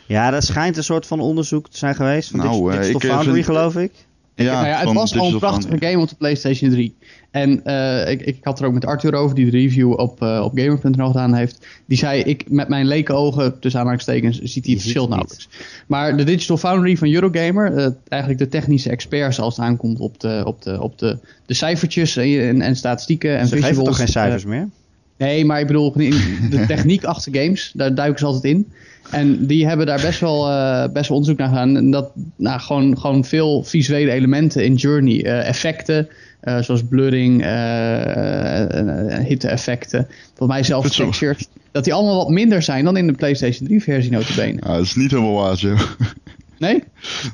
Ja, 0.07 0.29
dat 0.31 0.43
schijnt 0.43 0.77
een 0.77 0.83
soort 0.83 1.05
van 1.07 1.19
onderzoek 1.19 1.69
te 1.69 1.77
zijn 1.77 1.95
geweest. 1.95 2.29
Van 2.29 2.39
Nou, 2.39 2.51
Dig- 2.71 2.73
eh, 2.73 2.79
Digital 2.79 2.99
ik, 3.01 3.03
eh, 3.03 3.09
Foundry, 3.11 3.33
vind- 3.33 3.45
geloof 3.45 3.75
ik. 3.75 3.91
Ja, 4.35 4.53
nou 4.53 4.67
ja, 4.67 4.79
het 4.79 4.93
was 4.93 5.17
al 5.17 5.33
een 5.33 5.39
prachtige 5.39 5.77
game 5.79 6.01
op 6.01 6.09
de 6.09 6.15
PlayStation 6.15 6.69
3. 6.69 6.95
En 7.31 7.63
eh, 7.65 8.11
ik, 8.11 8.21
ik 8.21 8.37
had 8.41 8.59
er 8.59 8.65
ook 8.65 8.73
met 8.73 8.85
Arthur 8.85 9.13
over, 9.13 9.35
die 9.35 9.45
de 9.45 9.57
review 9.57 9.99
op, 9.99 10.21
eh, 10.21 10.41
op 10.43 10.51
Gamer.nl 10.55 11.07
gedaan 11.07 11.33
heeft. 11.33 11.67
Die 11.85 11.97
zei, 11.97 12.21
ik 12.21 12.49
met 12.49 12.67
mijn 12.67 12.85
leke 12.85 13.13
ogen, 13.13 13.59
tussen 13.59 13.79
aanhalingstekens, 13.79 14.41
ziet 14.41 14.65
hij 14.65 14.73
het 14.73 14.81
verschil 14.81 15.07
nauwelijks. 15.07 15.49
Maar 15.87 16.17
de 16.17 16.23
Digital 16.23 16.57
Foundry 16.57 16.97
van 16.97 17.13
Eurogamer, 17.13 17.73
eh, 17.73 17.87
eigenlijk 18.07 18.41
de 18.41 18.49
technische 18.49 18.89
experts 18.89 19.39
als 19.39 19.57
het 19.57 19.65
aankomt 19.65 19.99
op 19.99 20.19
de, 20.19 20.43
op 20.45 20.61
de, 20.61 20.81
op 20.81 20.99
de, 20.99 21.17
de 21.45 21.53
cijfertjes 21.53 22.17
en, 22.17 22.47
en, 22.47 22.61
en 22.61 22.75
statistieken 22.75 23.37
en 23.37 23.47
Ze 23.47 23.55
geven 23.55 23.67
visuals. 23.67 23.87
toch 23.87 23.97
geen 23.97 24.07
cijfers 24.07 24.45
meer? 24.45 24.69
Nee, 25.17 25.45
maar 25.45 25.59
ik 25.59 25.67
bedoel, 25.67 25.91
de 25.93 26.63
techniek 26.67 27.03
achter 27.03 27.35
games, 27.35 27.71
daar 27.75 27.95
duiken 27.95 28.19
ze 28.19 28.25
altijd 28.25 28.43
in. 28.43 28.71
En 29.13 29.45
die 29.45 29.67
hebben 29.67 29.85
daar 29.85 30.01
best 30.01 30.19
wel, 30.19 30.49
eh, 30.49 30.89
best 30.93 31.07
wel 31.09 31.17
onderzoek 31.17 31.37
naar 31.39 31.47
gedaan. 31.49 31.75
En 31.77 31.91
dat, 31.91 32.11
nou, 32.35 32.59
gewoon, 32.59 32.99
gewoon 32.99 33.25
veel 33.25 33.63
visuele 33.63 34.11
elementen 34.11 34.65
in 34.65 34.73
Journey. 34.75 35.23
eh, 35.25 35.47
effecten, 35.47 36.07
eh, 36.41 36.59
zoals 36.61 36.83
blurring, 36.89 37.41
hitte-effecten. 39.27 40.07
Volgens 40.27 40.49
mij 40.49 40.63
zelfs 40.63 40.95
textures. 40.95 41.47
Dat 41.71 41.83
die 41.83 41.93
allemaal 41.93 42.15
wat 42.17 42.29
minder 42.29 42.61
zijn 42.61 42.85
dan 42.85 42.97
in 42.97 43.07
de 43.07 43.13
PlayStation 43.13 43.67
3 43.67 43.83
versie 43.83 44.11
notabene. 44.11 44.59
Ja, 44.65 44.73
dat 44.75 44.81
is 44.85 44.95
niet 44.95 45.11
helemaal 45.11 45.33
waar, 45.33 45.55
Joe. 45.55 45.77
Nee? 46.57 46.83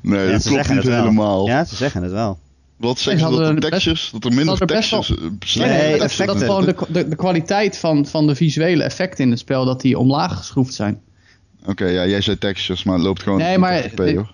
Nee, 0.02 0.26
Ja, 0.26 0.32
dat 0.32 0.42
ze 0.44 0.50
klopt 0.50 0.70
niet 0.74 0.84
helemaal. 0.84 1.48
Ja, 1.48 1.66
ze 1.66 1.76
zeggen 1.76 2.04
het 2.04 2.12
wel. 2.12 2.38
Wat 2.78 3.00
zeggen 3.00 3.34
ze 3.34 3.40
dat 3.40 3.48
de 3.48 3.54
best- 3.54 3.72
textures, 3.72 4.10
dat 4.12 4.24
er 4.26 4.34
minder 4.34 4.58
textures... 4.68 5.10
eh, 5.10 5.66
Nee, 5.66 5.98
effecten. 6.02 6.26
dat 6.28 6.44
gewoon 6.44 6.66
de, 6.66 6.76
de, 6.90 7.08
de 7.08 7.16
kwaliteit 7.16 7.78
van, 7.78 8.06
van 8.06 8.28
de 8.28 8.36
visuele 8.36 8.84
effecten 8.84 9.24
in 9.24 9.30
het 9.30 9.40
spel, 9.40 9.66
dat 9.66 9.82
die 9.82 9.98
omlaag 10.00 10.38
geschroefd 10.38 10.74
zijn. 10.74 11.00
Oké, 11.66 11.86
ja, 11.86 12.06
jij 12.08 12.22
zei 12.22 12.38
textures, 12.38 12.84
maar 12.84 12.96
het 12.96 13.04
loopt 13.04 13.24
gewoon 13.24 13.38
Nee, 13.40 13.54
op 13.56 13.60
maar- 13.62 13.84
80p, 13.84 13.98
nee. 13.98 14.16
hoor. 14.16 14.32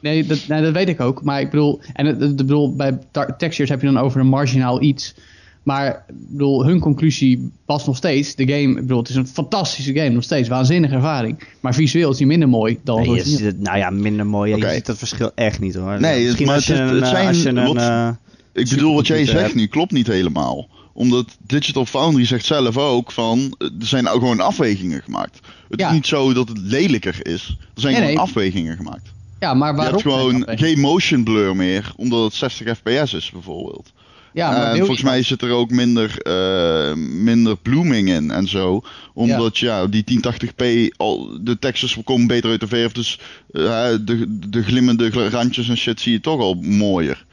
Nee 0.00 0.26
dat, 0.26 0.38
nee, 0.48 0.62
dat 0.62 0.72
weet 0.72 0.88
ik 0.88 1.00
ook. 1.00 1.22
Maar 1.22 1.40
ik 1.40 1.50
bedoel, 1.50 1.80
en 1.92 2.06
het, 2.06 2.20
het- 2.20 2.30
ik 2.30 2.36
bedoel, 2.36 2.76
bij 2.76 2.98
textures 3.38 3.70
heb 3.70 3.80
je 3.80 3.86
dan 3.86 3.98
over 3.98 4.20
een 4.20 4.26
marginaal 4.26 4.82
iets. 4.82 5.14
Maar 5.62 6.04
ik 6.08 6.14
bedoel, 6.28 6.64
hun 6.64 6.80
conclusie 6.80 7.50
was 7.66 7.86
nog 7.86 7.96
steeds: 7.96 8.34
de 8.34 8.48
game, 8.48 8.68
ik 8.70 8.74
bedoel, 8.80 8.98
het 8.98 9.08
is 9.08 9.14
een 9.14 9.26
fantastische 9.26 9.92
game, 9.94 10.08
nog 10.08 10.22
steeds, 10.22 10.48
waanzinnige 10.48 10.94
ervaring. 10.94 11.38
Maar 11.60 11.74
visueel 11.74 12.10
is 12.10 12.16
die 12.16 12.26
minder 12.26 12.48
mooi 12.48 12.78
dan 12.84 13.00
Nee, 13.02 13.14
je 13.14 13.44
het, 13.44 13.60
nou 13.60 13.78
ja, 13.78 13.90
minder 13.90 14.26
mooi. 14.26 14.56
Je 14.56 14.68
ziet 14.70 14.86
dat 14.86 14.98
verschil 14.98 15.30
echt 15.34 15.60
niet 15.60 15.74
hoor. 15.74 16.00
Nee, 16.00 16.24
Misschien 16.24 16.46
maar 16.46 16.54
als 16.54 16.66
je 16.66 16.72
het 16.72 16.82
is- 16.82 16.88
een, 16.90 16.94
het 16.96 17.04
eh, 17.04 17.10
zijn 17.10 17.26
als 17.28 17.42
je 17.42 17.48
een, 17.48 17.66
wat- 17.66 17.76
eh, 17.76 18.08
Ik 18.52 18.68
bedoel, 18.68 18.94
wat 18.94 19.06
jij 19.06 19.24
zegt 19.24 19.40
hebt. 19.40 19.54
nu 19.54 19.66
klopt 19.66 19.92
niet 19.92 20.06
helemaal. 20.06 20.68
Omdat 20.98 21.36
Digital 21.46 21.86
Foundry 21.86 22.24
zegt 22.26 22.44
zelf 22.44 22.76
ook 22.76 23.12
van, 23.12 23.54
eh, 23.58 23.66
er 23.80 23.86
zijn 23.86 24.08
ook 24.08 24.20
gewoon 24.20 24.40
afwegingen 24.40 25.02
gemaakt. 25.02 25.38
Het 25.68 25.80
Ja. 25.80 25.88
is 25.88 25.94
niet 25.94 26.06
zo 26.06 26.32
dat 26.32 26.48
het 26.48 26.58
lelijker 26.58 27.26
is. 27.26 27.56
Er 27.74 27.80
zijn 27.80 27.92
Nee, 27.92 28.02
gewoon 28.02 28.16
nee. 28.16 28.18
afwegingen 28.24 28.76
gemaakt. 28.76 29.12
Ja, 29.40 29.54
maar 29.54 29.70
Je 29.70 29.76
waarom? 29.76 29.94
hebt 29.94 30.08
gewoon 30.08 30.44
geen 30.58 30.80
motion 30.80 31.24
blur 31.24 31.56
meer, 31.56 31.92
omdat 31.96 32.24
het 32.24 32.34
60 32.34 32.76
fps 32.78 33.14
is 33.14 33.30
bijvoorbeeld. 33.30 33.92
Ja, 34.32 34.50
maar 34.50 34.66
en 34.66 34.72
je 34.74 34.78
volgens 34.78 35.02
mij 35.02 35.22
zit 35.22 35.42
er 35.42 35.50
ook 35.50 35.70
minder, 35.70 36.18
eh, 36.22 36.94
minder 36.96 37.56
blooming 37.56 38.08
in 38.08 38.30
en 38.30 38.48
zo. 38.48 38.80
Omdat 39.14 39.58
ja, 39.58 39.86
die 39.86 40.04
1080p, 40.04 40.94
al, 40.96 41.38
de 41.40 41.58
textures 41.58 42.04
komen 42.04 42.26
beter 42.26 42.50
uit 42.50 42.60
de 42.60 42.66
verf. 42.68 42.92
Dus 42.92 43.18
eh, 43.50 43.86
de, 44.00 44.38
de 44.48 44.62
glimmende 44.62 45.10
gl- 45.10 45.20
randjes 45.20 45.68
en 45.68 45.76
shit 45.76 46.00
zie 46.00 46.12
je 46.12 46.20
toch 46.20 46.40
al 46.40 46.54
mooier. 46.54 47.26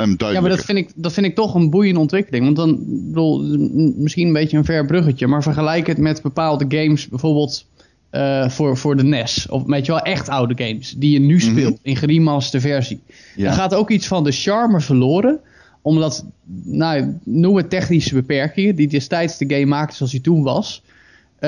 En 0.00 0.14
Ja, 0.18 0.40
maar 0.40 0.50
dat 0.50 0.64
vind, 0.64 0.78
ik, 0.78 0.90
dat 0.94 1.12
vind 1.12 1.26
ik 1.26 1.34
toch 1.34 1.54
een 1.54 1.70
boeiende 1.70 2.00
ontwikkeling. 2.00 2.44
Want 2.44 2.56
dan, 2.56 2.78
bedoel, 2.86 3.58
misschien 3.96 4.26
een 4.26 4.32
beetje 4.32 4.56
een 4.56 4.64
ver 4.64 4.86
bruggetje, 4.86 5.26
maar 5.26 5.42
vergelijk 5.42 5.86
het 5.86 5.98
met 5.98 6.22
bepaalde 6.22 6.64
games, 6.68 7.08
bijvoorbeeld 7.08 7.66
eh, 8.10 8.48
voor, 8.48 8.76
voor 8.76 8.96
de 8.96 9.02
NES. 9.04 9.46
Of 9.50 9.62
weet 9.66 9.86
je 9.86 9.92
wel, 9.92 10.00
echt 10.00 10.28
oude 10.28 10.64
games, 10.64 10.94
die 10.98 11.12
je 11.12 11.20
nu 11.20 11.36
Mhm. 11.36 11.50
speelt, 11.50 11.78
in 11.82 11.96
geremasterde 11.96 12.66
versie. 12.68 13.00
Ja. 13.36 13.44
Dan 13.44 13.54
gaat 13.54 13.74
ook 13.74 13.90
iets 13.90 14.06
van 14.06 14.24
de 14.24 14.32
charme 14.32 14.80
verloren, 14.80 15.40
omdat, 15.82 16.24
nou, 16.64 17.18
noem 17.24 17.56
het 17.56 17.70
technische 17.70 18.14
beperkingen, 18.14 18.74
die 18.74 18.88
destijds 18.88 19.38
de 19.38 19.54
game 19.54 19.66
maakte 19.66 19.96
zoals 19.96 20.12
hij 20.12 20.20
toen 20.20 20.42
was, 20.42 20.82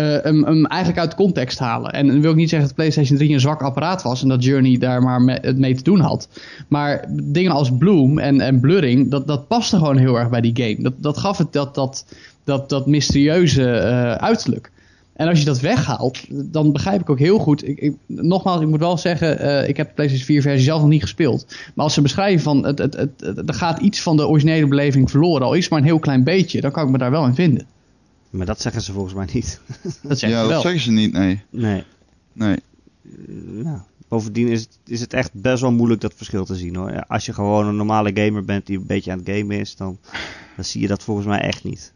hem, 0.00 0.44
hem 0.44 0.66
eigenlijk 0.66 1.00
uit 1.00 1.14
context 1.14 1.58
halen. 1.58 1.92
En 1.92 2.06
dan 2.06 2.20
wil 2.20 2.30
ik 2.30 2.36
niet 2.36 2.48
zeggen 2.48 2.68
dat 2.68 2.76
PlayStation 2.76 3.18
3 3.18 3.32
een 3.32 3.40
zwak 3.40 3.62
apparaat 3.62 4.02
was 4.02 4.22
en 4.22 4.28
dat 4.28 4.44
Journey 4.44 4.78
daar 4.78 5.02
maar 5.02 5.38
het 5.42 5.58
mee 5.58 5.74
te 5.74 5.82
doen 5.82 6.00
had. 6.00 6.28
Maar 6.68 7.04
dingen 7.10 7.52
als 7.52 7.76
bloom 7.76 8.18
en, 8.18 8.40
en 8.40 8.60
blurring, 8.60 9.10
dat, 9.10 9.26
dat 9.26 9.48
paste 9.48 9.76
gewoon 9.76 9.96
heel 9.96 10.18
erg 10.18 10.30
bij 10.30 10.40
die 10.40 10.56
game. 10.56 10.82
Dat, 10.82 10.94
dat 10.96 11.18
gaf 11.18 11.38
het 11.38 11.52
dat, 11.52 11.74
dat, 11.74 12.04
dat, 12.44 12.68
dat 12.68 12.86
mysterieuze 12.86 13.70
eh, 13.70 14.12
uiterlijk. 14.12 14.70
En 15.12 15.28
als 15.28 15.38
je 15.38 15.44
dat 15.44 15.60
weghaalt, 15.60 16.24
dan 16.28 16.72
begrijp 16.72 17.00
ik 17.00 17.10
ook 17.10 17.18
heel 17.18 17.38
goed. 17.38 17.68
Ik, 17.68 17.78
ik, 17.78 17.94
nogmaals, 18.06 18.60
ik 18.60 18.68
moet 18.68 18.78
wel 18.80 18.98
zeggen, 18.98 19.38
eh, 19.38 19.68
ik 19.68 19.76
heb 19.76 19.86
de 19.88 19.94
PlayStation 19.94 20.26
4 20.26 20.42
versie 20.42 20.64
zelf 20.64 20.80
nog 20.80 20.90
niet 20.90 21.02
gespeeld. 21.02 21.46
Maar 21.74 21.84
als 21.84 21.94
ze 21.94 22.02
beschrijven 22.02 22.42
van, 22.42 22.64
het, 22.64 22.78
het, 22.78 22.96
het, 22.96 23.48
er 23.48 23.54
gaat 23.54 23.80
iets 23.80 24.02
van 24.02 24.16
de 24.16 24.28
originele 24.28 24.66
beleving 24.66 25.10
verloren, 25.10 25.46
al 25.46 25.54
is 25.54 25.68
maar 25.68 25.78
een 25.78 25.84
heel 25.84 25.98
klein 25.98 26.24
beetje, 26.24 26.60
dan 26.60 26.70
kan 26.70 26.84
ik 26.84 26.90
me 26.90 26.98
daar 26.98 27.10
wel 27.10 27.26
in 27.26 27.34
vinden. 27.34 27.66
Maar 28.32 28.46
dat 28.46 28.60
zeggen 28.60 28.82
ze 28.82 28.92
volgens 28.92 29.14
mij 29.14 29.26
niet. 29.32 29.60
Dat 30.02 30.18
zeg 30.18 30.30
ja, 30.30 30.40
dat 30.40 30.48
wel. 30.48 30.60
zeggen 30.60 30.80
ze 30.80 30.90
niet, 30.90 31.12
nee. 31.12 31.42
nee. 31.50 31.84
nee. 32.32 32.56
Ja. 33.64 33.84
Bovendien 34.08 34.48
is 34.48 34.60
het, 34.60 34.78
is 34.86 35.00
het 35.00 35.12
echt 35.12 35.30
best 35.32 35.60
wel 35.60 35.72
moeilijk 35.72 36.00
dat 36.00 36.14
verschil 36.16 36.44
te 36.44 36.54
zien 36.54 36.76
hoor. 36.76 37.04
Als 37.06 37.26
je 37.26 37.32
gewoon 37.32 37.66
een 37.66 37.76
normale 37.76 38.10
gamer 38.14 38.44
bent 38.44 38.66
die 38.66 38.78
een 38.78 38.86
beetje 38.86 39.10
aan 39.10 39.18
het 39.18 39.28
gamen 39.28 39.58
is, 39.58 39.76
dan, 39.76 39.98
dan 40.56 40.64
zie 40.64 40.80
je 40.80 40.86
dat 40.86 41.02
volgens 41.02 41.26
mij 41.26 41.40
echt 41.40 41.64
niet. 41.64 41.92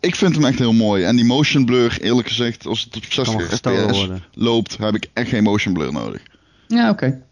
Ik 0.00 0.14
vind 0.14 0.34
hem 0.34 0.44
echt 0.44 0.58
heel 0.58 0.72
mooi. 0.72 1.04
En 1.04 1.16
die 1.16 1.24
motion 1.24 1.64
blur, 1.64 1.98
eerlijk 2.00 2.28
gezegd, 2.28 2.66
als 2.66 2.84
het 2.84 2.96
op 2.96 3.02
Kan 3.02 3.24
wel 3.24 3.32
60 3.32 3.48
gestolen 3.48 4.18
fps 4.18 4.28
loopt, 4.32 4.76
heb 4.76 4.94
ik 4.94 5.10
echt 5.12 5.28
geen 5.28 5.42
motion 5.42 5.74
blur 5.74 5.92
nodig. 5.92 6.22
Ja, 6.66 6.90
oké. 6.90 7.22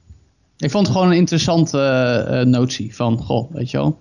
Ik 0.56 0.70
vond 0.70 0.86
het 0.86 0.96
gewoon 0.96 1.10
een 1.10 1.16
interessante 1.16 1.78
eh, 1.78 2.40
eh, 2.40 2.46
notie 2.46 2.94
van, 2.94 3.18
goh, 3.18 3.52
weet 3.52 3.70
je 3.70 3.76
wel. 3.76 4.00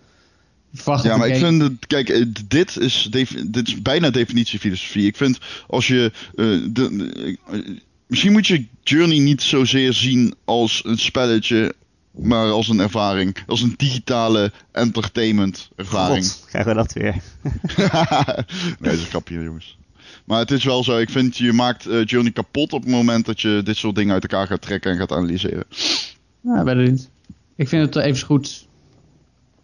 Verwacht 0.73 1.03
Ja, 1.03 1.17
maar 1.17 1.27
ik 1.27 1.35
vind 1.35 1.61
het, 1.61 1.87
kijk, 1.87 2.09
eh, 2.09 2.25
dit 2.47 2.77
is, 2.77 3.07
dit 3.47 3.67
is 3.67 3.81
bijna 3.81 4.09
definitiefilosofie. 4.09 5.07
Ik 5.07 5.17
vind 5.17 5.37
als 5.67 5.87
je, 5.87 6.11
eh, 6.35 6.45
de, 6.71 7.37
eh, 7.51 7.59
misschien 8.07 8.31
moet 8.31 8.47
je 8.47 8.65
Journey 8.83 9.19
niet 9.19 9.41
zozeer 9.41 9.93
zien 9.93 10.35
als 10.45 10.81
een 10.85 10.97
spelletje 10.97 11.75
maar 12.11 12.51
als 12.51 12.69
een 12.69 12.79
ervaring. 12.79 13.37
Als 13.47 13.61
een 13.61 13.73
digitale 13.77 14.51
entertainment 14.71 15.69
ervaring. 15.75 16.25
God, 16.25 16.45
krijgen 16.47 16.71
we 16.71 16.77
dat 16.77 16.93
weer. 16.93 17.15
nee, 18.79 18.91
dat 18.91 18.93
is 18.93 18.99
een 18.99 19.05
grapje, 19.05 19.43
jongens. 19.43 19.77
Maar 20.25 20.39
het 20.39 20.51
is 20.51 20.63
wel 20.63 20.83
zo, 20.83 20.97
ik 20.97 21.09
vind 21.09 21.37
je 21.37 21.53
maakt 21.53 21.87
uh, 21.87 22.05
Journey 22.05 22.31
kapot 22.31 22.73
op 22.73 22.81
het 22.81 22.91
moment 22.91 23.25
dat 23.25 23.41
je 23.41 23.61
dit 23.63 23.77
soort 23.77 23.95
dingen 23.95 24.13
uit 24.13 24.23
elkaar 24.23 24.47
gaat 24.47 24.61
trekken 24.61 24.91
en 24.91 24.97
gaat 24.97 25.11
analyseren. 25.11 25.63
Nou, 26.41 26.63
weet 26.63 26.75
het 26.75 26.91
niet. 26.91 27.09
Ik 27.55 27.67
vind 27.67 27.95
het 27.95 28.05
even 28.05 28.25
goed. 28.25 28.67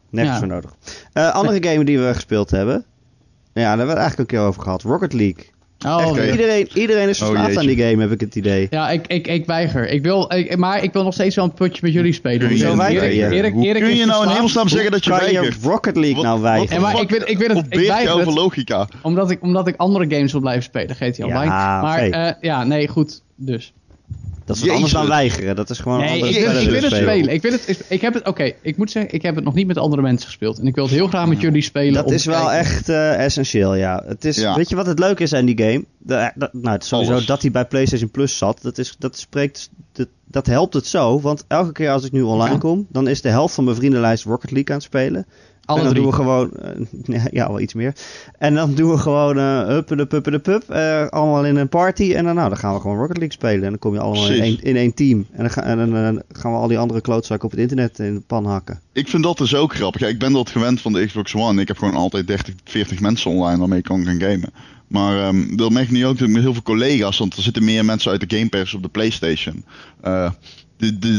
Nergens 0.09 0.33
ja. 0.33 0.39
voor 0.39 0.53
nodig. 0.53 0.75
Uh, 1.13 1.33
andere 1.33 1.63
game 1.69 1.85
die 1.85 1.99
we 1.99 2.13
gespeeld 2.13 2.51
hebben. 2.51 2.85
Ja, 3.53 3.61
daar 3.61 3.77
hebben 3.77 3.85
we 3.85 3.91
het 3.91 3.99
eigenlijk 3.99 4.31
een 4.31 4.37
keer 4.37 4.47
over 4.47 4.61
gehad. 4.61 4.81
Rocket 4.81 5.13
League. 5.13 5.45
Oh, 5.85 6.17
Echt, 6.17 6.31
iedereen, 6.31 6.69
iedereen 6.73 7.09
is 7.09 7.17
verslaafd 7.17 7.51
oh, 7.51 7.57
aan 7.57 7.65
die 7.65 7.77
game, 7.77 8.01
heb 8.01 8.11
ik 8.11 8.19
het 8.19 8.35
idee. 8.35 8.67
Ja, 8.69 8.89
ik, 8.89 9.07
ik, 9.07 9.27
ik 9.27 9.45
weiger. 9.45 9.89
Ik 9.89 10.03
wil, 10.03 10.33
ik, 10.33 10.57
maar 10.57 10.83
ik 10.83 10.93
wil 10.93 11.03
nog 11.03 11.13
steeds 11.13 11.35
wel 11.35 11.45
een 11.45 11.53
potje 11.53 11.79
met 11.81 11.93
jullie 11.93 12.13
spelen. 12.13 12.57
Zo 12.57 12.75
weiger 12.75 13.03
Erik, 13.03 13.31
Erik, 13.31 13.55
Erik 13.55 13.83
kun 13.83 13.95
je 13.95 14.05
nou 14.05 14.23
in 14.23 14.29
hemelsnaam 14.29 14.67
zeggen 14.67 14.91
dat 14.91 15.03
je 15.03 15.09
weigert? 15.09 15.53
je 15.61 15.69
Rocket 15.69 15.95
League 15.95 16.23
nou 16.23 16.41
weigeren? 16.41 16.75
En 16.75 16.81
maar 16.81 17.01
ik 17.01 17.09
wil, 17.09 17.21
ik 17.25 17.37
wil 17.37 17.55
het, 17.55 17.65
ik 17.69 17.87
weiger 17.87 18.13
over 18.13 18.33
logica? 18.33 18.87
Omdat 19.01 19.31
ik, 19.31 19.41
omdat 19.41 19.67
ik 19.67 19.75
andere 19.77 20.15
games 20.15 20.31
wil 20.31 20.41
blijven 20.41 20.63
spelen, 20.63 20.95
GTA 20.95 21.25
Online. 21.25 21.45
Ja, 21.45 21.81
maar 21.81 22.07
uh, 22.07 22.31
ja, 22.41 22.63
nee, 22.63 22.87
goed, 22.87 23.21
dus. 23.35 23.73
Dat 24.49 24.57
is 24.57 24.63
wat 24.63 24.75
anders 24.75 24.91
dan 24.91 25.07
weigeren. 25.07 25.55
Dat 25.55 25.69
is 25.69 25.79
gewoon 25.79 25.99
nee, 25.99 26.17
ik, 26.17 26.35
ik, 26.35 26.69
wil 26.69 26.81
het 26.81 26.91
spelen. 26.91 27.33
Ik, 27.33 27.41
wil 27.41 27.51
het, 27.51 27.85
ik 27.87 28.01
heb 28.01 28.13
het, 28.13 28.27
oké, 28.27 28.51
ik 28.61 28.77
moet 28.77 28.91
zeggen, 28.91 29.13
ik 29.13 29.21
heb 29.21 29.35
het 29.35 29.43
nog 29.43 29.53
niet 29.53 29.67
met 29.67 29.77
andere 29.77 30.01
mensen 30.01 30.27
gespeeld. 30.27 30.59
En 30.59 30.67
ik 30.67 30.75
wil 30.75 30.83
het 30.83 30.93
heel 30.93 31.07
graag 31.07 31.27
met 31.27 31.41
jullie 31.41 31.61
spelen. 31.61 31.93
Dat 31.93 32.11
is 32.11 32.25
wel 32.25 32.51
echt 32.51 32.89
uh, 32.89 33.23
essentieel, 33.25 33.75
ja. 33.75 34.03
Het 34.05 34.25
is, 34.25 34.37
ja. 34.37 34.55
Weet 34.55 34.69
je 34.69 34.75
wat 34.75 34.85
het 34.85 34.99
leuke 34.99 35.23
is 35.23 35.33
aan 35.33 35.45
die 35.45 35.57
game? 35.57 35.85
De, 35.97 36.31
de, 36.35 36.49
nou, 36.51 36.69
het 36.73 36.83
is 36.83 36.89
sowieso 36.89 37.11
Alles. 37.11 37.25
dat 37.25 37.41
hij 37.41 37.51
bij 37.51 37.65
PlayStation 37.65 38.11
Plus 38.11 38.37
zat. 38.37 38.61
Dat, 38.61 38.77
is, 38.77 38.95
dat, 38.99 39.17
spreekt, 39.17 39.69
dat, 39.91 40.07
dat 40.25 40.45
helpt 40.45 40.73
het 40.73 40.87
zo. 40.87 41.21
Want 41.21 41.45
elke 41.47 41.71
keer 41.71 41.89
als 41.89 42.05
ik 42.05 42.11
nu 42.11 42.21
online 42.21 42.53
ja. 42.53 42.59
kom, 42.59 42.87
dan 42.89 43.07
is 43.07 43.21
de 43.21 43.29
helft 43.29 43.53
van 43.53 43.63
mijn 43.63 43.75
vriendenlijst 43.75 44.23
Rocket 44.23 44.51
League 44.51 44.69
aan 44.69 44.75
het 44.75 44.83
spelen. 44.83 45.25
Alle 45.69 45.79
en 45.79 45.85
dan 45.85 45.93
drie. 45.93 46.03
doen 46.03 46.11
we 46.11 46.17
gewoon, 46.17 46.51
uh, 47.05 47.25
ja, 47.39 47.47
wel 47.47 47.59
iets 47.59 47.73
meer. 47.73 47.93
En 48.37 48.55
dan 48.55 48.73
doen 48.73 48.91
we 48.91 48.97
gewoon 48.97 49.37
uh, 49.37 49.79
de 49.87 50.05
puppen 50.05 50.31
de 50.31 50.39
pup, 50.39 50.63
uh, 50.71 51.07
allemaal 51.07 51.45
in 51.45 51.55
een 51.55 51.69
party. 51.69 52.13
En 52.13 52.25
dan, 52.25 52.35
nou, 52.35 52.49
dan 52.49 52.57
gaan 52.57 52.73
we 52.73 52.79
gewoon 52.79 52.97
Rocket 52.97 53.17
League 53.17 53.35
spelen. 53.35 53.63
En 53.63 53.69
dan 53.69 53.79
kom 53.79 53.93
je 53.93 53.99
allemaal 53.99 54.31
in 54.31 54.41
één, 54.41 54.61
in 54.61 54.75
één 54.75 54.93
team. 54.93 55.25
En 55.31 55.39
dan, 55.39 55.49
ga, 55.49 55.63
en 55.63 55.91
dan 55.91 56.21
gaan 56.31 56.51
we 56.51 56.57
al 56.57 56.67
die 56.67 56.77
andere 56.77 57.01
klootzakken 57.01 57.45
op 57.45 57.51
het 57.51 57.61
internet 57.61 57.99
in 57.99 58.13
de 58.13 58.21
pan 58.27 58.45
hakken. 58.45 58.79
Ik 58.93 59.07
vind 59.07 59.23
dat 59.23 59.37
dus 59.37 59.55
ook 59.55 59.75
grappig. 59.75 60.01
Ja, 60.01 60.07
ik 60.07 60.19
ben 60.19 60.33
dat 60.33 60.49
gewend 60.49 60.81
van 60.81 60.93
de 60.93 61.05
Xbox 61.05 61.35
One. 61.35 61.61
Ik 61.61 61.67
heb 61.67 61.77
gewoon 61.77 61.95
altijd 61.95 62.27
30, 62.27 62.53
40 62.63 62.99
mensen 62.99 63.31
online 63.31 63.59
waarmee 63.59 63.79
ik 63.79 63.83
kan 63.83 64.05
gaan 64.05 64.21
gamen. 64.21 64.49
Maar 64.89 65.27
um, 65.27 65.57
dat 65.57 65.71
merk 65.71 65.85
ik 65.85 65.91
nu 65.91 66.05
ook 66.05 66.19
met 66.19 66.41
heel 66.41 66.53
veel 66.53 66.61
collega's, 66.61 67.17
want 67.17 67.35
er 67.35 67.43
zitten 67.43 67.63
meer 67.63 67.85
mensen 67.85 68.11
uit 68.11 68.29
de 68.29 68.37
Game 68.37 68.49
Pass 68.49 68.73
op 68.73 68.83
de 68.83 68.89
PlayStation. 68.89 69.63
Uh, 70.05 70.31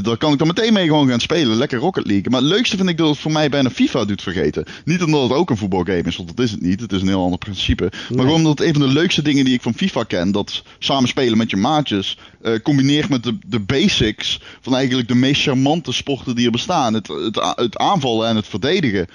daar 0.02 0.16
kan 0.16 0.32
ik 0.32 0.38
dan 0.38 0.46
meteen 0.46 0.72
mee 0.72 0.86
gewoon 0.86 1.08
gaan 1.08 1.20
spelen. 1.20 1.56
Lekker 1.56 1.78
Rocket 1.78 2.06
League. 2.06 2.30
Maar 2.30 2.40
het 2.40 2.50
leukste 2.50 2.76
vind 2.76 2.88
ik 2.88 2.96
dat 2.96 3.08
het 3.08 3.18
voor 3.18 3.32
mij 3.32 3.48
bijna 3.48 3.70
FIFA 3.70 4.04
doet 4.04 4.22
vergeten. 4.22 4.64
Niet 4.84 5.02
omdat 5.02 5.22
het 5.22 5.32
ook 5.32 5.50
een 5.50 5.56
voetbalgame 5.56 6.02
is, 6.02 6.16
want 6.16 6.36
dat 6.36 6.44
is 6.44 6.50
het 6.50 6.60
niet. 6.60 6.80
Het 6.80 6.92
is 6.92 7.00
een 7.00 7.08
heel 7.08 7.22
ander 7.22 7.38
principe. 7.38 7.82
Nee. 7.82 8.16
Maar 8.16 8.24
gewoon 8.24 8.40
omdat 8.40 8.58
het 8.58 8.66
een 8.66 8.74
van 8.74 8.82
de 8.82 8.92
leukste 8.92 9.22
dingen 9.22 9.44
die 9.44 9.54
ik 9.54 9.62
van 9.62 9.74
FIFA 9.74 10.02
ken. 10.02 10.32
Dat 10.32 10.62
samen 10.78 11.08
spelen 11.08 11.38
met 11.38 11.50
je 11.50 11.56
maatjes. 11.56 12.18
Uh, 12.42 12.58
combineert 12.62 13.08
met 13.08 13.22
de, 13.22 13.38
de 13.46 13.60
basics 13.60 14.40
van 14.60 14.74
eigenlijk 14.74 15.08
de 15.08 15.14
meest 15.14 15.42
charmante 15.42 15.92
sporten 15.92 16.34
die 16.34 16.44
er 16.44 16.52
bestaan. 16.52 16.94
Het, 16.94 17.08
het, 17.08 17.54
het 17.54 17.76
aanvallen 17.76 18.28
en 18.28 18.36
het 18.36 18.46
verdedigen. 18.46 19.06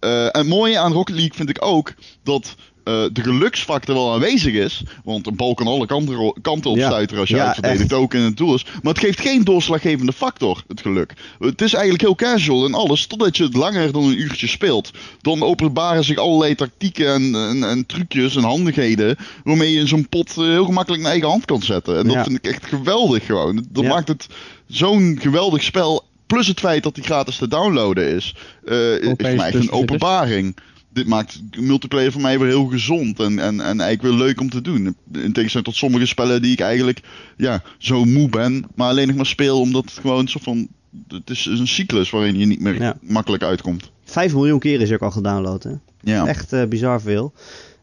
Uh, 0.00 0.24
en 0.24 0.38
het 0.38 0.46
mooie 0.46 0.78
aan 0.78 0.92
Rocket 0.92 1.14
League 1.14 1.34
vind 1.34 1.48
ik 1.48 1.64
ook 1.64 1.94
dat 2.22 2.54
uh, 2.84 3.04
de 3.12 3.22
geluksfactor 3.22 3.94
wel 3.94 4.12
aanwezig 4.12 4.54
is. 4.54 4.82
Want 5.04 5.26
een 5.26 5.36
bal 5.36 5.54
kan 5.54 5.66
alle 5.66 5.86
kanten, 5.86 6.34
kanten 6.42 6.70
opstuiteren 6.70 7.20
als 7.20 7.28
je 7.28 7.36
ja, 7.36 7.46
uitverdedigt 7.46 7.92
ook 7.92 8.14
in 8.14 8.20
het 8.20 8.36
doel 8.36 8.54
is. 8.54 8.64
Maar 8.64 8.92
het 8.92 9.02
geeft 9.02 9.20
geen 9.20 9.44
doorslaggevende 9.44 10.12
factor, 10.12 10.62
het 10.68 10.80
geluk. 10.80 11.14
Het 11.38 11.60
is 11.60 11.72
eigenlijk 11.72 12.02
heel 12.02 12.14
casual 12.14 12.64
en 12.64 12.74
alles, 12.74 13.06
totdat 13.06 13.36
je 13.36 13.44
het 13.44 13.54
langer 13.54 13.92
dan 13.92 14.04
een 14.04 14.20
uurtje 14.20 14.46
speelt. 14.46 14.90
Dan 15.20 15.42
openbaren 15.42 16.04
zich 16.04 16.16
allerlei 16.16 16.54
tactieken 16.54 17.14
en, 17.14 17.34
en, 17.34 17.64
en 17.64 17.86
trucjes 17.86 18.36
en 18.36 18.42
handigheden. 18.42 19.16
Waarmee 19.44 19.72
je 19.72 19.80
in 19.80 19.88
zo'n 19.88 20.08
pot 20.08 20.36
uh, 20.38 20.44
heel 20.44 20.64
gemakkelijk 20.64 21.02
een 21.02 21.08
eigen 21.08 21.28
hand 21.28 21.44
kan 21.44 21.62
zetten. 21.62 21.98
En 21.98 22.04
dat 22.04 22.14
ja. 22.14 22.24
vind 22.24 22.36
ik 22.36 22.46
echt 22.46 22.66
geweldig 22.66 23.26
gewoon. 23.26 23.66
Dat 23.68 23.84
maakt 23.84 24.08
het 24.08 24.26
zo'n 24.66 25.18
geweldig 25.20 25.62
spel. 25.62 26.04
Plus 26.26 26.46
het 26.46 26.60
feit 26.60 26.82
dat 26.82 26.94
die 26.94 27.04
gratis 27.04 27.36
te 27.36 27.48
downloaden 27.48 28.14
is. 28.14 28.34
Uh, 28.64 28.94
is 28.94 29.04
voor 29.04 29.16
mij 29.18 29.34
echt 29.34 29.54
een 29.54 29.70
openbaring 29.70 30.56
dit 30.92 31.06
maakt 31.06 31.40
multiplayer 31.56 32.12
voor 32.12 32.20
mij 32.20 32.38
weer 32.38 32.48
heel 32.48 32.66
gezond 32.66 33.20
en, 33.20 33.38
en, 33.38 33.60
en 33.60 33.80
eigenlijk 33.80 34.02
weer 34.02 34.26
leuk 34.26 34.40
om 34.40 34.50
te 34.50 34.60
doen. 34.60 34.96
In 35.12 35.32
tegenstelling 35.32 35.68
tot 35.68 35.76
sommige 35.76 36.06
spellen 36.06 36.42
die 36.42 36.52
ik 36.52 36.60
eigenlijk 36.60 37.00
ja, 37.36 37.62
zo 37.78 38.04
moe 38.04 38.28
ben, 38.28 38.64
maar 38.74 38.88
alleen 38.88 39.06
nog 39.06 39.16
maar 39.16 39.26
speel 39.26 39.60
omdat 39.60 39.84
het 39.84 39.98
gewoon 40.00 40.28
zo 40.28 40.40
van. 40.42 40.68
Het 41.08 41.30
is 41.30 41.46
een 41.46 41.68
cyclus 41.68 42.10
waarin 42.10 42.38
je 42.38 42.46
niet 42.46 42.60
meer 42.60 42.80
ja. 42.80 42.96
makkelijk 43.00 43.42
uitkomt. 43.42 43.90
Vijf 44.04 44.32
miljoen 44.32 44.58
keer 44.58 44.80
is 44.80 44.92
ook 44.92 45.02
al 45.02 45.10
gedownload, 45.10 45.62
hè? 45.62 45.72
Ja. 46.00 46.26
Echt 46.26 46.52
uh, 46.52 46.64
bizar 46.64 47.00
veel. 47.00 47.32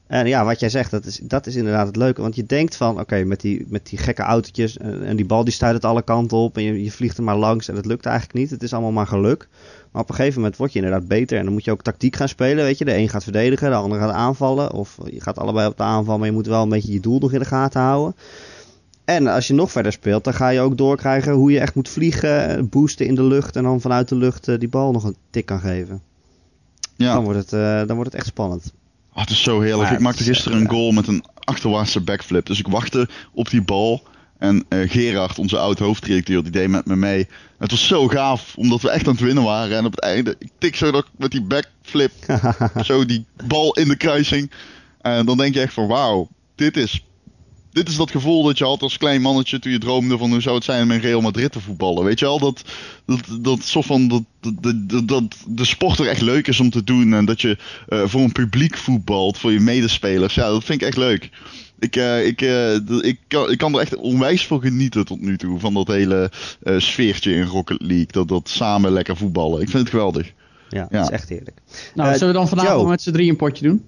En 0.07 0.27
ja, 0.27 0.45
wat 0.45 0.59
jij 0.59 0.69
zegt, 0.69 0.91
dat 0.91 1.05
is, 1.05 1.19
dat 1.23 1.47
is 1.47 1.55
inderdaad 1.55 1.87
het 1.87 1.95
leuke. 1.95 2.21
Want 2.21 2.35
je 2.35 2.43
denkt 2.43 2.75
van, 2.75 2.91
oké, 2.91 3.01
okay, 3.01 3.23
met, 3.23 3.41
die, 3.41 3.65
met 3.67 3.89
die 3.89 3.99
gekke 3.99 4.21
autootjes 4.21 4.77
en, 4.77 5.03
en 5.03 5.15
die 5.15 5.25
bal 5.25 5.43
die 5.43 5.53
stuit 5.53 5.73
het 5.73 5.85
alle 5.85 6.01
kanten 6.01 6.37
op 6.37 6.57
en 6.57 6.63
je, 6.63 6.83
je 6.83 6.91
vliegt 6.91 7.17
er 7.17 7.23
maar 7.23 7.37
langs 7.37 7.67
en 7.67 7.75
het 7.75 7.85
lukt 7.85 8.05
eigenlijk 8.05 8.39
niet. 8.39 8.49
Het 8.49 8.63
is 8.63 8.73
allemaal 8.73 8.91
maar 8.91 9.07
geluk. 9.07 9.47
Maar 9.91 10.01
op 10.01 10.09
een 10.09 10.15
gegeven 10.15 10.39
moment 10.39 10.57
word 10.57 10.73
je 10.73 10.79
inderdaad 10.79 11.07
beter 11.07 11.37
en 11.37 11.43
dan 11.43 11.53
moet 11.53 11.65
je 11.65 11.71
ook 11.71 11.81
tactiek 11.81 12.15
gaan 12.15 12.29
spelen, 12.29 12.63
weet 12.63 12.77
je. 12.77 12.85
De 12.85 12.97
een 12.97 13.09
gaat 13.09 13.23
verdedigen, 13.23 13.69
de 13.69 13.75
ander 13.75 13.99
gaat 13.99 14.11
aanvallen. 14.11 14.71
Of 14.71 14.97
je 15.11 15.21
gaat 15.21 15.37
allebei 15.37 15.67
op 15.67 15.77
de 15.77 15.83
aanval, 15.83 16.17
maar 16.17 16.27
je 16.27 16.33
moet 16.33 16.47
wel 16.47 16.63
een 16.63 16.69
beetje 16.69 16.91
je 16.91 16.99
doel 16.99 17.19
nog 17.19 17.33
in 17.33 17.39
de 17.39 17.45
gaten 17.45 17.81
houden. 17.81 18.15
En 19.05 19.27
als 19.27 19.47
je 19.47 19.53
nog 19.53 19.71
verder 19.71 19.91
speelt, 19.91 20.23
dan 20.23 20.33
ga 20.33 20.49
je 20.49 20.59
ook 20.59 20.77
doorkrijgen 20.77 21.33
hoe 21.33 21.51
je 21.51 21.59
echt 21.59 21.75
moet 21.75 21.89
vliegen, 21.89 22.69
boosten 22.69 23.05
in 23.05 23.15
de 23.15 23.23
lucht 23.23 23.55
en 23.55 23.63
dan 23.63 23.81
vanuit 23.81 24.07
de 24.07 24.15
lucht 24.15 24.47
uh, 24.47 24.59
die 24.59 24.69
bal 24.69 24.91
nog 24.91 25.03
een 25.03 25.15
tik 25.29 25.45
kan 25.45 25.59
geven. 25.59 26.01
Ja. 26.95 27.13
Dan, 27.13 27.23
wordt 27.23 27.39
het, 27.39 27.53
uh, 27.53 27.87
dan 27.87 27.95
wordt 27.95 28.11
het 28.11 28.21
echt 28.21 28.25
spannend. 28.25 28.73
Oh, 29.13 29.19
het 29.19 29.29
is 29.29 29.43
zo 29.43 29.59
heerlijk. 29.59 29.89
Ja, 29.89 29.95
ik 29.95 30.01
maakte 30.01 30.23
gisteren 30.23 30.61
een 30.61 30.69
goal 30.69 30.91
met 30.91 31.07
een 31.07 31.23
achterwaartse 31.43 32.01
backflip. 32.01 32.45
Dus 32.45 32.59
ik 32.59 32.67
wachtte 32.67 33.09
op 33.33 33.49
die 33.49 33.61
bal. 33.61 34.03
En 34.39 34.65
uh, 34.69 34.89
Gerard, 34.89 35.39
onze 35.39 35.57
oud 35.57 35.79
hoofddirecteur, 35.79 36.43
die 36.43 36.51
deed 36.51 36.67
met 36.67 36.85
me 36.85 36.95
mee. 36.95 37.27
Het 37.57 37.71
was 37.71 37.87
zo 37.87 38.07
gaaf, 38.07 38.55
omdat 38.55 38.81
we 38.81 38.89
echt 38.89 39.07
aan 39.07 39.13
het 39.13 39.21
winnen 39.21 39.43
waren. 39.43 39.77
En 39.77 39.85
op 39.85 39.91
het 39.91 40.01
einde, 40.01 40.35
ik 40.39 40.49
tik 40.57 40.75
zo 40.75 40.91
dat 40.91 41.05
met 41.17 41.31
die 41.31 41.41
backflip, 41.41 42.11
zo 42.83 43.05
die 43.05 43.25
bal 43.47 43.73
in 43.73 43.87
de 43.87 43.95
kruising. 43.95 44.51
En 45.01 45.25
dan 45.25 45.37
denk 45.37 45.53
je 45.53 45.61
echt 45.61 45.73
van, 45.73 45.87
wauw, 45.87 46.29
dit 46.55 46.77
is, 46.77 47.05
dit 47.71 47.89
is 47.89 47.95
dat 47.95 48.11
gevoel 48.11 48.43
dat 48.43 48.57
je 48.57 48.63
had 48.63 48.81
als 48.81 48.97
klein 48.97 49.21
mannetje 49.21 49.59
toen 49.59 49.71
je 49.71 49.77
droomde 49.77 50.17
van 50.17 50.29
hoe 50.29 50.41
zou 50.41 50.55
het 50.55 50.63
zijn 50.63 50.83
om 50.83 50.91
in 50.91 50.99
Real 50.99 51.21
Madrid 51.21 51.51
te 51.51 51.59
voetballen. 51.59 52.03
Weet 52.03 52.19
je 52.19 52.25
al, 52.25 52.39
dat, 52.39 52.63
dat, 53.05 53.19
dat 53.41 53.63
soort 53.63 53.85
van, 53.85 54.07
dat, 54.07 54.23
dat, 54.39 54.89
dat, 54.89 55.07
dat 55.07 55.35
de 55.47 55.65
sport 55.65 55.99
er 55.99 56.07
echt 56.07 56.21
leuk 56.21 56.47
is 56.47 56.59
om 56.59 56.69
te 56.69 56.83
doen. 56.83 57.13
En 57.13 57.25
dat 57.25 57.41
je 57.41 57.57
uh, 57.89 58.01
voor 58.05 58.21
een 58.21 58.31
publiek 58.31 58.77
voetbalt, 58.77 59.37
voor 59.37 59.51
je 59.51 59.59
medespelers. 59.59 60.33
Ja, 60.33 60.49
dat 60.49 60.63
vind 60.63 60.81
ik 60.81 60.87
echt 60.87 60.97
leuk. 60.97 61.29
Ik, 61.79 61.95
uh, 61.95 62.25
ik, 62.25 62.41
uh, 62.41 62.75
ik, 63.01 63.19
kan, 63.27 63.51
ik 63.51 63.57
kan 63.57 63.73
er 63.73 63.79
echt 63.79 63.95
onwijs 63.95 64.47
van 64.47 64.61
genieten 64.61 65.05
tot 65.05 65.21
nu 65.21 65.37
toe. 65.37 65.59
Van 65.59 65.73
dat 65.73 65.87
hele 65.87 66.31
uh, 66.63 66.79
sfeertje 66.79 67.33
in 67.33 67.43
Rocket 67.43 67.81
League. 67.81 68.07
Dat, 68.07 68.27
dat 68.27 68.49
samen 68.49 68.91
lekker 68.91 69.17
voetballen. 69.17 69.61
Ik 69.61 69.69
vind 69.69 69.81
het 69.81 69.89
geweldig. 69.89 70.33
Ja, 70.69 70.87
ja. 70.89 70.97
dat 70.97 71.03
is 71.03 71.09
echt 71.09 71.29
heerlijk. 71.29 71.61
Nou, 71.95 72.13
zullen 72.13 72.33
we 72.33 72.39
dan 72.39 72.47
vanavond 72.47 72.79
Joe. 72.79 72.89
met 72.89 73.01
z'n 73.01 73.11
drie 73.11 73.29
een 73.29 73.35
potje 73.35 73.63
doen? 73.63 73.85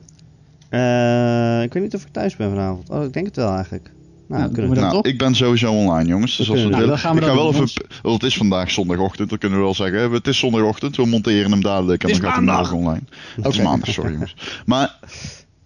ik 1.64 1.74
weet 1.74 1.84
niet 1.84 1.96
of 1.96 2.02
ik 2.02 2.12
thuis 2.12 2.36
ben 2.36 2.50
vanavond. 2.50 2.90
Oh, 2.90 3.04
ik 3.04 3.14
denk 3.14 3.26
het 3.26 3.36
wel 3.36 3.56
eigenlijk. 3.56 3.92
Nou, 4.32 4.44
nou, 4.44 4.54
kunnen 4.54 4.72
we 4.72 4.80
nou 4.80 5.10
ik 5.10 5.18
ben 5.18 5.36
sowieso 5.36 5.74
online, 5.74 6.10
jongens. 6.10 6.38
Dus 6.38 6.50
als 6.50 6.64
we 6.64 6.70
nou, 6.70 6.82
willen. 6.82 6.98
Gaan 6.98 7.16
we 7.16 7.22
ik 7.22 7.28
ga 7.28 7.36
wel 7.36 7.54
even. 7.54 7.70
Well, 8.02 8.14
het 8.14 8.24
is 8.24 8.38
vandaag 8.38 8.72
zondagochtend, 8.72 9.30
dat 9.30 9.40
kunnen 9.40 9.58
we 9.58 9.64
wel 9.64 9.74
zeggen. 9.74 10.12
Het 10.12 10.28
is 10.28 10.38
zondagochtend, 10.38 10.96
we 10.96 11.06
monteren 11.06 11.52
hem 11.52 11.62
dadelijk 11.62 12.04
en 12.04 12.10
dan 12.10 12.22
gaat 12.22 12.34
hij 12.36 12.44
morgen 12.44 12.78
online. 12.78 13.02
Het 13.36 13.46
okay. 13.46 13.52
is 13.52 13.66
maandag, 13.66 13.90
sorry 13.90 14.12
jongens. 14.12 14.36
Maar 14.66 15.00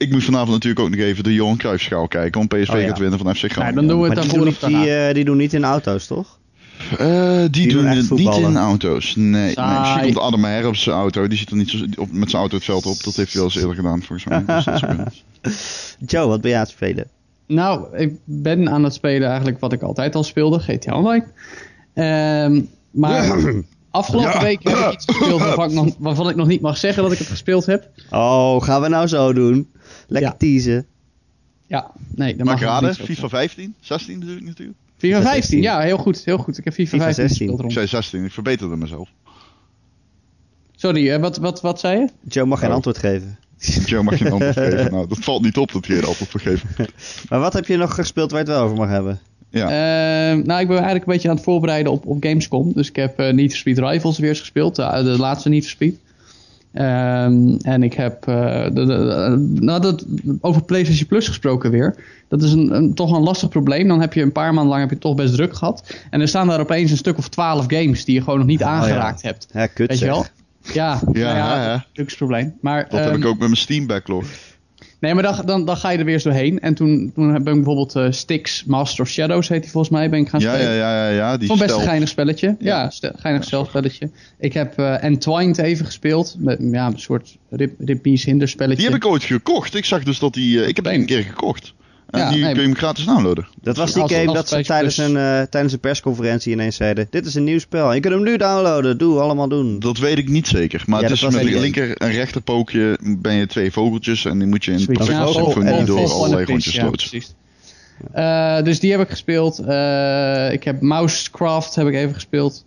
ik 0.05 0.11
moet 0.11 0.23
vanavond 0.23 0.51
natuurlijk 0.51 0.85
ook 0.85 0.89
nog 0.89 0.99
even 0.99 1.23
de 1.23 1.33
Johan 1.33 1.57
Cruijffschaal 1.57 2.07
kijken. 2.07 2.41
Om 2.41 2.47
PSV 2.47 2.69
oh, 2.69 2.79
ja. 2.79 2.87
gaat 2.87 2.97
winnen 2.97 3.19
van 3.19 3.35
FC 3.35 3.51
Groningen. 3.51 3.67
Ja, 3.67 3.71
dan 3.71 3.87
doen 3.87 4.01
we 4.01 4.07
het 4.07 4.15
dan 4.15 4.27
die, 4.27 4.59
doen, 4.59 4.69
die, 4.81 5.07
uh, 5.07 5.13
die 5.13 5.25
doen 5.25 5.37
niet 5.37 5.53
in 5.53 5.63
auto's, 5.63 6.07
toch? 6.07 6.39
Uh, 6.99 7.39
die, 7.39 7.49
die, 7.49 7.67
doen, 7.67 7.85
het 7.85 8.09
niet 8.09 8.35
in 8.35 8.57
auto's. 8.57 9.15
Nee, 9.15 9.55
nee 9.55 9.79
misschien 9.79 10.01
komt 10.01 10.19
Adam 10.19 10.43
Her 10.43 10.67
op 10.67 10.75
zijn 10.75 10.95
auto. 10.95 11.27
Die 11.27 11.37
zit 11.37 11.49
er 11.49 11.55
niet 11.55 11.69
zo 11.69 11.85
op, 11.95 12.11
met 12.11 12.29
zijn 12.29 12.41
auto 12.41 12.55
het 12.55 12.65
veld 12.65 12.85
op. 12.85 13.03
Dat 13.03 13.15
heeft 13.15 13.31
hij 13.31 13.41
wel 13.41 13.43
eens 13.43 13.55
eerder 13.55 13.75
gedaan, 13.75 14.03
volgens 14.03 14.23
mij. 14.23 14.43
dus 15.41 15.97
Joe, 16.11 16.27
wat 16.27 16.41
ben 16.41 16.49
je 16.49 16.55
aan 16.55 16.63
het 16.63 16.71
spelen? 16.71 17.07
Nou, 17.47 17.97
ik 17.97 18.13
ben 18.23 18.69
aan 18.69 18.83
het 18.83 18.93
spelen 18.93 19.27
eigenlijk 19.27 19.59
wat 19.59 19.73
ik 19.73 19.81
altijd 19.81 20.15
al 20.15 20.23
speelde. 20.23 20.59
GTA 20.59 20.97
Online. 20.97 21.25
Um, 21.93 22.69
maar 22.91 23.37
afgelopen 23.95 24.31
ja. 24.31 24.41
week 24.41 24.63
heb 24.63 24.77
ik 24.77 24.93
iets 24.93 25.05
gespeeld 25.05 25.41
waarvan 25.55 25.69
ik, 25.69 25.75
nog, 25.75 25.95
waarvan 25.99 26.29
ik 26.29 26.35
nog 26.35 26.47
niet 26.47 26.61
mag 26.61 26.77
zeggen 26.77 27.03
dat 27.03 27.11
ik 27.11 27.17
het 27.17 27.27
gespeeld 27.27 27.65
heb. 27.65 27.89
Oh, 28.09 28.61
gaan 28.61 28.81
we 28.81 28.87
nou 28.87 29.07
zo 29.07 29.33
doen? 29.33 29.71
Lekker 30.07 30.31
ja. 30.31 30.37
teasen. 30.37 30.85
Ja, 31.67 31.91
nee. 32.15 32.35
Dat 32.35 32.45
mag 32.45 32.59
raden, 32.59 32.95
FIFA 32.95 33.29
15? 33.29 33.75
16 33.79 34.19
bedoel 34.19 34.35
ik 34.35 34.43
natuurlijk. 34.43 34.77
FIFA 34.97 35.21
15, 35.21 35.31
16. 35.33 35.61
ja, 35.61 35.79
heel 35.79 35.97
goed, 35.97 36.25
heel 36.25 36.37
goed. 36.37 36.57
Ik 36.57 36.63
heb 36.63 36.73
FIFA, 36.73 36.89
FIFA 36.89 37.03
15 37.03 37.27
gespeeld 37.27 37.59
rond. 37.59 37.71
Ik 37.71 37.77
zei 37.77 37.87
16, 37.87 38.23
ik 38.23 38.31
verbeterde 38.31 38.75
mezelf. 38.75 39.09
Sorry, 40.75 41.09
uh, 41.09 41.17
wat, 41.17 41.37
wat, 41.37 41.61
wat 41.61 41.79
zei 41.79 41.99
je? 41.99 42.09
Joe 42.27 42.45
mag 42.45 42.59
geen 42.59 42.69
oh. 42.69 42.75
antwoord 42.75 42.97
geven. 42.97 43.39
Joe 43.85 44.03
mag 44.03 44.17
geen 44.17 44.31
antwoord 44.31 44.57
geven. 44.65 44.91
Nou, 44.91 45.07
dat 45.07 45.17
valt 45.17 45.41
niet 45.41 45.57
op 45.57 45.71
dat 45.71 45.85
je 45.85 45.93
geen 45.93 46.05
antwoord 46.05 46.41
geven. 46.41 46.69
maar 47.29 47.39
wat 47.39 47.53
heb 47.53 47.65
je 47.65 47.77
nog 47.77 47.95
gespeeld 47.95 48.31
waar 48.31 48.39
je 48.39 48.45
het 48.45 48.55
wel 48.55 48.65
over 48.65 48.77
mag 48.77 48.89
hebben? 48.89 49.19
Ja. 49.55 49.69
Eh, 49.69 50.43
nou, 50.43 50.61
ik 50.61 50.67
ben 50.67 50.75
eigenlijk 50.75 51.05
een 51.05 51.13
beetje 51.13 51.29
aan 51.29 51.35
het 51.35 51.43
voorbereiden 51.43 51.91
op, 51.91 52.05
op 52.05 52.23
Gamescom. 52.23 52.73
Dus 52.73 52.89
ik 52.89 52.95
heb 52.95 53.19
uh, 53.19 53.29
Need 53.29 53.49
for 53.49 53.59
Speed 53.59 53.77
Rivals 53.77 54.17
weer 54.17 54.29
eens 54.29 54.39
gespeeld. 54.39 54.75
de 54.75 55.15
laatste 55.17 55.49
Need 55.49 55.61
for 55.61 55.71
Speed. 55.71 55.97
Ehm, 56.73 57.55
en 57.61 57.83
ik 57.83 57.93
heb 57.93 58.25
uh, 58.29 58.63
de, 58.63 58.85
de, 58.85 59.55
nou 59.59 59.81
dat, 59.81 60.05
over 60.41 60.63
PlayStation 60.63 61.07
Plus 61.07 61.27
gesproken 61.27 61.71
weer. 61.71 61.95
Dat 62.27 62.43
is 62.43 62.51
een, 62.51 62.75
een, 62.75 62.93
toch 62.93 63.11
een 63.11 63.23
lastig 63.23 63.49
probleem. 63.49 63.87
Dan 63.87 64.01
heb 64.01 64.13
je 64.13 64.21
een 64.21 64.31
paar 64.31 64.53
maanden 64.53 64.69
lang 64.69 64.81
heb 64.81 64.89
je 64.89 64.97
toch 64.97 65.15
best 65.15 65.33
druk 65.33 65.55
gehad. 65.55 65.95
En 66.09 66.21
er 66.21 66.27
staan 66.27 66.47
daar 66.47 66.59
opeens 66.59 66.91
een 66.91 66.97
stuk 66.97 67.17
of 67.17 67.29
twaalf 67.29 67.65
games 67.67 68.05
die 68.05 68.15
je 68.15 68.21
gewoon 68.21 68.39
nog 68.39 68.47
niet 68.47 68.63
aangeraakt 68.63 69.17
oh, 69.17 69.23
ja. 69.23 69.29
hebt. 69.29 69.47
Ja, 69.53 69.67
kut 69.67 69.89
Weet 69.89 69.99
je 69.99 70.05
wel? 70.05 70.25
Ja, 70.73 70.99
ja, 71.13 71.33
nou 71.33 71.35
ja, 71.35 71.63
ja. 71.63 71.85
luxe 71.93 72.51
Maar, 72.61 72.87
dat 72.89 73.03
heb 73.03 73.15
ik 73.15 73.25
ook 73.25 73.37
met 73.37 73.47
mijn 73.47 73.55
Steam 73.55 73.87
backlog. 73.87 74.25
Nee, 75.05 75.13
maar 75.13 75.23
dan, 75.23 75.45
dan, 75.45 75.65
dan 75.65 75.77
ga 75.77 75.89
je 75.89 75.97
er 75.97 76.05
weer 76.05 76.13
eens 76.13 76.23
doorheen. 76.23 76.59
En 76.59 76.73
toen, 76.73 77.11
toen 77.15 77.27
ben 77.27 77.37
ik 77.37 77.43
bijvoorbeeld 77.43 77.95
uh, 77.95 78.05
Styx 78.09 78.63
Master 78.63 79.03
of 79.03 79.09
Shadows, 79.09 79.47
heet 79.47 79.61
die 79.61 79.71
volgens 79.71 79.93
mij, 79.93 80.09
ben 80.09 80.19
ik 80.19 80.29
gaan 80.29 80.39
ja, 80.39 80.53
spelen. 80.53 80.73
Ja, 80.73 80.77
ja, 80.77 81.09
ja. 81.09 81.15
ja 81.15 81.37
die 81.37 81.47
Vond 81.47 81.59
best 81.59 81.75
een 81.75 81.81
geinig 81.81 82.09
spelletje. 82.09 82.55
Ja, 82.59 82.81
ja 82.81 82.89
stel, 82.89 83.11
geinig 83.15 83.49
ja, 83.49 83.63
spelletje. 83.63 84.09
Ik 84.39 84.53
heb 84.53 84.79
uh, 84.79 85.03
Entwined 85.03 85.57
even 85.57 85.85
gespeeld. 85.85 86.35
Met, 86.39 86.57
ja, 86.71 86.85
een 86.85 86.99
soort 86.99 87.37
Rippies 87.79 88.23
hinderspelletje. 88.23 88.81
Die 88.81 88.91
heb 88.91 89.03
ik 89.03 89.05
ooit 89.05 89.23
gekocht. 89.23 89.75
Ik 89.75 89.85
zag 89.85 90.03
dus 90.03 90.19
dat 90.19 90.33
die... 90.33 90.57
Uh, 90.57 90.67
ik 90.67 90.75
heb 90.75 90.85
die 90.85 90.93
een 90.93 91.05
keer 91.05 91.23
gekocht. 91.23 91.73
En 92.09 92.19
Ja, 92.19 92.29
die 92.29 92.41
nee, 92.43 92.51
kun 92.53 92.61
je 92.61 92.67
hem 92.67 92.77
gratis 92.77 93.05
downloaden. 93.05 93.47
Dat 93.61 93.77
was 93.77 93.93
die 93.93 94.01
Als- 94.01 94.11
game 94.11 94.25
als 94.27 94.35
dat 94.37 94.47
ze 94.47 94.63
tijdens 94.63 94.95
Plus. 94.95 95.07
een, 95.07 95.17
eh, 95.17 95.41
tijdens 95.41 95.73
een 95.73 95.79
persconferentie 95.79 96.51
ineens 96.53 96.75
zeiden: 96.75 97.07
Dit 97.09 97.25
is 97.25 97.35
een 97.35 97.43
nieuw 97.43 97.59
spel. 97.59 97.93
Je 97.93 97.99
kunt 97.99 98.13
hem 98.13 98.23
nu 98.23 98.37
downloaden. 98.37 98.97
Doe, 98.97 99.19
allemaal 99.19 99.47
doen. 99.47 99.79
Dat 99.79 99.97
weet 99.97 100.17
ik 100.17 100.29
niet 100.29 100.47
zeker. 100.47 100.83
Maar 100.85 100.99
Ja, 101.01 101.05
het 101.07 101.15
is 101.15 101.21
met 101.23 101.33
een 101.33 101.59
linker 101.59 101.97
en 101.97 102.11
rechterpookje 102.11 102.97
ben 103.01 103.33
je 103.35 103.47
twee 103.47 103.71
vogeltjes. 103.71 104.25
En 104.25 104.39
die 104.39 104.47
moet 104.47 104.65
je 104.65 104.71
in 104.71 104.79
Zoiets. 104.79 105.05
perfecte 105.05 105.21
Ja, 105.31 105.31
vol- 105.39 105.51
symfonie 105.51 105.83
door 105.85 106.11
allerlei 106.11 106.45
rondjes 106.45 106.73
ja, 106.75 106.83
loodsen. 106.83 107.09
precies. 107.09 107.33
Eh, 108.13 108.61
dus 108.61 108.79
die 108.79 108.91
heb 108.91 109.01
ik 109.01 109.09
gespeeld. 109.09 109.59
Eh, 109.59 110.51
ik 110.51 110.63
heb 110.63 110.81
Mousecraft 110.81 111.75
heb 111.75 111.87
ik 111.87 111.93
even 111.93 112.13
gespeeld. 112.13 112.65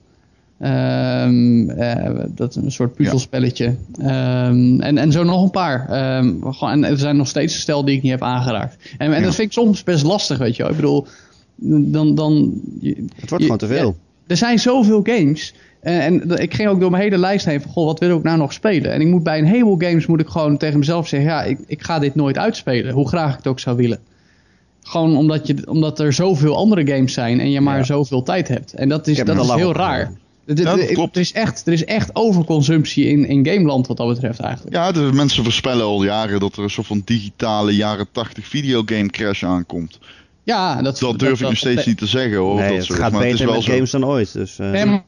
Ehm, 0.58 1.70
eh, 1.70 2.24
dat 2.34 2.50
is 2.50 2.56
een 2.56 2.72
soort 2.72 2.94
puzzelspelletje. 2.94 3.74
Ehm, 4.00 4.80
en, 4.80 4.98
en 4.98 5.12
zo 5.12 5.22
nog 5.24 5.42
een 5.42 5.50
paar. 5.50 5.88
Ehm, 5.90 6.34
gewoon, 6.42 6.72
en 6.72 6.84
er 6.84 6.98
zijn 6.98 7.16
nog 7.16 7.28
steeds 7.28 7.54
een 7.54 7.60
stel 7.60 7.84
die 7.84 7.96
ik 7.96 8.02
niet 8.02 8.10
heb 8.10 8.22
aangeraakt. 8.22 8.76
En, 8.98 9.12
en 9.12 9.18
Ja. 9.18 9.24
dat 9.24 9.34
vind 9.34 9.46
ik 9.46 9.52
soms 9.52 9.84
best 9.84 10.04
lastig, 10.04 10.38
weet 10.38 10.56
je 10.56 10.62
wel. 10.62 10.70
Ik 10.70 10.76
bedoel, 10.76 11.06
dan... 11.92 12.14
dan 12.14 12.60
je- 12.80 12.94
Het 12.94 13.18
wordt 13.30 13.30
je- 13.30 13.36
gewoon 13.42 13.56
te 13.58 13.66
veel. 13.66 13.86
ja, 13.86 13.94
er 14.26 14.36
zijn 14.36 14.58
zoveel 14.58 15.00
games. 15.04 15.54
En, 15.80 16.00
en 16.30 16.38
ik 16.42 16.54
ging 16.54 16.68
ook 16.68 16.80
door 16.80 16.90
mijn 16.90 17.02
hele 17.02 17.18
lijst 17.18 17.44
heen 17.46 17.60
van, 17.60 17.70
goh, 17.70 17.84
wat 17.86 17.98
wil 17.98 18.16
ik 18.16 18.22
nou 18.22 18.38
nog 18.38 18.52
spelen? 18.52 18.92
En 18.92 19.00
ik 19.00 19.06
moet 19.06 19.22
bij 19.22 19.38
een 19.38 19.46
heleboel 19.46 19.78
games 19.78 20.06
moet 20.06 20.20
ik 20.20 20.28
gewoon 20.28 20.56
tegen 20.56 20.78
mezelf 20.78 21.08
zeggen, 21.08 21.30
ja, 21.30 21.42
ik, 21.42 21.58
ik 21.66 21.82
ga 21.82 21.98
dit 21.98 22.14
nooit 22.14 22.38
uitspelen. 22.38 22.94
Hoe 22.94 23.08
graag 23.08 23.30
ik 23.30 23.36
het 23.36 23.46
ook 23.46 23.60
zou 23.60 23.76
willen. 23.76 23.98
Gewoon 24.82 25.16
omdat, 25.16 25.46
je, 25.46 25.56
omdat 25.68 25.98
er 26.00 26.12
zoveel 26.12 26.56
andere 26.56 26.86
games 26.86 27.12
zijn 27.12 27.40
en 27.40 27.50
je 27.50 27.60
maar 27.60 27.76
Ja. 27.78 27.84
zoveel 27.84 28.22
tijd 28.22 28.48
hebt. 28.48 28.72
En 28.74 28.88
dat 28.88 29.06
is, 29.06 29.24
dat 29.24 29.44
is 29.44 29.50
heel 29.52 29.72
raar. 29.72 30.10
Ja, 30.54 30.76
klopt. 30.92 31.14
Er 31.16 31.20
is 31.22 31.32
echt, 31.32 31.66
er 31.66 31.72
is 31.72 31.84
echt 31.84 32.10
overconsumptie 32.12 33.06
in, 33.08 33.24
in 33.26 33.46
gameland 33.46 33.86
wat 33.86 33.96
dat 33.96 34.08
betreft 34.08 34.40
eigenlijk. 34.40 34.74
Ja, 34.76 34.92
de 34.92 35.10
mensen 35.12 35.42
voorspellen 35.42 35.84
al 35.84 36.02
jaren 36.04 36.40
dat 36.40 36.56
er 36.56 36.62
een 36.62 36.70
soort 36.70 36.86
van 36.86 37.02
digitale 37.04 37.76
jaren 37.76 38.06
80 38.12 38.46
videogame 38.46 39.10
crash 39.10 39.44
aankomt. 39.44 39.98
Ja, 40.44 40.82
dat, 40.82 40.98
Dat 40.98 41.18
durf 41.18 41.40
ik 41.40 41.46
nog 41.48 41.56
steeds 41.56 41.86
niet 41.86 41.98
te 41.98 42.06
zeggen 42.06 42.36
hoor. 42.38 42.54
nee, 42.54 42.68
dat 42.68 42.76
het 42.76 42.84
soort, 42.86 42.98
gaat 42.98 43.12
maar 43.12 43.20
het 43.20 43.30
is 43.32 43.38
beter 43.38 43.46
wel 43.46 43.56
met 43.56 43.64
zo. 43.64 43.72
games 43.72 43.90
dan 43.90 44.04
ooit. 44.04 44.32
Dus, 44.32 44.58
eh, 44.58 44.70
Nee, 44.70 44.84
maar- 44.84 45.04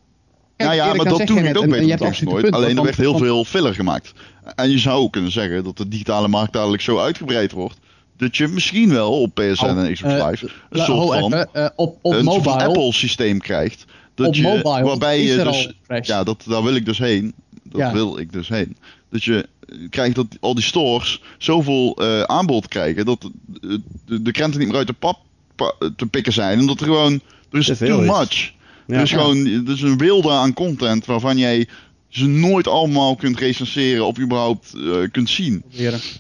Ja, 0.56 0.72
ja, 0.72 0.86
maar 0.86 1.04
dan 1.04 1.18
dat 1.18 1.26
doe 1.26 1.40
je 1.42 1.58
ook 1.58 1.68
beter 1.68 2.06
absoluut 2.06 2.30
nooit. 2.32 2.44
een 2.44 2.50
punt, 2.50 2.54
Alleen 2.64 2.76
er 2.76 2.82
werd 2.82 2.96
heel 2.96 3.18
veel 3.18 3.44
filler 3.44 3.74
gemaakt. 3.74 4.12
En 4.54 4.70
je 4.70 4.78
zou 4.78 5.02
ook 5.02 5.12
kunnen 5.12 5.32
zeggen 5.32 5.64
dat 5.64 5.76
de 5.76 5.88
digitale 5.88 6.28
markt 6.28 6.52
dadelijk 6.52 6.82
zo 6.82 6.98
uitgebreid 6.98 7.52
wordt. 7.52 7.78
Dat 8.16 8.36
je 8.36 8.46
misschien 8.48 8.90
wel 8.90 9.20
op 9.20 9.34
PSN 9.34 9.64
en 9.66 9.92
Xbox 9.92 10.14
Live 10.14 10.48
een 10.70 10.84
soort 10.84 11.18
van, 11.18 11.34
op, 11.76 11.98
op 12.02 12.12
een 12.12 12.12
soort 12.12 12.24
mobile. 12.24 12.42
van 12.42 12.60
Apple 12.60 12.92
systeem 12.92 13.38
krijgt. 13.38 13.84
Dat 14.20 14.28
Op 14.28 14.34
je, 14.34 14.42
mobile 14.42 14.82
waarbij 14.84 15.22
is 15.22 15.34
je 15.34 15.44
dus, 15.44 16.06
ja, 16.06 16.24
dat, 16.24 16.42
daar 16.46 16.62
wil 16.62 16.74
ik 16.74 16.84
dus 16.84 16.98
heen. 16.98 17.34
Dat 17.62 17.80
Ja. 17.80 17.92
wil 17.92 18.18
ik 18.18 18.32
dus 18.32 18.48
heen. 18.48 18.76
Dat 19.10 19.24
je 19.24 19.48
eh, 19.68 19.76
krijgt 19.90 20.14
dat 20.14 20.26
al 20.40 20.54
die 20.54 20.64
stores 20.64 21.20
zoveel 21.38 21.96
eh, 21.96 22.20
aanbod 22.22 22.68
krijgen 22.68 23.04
dat 23.04 23.30
de, 23.46 23.80
de, 24.22 24.32
krenten 24.32 24.58
niet 24.60 24.68
meer 24.68 24.76
uit 24.78 24.86
de 24.86 24.92
pap 24.92 25.18
pa- 25.56 25.74
te 25.96 26.06
pikken 26.06 26.32
zijn. 26.32 26.60
Omdat 26.60 26.80
er 26.80 26.86
gewoon, 26.86 27.20
er 27.50 27.58
is 27.58 27.78
too 27.78 28.00
much. 28.00 28.52
Ja. 28.86 28.96
er 28.96 29.02
is 29.02 29.10
Ja. 29.10 29.16
gewoon, 29.18 29.46
er 29.66 29.72
is 29.72 29.82
een 29.82 29.98
wilde 29.98 30.30
aan 30.30 30.52
content 30.52 31.04
waarvan 31.06 31.38
jij 31.38 31.68
ze 32.08 32.26
nooit 32.26 32.68
allemaal 32.68 33.16
kunt 33.16 33.38
recenseren 33.38 34.06
of 34.06 34.18
überhaupt 34.18 34.72
eh, 34.74 35.10
kunt 35.12 35.30
zien. 35.30 35.62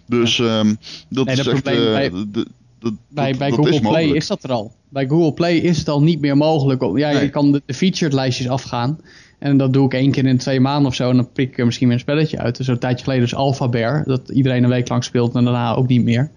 Dus 0.06 0.38
ehm, 0.38 0.74
dat 1.08 1.26
Nee, 1.26 1.36
is 1.36 1.44
dat 1.44 1.52
echt... 1.54 1.62
probleem 1.62 1.86
eh, 1.86 2.10
bij- 2.10 2.24
de- 2.32 2.46
dat- 2.80 2.92
Bij, 3.08 3.28
dat- 3.28 3.38
bij 3.38 3.48
dat 3.48 3.58
Google 3.58 3.74
is 3.74 3.80
Play 3.80 4.04
is 4.08 4.26
dat 4.26 4.42
er 4.44 4.52
al. 4.52 4.72
Bij 4.88 5.06
Google 5.08 5.32
Play 5.32 5.56
is 5.56 5.78
het 5.78 5.88
al 5.88 6.02
niet 6.02 6.20
meer 6.20 6.36
mogelijk. 6.36 6.82
om- 6.82 6.98
Ja, 6.98 7.10
Nee. 7.12 7.22
je 7.22 7.30
kan 7.30 7.52
de, 7.52 7.62
de 7.66 7.74
featured 7.74 8.12
lijstjes 8.12 8.48
afgaan. 8.48 8.98
En 9.38 9.56
dat 9.56 9.72
doe 9.72 9.84
ik 9.86 9.94
één 9.94 10.10
keer 10.10 10.26
in 10.26 10.38
twee 10.38 10.60
maanden 10.60 10.86
of 10.86 10.94
zo. 10.94 11.10
En 11.10 11.16
dan 11.16 11.32
prik 11.32 11.48
ik 11.50 11.58
er 11.58 11.64
misschien 11.64 11.86
weer 11.86 11.96
een 11.96 12.02
spelletje 12.02 12.38
uit. 12.38 12.56
Dus 12.56 12.66
een 12.66 12.78
tijdje 12.78 13.04
geleden 13.04 13.24
is 13.24 13.34
Alpha 13.34 13.68
Bear. 13.68 14.04
Dat 14.06 14.28
iedereen 14.28 14.62
een 14.64 14.70
week 14.70 14.88
lang 14.88 15.04
speelt 15.04 15.34
en 15.34 15.44
daarna 15.44 15.74
ook 15.74 15.86
niet 15.86 16.04
meer. 16.04 16.30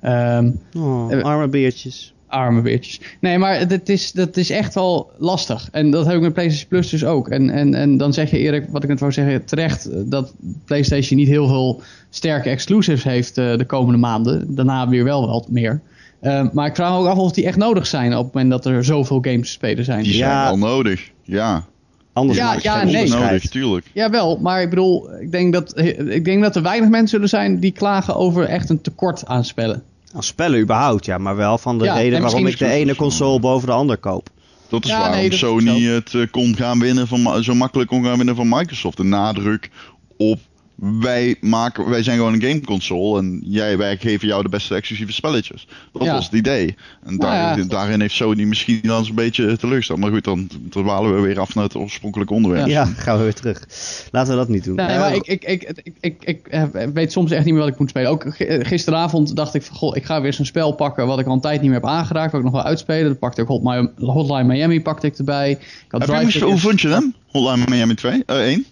Ehm, 0.00 0.50
oh, 0.76 1.22
arme 1.22 1.48
beertjes. 1.48 2.13
Arme 2.34 2.60
beertjes. 2.60 3.00
Nee, 3.20 3.38
maar 3.38 3.68
dat 3.68 3.88
is, 3.88 4.12
dat 4.12 4.36
is 4.36 4.50
echt 4.50 4.74
wel 4.74 5.10
lastig. 5.18 5.68
En 5.72 5.90
dat 5.90 6.06
heb 6.06 6.14
ik 6.14 6.20
met 6.20 6.32
PlayStation 6.32 6.68
Plus 6.68 6.88
dus 6.90 7.04
ook. 7.04 7.28
En, 7.28 7.50
en, 7.50 7.74
en 7.74 7.96
dan 7.96 8.12
zeg 8.12 8.30
je 8.30 8.38
Erik, 8.38 8.64
wat 8.70 8.82
ik 8.82 8.88
net 8.88 9.00
wou 9.00 9.12
zeggen, 9.12 9.44
terecht 9.44 9.90
eh, 9.90 10.00
dat 10.04 10.34
PlayStation 10.64 11.18
niet 11.18 11.28
heel 11.28 11.46
veel 11.46 11.82
sterke 12.10 12.48
exclusives 12.50 13.04
heeft 13.04 13.38
eh, 13.38 13.56
de 13.56 13.64
komende 13.64 13.98
maanden. 13.98 14.54
Daarna 14.54 14.88
weer 14.88 15.04
wel 15.04 15.26
wat 15.26 15.48
meer. 15.50 15.80
Eh, 16.20 16.46
maar 16.52 16.66
ik 16.66 16.74
vraag 16.74 16.90
me 16.90 16.98
ook 16.98 17.06
af 17.06 17.18
of 17.18 17.32
die 17.32 17.46
echt 17.46 17.56
nodig 17.56 17.86
zijn 17.86 18.16
op 18.16 18.24
het 18.24 18.34
moment 18.34 18.52
dat 18.52 18.66
er 18.66 18.84
zoveel 18.84 19.18
games 19.20 19.46
te 19.46 19.52
spelen 19.52 19.84
zijn. 19.84 20.02
Die 20.02 20.16
Ja. 20.16 20.46
zijn 20.46 20.58
wel 20.60 20.68
nodig. 20.68 21.10
Ja, 21.22 21.64
Anders 22.12 22.38
Ja, 22.38 22.56
ja, 22.62 22.84
nee. 22.84 23.08
nodig, 23.08 23.48
tuurlijk. 23.48 23.86
Jawel, 23.92 24.38
maar 24.40 24.62
ik 24.62 24.70
bedoel, 24.70 25.20
ik 25.20 25.32
denk, 25.32 25.52
dat, 25.52 25.78
ik 26.08 26.24
denk 26.24 26.42
dat 26.42 26.56
er 26.56 26.62
weinig 26.62 26.88
mensen 26.88 27.08
zullen 27.08 27.28
zijn 27.28 27.60
die 27.60 27.72
klagen 27.72 28.16
over 28.16 28.44
echt 28.44 28.70
een 28.70 28.80
tekort 28.80 29.26
aan 29.26 29.44
spellen. 29.44 29.82
Aan 30.14 30.22
spellen 30.22 30.60
überhaupt, 30.60 31.04
ja. 31.04 31.18
Maar 31.18 31.36
wel 31.36 31.58
van 31.58 31.78
de 31.78 31.84
Ja, 31.84 31.94
reden 31.94 32.16
en 32.16 32.22
waarom 32.22 32.46
ik 32.46 32.58
de 32.58 32.68
ene 32.68 32.94
console 32.94 33.40
boven 33.40 33.66
de 33.68 33.74
ander 33.74 33.96
koop. 33.96 34.28
Dat 34.68 34.84
is 34.84 34.90
Ja, 34.90 34.98
waarom 34.98 35.16
nee, 35.16 35.24
dat 35.24 35.32
is 35.32 35.38
Sony 35.38 35.82
het 35.82 36.14
eh, 36.14 36.22
kon 36.30 36.56
gaan 36.56 36.78
winnen 36.78 37.08
van, 37.08 37.44
zo 37.44 37.54
makkelijk 37.54 37.88
kon 37.88 38.04
gaan 38.04 38.16
winnen 38.16 38.36
van 38.36 38.48
Microsoft. 38.48 38.96
De 38.96 39.02
nadruk 39.04 39.70
op 40.16 40.38
wij, 40.76 41.36
maken, 41.40 41.88
wij 41.90 42.02
zijn 42.02 42.16
gewoon 42.16 42.32
een 42.32 42.42
gameconsole 42.42 43.18
en 43.18 43.40
jij, 43.44 43.78
wij 43.78 43.96
geven 43.96 44.28
jou 44.28 44.42
de 44.42 44.48
beste 44.48 44.74
exclusieve 44.74 45.12
spelletjes. 45.12 45.66
Dat 45.92 46.02
Ja. 46.04 46.12
was 46.12 46.24
het 46.24 46.34
idee. 46.34 46.66
En 47.02 47.16
Nou 47.16 47.18
daar, 47.18 47.58
ja. 47.58 47.64
daarin 47.64 48.00
heeft 48.00 48.14
Sony 48.14 48.42
misschien 48.44 48.80
dan 48.82 48.98
eens 48.98 49.08
een 49.08 49.14
beetje 49.14 49.56
teleurgesteld. 49.56 49.98
Maar 49.98 50.10
goed, 50.10 50.24
dan 50.24 50.48
dwalen 50.70 51.14
we 51.14 51.20
weer 51.20 51.40
af 51.40 51.54
naar 51.54 51.64
het 51.64 51.76
oorspronkelijke 51.76 52.34
onderwerp. 52.34 52.66
Ja, 52.66 52.84
gaan 53.04 53.16
we 53.16 53.22
weer 53.22 53.34
terug. 53.34 53.62
Laten 54.10 54.30
we 54.32 54.38
dat 54.38 54.48
niet 54.48 54.64
doen. 54.64 54.74
Nee, 54.76 54.88
Ja, 54.88 54.98
maar 54.98 55.14
ik, 55.14 55.26
ik, 55.26 55.44
ik, 55.44 55.62
ik, 55.82 55.94
ik, 56.00 56.16
ik 56.24 56.46
eh, 56.46 56.62
weet 56.94 57.12
soms 57.12 57.30
echt 57.30 57.44
niet 57.44 57.54
meer 57.54 57.62
wat 57.62 57.72
ik 57.72 57.78
moet 57.78 57.88
spelen. 57.88 58.10
Ook 58.10 58.24
gisteravond 58.68 59.36
dacht 59.36 59.54
ik 59.54 59.62
van, 59.62 59.76
goh, 59.76 59.96
ik 59.96 60.04
ga 60.04 60.16
weer 60.16 60.26
eens 60.26 60.38
een 60.38 60.46
spel 60.46 60.72
pakken 60.72 61.06
wat 61.06 61.18
ik 61.18 61.26
al 61.26 61.32
een 61.34 61.40
tijd 61.40 61.60
niet 61.60 61.70
meer 61.70 61.80
heb 61.80 61.88
aangeraakt, 61.88 62.30
wat 62.32 62.40
ik 62.40 62.46
nog 62.46 62.54
wel 62.56 62.64
uitspelen. 62.64 63.08
Dat 63.08 63.18
pakte 63.18 63.40
ik 63.42 63.48
Hot 63.48 63.62
Mi- 63.62 63.88
Hotline 64.06 64.44
Miami 64.44 64.80
pakte 64.82 65.06
ik 65.06 65.18
erbij. 65.18 65.50
Ik 65.50 65.58
had 65.88 66.06
Heb 66.06 66.30
je 66.30 66.44
hoe 66.44 66.58
vond 66.58 66.80
je 66.80 66.88
hem? 66.88 67.14
Hotline 67.30 67.64
Miami 67.68 67.94
2? 67.94 68.22
Eh 68.26 68.36
1? 68.36 68.64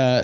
Eh, 0.00 0.18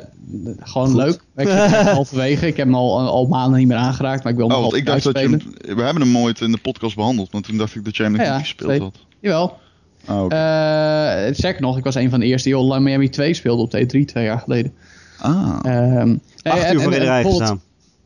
gewoon 0.61 0.89
Goed. 0.89 0.97
leuk. 0.97 1.21
Ik 1.37 1.49
zit 1.49 1.77
halverwege. 1.99 2.47
Ik 2.47 2.57
heb 2.57 2.67
hem 2.67 2.75
al, 2.75 2.99
al 3.01 3.27
maanden 3.27 3.59
niet 3.59 3.69
meer 3.69 3.77
aangeraakt, 3.77 4.23
maar 4.23 4.33
ik 4.33 4.39
wil 4.39 4.49
hem 4.49 4.57
Oh, 4.57 4.63
want 4.63 4.75
ik 4.75 4.87
dacht 4.87 5.03
dat 5.03 5.19
je 5.19 5.29
hem, 5.29 5.41
we 5.77 5.83
hebben 5.83 6.03
hem 6.03 6.19
ooit 6.19 6.41
in 6.41 6.51
de 6.53 6.59
podcast 6.59 6.97
behandeld, 6.97 7.33
maar 7.33 7.43
toen 7.43 7.57
dacht 7.57 7.75
ik 7.75 7.85
dat 7.85 7.97
jij 7.97 8.07
hem 8.07 8.15
nog 8.17 8.25
Ja, 8.27 8.37
niet 8.37 8.41
ja, 8.41 8.47
gespeeld 8.47 8.81
had. 8.81 8.99
Jawel. 9.21 9.59
Ah, 10.05 10.25
oké. 10.25 10.35
Eh 10.35 11.59
nog, 11.61 11.79
ik 11.79 11.85
was 11.85 11.95
een 11.95 12.11
van 12.11 12.21
de 12.21 12.27
eerste 12.27 12.49
die 12.49 12.59
Hotline 12.59 12.81
Miami 12.81 13.09
2 13.09 13.35
speelde 13.35 13.63
op 13.63 13.71
de 13.71 13.85
E3 13.85 14.05
twee 14.05 14.25
jaar 14.25 14.39
geleden. 14.39 14.73
ah. 15.19 15.59
Ehm, 15.63 16.09
nee, 16.09 16.19
Acht 16.43 16.73
uur 16.73 16.81
voor 16.81 16.91
de 16.91 16.99
rij 16.99 17.25
gestaan. 17.25 17.61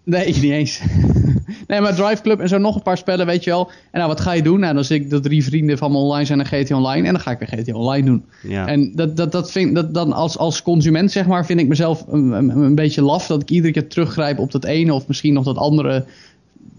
Nee, 0.04 0.26
niet 0.40 0.42
eens. 0.52 0.80
Nee, 1.66 1.80
maar 1.80 1.94
Drive 1.94 2.22
Club 2.22 2.40
en 2.40 2.48
zo 2.48 2.59
nog 2.59 2.74
een 2.74 2.82
paar 2.82 2.98
spellen, 2.98 3.26
weet 3.26 3.44
je 3.44 3.51
wel. 3.51 3.70
En 3.90 3.98
nou, 3.98 4.09
wat 4.09 4.20
ga 4.20 4.32
je 4.32 4.42
doen? 4.42 4.61
Nou, 4.61 4.74
dan 4.74 4.84
zit 4.84 5.01
ik 5.01 5.11
dat 5.11 5.22
drie 5.22 5.44
vrienden 5.44 5.78
van 5.78 5.90
me 5.92 5.96
online 5.98 6.24
zijn 6.24 6.40
en 6.40 6.46
GT 6.46 6.70
Online. 6.72 7.07
En 7.07 7.12
dan 7.12 7.22
ga 7.22 7.30
ik 7.30 7.38
weer 7.38 7.48
GT 7.62 7.72
Online 7.72 8.07
doen. 8.07 8.24
Ja. 8.42 8.66
En 8.66 8.92
dat, 8.94 9.16
dat, 9.16 9.32
dat 9.32 9.51
vind 9.51 9.74
dat 9.74 9.94
dan 9.94 10.12
als, 10.12 10.38
als 10.38 10.62
consument, 10.62 11.12
zeg 11.12 11.26
maar, 11.26 11.46
vind 11.46 11.61
ik 11.61 11.68
mezelf 11.68 12.05
een, 12.09 12.30
een, 12.32 12.48
een 12.48 12.74
beetje 12.74 13.03
laf. 13.03 13.26
Dat 13.26 13.42
ik 13.42 13.51
iedere 13.51 13.72
keer 13.72 13.88
teruggrijp 13.88 14.38
op 14.38 14.53
dat 14.53 14.64
ene 14.64 14.94
of 14.94 15.07
misschien 15.07 15.32
nog 15.34 15.44
dat 15.44 15.57
andere 15.57 16.05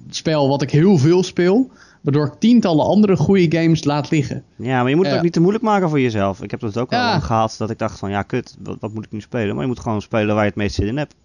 spel 0.10 0.48
wat 0.50 0.62
ik 0.62 0.72
heel 0.72 0.98
veel 0.98 1.24
speel. 1.24 1.70
Waardoor 2.02 2.26
ik 2.26 2.34
tientallen 2.40 2.86
andere 2.86 3.16
goede 3.18 3.58
games 3.58 3.84
laat 3.84 4.10
liggen. 4.12 4.44
ja, 4.56 4.82
maar 4.82 4.90
je 4.90 4.96
moet 4.96 5.04
het 5.04 5.12
Ja. 5.14 5.18
ook 5.18 5.24
niet 5.26 5.34
te 5.34 5.40
moeilijk 5.40 5.64
maken 5.64 5.90
voor 5.90 6.00
jezelf. 6.00 6.42
Ik 6.42 6.52
heb 6.52 6.60
dat 6.60 6.78
ook 6.78 6.92
Ja. 6.92 7.14
al 7.14 7.22
gehad, 7.22 7.56
dat 7.58 7.70
ik 7.70 7.78
dacht 7.78 8.00
van, 8.00 8.10
ja 8.10 8.22
kut, 8.22 8.56
wat, 8.64 8.78
wat 8.80 8.94
moet 8.94 9.06
ik 9.06 9.12
nu 9.12 9.22
spelen? 9.22 9.54
Maar 9.54 9.62
je 9.64 9.68
moet 9.70 9.80
gewoon 9.80 10.02
spelen 10.02 10.34
waar 10.36 10.44
je 10.44 10.50
het 10.50 10.58
meest 10.58 10.76
zin 10.76 10.88
in 10.88 10.98
hebt. 10.98 11.16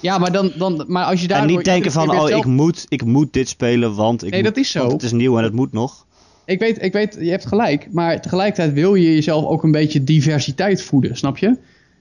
Ja, 0.00 0.18
maar, 0.18 0.32
dan, 0.32 0.52
dan, 0.56 0.84
maar 0.86 1.04
als 1.04 1.20
je 1.20 1.28
daar 1.28 1.40
en 1.40 1.46
niet 1.46 1.64
denken 1.64 1.92
van, 1.92 2.10
oh, 2.20 2.28
ik 2.30 2.44
moet, 2.44 2.86
ik 2.88 3.04
moet 3.04 3.32
dit 3.32 3.48
spelen, 3.48 3.94
want 3.94 4.24
ik 4.24 4.30
Nee, 4.30 4.42
moet- 4.42 4.48
dat 4.54 4.64
is 4.64 4.70
zo. 4.70 4.78
want 4.80 4.92
het 4.92 5.02
is 5.02 5.12
nieuw 5.12 5.38
en 5.38 5.44
het 5.44 5.52
moet 5.52 5.72
nog. 5.72 6.06
Ik 6.44 6.58
weet, 6.58 6.82
ik 6.82 6.92
weet, 6.92 7.16
je 7.20 7.30
hebt 7.30 7.46
gelijk. 7.46 7.88
Maar 7.92 8.20
tegelijkertijd 8.22 8.72
wil 8.72 8.94
je 8.94 9.14
jezelf 9.14 9.44
ook 9.44 9.62
een 9.62 9.70
beetje 9.72 10.04
diversiteit 10.04 10.82
voeden, 10.82 11.16
snap 11.16 11.38
je? 11.38 11.46
Ik 11.46 11.56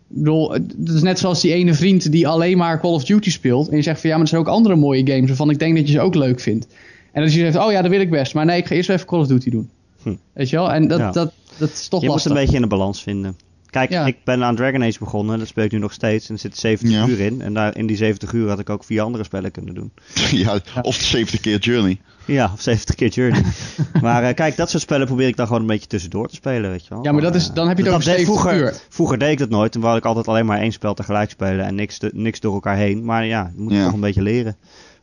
bedoel, 0.08 0.52
het 0.52 0.74
is 0.94 1.02
net 1.02 1.20
zoals 1.20 1.42
die 1.42 1.54
ene 1.54 1.74
vriend 1.74 2.12
die 2.12 2.28
alleen 2.28 2.58
maar 2.58 2.80
Call 2.80 2.92
of 2.92 3.04
Duty 3.04 3.32
speelt. 3.32 3.70
En 3.70 3.76
je 3.76 3.82
zegt 3.84 4.02
van 4.02 4.10
ja, 4.10 4.16
maar 4.16 4.24
er 4.26 4.30
zijn 4.32 4.42
ook 4.42 4.48
andere 4.48 4.76
mooie 4.76 5.08
games 5.08 5.28
waarvan 5.28 5.50
ik 5.50 5.60
denk 5.60 5.76
dat 5.78 5.86
je 5.88 5.94
ze 5.94 6.00
ook 6.00 6.16
leuk 6.16 6.40
vindt. 6.40 6.68
En 7.12 7.24
als 7.24 7.34
je 7.34 7.40
zegt, 7.40 7.58
oh 7.66 7.72
ja, 7.72 7.82
dat 7.82 7.92
wil 7.92 8.00
ik 8.00 8.10
best. 8.10 8.34
Maar 8.34 8.46
nee, 8.46 8.58
ik 8.58 8.68
ga 8.68 8.76
eerst 8.76 8.90
even 8.90 9.06
Call 9.06 9.20
of 9.20 9.28
Duty 9.28 9.50
doen. 9.50 9.70
Hm. 10.04 10.14
Weet 10.34 10.50
je 10.50 10.56
wel? 10.56 10.72
En 10.72 10.88
dat, 10.88 11.14
dat, 11.14 11.32
dat 11.58 11.70
is 11.70 11.88
toch 11.88 12.02
Je 12.02 12.08
lastig. 12.08 12.30
moet 12.32 12.38
een 12.40 12.44
beetje 12.46 12.56
in 12.62 12.70
de 12.70 12.76
balans 12.76 13.04
vinden. 13.04 13.38
Kijk, 13.70 13.90
ik 13.90 14.24
ben 14.24 14.44
aan 14.44 14.56
Dragon 14.56 14.84
Age 14.84 15.00
begonnen. 15.00 15.40
Dat 15.40 15.48
speel 15.48 15.64
ik 15.64 15.72
nu 15.72 15.78
nog 15.78 15.94
steeds. 15.94 16.28
En 16.28 16.34
er 16.34 16.40
zit 16.40 16.58
70 16.58 17.08
uur 17.08 17.20
in. 17.20 17.42
En 17.42 17.54
daar, 17.54 17.78
in 17.78 17.88
die 17.88 17.98
70 17.98 18.32
uur 18.32 18.50
had 18.50 18.60
ik 18.60 18.70
ook 18.70 18.84
vier 18.84 19.02
andere 19.02 19.24
spellen 19.24 19.52
kunnen 19.52 19.74
doen. 19.74 19.92
ja, 20.32 20.60
of 20.82 20.96
70 20.96 21.40
keer 21.40 21.58
Journey. 21.58 22.00
Ja, 22.26 22.52
of 22.54 22.62
70 22.62 22.96
keer 22.96 23.10
Journey. 23.10 23.44
maar 24.02 24.24
uh, 24.24 24.34
kijk, 24.34 24.56
dat 24.56 24.70
soort 24.70 24.84
spellen 24.84 25.08
probeer 25.08 25.28
ik 25.28 25.36
dan 25.36 25.46
gewoon 25.46 25.62
een 25.62 25.68
beetje 25.68 25.88
tussendoor 25.88 26.28
te 26.28 26.36
spelen, 26.36 26.70
weet 26.70 26.84
je 26.84 26.90
wel. 26.90 27.04
Ja, 27.04 27.12
maar 27.12 27.22
dat 27.22 27.36
is, 27.36 27.52
dan 27.52 27.68
heb 27.68 27.78
je 27.78 27.84
het 27.84 27.94
ook 27.94 28.02
70 28.02 28.26
vroeger, 28.26 28.56
uur. 28.56 28.74
Vroeger 28.90 29.18
deed 29.18 29.32
ik 29.32 29.38
dat 29.38 29.50
nooit. 29.50 29.74
Dan 29.74 29.82
wou 29.82 29.98
ik 29.98 30.06
altijd 30.06 30.28
alleen 30.28 30.46
maar 30.46 30.60
één 30.60 30.72
spel 30.72 30.94
tegelijk 30.94 31.30
spelen 31.30 31.66
en 31.66 31.76
niks, 31.76 32.00
niks 32.12 32.40
door 32.40 32.54
elkaar 32.54 32.76
heen. 32.76 33.06
Maar 33.06 33.26
ja, 33.26 33.52
je 33.56 33.62
moet 33.62 33.74
ja. 33.74 33.84
toch 33.84 33.94
een 33.94 34.00
beetje 34.00 34.22
leren. 34.22 34.58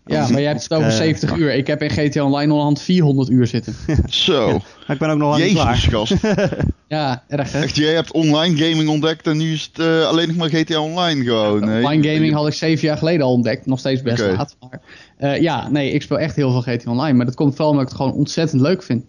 Ja, 0.06 0.28
maar 0.28 0.40
jij 0.40 0.50
hebt 0.50 0.62
het 0.62 0.72
over 0.72 0.88
uh, 0.88 0.96
70 0.96 1.36
uur. 1.36 1.54
Ik 1.54 1.66
heb 1.66 1.82
in 1.82 1.90
GTA 1.90 2.24
Online 2.24 2.50
onderhand 2.50 2.80
400 2.80 3.28
uur 3.28 3.46
zitten. 3.46 3.74
Zo. 4.08 4.48
maar 4.50 4.96
ik 4.96 4.98
ben 4.98 5.10
ook 5.10 5.18
nog 5.18 5.28
lang 5.28 5.42
Jezus, 5.42 5.60
klaar. 5.60 5.76
gast. 5.76 6.14
ja, 6.88 7.24
erg 7.28 7.52
hè? 7.52 7.62
Echt, 7.62 7.76
jij 7.76 7.94
hebt 7.94 8.12
online 8.12 8.56
gaming 8.56 8.88
ontdekt 8.88 9.26
en 9.26 9.36
nu 9.36 9.52
is 9.52 9.70
het 9.72 9.86
uh, 9.86 10.06
alleen 10.06 10.28
nog 10.28 10.36
maar 10.36 10.48
GTA 10.48 10.80
Online 10.80 11.24
gewoon. 11.24 11.60
Ja, 11.60 11.76
online 11.76 12.12
gaming 12.12 12.34
had 12.34 12.46
ik 12.46 12.52
zeven 12.52 12.86
jaar 12.86 12.98
geleden 12.98 13.26
al 13.26 13.32
ontdekt. 13.32 13.66
Nog 13.66 13.78
steeds 13.78 14.02
best 14.02 14.22
okay. 14.22 14.34
laat. 14.34 14.56
Maar 14.60 14.80
uh, 15.18 15.40
ja, 15.40 15.68
nee, 15.70 15.90
ik 15.90 16.02
speel 16.02 16.18
echt 16.18 16.36
heel 16.36 16.50
veel 16.50 16.74
GTA 16.74 16.90
Online. 16.90 17.16
Maar 17.16 17.26
dat 17.26 17.34
komt 17.34 17.54
vooral 17.54 17.70
omdat 17.70 17.82
ik 17.82 17.92
het 17.92 18.00
gewoon 18.00 18.12
ontzettend 18.12 18.62
leuk 18.62 18.82
vind. 18.82 19.04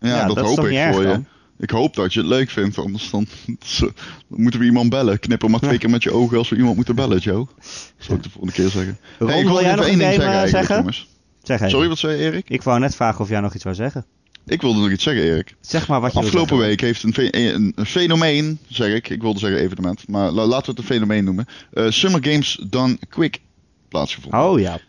Ja, 0.00 0.08
ja 0.08 0.26
dat, 0.26 0.36
dat 0.36 0.46
hoop 0.46 0.66
ik 0.66 0.92
voor 0.92 1.02
je. 1.02 1.20
Ik 1.62 1.70
hoop 1.70 1.94
dat 1.94 2.12
je 2.12 2.20
het 2.20 2.28
leuk 2.28 2.50
vindt, 2.50 2.78
anders 2.78 3.10
dan, 3.10 3.26
dan 3.78 3.92
moeten 4.28 4.60
we 4.60 4.66
iemand 4.66 4.90
bellen. 4.90 5.18
Knipper 5.18 5.50
maar 5.50 5.60
twee 5.60 5.78
keer 5.78 5.90
met 5.90 6.02
je 6.02 6.12
ogen 6.12 6.38
als 6.38 6.48
we 6.48 6.56
iemand 6.56 6.76
moeten 6.76 6.94
bellen, 6.94 7.18
Joe. 7.18 7.46
Dat 7.56 7.64
zal 7.98 8.16
ik 8.16 8.22
de 8.22 8.30
volgende 8.30 8.54
keer 8.54 8.68
zeggen. 8.68 8.98
Ron, 9.18 9.28
hey, 9.28 9.40
ik 9.40 9.46
wil 9.46 9.60
jij 9.60 9.74
nog 9.74 9.88
een 9.88 9.98
ding 9.98 10.14
zeggen, 10.14 10.48
zeggen? 10.48 10.94
Zeg. 11.42 11.70
Sorry, 11.70 11.88
wat 11.88 11.98
zei 11.98 12.16
je, 12.16 12.24
Erik? 12.24 12.48
Ik 12.48 12.62
wou 12.62 12.78
net 12.78 12.94
vragen 12.94 13.20
of 13.20 13.28
jij 13.28 13.40
nog 13.40 13.54
iets 13.54 13.64
wou 13.64 13.76
zeggen. 13.76 14.04
Ik 14.46 14.60
wilde 14.60 14.80
nog 14.80 14.90
iets 14.90 15.02
zeggen, 15.02 15.22
Erik. 15.22 15.54
Zeg 15.60 15.88
maar 15.88 16.00
wat 16.00 16.12
je 16.12 16.18
Afgelopen 16.18 16.58
week 16.58 16.80
heeft 16.80 17.02
een, 17.02 17.14
een, 17.16 17.72
een, 17.76 17.86
fenomeen, 17.86 18.58
zeg 18.68 18.94
ik, 18.94 19.08
ik 19.08 19.20
wilde 19.20 19.38
zeggen 19.38 19.60
evenement, 19.60 20.08
maar 20.08 20.30
la, 20.30 20.44
laten 20.44 20.64
we 20.64 20.70
het 20.70 20.78
een 20.78 20.94
fenomeen 20.94 21.24
noemen. 21.24 21.46
Uh, 21.72 21.90
Summer 21.90 22.24
Games 22.24 22.60
Done 22.66 22.98
Quick 23.08 23.40
plaatsgevonden. 23.88 24.40
Oh 24.40 24.60
ja. 24.60 24.80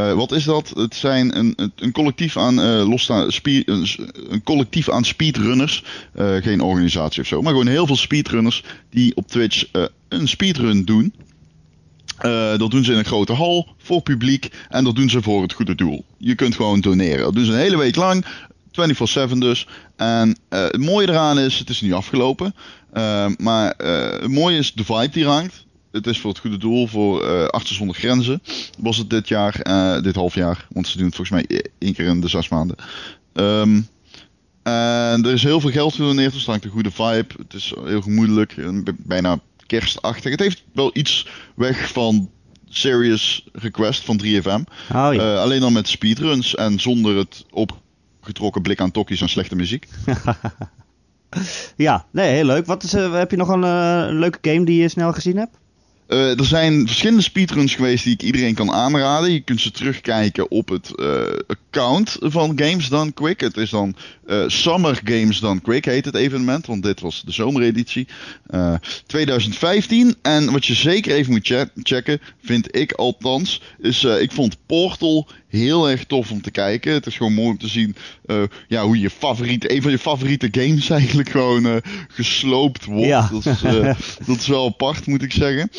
Uh, 0.00 0.12
wat 0.12 0.32
is 0.32 0.44
dat? 0.44 0.72
Het 0.74 0.94
zijn 0.94 1.38
een, 1.38 1.72
een 1.76 1.92
collectief 1.92 2.36
aan 2.36 2.60
uh, 2.60 2.88
losstaan, 2.88 3.32
speed, 3.32 3.68
een, 3.68 4.42
collectief 4.44 4.90
aan 4.90 5.04
speedrunners, 5.04 5.84
uh, 6.16 6.34
geen 6.34 6.60
organisatie 6.60 7.22
of 7.22 7.26
zo, 7.28 7.42
maar 7.42 7.52
gewoon 7.52 7.66
heel 7.66 7.86
veel 7.86 7.96
speedrunners 7.96 8.64
die 8.90 9.16
op 9.16 9.28
Twitch 9.28 9.64
een 10.08 10.28
speedrun 10.28 10.84
doen. 10.84 11.14
dat 12.58 12.70
doen 12.70 12.84
ze 12.84 12.92
in 12.92 12.98
een 12.98 13.04
grote 13.04 13.32
hal 13.32 13.68
voor 13.78 14.02
publiek 14.02 14.50
en 14.68 14.84
dat 14.84 14.96
doen 14.96 15.10
ze 15.10 15.22
voor 15.22 15.42
het 15.42 15.52
goede 15.52 15.74
doel. 15.74 16.04
Je 16.16 16.34
kunt 16.34 16.54
gewoon 16.54 16.80
doneren. 16.80 17.24
Dat 17.24 17.34
doen 17.34 17.44
ze 17.44 17.52
een 17.52 17.58
hele 17.58 17.78
week 17.78 17.96
lang, 17.96 18.24
24/7 18.70 19.38
dus. 19.38 19.66
En 19.96 20.38
het 20.48 20.78
mooie 20.78 21.08
eraan 21.08 21.38
is, 21.38 21.58
het 21.58 21.70
is 21.70 21.80
nu 21.80 21.92
afgelopen, 21.92 22.54
maar 23.36 23.74
het 23.76 24.30
mooie 24.30 24.58
is 24.58 24.72
de 24.72 24.84
vibe 24.84 25.10
die 25.10 25.26
hangt 25.26 25.64
het 25.92 26.06
is 26.06 26.20
voor 26.20 26.30
het 26.30 26.38
goede 26.38 26.56
doel, 26.56 26.86
voor 26.86 27.24
uh, 27.24 27.46
Artsen 27.46 27.76
zonder 27.76 27.96
Grenzen. 27.96 28.42
Was 28.78 28.96
het 28.96 29.10
dit 29.10 29.28
jaar, 29.28 29.60
uh, 29.66 30.02
dit 30.02 30.14
half 30.14 30.34
jaar. 30.34 30.66
Want 30.68 30.88
ze 30.88 30.96
doen 30.96 31.06
het 31.06 31.16
volgens 31.16 31.48
mij 31.48 31.64
één 31.78 31.94
keer 31.94 32.06
in 32.06 32.20
de 32.20 32.28
zes 32.28 32.48
maanden. 32.48 32.76
Um, 33.32 33.88
en 34.62 35.24
er 35.24 35.32
is 35.32 35.42
heel 35.42 35.60
veel 35.60 35.70
geld 35.70 35.94
gedoneerd. 35.94 36.34
Er 36.34 36.40
staat 36.40 36.64
een 36.64 36.70
goede 36.70 36.90
vibe. 36.90 37.34
Het 37.36 37.54
is 37.54 37.74
heel 37.84 38.00
gemoedelijk. 38.00 38.54
Bijna 38.96 39.38
kerstachtig. 39.66 40.30
Het 40.30 40.40
heeft 40.40 40.62
wel 40.72 40.90
iets 40.92 41.26
weg 41.54 41.92
van 41.92 42.30
Serious 42.68 43.48
Request 43.52 44.04
van 44.04 44.20
3FM. 44.24 44.44
Oh, 44.44 44.64
ja. 44.88 45.12
uh, 45.12 45.40
alleen 45.40 45.60
dan 45.60 45.72
met 45.72 45.88
speedruns 45.88 46.54
en 46.54 46.80
zonder 46.80 47.16
het 47.16 47.44
opgetrokken 47.50 48.62
blik 48.62 48.80
aan 48.80 48.90
tokkies 48.90 49.20
en 49.20 49.28
slechte 49.28 49.56
muziek. 49.56 49.88
ja, 51.76 52.06
nee, 52.10 52.34
heel 52.34 52.44
leuk. 52.44 52.66
Wat 52.66 52.82
is, 52.82 52.92
heb 52.92 53.30
je 53.30 53.36
nog 53.36 53.48
een 53.48 54.18
leuke 54.18 54.38
game 54.42 54.64
die 54.64 54.82
je 54.82 54.88
snel 54.88 55.12
gezien 55.12 55.36
hebt? 55.36 55.58
Uh, 56.12 56.38
er 56.38 56.44
zijn 56.44 56.86
verschillende 56.86 57.22
speedruns 57.22 57.74
geweest 57.74 58.04
die 58.04 58.12
ik 58.12 58.22
iedereen 58.22 58.54
kan 58.54 58.72
aanraden. 58.72 59.32
Je 59.32 59.40
kunt 59.40 59.60
ze 59.60 59.70
terugkijken 59.70 60.50
op 60.50 60.68
het 60.68 60.92
uh, 60.96 61.22
account 61.46 62.16
van 62.20 62.52
Games 62.56 62.88
Done 62.88 63.12
Quick. 63.12 63.40
Het 63.40 63.56
is 63.56 63.70
dan 63.70 63.94
uh, 64.30 64.44
Summer 64.46 65.00
Games 65.04 65.40
Done 65.40 65.60
Quick 65.60 65.84
heet 65.84 66.04
het 66.04 66.14
evenement, 66.14 66.66
want 66.66 66.82
dit 66.82 67.00
was 67.00 67.22
de 67.24 67.32
zomereditie. 67.32 68.08
2015. 69.06 70.14
En 70.22 70.52
wat 70.52 70.66
je 70.66 70.74
zeker 70.74 71.12
even 71.12 71.32
moet 71.32 71.46
che 71.46 71.70
checken, 71.82 72.20
vind 72.42 72.76
ik 72.76 72.92
althans, 72.92 73.60
is 73.78 74.04
ik 74.04 74.32
vond 74.32 74.56
Portal 74.66 75.28
heel 75.48 75.90
erg 75.90 76.04
tof 76.04 76.30
om 76.30 76.42
te 76.42 76.50
kijken. 76.50 76.92
Het 76.92 77.06
is 77.06 77.16
gewoon 77.16 77.34
mooi 77.34 77.48
om 77.48 77.58
te 77.58 77.68
zien 77.68 77.96
ja, 78.68 78.84
hoe 78.84 79.00
je 79.00 79.10
favoriete, 79.10 79.74
een 79.74 79.82
van 79.82 79.90
je 79.90 79.98
favoriete 79.98 80.48
games 80.50 80.90
eigenlijk 81.00 81.28
gewoon 81.28 81.82
gesloopt 82.08 82.84
wordt. 82.84 83.06
Ja. 83.06 83.28
Dat, 83.32 83.46
is, 83.46 83.60
dat 84.26 84.36
is 84.36 84.46
wel 84.46 84.66
apart, 84.66 85.06
moet 85.06 85.22
ik 85.22 85.32
zeggen. 85.32 85.70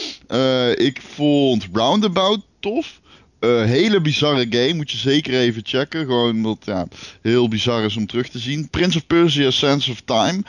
Ik 0.85 1.01
vond 1.01 1.67
Roundabout 1.73 2.41
tof. 2.59 3.00
Uh, 3.41 3.63
hele 3.63 4.01
bizarre 4.01 4.45
game, 4.49 4.73
moet 4.73 4.91
je 4.91 4.97
zeker 4.97 5.33
even 5.33 5.61
checken. 5.65 6.05
Gewoon 6.05 6.35
omdat 6.35 6.57
ja, 6.65 6.87
heel 7.21 7.47
bizar 7.47 7.83
is 7.83 7.95
om 7.95 8.05
terug 8.05 8.29
te 8.29 8.39
zien. 8.39 8.69
Prince 8.69 8.97
of 8.97 9.07
Persia 9.07 9.51
Sense 9.51 9.91
of 9.91 10.01
Time. 10.05 10.41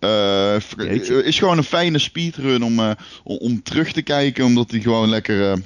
Uh, 0.00 1.24
is 1.24 1.38
gewoon 1.38 1.58
een 1.58 1.64
fijne 1.64 1.98
speedrun 1.98 2.64
om, 2.64 2.78
uh, 2.78 2.90
om 3.24 3.62
terug 3.62 3.92
te 3.92 4.02
kijken, 4.02 4.44
omdat 4.44 4.70
die 4.70 4.80
gewoon 4.80 5.08
lekker, 5.08 5.62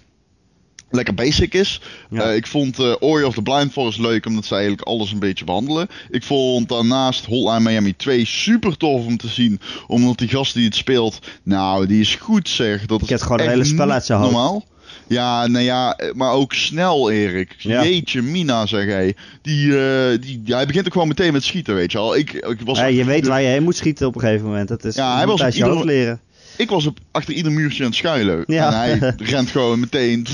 lekker 0.91 1.14
basic 1.14 1.55
is. 1.55 1.80
Ja. 2.11 2.30
ik 2.30 2.47
vond 2.47 2.80
uh, 2.80 2.95
Ori 3.01 3.24
of 3.24 3.35
the 3.35 3.43
Blind 3.43 3.72
Forest 3.72 3.99
leuk, 3.99 4.26
omdat 4.26 4.45
ze 4.45 4.53
eigenlijk 4.55 4.82
alles 4.82 5.12
een 5.12 5.18
beetje 5.18 5.45
behandelen. 5.45 5.89
Ik 6.11 6.22
vond 6.22 6.68
daarnaast 6.68 7.24
Hotline 7.24 7.70
Miami 7.70 7.97
2 7.97 8.24
super 8.24 8.76
tof 8.76 9.07
om 9.07 9.16
te 9.16 9.28
zien, 9.28 9.61
omdat 9.87 10.18
die 10.18 10.28
gast 10.28 10.55
die 10.55 10.64
het 10.64 10.76
speelt, 10.76 11.18
nou, 11.43 11.87
die 11.87 12.01
is 12.01 12.14
goed 12.14 12.49
zeg. 12.49 12.87
Dat 12.87 13.03
ik 13.03 13.09
heb 13.09 13.20
gewoon 13.20 13.41
een 13.41 13.49
hele 13.49 13.64
spel 13.64 13.91
uit 13.91 14.05
zijn 14.05 14.18
hoofd. 14.18 14.32
Normaal. 14.32 14.64
Ja, 15.07 15.47
nou 15.47 15.64
ja, 15.64 15.99
maar 16.14 16.32
ook 16.32 16.53
snel, 16.53 17.11
Erik. 17.11 17.55
Ja. 17.59 17.84
Jeetje, 17.84 18.22
Mina, 18.22 18.66
zeg 18.66 18.86
hij. 18.86 19.14
Die, 19.42 19.66
uh, 19.66 20.20
die, 20.20 20.42
ja, 20.45 20.57
hij 20.57 20.66
begint 20.66 20.86
ook 20.86 20.92
gewoon 20.92 21.09
meteen 21.09 21.32
met 21.32 21.45
schieten, 21.45 21.74
weet 21.74 21.92
je 21.92 21.99
al. 21.99 22.16
Ik, 22.16 22.32
ik 22.32 22.61
was 22.64 22.78
ja, 22.78 22.84
je 22.84 23.05
weet 23.05 23.26
waar 23.26 23.42
je 23.42 23.49
heen 23.49 23.62
moet 23.62 23.76
schieten 23.76 24.07
op 24.07 24.14
een 24.14 24.20
gegeven 24.20 24.47
moment. 24.47 24.68
Dat 24.68 24.84
is 24.84 24.95
ja, 24.95 25.16
hij 25.16 25.26
was 25.26 25.40
je 25.40 25.53
ieder... 25.53 25.84
leren. 25.84 26.20
Ik 26.57 26.70
was 26.70 26.86
op, 26.86 26.99
achter 27.11 27.34
ieder 27.34 27.53
muurtje 27.53 27.82
aan 27.82 27.88
het 27.88 27.99
schuilen. 27.99 28.45
Ja. 28.47 28.66
En 28.66 28.99
hij 28.99 29.14
rent 29.34 29.51
gewoon 29.51 29.80
meteen. 29.80 30.26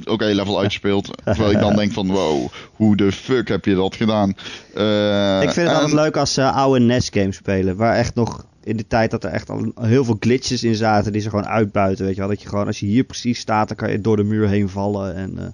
Oké, 0.00 0.10
okay, 0.10 0.32
level 0.32 0.58
uitgespeeld. 0.58 1.10
Terwijl 1.24 1.50
ik 1.50 1.60
dan 1.60 1.76
denk 1.76 1.92
van 1.92 2.10
wow, 2.10 2.48
hoe 2.72 2.96
de 2.96 3.12
fuck 3.12 3.48
heb 3.48 3.64
je 3.64 3.74
dat 3.74 3.96
gedaan? 3.96 4.34
Uh, 4.76 5.42
ik 5.42 5.50
vind 5.50 5.66
het 5.66 5.66
en... 5.66 5.74
altijd 5.74 5.92
leuk 5.92 6.16
als 6.16 6.34
ze 6.34 6.40
uh, 6.40 6.56
oude 6.56 6.80
NES 6.84 7.08
games 7.12 7.36
spelen. 7.36 7.76
Waar 7.76 7.96
echt 7.96 8.14
nog 8.14 8.44
in 8.64 8.76
de 8.76 8.86
tijd 8.86 9.10
dat 9.10 9.24
er 9.24 9.30
echt 9.30 9.50
al 9.50 9.72
heel 9.80 10.04
veel 10.04 10.16
glitches 10.20 10.64
in 10.64 10.74
zaten. 10.74 11.12
Die 11.12 11.20
ze 11.20 11.28
gewoon 11.28 11.46
uitbuiten. 11.46 12.04
Weet 12.04 12.14
je 12.14 12.20
wel. 12.20 12.30
Dat 12.30 12.42
je 12.42 12.48
gewoon 12.48 12.66
als 12.66 12.80
je 12.80 12.86
hier 12.86 13.04
precies 13.04 13.38
staat, 13.38 13.68
dan 13.68 13.76
kan 13.76 13.90
je 13.90 14.00
door 14.00 14.16
de 14.16 14.24
muur 14.24 14.48
heen 14.48 14.68
vallen. 14.68 15.14
En 15.14 15.30
uh, 15.30 15.44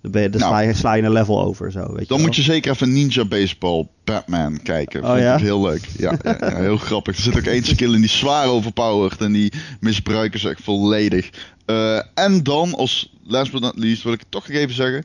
dan, 0.00 0.10
ben 0.10 0.22
je, 0.22 0.30
dan 0.30 0.40
nou, 0.40 0.52
sla, 0.52 0.60
je, 0.60 0.74
sla 0.74 0.92
je 0.94 1.02
een 1.02 1.12
level 1.12 1.42
over. 1.42 1.72
Zo, 1.72 1.80
weet 1.80 1.88
je 2.00 2.06
dan 2.06 2.16
wel. 2.16 2.26
moet 2.26 2.36
je 2.36 2.42
zeker 2.42 2.72
even 2.72 2.92
Ninja 2.92 3.24
Baseball 3.24 3.88
Batman 4.04 4.62
kijken. 4.62 5.04
Oh, 5.04 5.18
ja? 5.18 5.36
heel 5.36 5.62
leuk. 5.62 5.88
Ja, 5.98 6.18
ja, 6.22 6.36
ja, 6.40 6.56
heel 6.56 6.76
grappig. 6.76 7.16
Er 7.16 7.22
zit 7.22 7.36
ook 7.36 7.44
één 7.44 7.64
skill 7.64 7.94
in 7.94 8.00
die 8.00 8.10
zwaar 8.10 8.46
overpowered. 8.46 9.20
En 9.20 9.32
die 9.32 9.52
misbruiken 9.80 10.40
ze 10.40 10.48
echt 10.48 10.62
volledig. 10.62 11.30
Uh, 11.66 12.00
en 12.14 12.42
dan 12.42 12.74
als 12.74 13.12
last 13.22 13.52
but 13.52 13.60
not 13.60 13.78
least 13.78 14.02
wil 14.02 14.12
ik 14.12 14.22
toch 14.28 14.48
even 14.48 14.74
zeggen. 14.74 15.04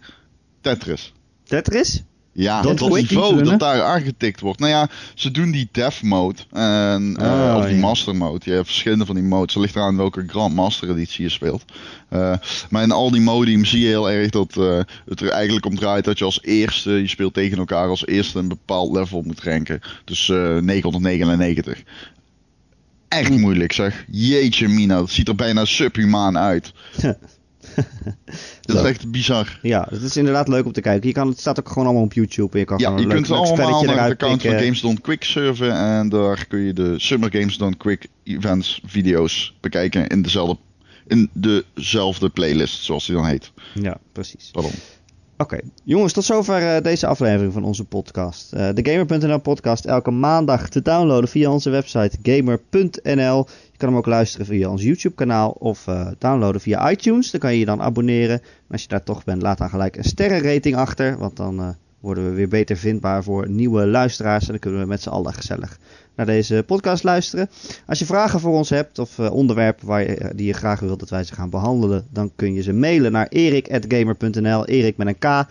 Tetris. 0.62 1.14
Tetris? 1.43 2.03
Ja, 2.38 2.61
dat 2.61 2.89
niveau 2.89 3.43
dat 3.43 3.59
daar 3.59 3.81
aangetikt 3.81 4.39
wordt. 4.39 4.59
Nou 4.59 4.71
ja, 4.71 4.89
ze 5.13 5.31
doen 5.31 5.51
die 5.51 5.69
dev 5.71 6.01
mode. 6.01 6.39
En, 6.51 7.17
uh, 7.21 7.25
Oh, 7.25 7.55
of 7.57 7.65
die 7.65 7.75
ja. 7.75 7.81
master 7.81 8.15
mode. 8.15 8.41
Je 8.43 8.51
hebt 8.51 8.65
verschillende 8.65 9.05
van 9.05 9.15
die 9.15 9.23
modes. 9.23 9.53
Het 9.53 9.63
ligt 9.63 9.75
eraan 9.75 9.97
welke 9.97 10.23
Grandmaster 10.27 10.89
editie 10.89 11.23
je 11.23 11.29
speelt. 11.29 11.65
Uh, 12.09 12.33
maar 12.69 12.83
in 12.83 12.91
al 12.91 13.11
die 13.11 13.21
modi 13.21 13.65
zie 13.65 13.79
je 13.79 13.88
heel 13.88 14.11
erg 14.11 14.29
dat 14.29 14.55
uh, 14.57 14.79
het 15.05 15.21
er 15.21 15.29
eigenlijk 15.29 15.65
om 15.65 15.75
draait 15.75 16.05
dat 16.05 16.17
je 16.17 16.25
als 16.25 16.41
eerste, 16.41 16.91
je 16.91 17.07
speelt 17.07 17.33
tegen 17.33 17.57
elkaar 17.57 17.88
als 17.88 18.05
eerste 18.05 18.39
een 18.39 18.47
bepaald 18.47 18.97
level 18.97 19.21
moet 19.21 19.43
ranken. 19.43 19.81
Dus 20.05 20.27
uh, 20.27 20.57
999. 20.57 21.83
Echt 23.07 23.29
moeilijk 23.29 23.71
zeg. 23.71 24.05
Jeetje 24.11 24.67
mina, 24.67 24.95
dat 24.95 25.09
ziet 25.09 25.27
er 25.27 25.36
bijna 25.36 25.65
subhumaan 25.65 26.38
uit. 26.38 26.73
Dat 28.61 28.76
is 28.76 28.89
echt 28.89 29.11
bizar. 29.11 29.59
Ja, 29.61 29.88
het 29.89 30.01
is 30.01 30.17
inderdaad 30.17 30.47
leuk 30.47 30.65
om 30.65 30.71
te 30.71 30.82
kijken. 30.82 31.07
Je 31.07 31.13
kan, 31.13 31.28
het 31.28 31.39
staat 31.39 31.59
ook 31.59 31.67
gewoon 31.67 31.86
allemaal 31.86 32.03
op 32.03 32.13
YouTube. 32.13 32.53
En 32.53 32.59
je 32.59 32.65
kan 32.65 32.78
Ja, 32.78 32.86
gewoon 32.86 32.99
je 32.99 33.05
een 33.05 33.13
kunt 33.13 33.28
leuk, 33.28 33.38
allemaal 33.38 33.55
spelletje 33.55 33.86
naar 33.86 33.95
het 33.95 34.03
eruit 34.03 34.11
account 34.11 34.41
van. 34.41 34.51
Games 34.51 34.82
Done 34.82 35.01
Quick 35.01 35.23
surfen. 35.23 35.71
En 35.71 36.09
daar 36.09 36.45
kun 36.47 36.60
je 36.60 36.73
de 36.73 36.93
Summer 36.97 37.31
Games 37.31 37.57
Done 37.57 37.77
Quick 37.77 38.07
events 38.23 38.81
video's 38.85 39.56
bekijken 39.60 40.07
in 40.07 40.22
dezelfde, 40.22 40.57
in 41.07 41.30
dezelfde 41.34 42.30
playlist, 42.30 42.84
zoals 42.84 43.06
die 43.06 43.15
dan 43.15 43.26
heet. 43.26 43.52
Ja, 43.73 43.97
precies. 44.11 44.49
Pardon. 44.52 44.72
Oké, 45.38 45.60
jongens, 45.84 46.14
tot 46.14 46.23
zover 46.23 46.61
uh, 46.61 46.81
deze 46.81 47.07
aflevering 47.07 47.53
van 47.53 47.64
onze 47.64 47.84
podcast. 47.84 48.53
Uh, 48.53 48.69
de 48.73 48.89
Gamer.nl 48.91 49.39
podcast 49.39 49.85
elke 49.85 50.11
maandag 50.11 50.69
te 50.69 50.81
downloaden 50.81 51.30
via 51.30 51.52
onze 51.52 51.69
website 51.69 52.18
gamer.nl. 52.23 53.47
Je 53.76 53.81
kan 53.81 53.89
hem 53.89 53.97
ook 53.97 54.06
luisteren 54.06 54.45
via 54.45 54.69
ons 54.69 54.84
YouTube 54.84 55.15
kanaal 55.15 55.49
of 55.49 55.88
uh, 55.88 56.07
downloaden 56.18 56.61
via 56.61 56.91
iTunes. 56.91 57.31
Dan 57.31 57.39
kan 57.39 57.53
je 57.53 57.60
je 57.60 57.65
dan 57.65 57.81
abonneren. 57.81 58.39
En 58.41 58.72
als 58.72 58.81
je 58.81 58.88
daar 58.88 59.03
toch 59.03 59.23
bent, 59.23 59.41
laat 59.41 59.57
dan 59.57 59.69
gelijk 59.69 59.95
een 59.95 60.03
sterrenrating 60.03 60.76
achter, 60.76 61.18
want 61.18 61.35
dan 61.35 61.76
worden 61.99 62.30
we 62.30 62.35
weer 62.35 62.47
beter 62.47 62.77
vindbaar 62.77 63.23
voor 63.23 63.49
nieuwe 63.49 63.88
luisteraars. 63.88 64.43
En 64.43 64.49
dan 64.49 64.60
kunnen 64.60 64.81
we 64.81 64.88
met 64.88 65.02
z'n 65.02 65.10
allen 65.10 65.34
gezellig 65.34 65.80
naar 66.15 66.26
deze 66.26 66.64
podcast 66.65 67.03
luisteren. 67.03 67.49
Als 67.85 67.99
je 67.99 68.06
vragen 68.06 68.39
voor 68.39 68.53
ons 68.53 68.69
hebt 68.69 68.99
of 68.99 69.18
uh, 69.18 69.31
onderwerpen 69.31 69.88
waar 69.88 70.02
je, 70.02 70.31
die 70.35 70.45
je 70.45 70.53
graag 70.53 70.80
wilt 70.80 70.99
dat 70.99 71.10
wij 71.10 71.23
ze 71.23 71.34
gaan 71.34 71.49
behandelen, 71.49 72.07
dan 72.10 72.31
kun 72.35 72.53
je 72.53 72.61
ze 72.61 72.73
mailen 72.73 73.11
naar 73.11 73.27
erik.gamer.nl, 73.27 74.65
erik 74.65 74.97
met 74.97 75.07
een 75.07 75.18
k, 75.18 75.47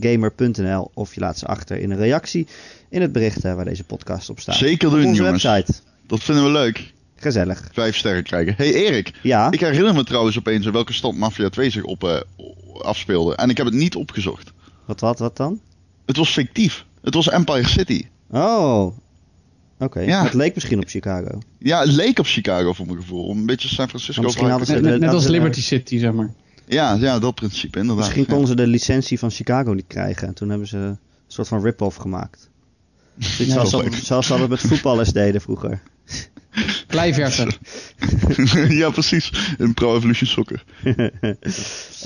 gamer.nl 0.00 0.90
of 0.94 1.14
je 1.14 1.20
laat 1.20 1.38
ze 1.38 1.46
achter 1.46 1.78
in 1.78 1.90
een 1.90 1.98
reactie 1.98 2.46
in 2.88 3.00
het 3.00 3.12
bericht 3.12 3.42
waar 3.42 3.64
deze 3.64 3.84
podcast 3.84 4.30
op 4.30 4.40
staat. 4.40 4.54
Zeker 4.54 4.90
doen, 4.90 5.00
op 5.00 5.06
onze 5.06 5.22
jongens. 5.22 5.42
website. 5.42 5.72
Dat 6.06 6.22
vinden 6.22 6.44
we 6.44 6.50
leuk. 6.50 6.92
Gezellig. 7.22 7.68
Vijf 7.72 7.96
sterren 7.96 8.22
krijgen. 8.22 8.54
Hey 8.56 8.74
Erik, 8.74 9.12
ja? 9.22 9.50
ik 9.50 9.60
herinner 9.60 9.94
me 9.94 10.04
trouwens 10.04 10.38
opeens 10.38 10.66
welke 10.66 10.92
stand 10.92 11.18
Mafia 11.18 11.48
2 11.48 11.70
zich 11.70 11.82
op, 11.82 12.04
uh, 12.04 12.20
afspeelde. 12.80 13.36
En 13.36 13.50
ik 13.50 13.56
heb 13.56 13.66
het 13.66 13.74
niet 13.74 13.96
opgezocht. 13.96 14.52
Wat, 14.84 15.00
wat, 15.00 15.18
wat 15.18 15.36
dan? 15.36 15.60
Het 16.06 16.16
was 16.16 16.30
fictief. 16.30 16.84
Het 17.02 17.14
was 17.14 17.28
Empire 17.28 17.68
City. 17.68 18.06
Oh, 18.30 18.82
Oké, 18.82 18.94
okay. 19.78 20.06
ja. 20.06 20.24
het 20.24 20.34
leek 20.34 20.54
misschien 20.54 20.78
op 20.78 20.88
Chicago. 20.88 21.38
Ja, 21.58 21.80
het 21.80 21.92
leek 21.92 22.18
op 22.18 22.26
Chicago 22.26 22.72
voor 22.72 22.86
mijn 22.86 22.98
gevoel. 22.98 23.30
Een 23.30 23.46
beetje 23.46 23.68
San 23.68 23.88
Francisco. 23.88 24.22
Misschien 24.22 24.48
hadden 24.48 24.66
ze 24.66 24.72
net, 24.72 24.82
net, 24.82 25.00
net 25.00 25.12
als 25.12 25.26
Liberty 25.26 25.60
City, 25.60 25.98
zeg 25.98 26.12
maar. 26.12 26.34
Ja, 26.66 26.94
ja, 26.94 27.18
dat 27.18 27.34
principe 27.34 27.78
inderdaad. 27.78 28.04
Misschien 28.04 28.26
konden 28.26 28.42
ja. 28.42 28.50
ze 28.50 28.54
de 28.54 28.66
licentie 28.66 29.18
van 29.18 29.30
Chicago 29.30 29.72
niet 29.72 29.86
krijgen. 29.86 30.28
En 30.28 30.34
toen 30.34 30.48
hebben 30.48 30.68
ze 30.68 30.76
een 30.76 30.98
soort 31.26 31.48
van 31.48 31.62
rip-off 31.62 31.96
gemaakt. 31.96 32.50
zoals, 33.18 33.70
dat, 33.70 33.94
zoals 33.94 34.26
ze 34.26 34.38
dat 34.38 34.48
met 34.48 34.60
voetballers 34.60 35.10
deden 35.12 35.40
vroeger. 35.40 35.82
Kleiversen. 36.86 37.52
ja, 38.80 38.90
precies. 38.90 39.32
In 39.58 39.74
Pro 39.74 39.96
Evolution 39.96 40.28
Soccer. 40.28 40.62
Oké. 40.84 41.36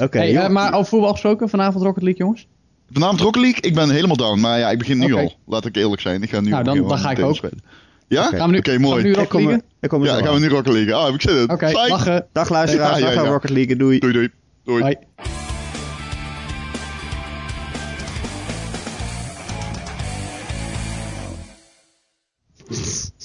Okay, 0.03 0.33
hey, 0.33 0.45
uh, 0.45 0.49
maar 0.49 0.75
over 0.75 0.89
voetbal 0.89 1.11
gesproken, 1.11 1.49
vanavond 1.49 1.85
Rocket 1.85 2.03
League, 2.03 2.21
jongens? 2.21 2.47
Vanavond 2.93 3.21
Rocket 3.21 3.43
League? 3.43 3.61
Ik 3.61 3.75
ben 3.75 3.91
helemaal 3.91 4.17
down. 4.17 4.41
Maar 4.41 4.59
ja, 4.59 4.71
ik 4.71 4.79
begin 4.79 4.99
nu 4.99 5.13
okay. 5.13 5.25
al. 5.25 5.37
Laat 5.47 5.65
ik 5.65 5.77
eerlijk 5.77 6.01
zijn. 6.01 6.23
Ik 6.23 6.31
ga 6.31 6.41
nu 6.41 6.51
nou, 6.51 6.65
dan, 6.65 6.89
dan 6.89 6.99
ga 6.99 7.11
ik 7.11 7.19
ook. 7.19 7.37
Spelen. 7.37 7.63
Ja? 8.09 8.27
Oké, 8.27 8.43
okay. 8.43 8.59
okay, 8.59 8.77
mooi. 8.77 8.95
Gaan 8.95 9.03
we 9.03 9.09
nu 9.09 9.15
Rocket 9.15 9.41
League? 9.41 9.63
Ik 9.81 9.89
kom, 9.89 10.05
ja, 10.05 10.23
gaan 10.23 10.35
we 10.35 10.41
nu 10.41 10.49
Rocket 10.49 10.73
League. 10.73 10.95
Ah, 10.95 11.05
heb 11.05 11.15
ik 11.15 11.21
zin 11.21 11.37
in. 11.37 11.43
Oké, 11.43 11.53
okay, 11.53 11.89
lachen. 11.89 12.27
Dag 12.33 12.49
luisteraars, 12.49 12.99
ja, 12.99 13.09
ja, 13.09 13.15
dag 13.15 13.25
ja. 13.25 13.31
Rocket 13.31 13.51
League. 13.51 13.77
Doei. 13.77 13.99
Doei, 13.99 14.13
doei. 14.13 14.29
Doei. 14.65 14.83
Bye. 14.83 14.99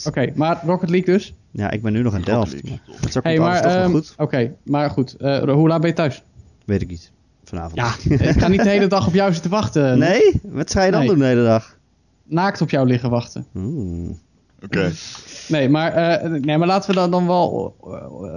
Oké, 0.07 0.19
okay, 0.19 0.34
maar 0.36 0.61
Rocket 0.65 0.90
League 0.90 1.14
dus? 1.14 1.34
Ja, 1.52 1.72
ik 1.72 1.82
ben 1.82 1.94
nu 1.94 2.02
nog 2.02 2.15
in 2.15 2.22
Delft. 2.22 2.52
Dat 3.02 3.10
is 3.10 3.18
ook 3.18 3.23
hey, 3.23 3.40
maar, 3.40 3.61
toch 3.61 3.73
wel 3.73 3.84
um, 3.84 3.91
goed. 3.91 4.11
Oké, 4.11 4.23
okay, 4.23 4.56
maar 4.64 4.90
goed. 4.90 5.15
Uh, 5.19 5.44
hoe 5.44 5.68
laat 5.68 5.80
ben 5.82 5.90
je 5.90 5.95
thuis? 5.95 6.23
Weet 6.65 6.82
ik 6.82 6.88
niet. 6.88 7.11
Vanavond. 7.44 7.76
Ja, 7.76 7.94
ik 8.30 8.40
ga 8.40 8.48
niet 8.48 8.64
de 8.64 8.69
hele 8.69 8.88
dag 8.88 9.07
op 9.07 9.14
jou 9.14 9.34
zitten 9.34 9.52
wachten. 9.52 9.98
Nee? 9.99 10.40
Wat 10.44 10.72
ga 10.72 10.84
je 10.84 10.91
dan 10.91 10.99
nee. 10.99 11.10
doen 11.10 11.19
de 11.19 11.26
hele 11.26 11.44
dag? 11.44 11.78
Naakt 12.23 12.61
op 12.61 12.69
jou 12.69 12.88
liggen 12.88 13.10
wachten. 13.10 13.45
Oeh. 13.56 14.10
Oké. 14.10 14.65
Okay. 14.65 14.91
Nee, 15.47 15.69
maar, 15.69 16.23
uh, 16.23 16.31
nee, 16.41 16.57
maar 16.57 16.68
laten 16.68 16.89
we 16.89 16.95
dan, 16.95 17.11
dan 17.11 17.27
wel 17.27 17.76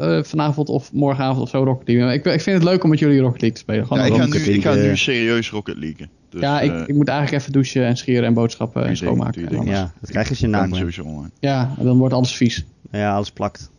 uh, 0.01 0.23
vanavond 0.23 0.69
of 0.69 0.93
morgenavond 0.93 1.43
of 1.43 1.49
zo 1.49 1.63
Rocket 1.63 1.89
League. 1.89 2.15
Ik, 2.15 2.25
ik 2.25 2.41
vind 2.41 2.57
het 2.57 2.65
leuk 2.65 2.85
om 2.85 2.91
met 2.91 2.99
jullie 2.99 3.21
Rocket 3.21 3.41
League 3.41 3.57
te 3.57 3.63
spelen. 3.63 3.87
Gewoon 3.87 4.07
ja, 4.07 4.15
ik, 4.15 4.21
ga 4.21 4.39
nu, 4.39 4.55
ik 4.55 4.63
ga 4.63 4.75
nu 4.75 4.97
serieus 4.97 5.51
Rocket 5.51 5.77
League. 5.77 6.09
Dus, 6.29 6.41
ja, 6.41 6.61
ik, 6.61 6.89
ik, 6.89 6.95
moet 6.95 7.09
eigenlijk 7.09 7.41
even 7.41 7.53
douchen 7.53 7.87
en 7.87 7.97
scheren 7.97 8.25
en 8.25 8.35
boodschappen 8.35 8.85
en 8.85 8.97
schoonmaken. 8.97 9.49
En 9.49 9.65
ja, 9.65 9.93
dat 10.01 10.11
krijg 10.11 10.39
je 10.39 10.49
bent. 10.49 11.31
Ja, 11.41 11.75
en 11.79 11.85
dan 11.85 11.99
wordt 11.99 12.15
alles 12.15 12.37
vies. 12.37 12.65
Ja, 12.91 13.15
alles 13.15 13.31
plakt. 13.31 13.71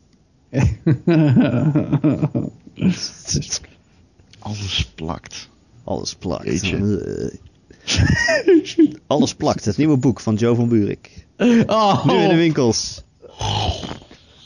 alles 4.39 4.91
plakt. 4.95 5.49
Alles 5.83 6.15
plakt. 6.15 6.45
Jeetje. 6.45 7.39
alles 9.07 9.35
plakt. 9.35 9.65
Het 9.65 9.77
nieuwe 9.77 9.97
boek 9.97 10.19
van 10.19 10.35
Joe 10.35 10.55
van 10.55 10.69
Buurik. 10.69 11.25
Oh. 11.65 12.05
Nu 12.05 12.13
in 12.13 12.29
de 12.29 12.35
winkels. 12.35 13.03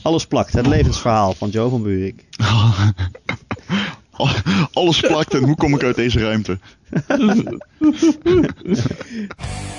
Alles 0.02 0.26
plakt. 0.26 0.54
Het 0.54 0.68
levensverhaal 0.68 1.34
van 1.34 1.50
Joe 1.50 1.70
van 1.70 1.84
Buurik. 1.84 2.26
Alles 4.74 5.00
plakt 5.00 5.34
en 5.34 5.44
hoe 5.44 5.56
kom 5.56 5.74
ik 5.74 5.84
uit 5.84 5.96
deze 5.96 6.20
ruimte? 6.20 6.60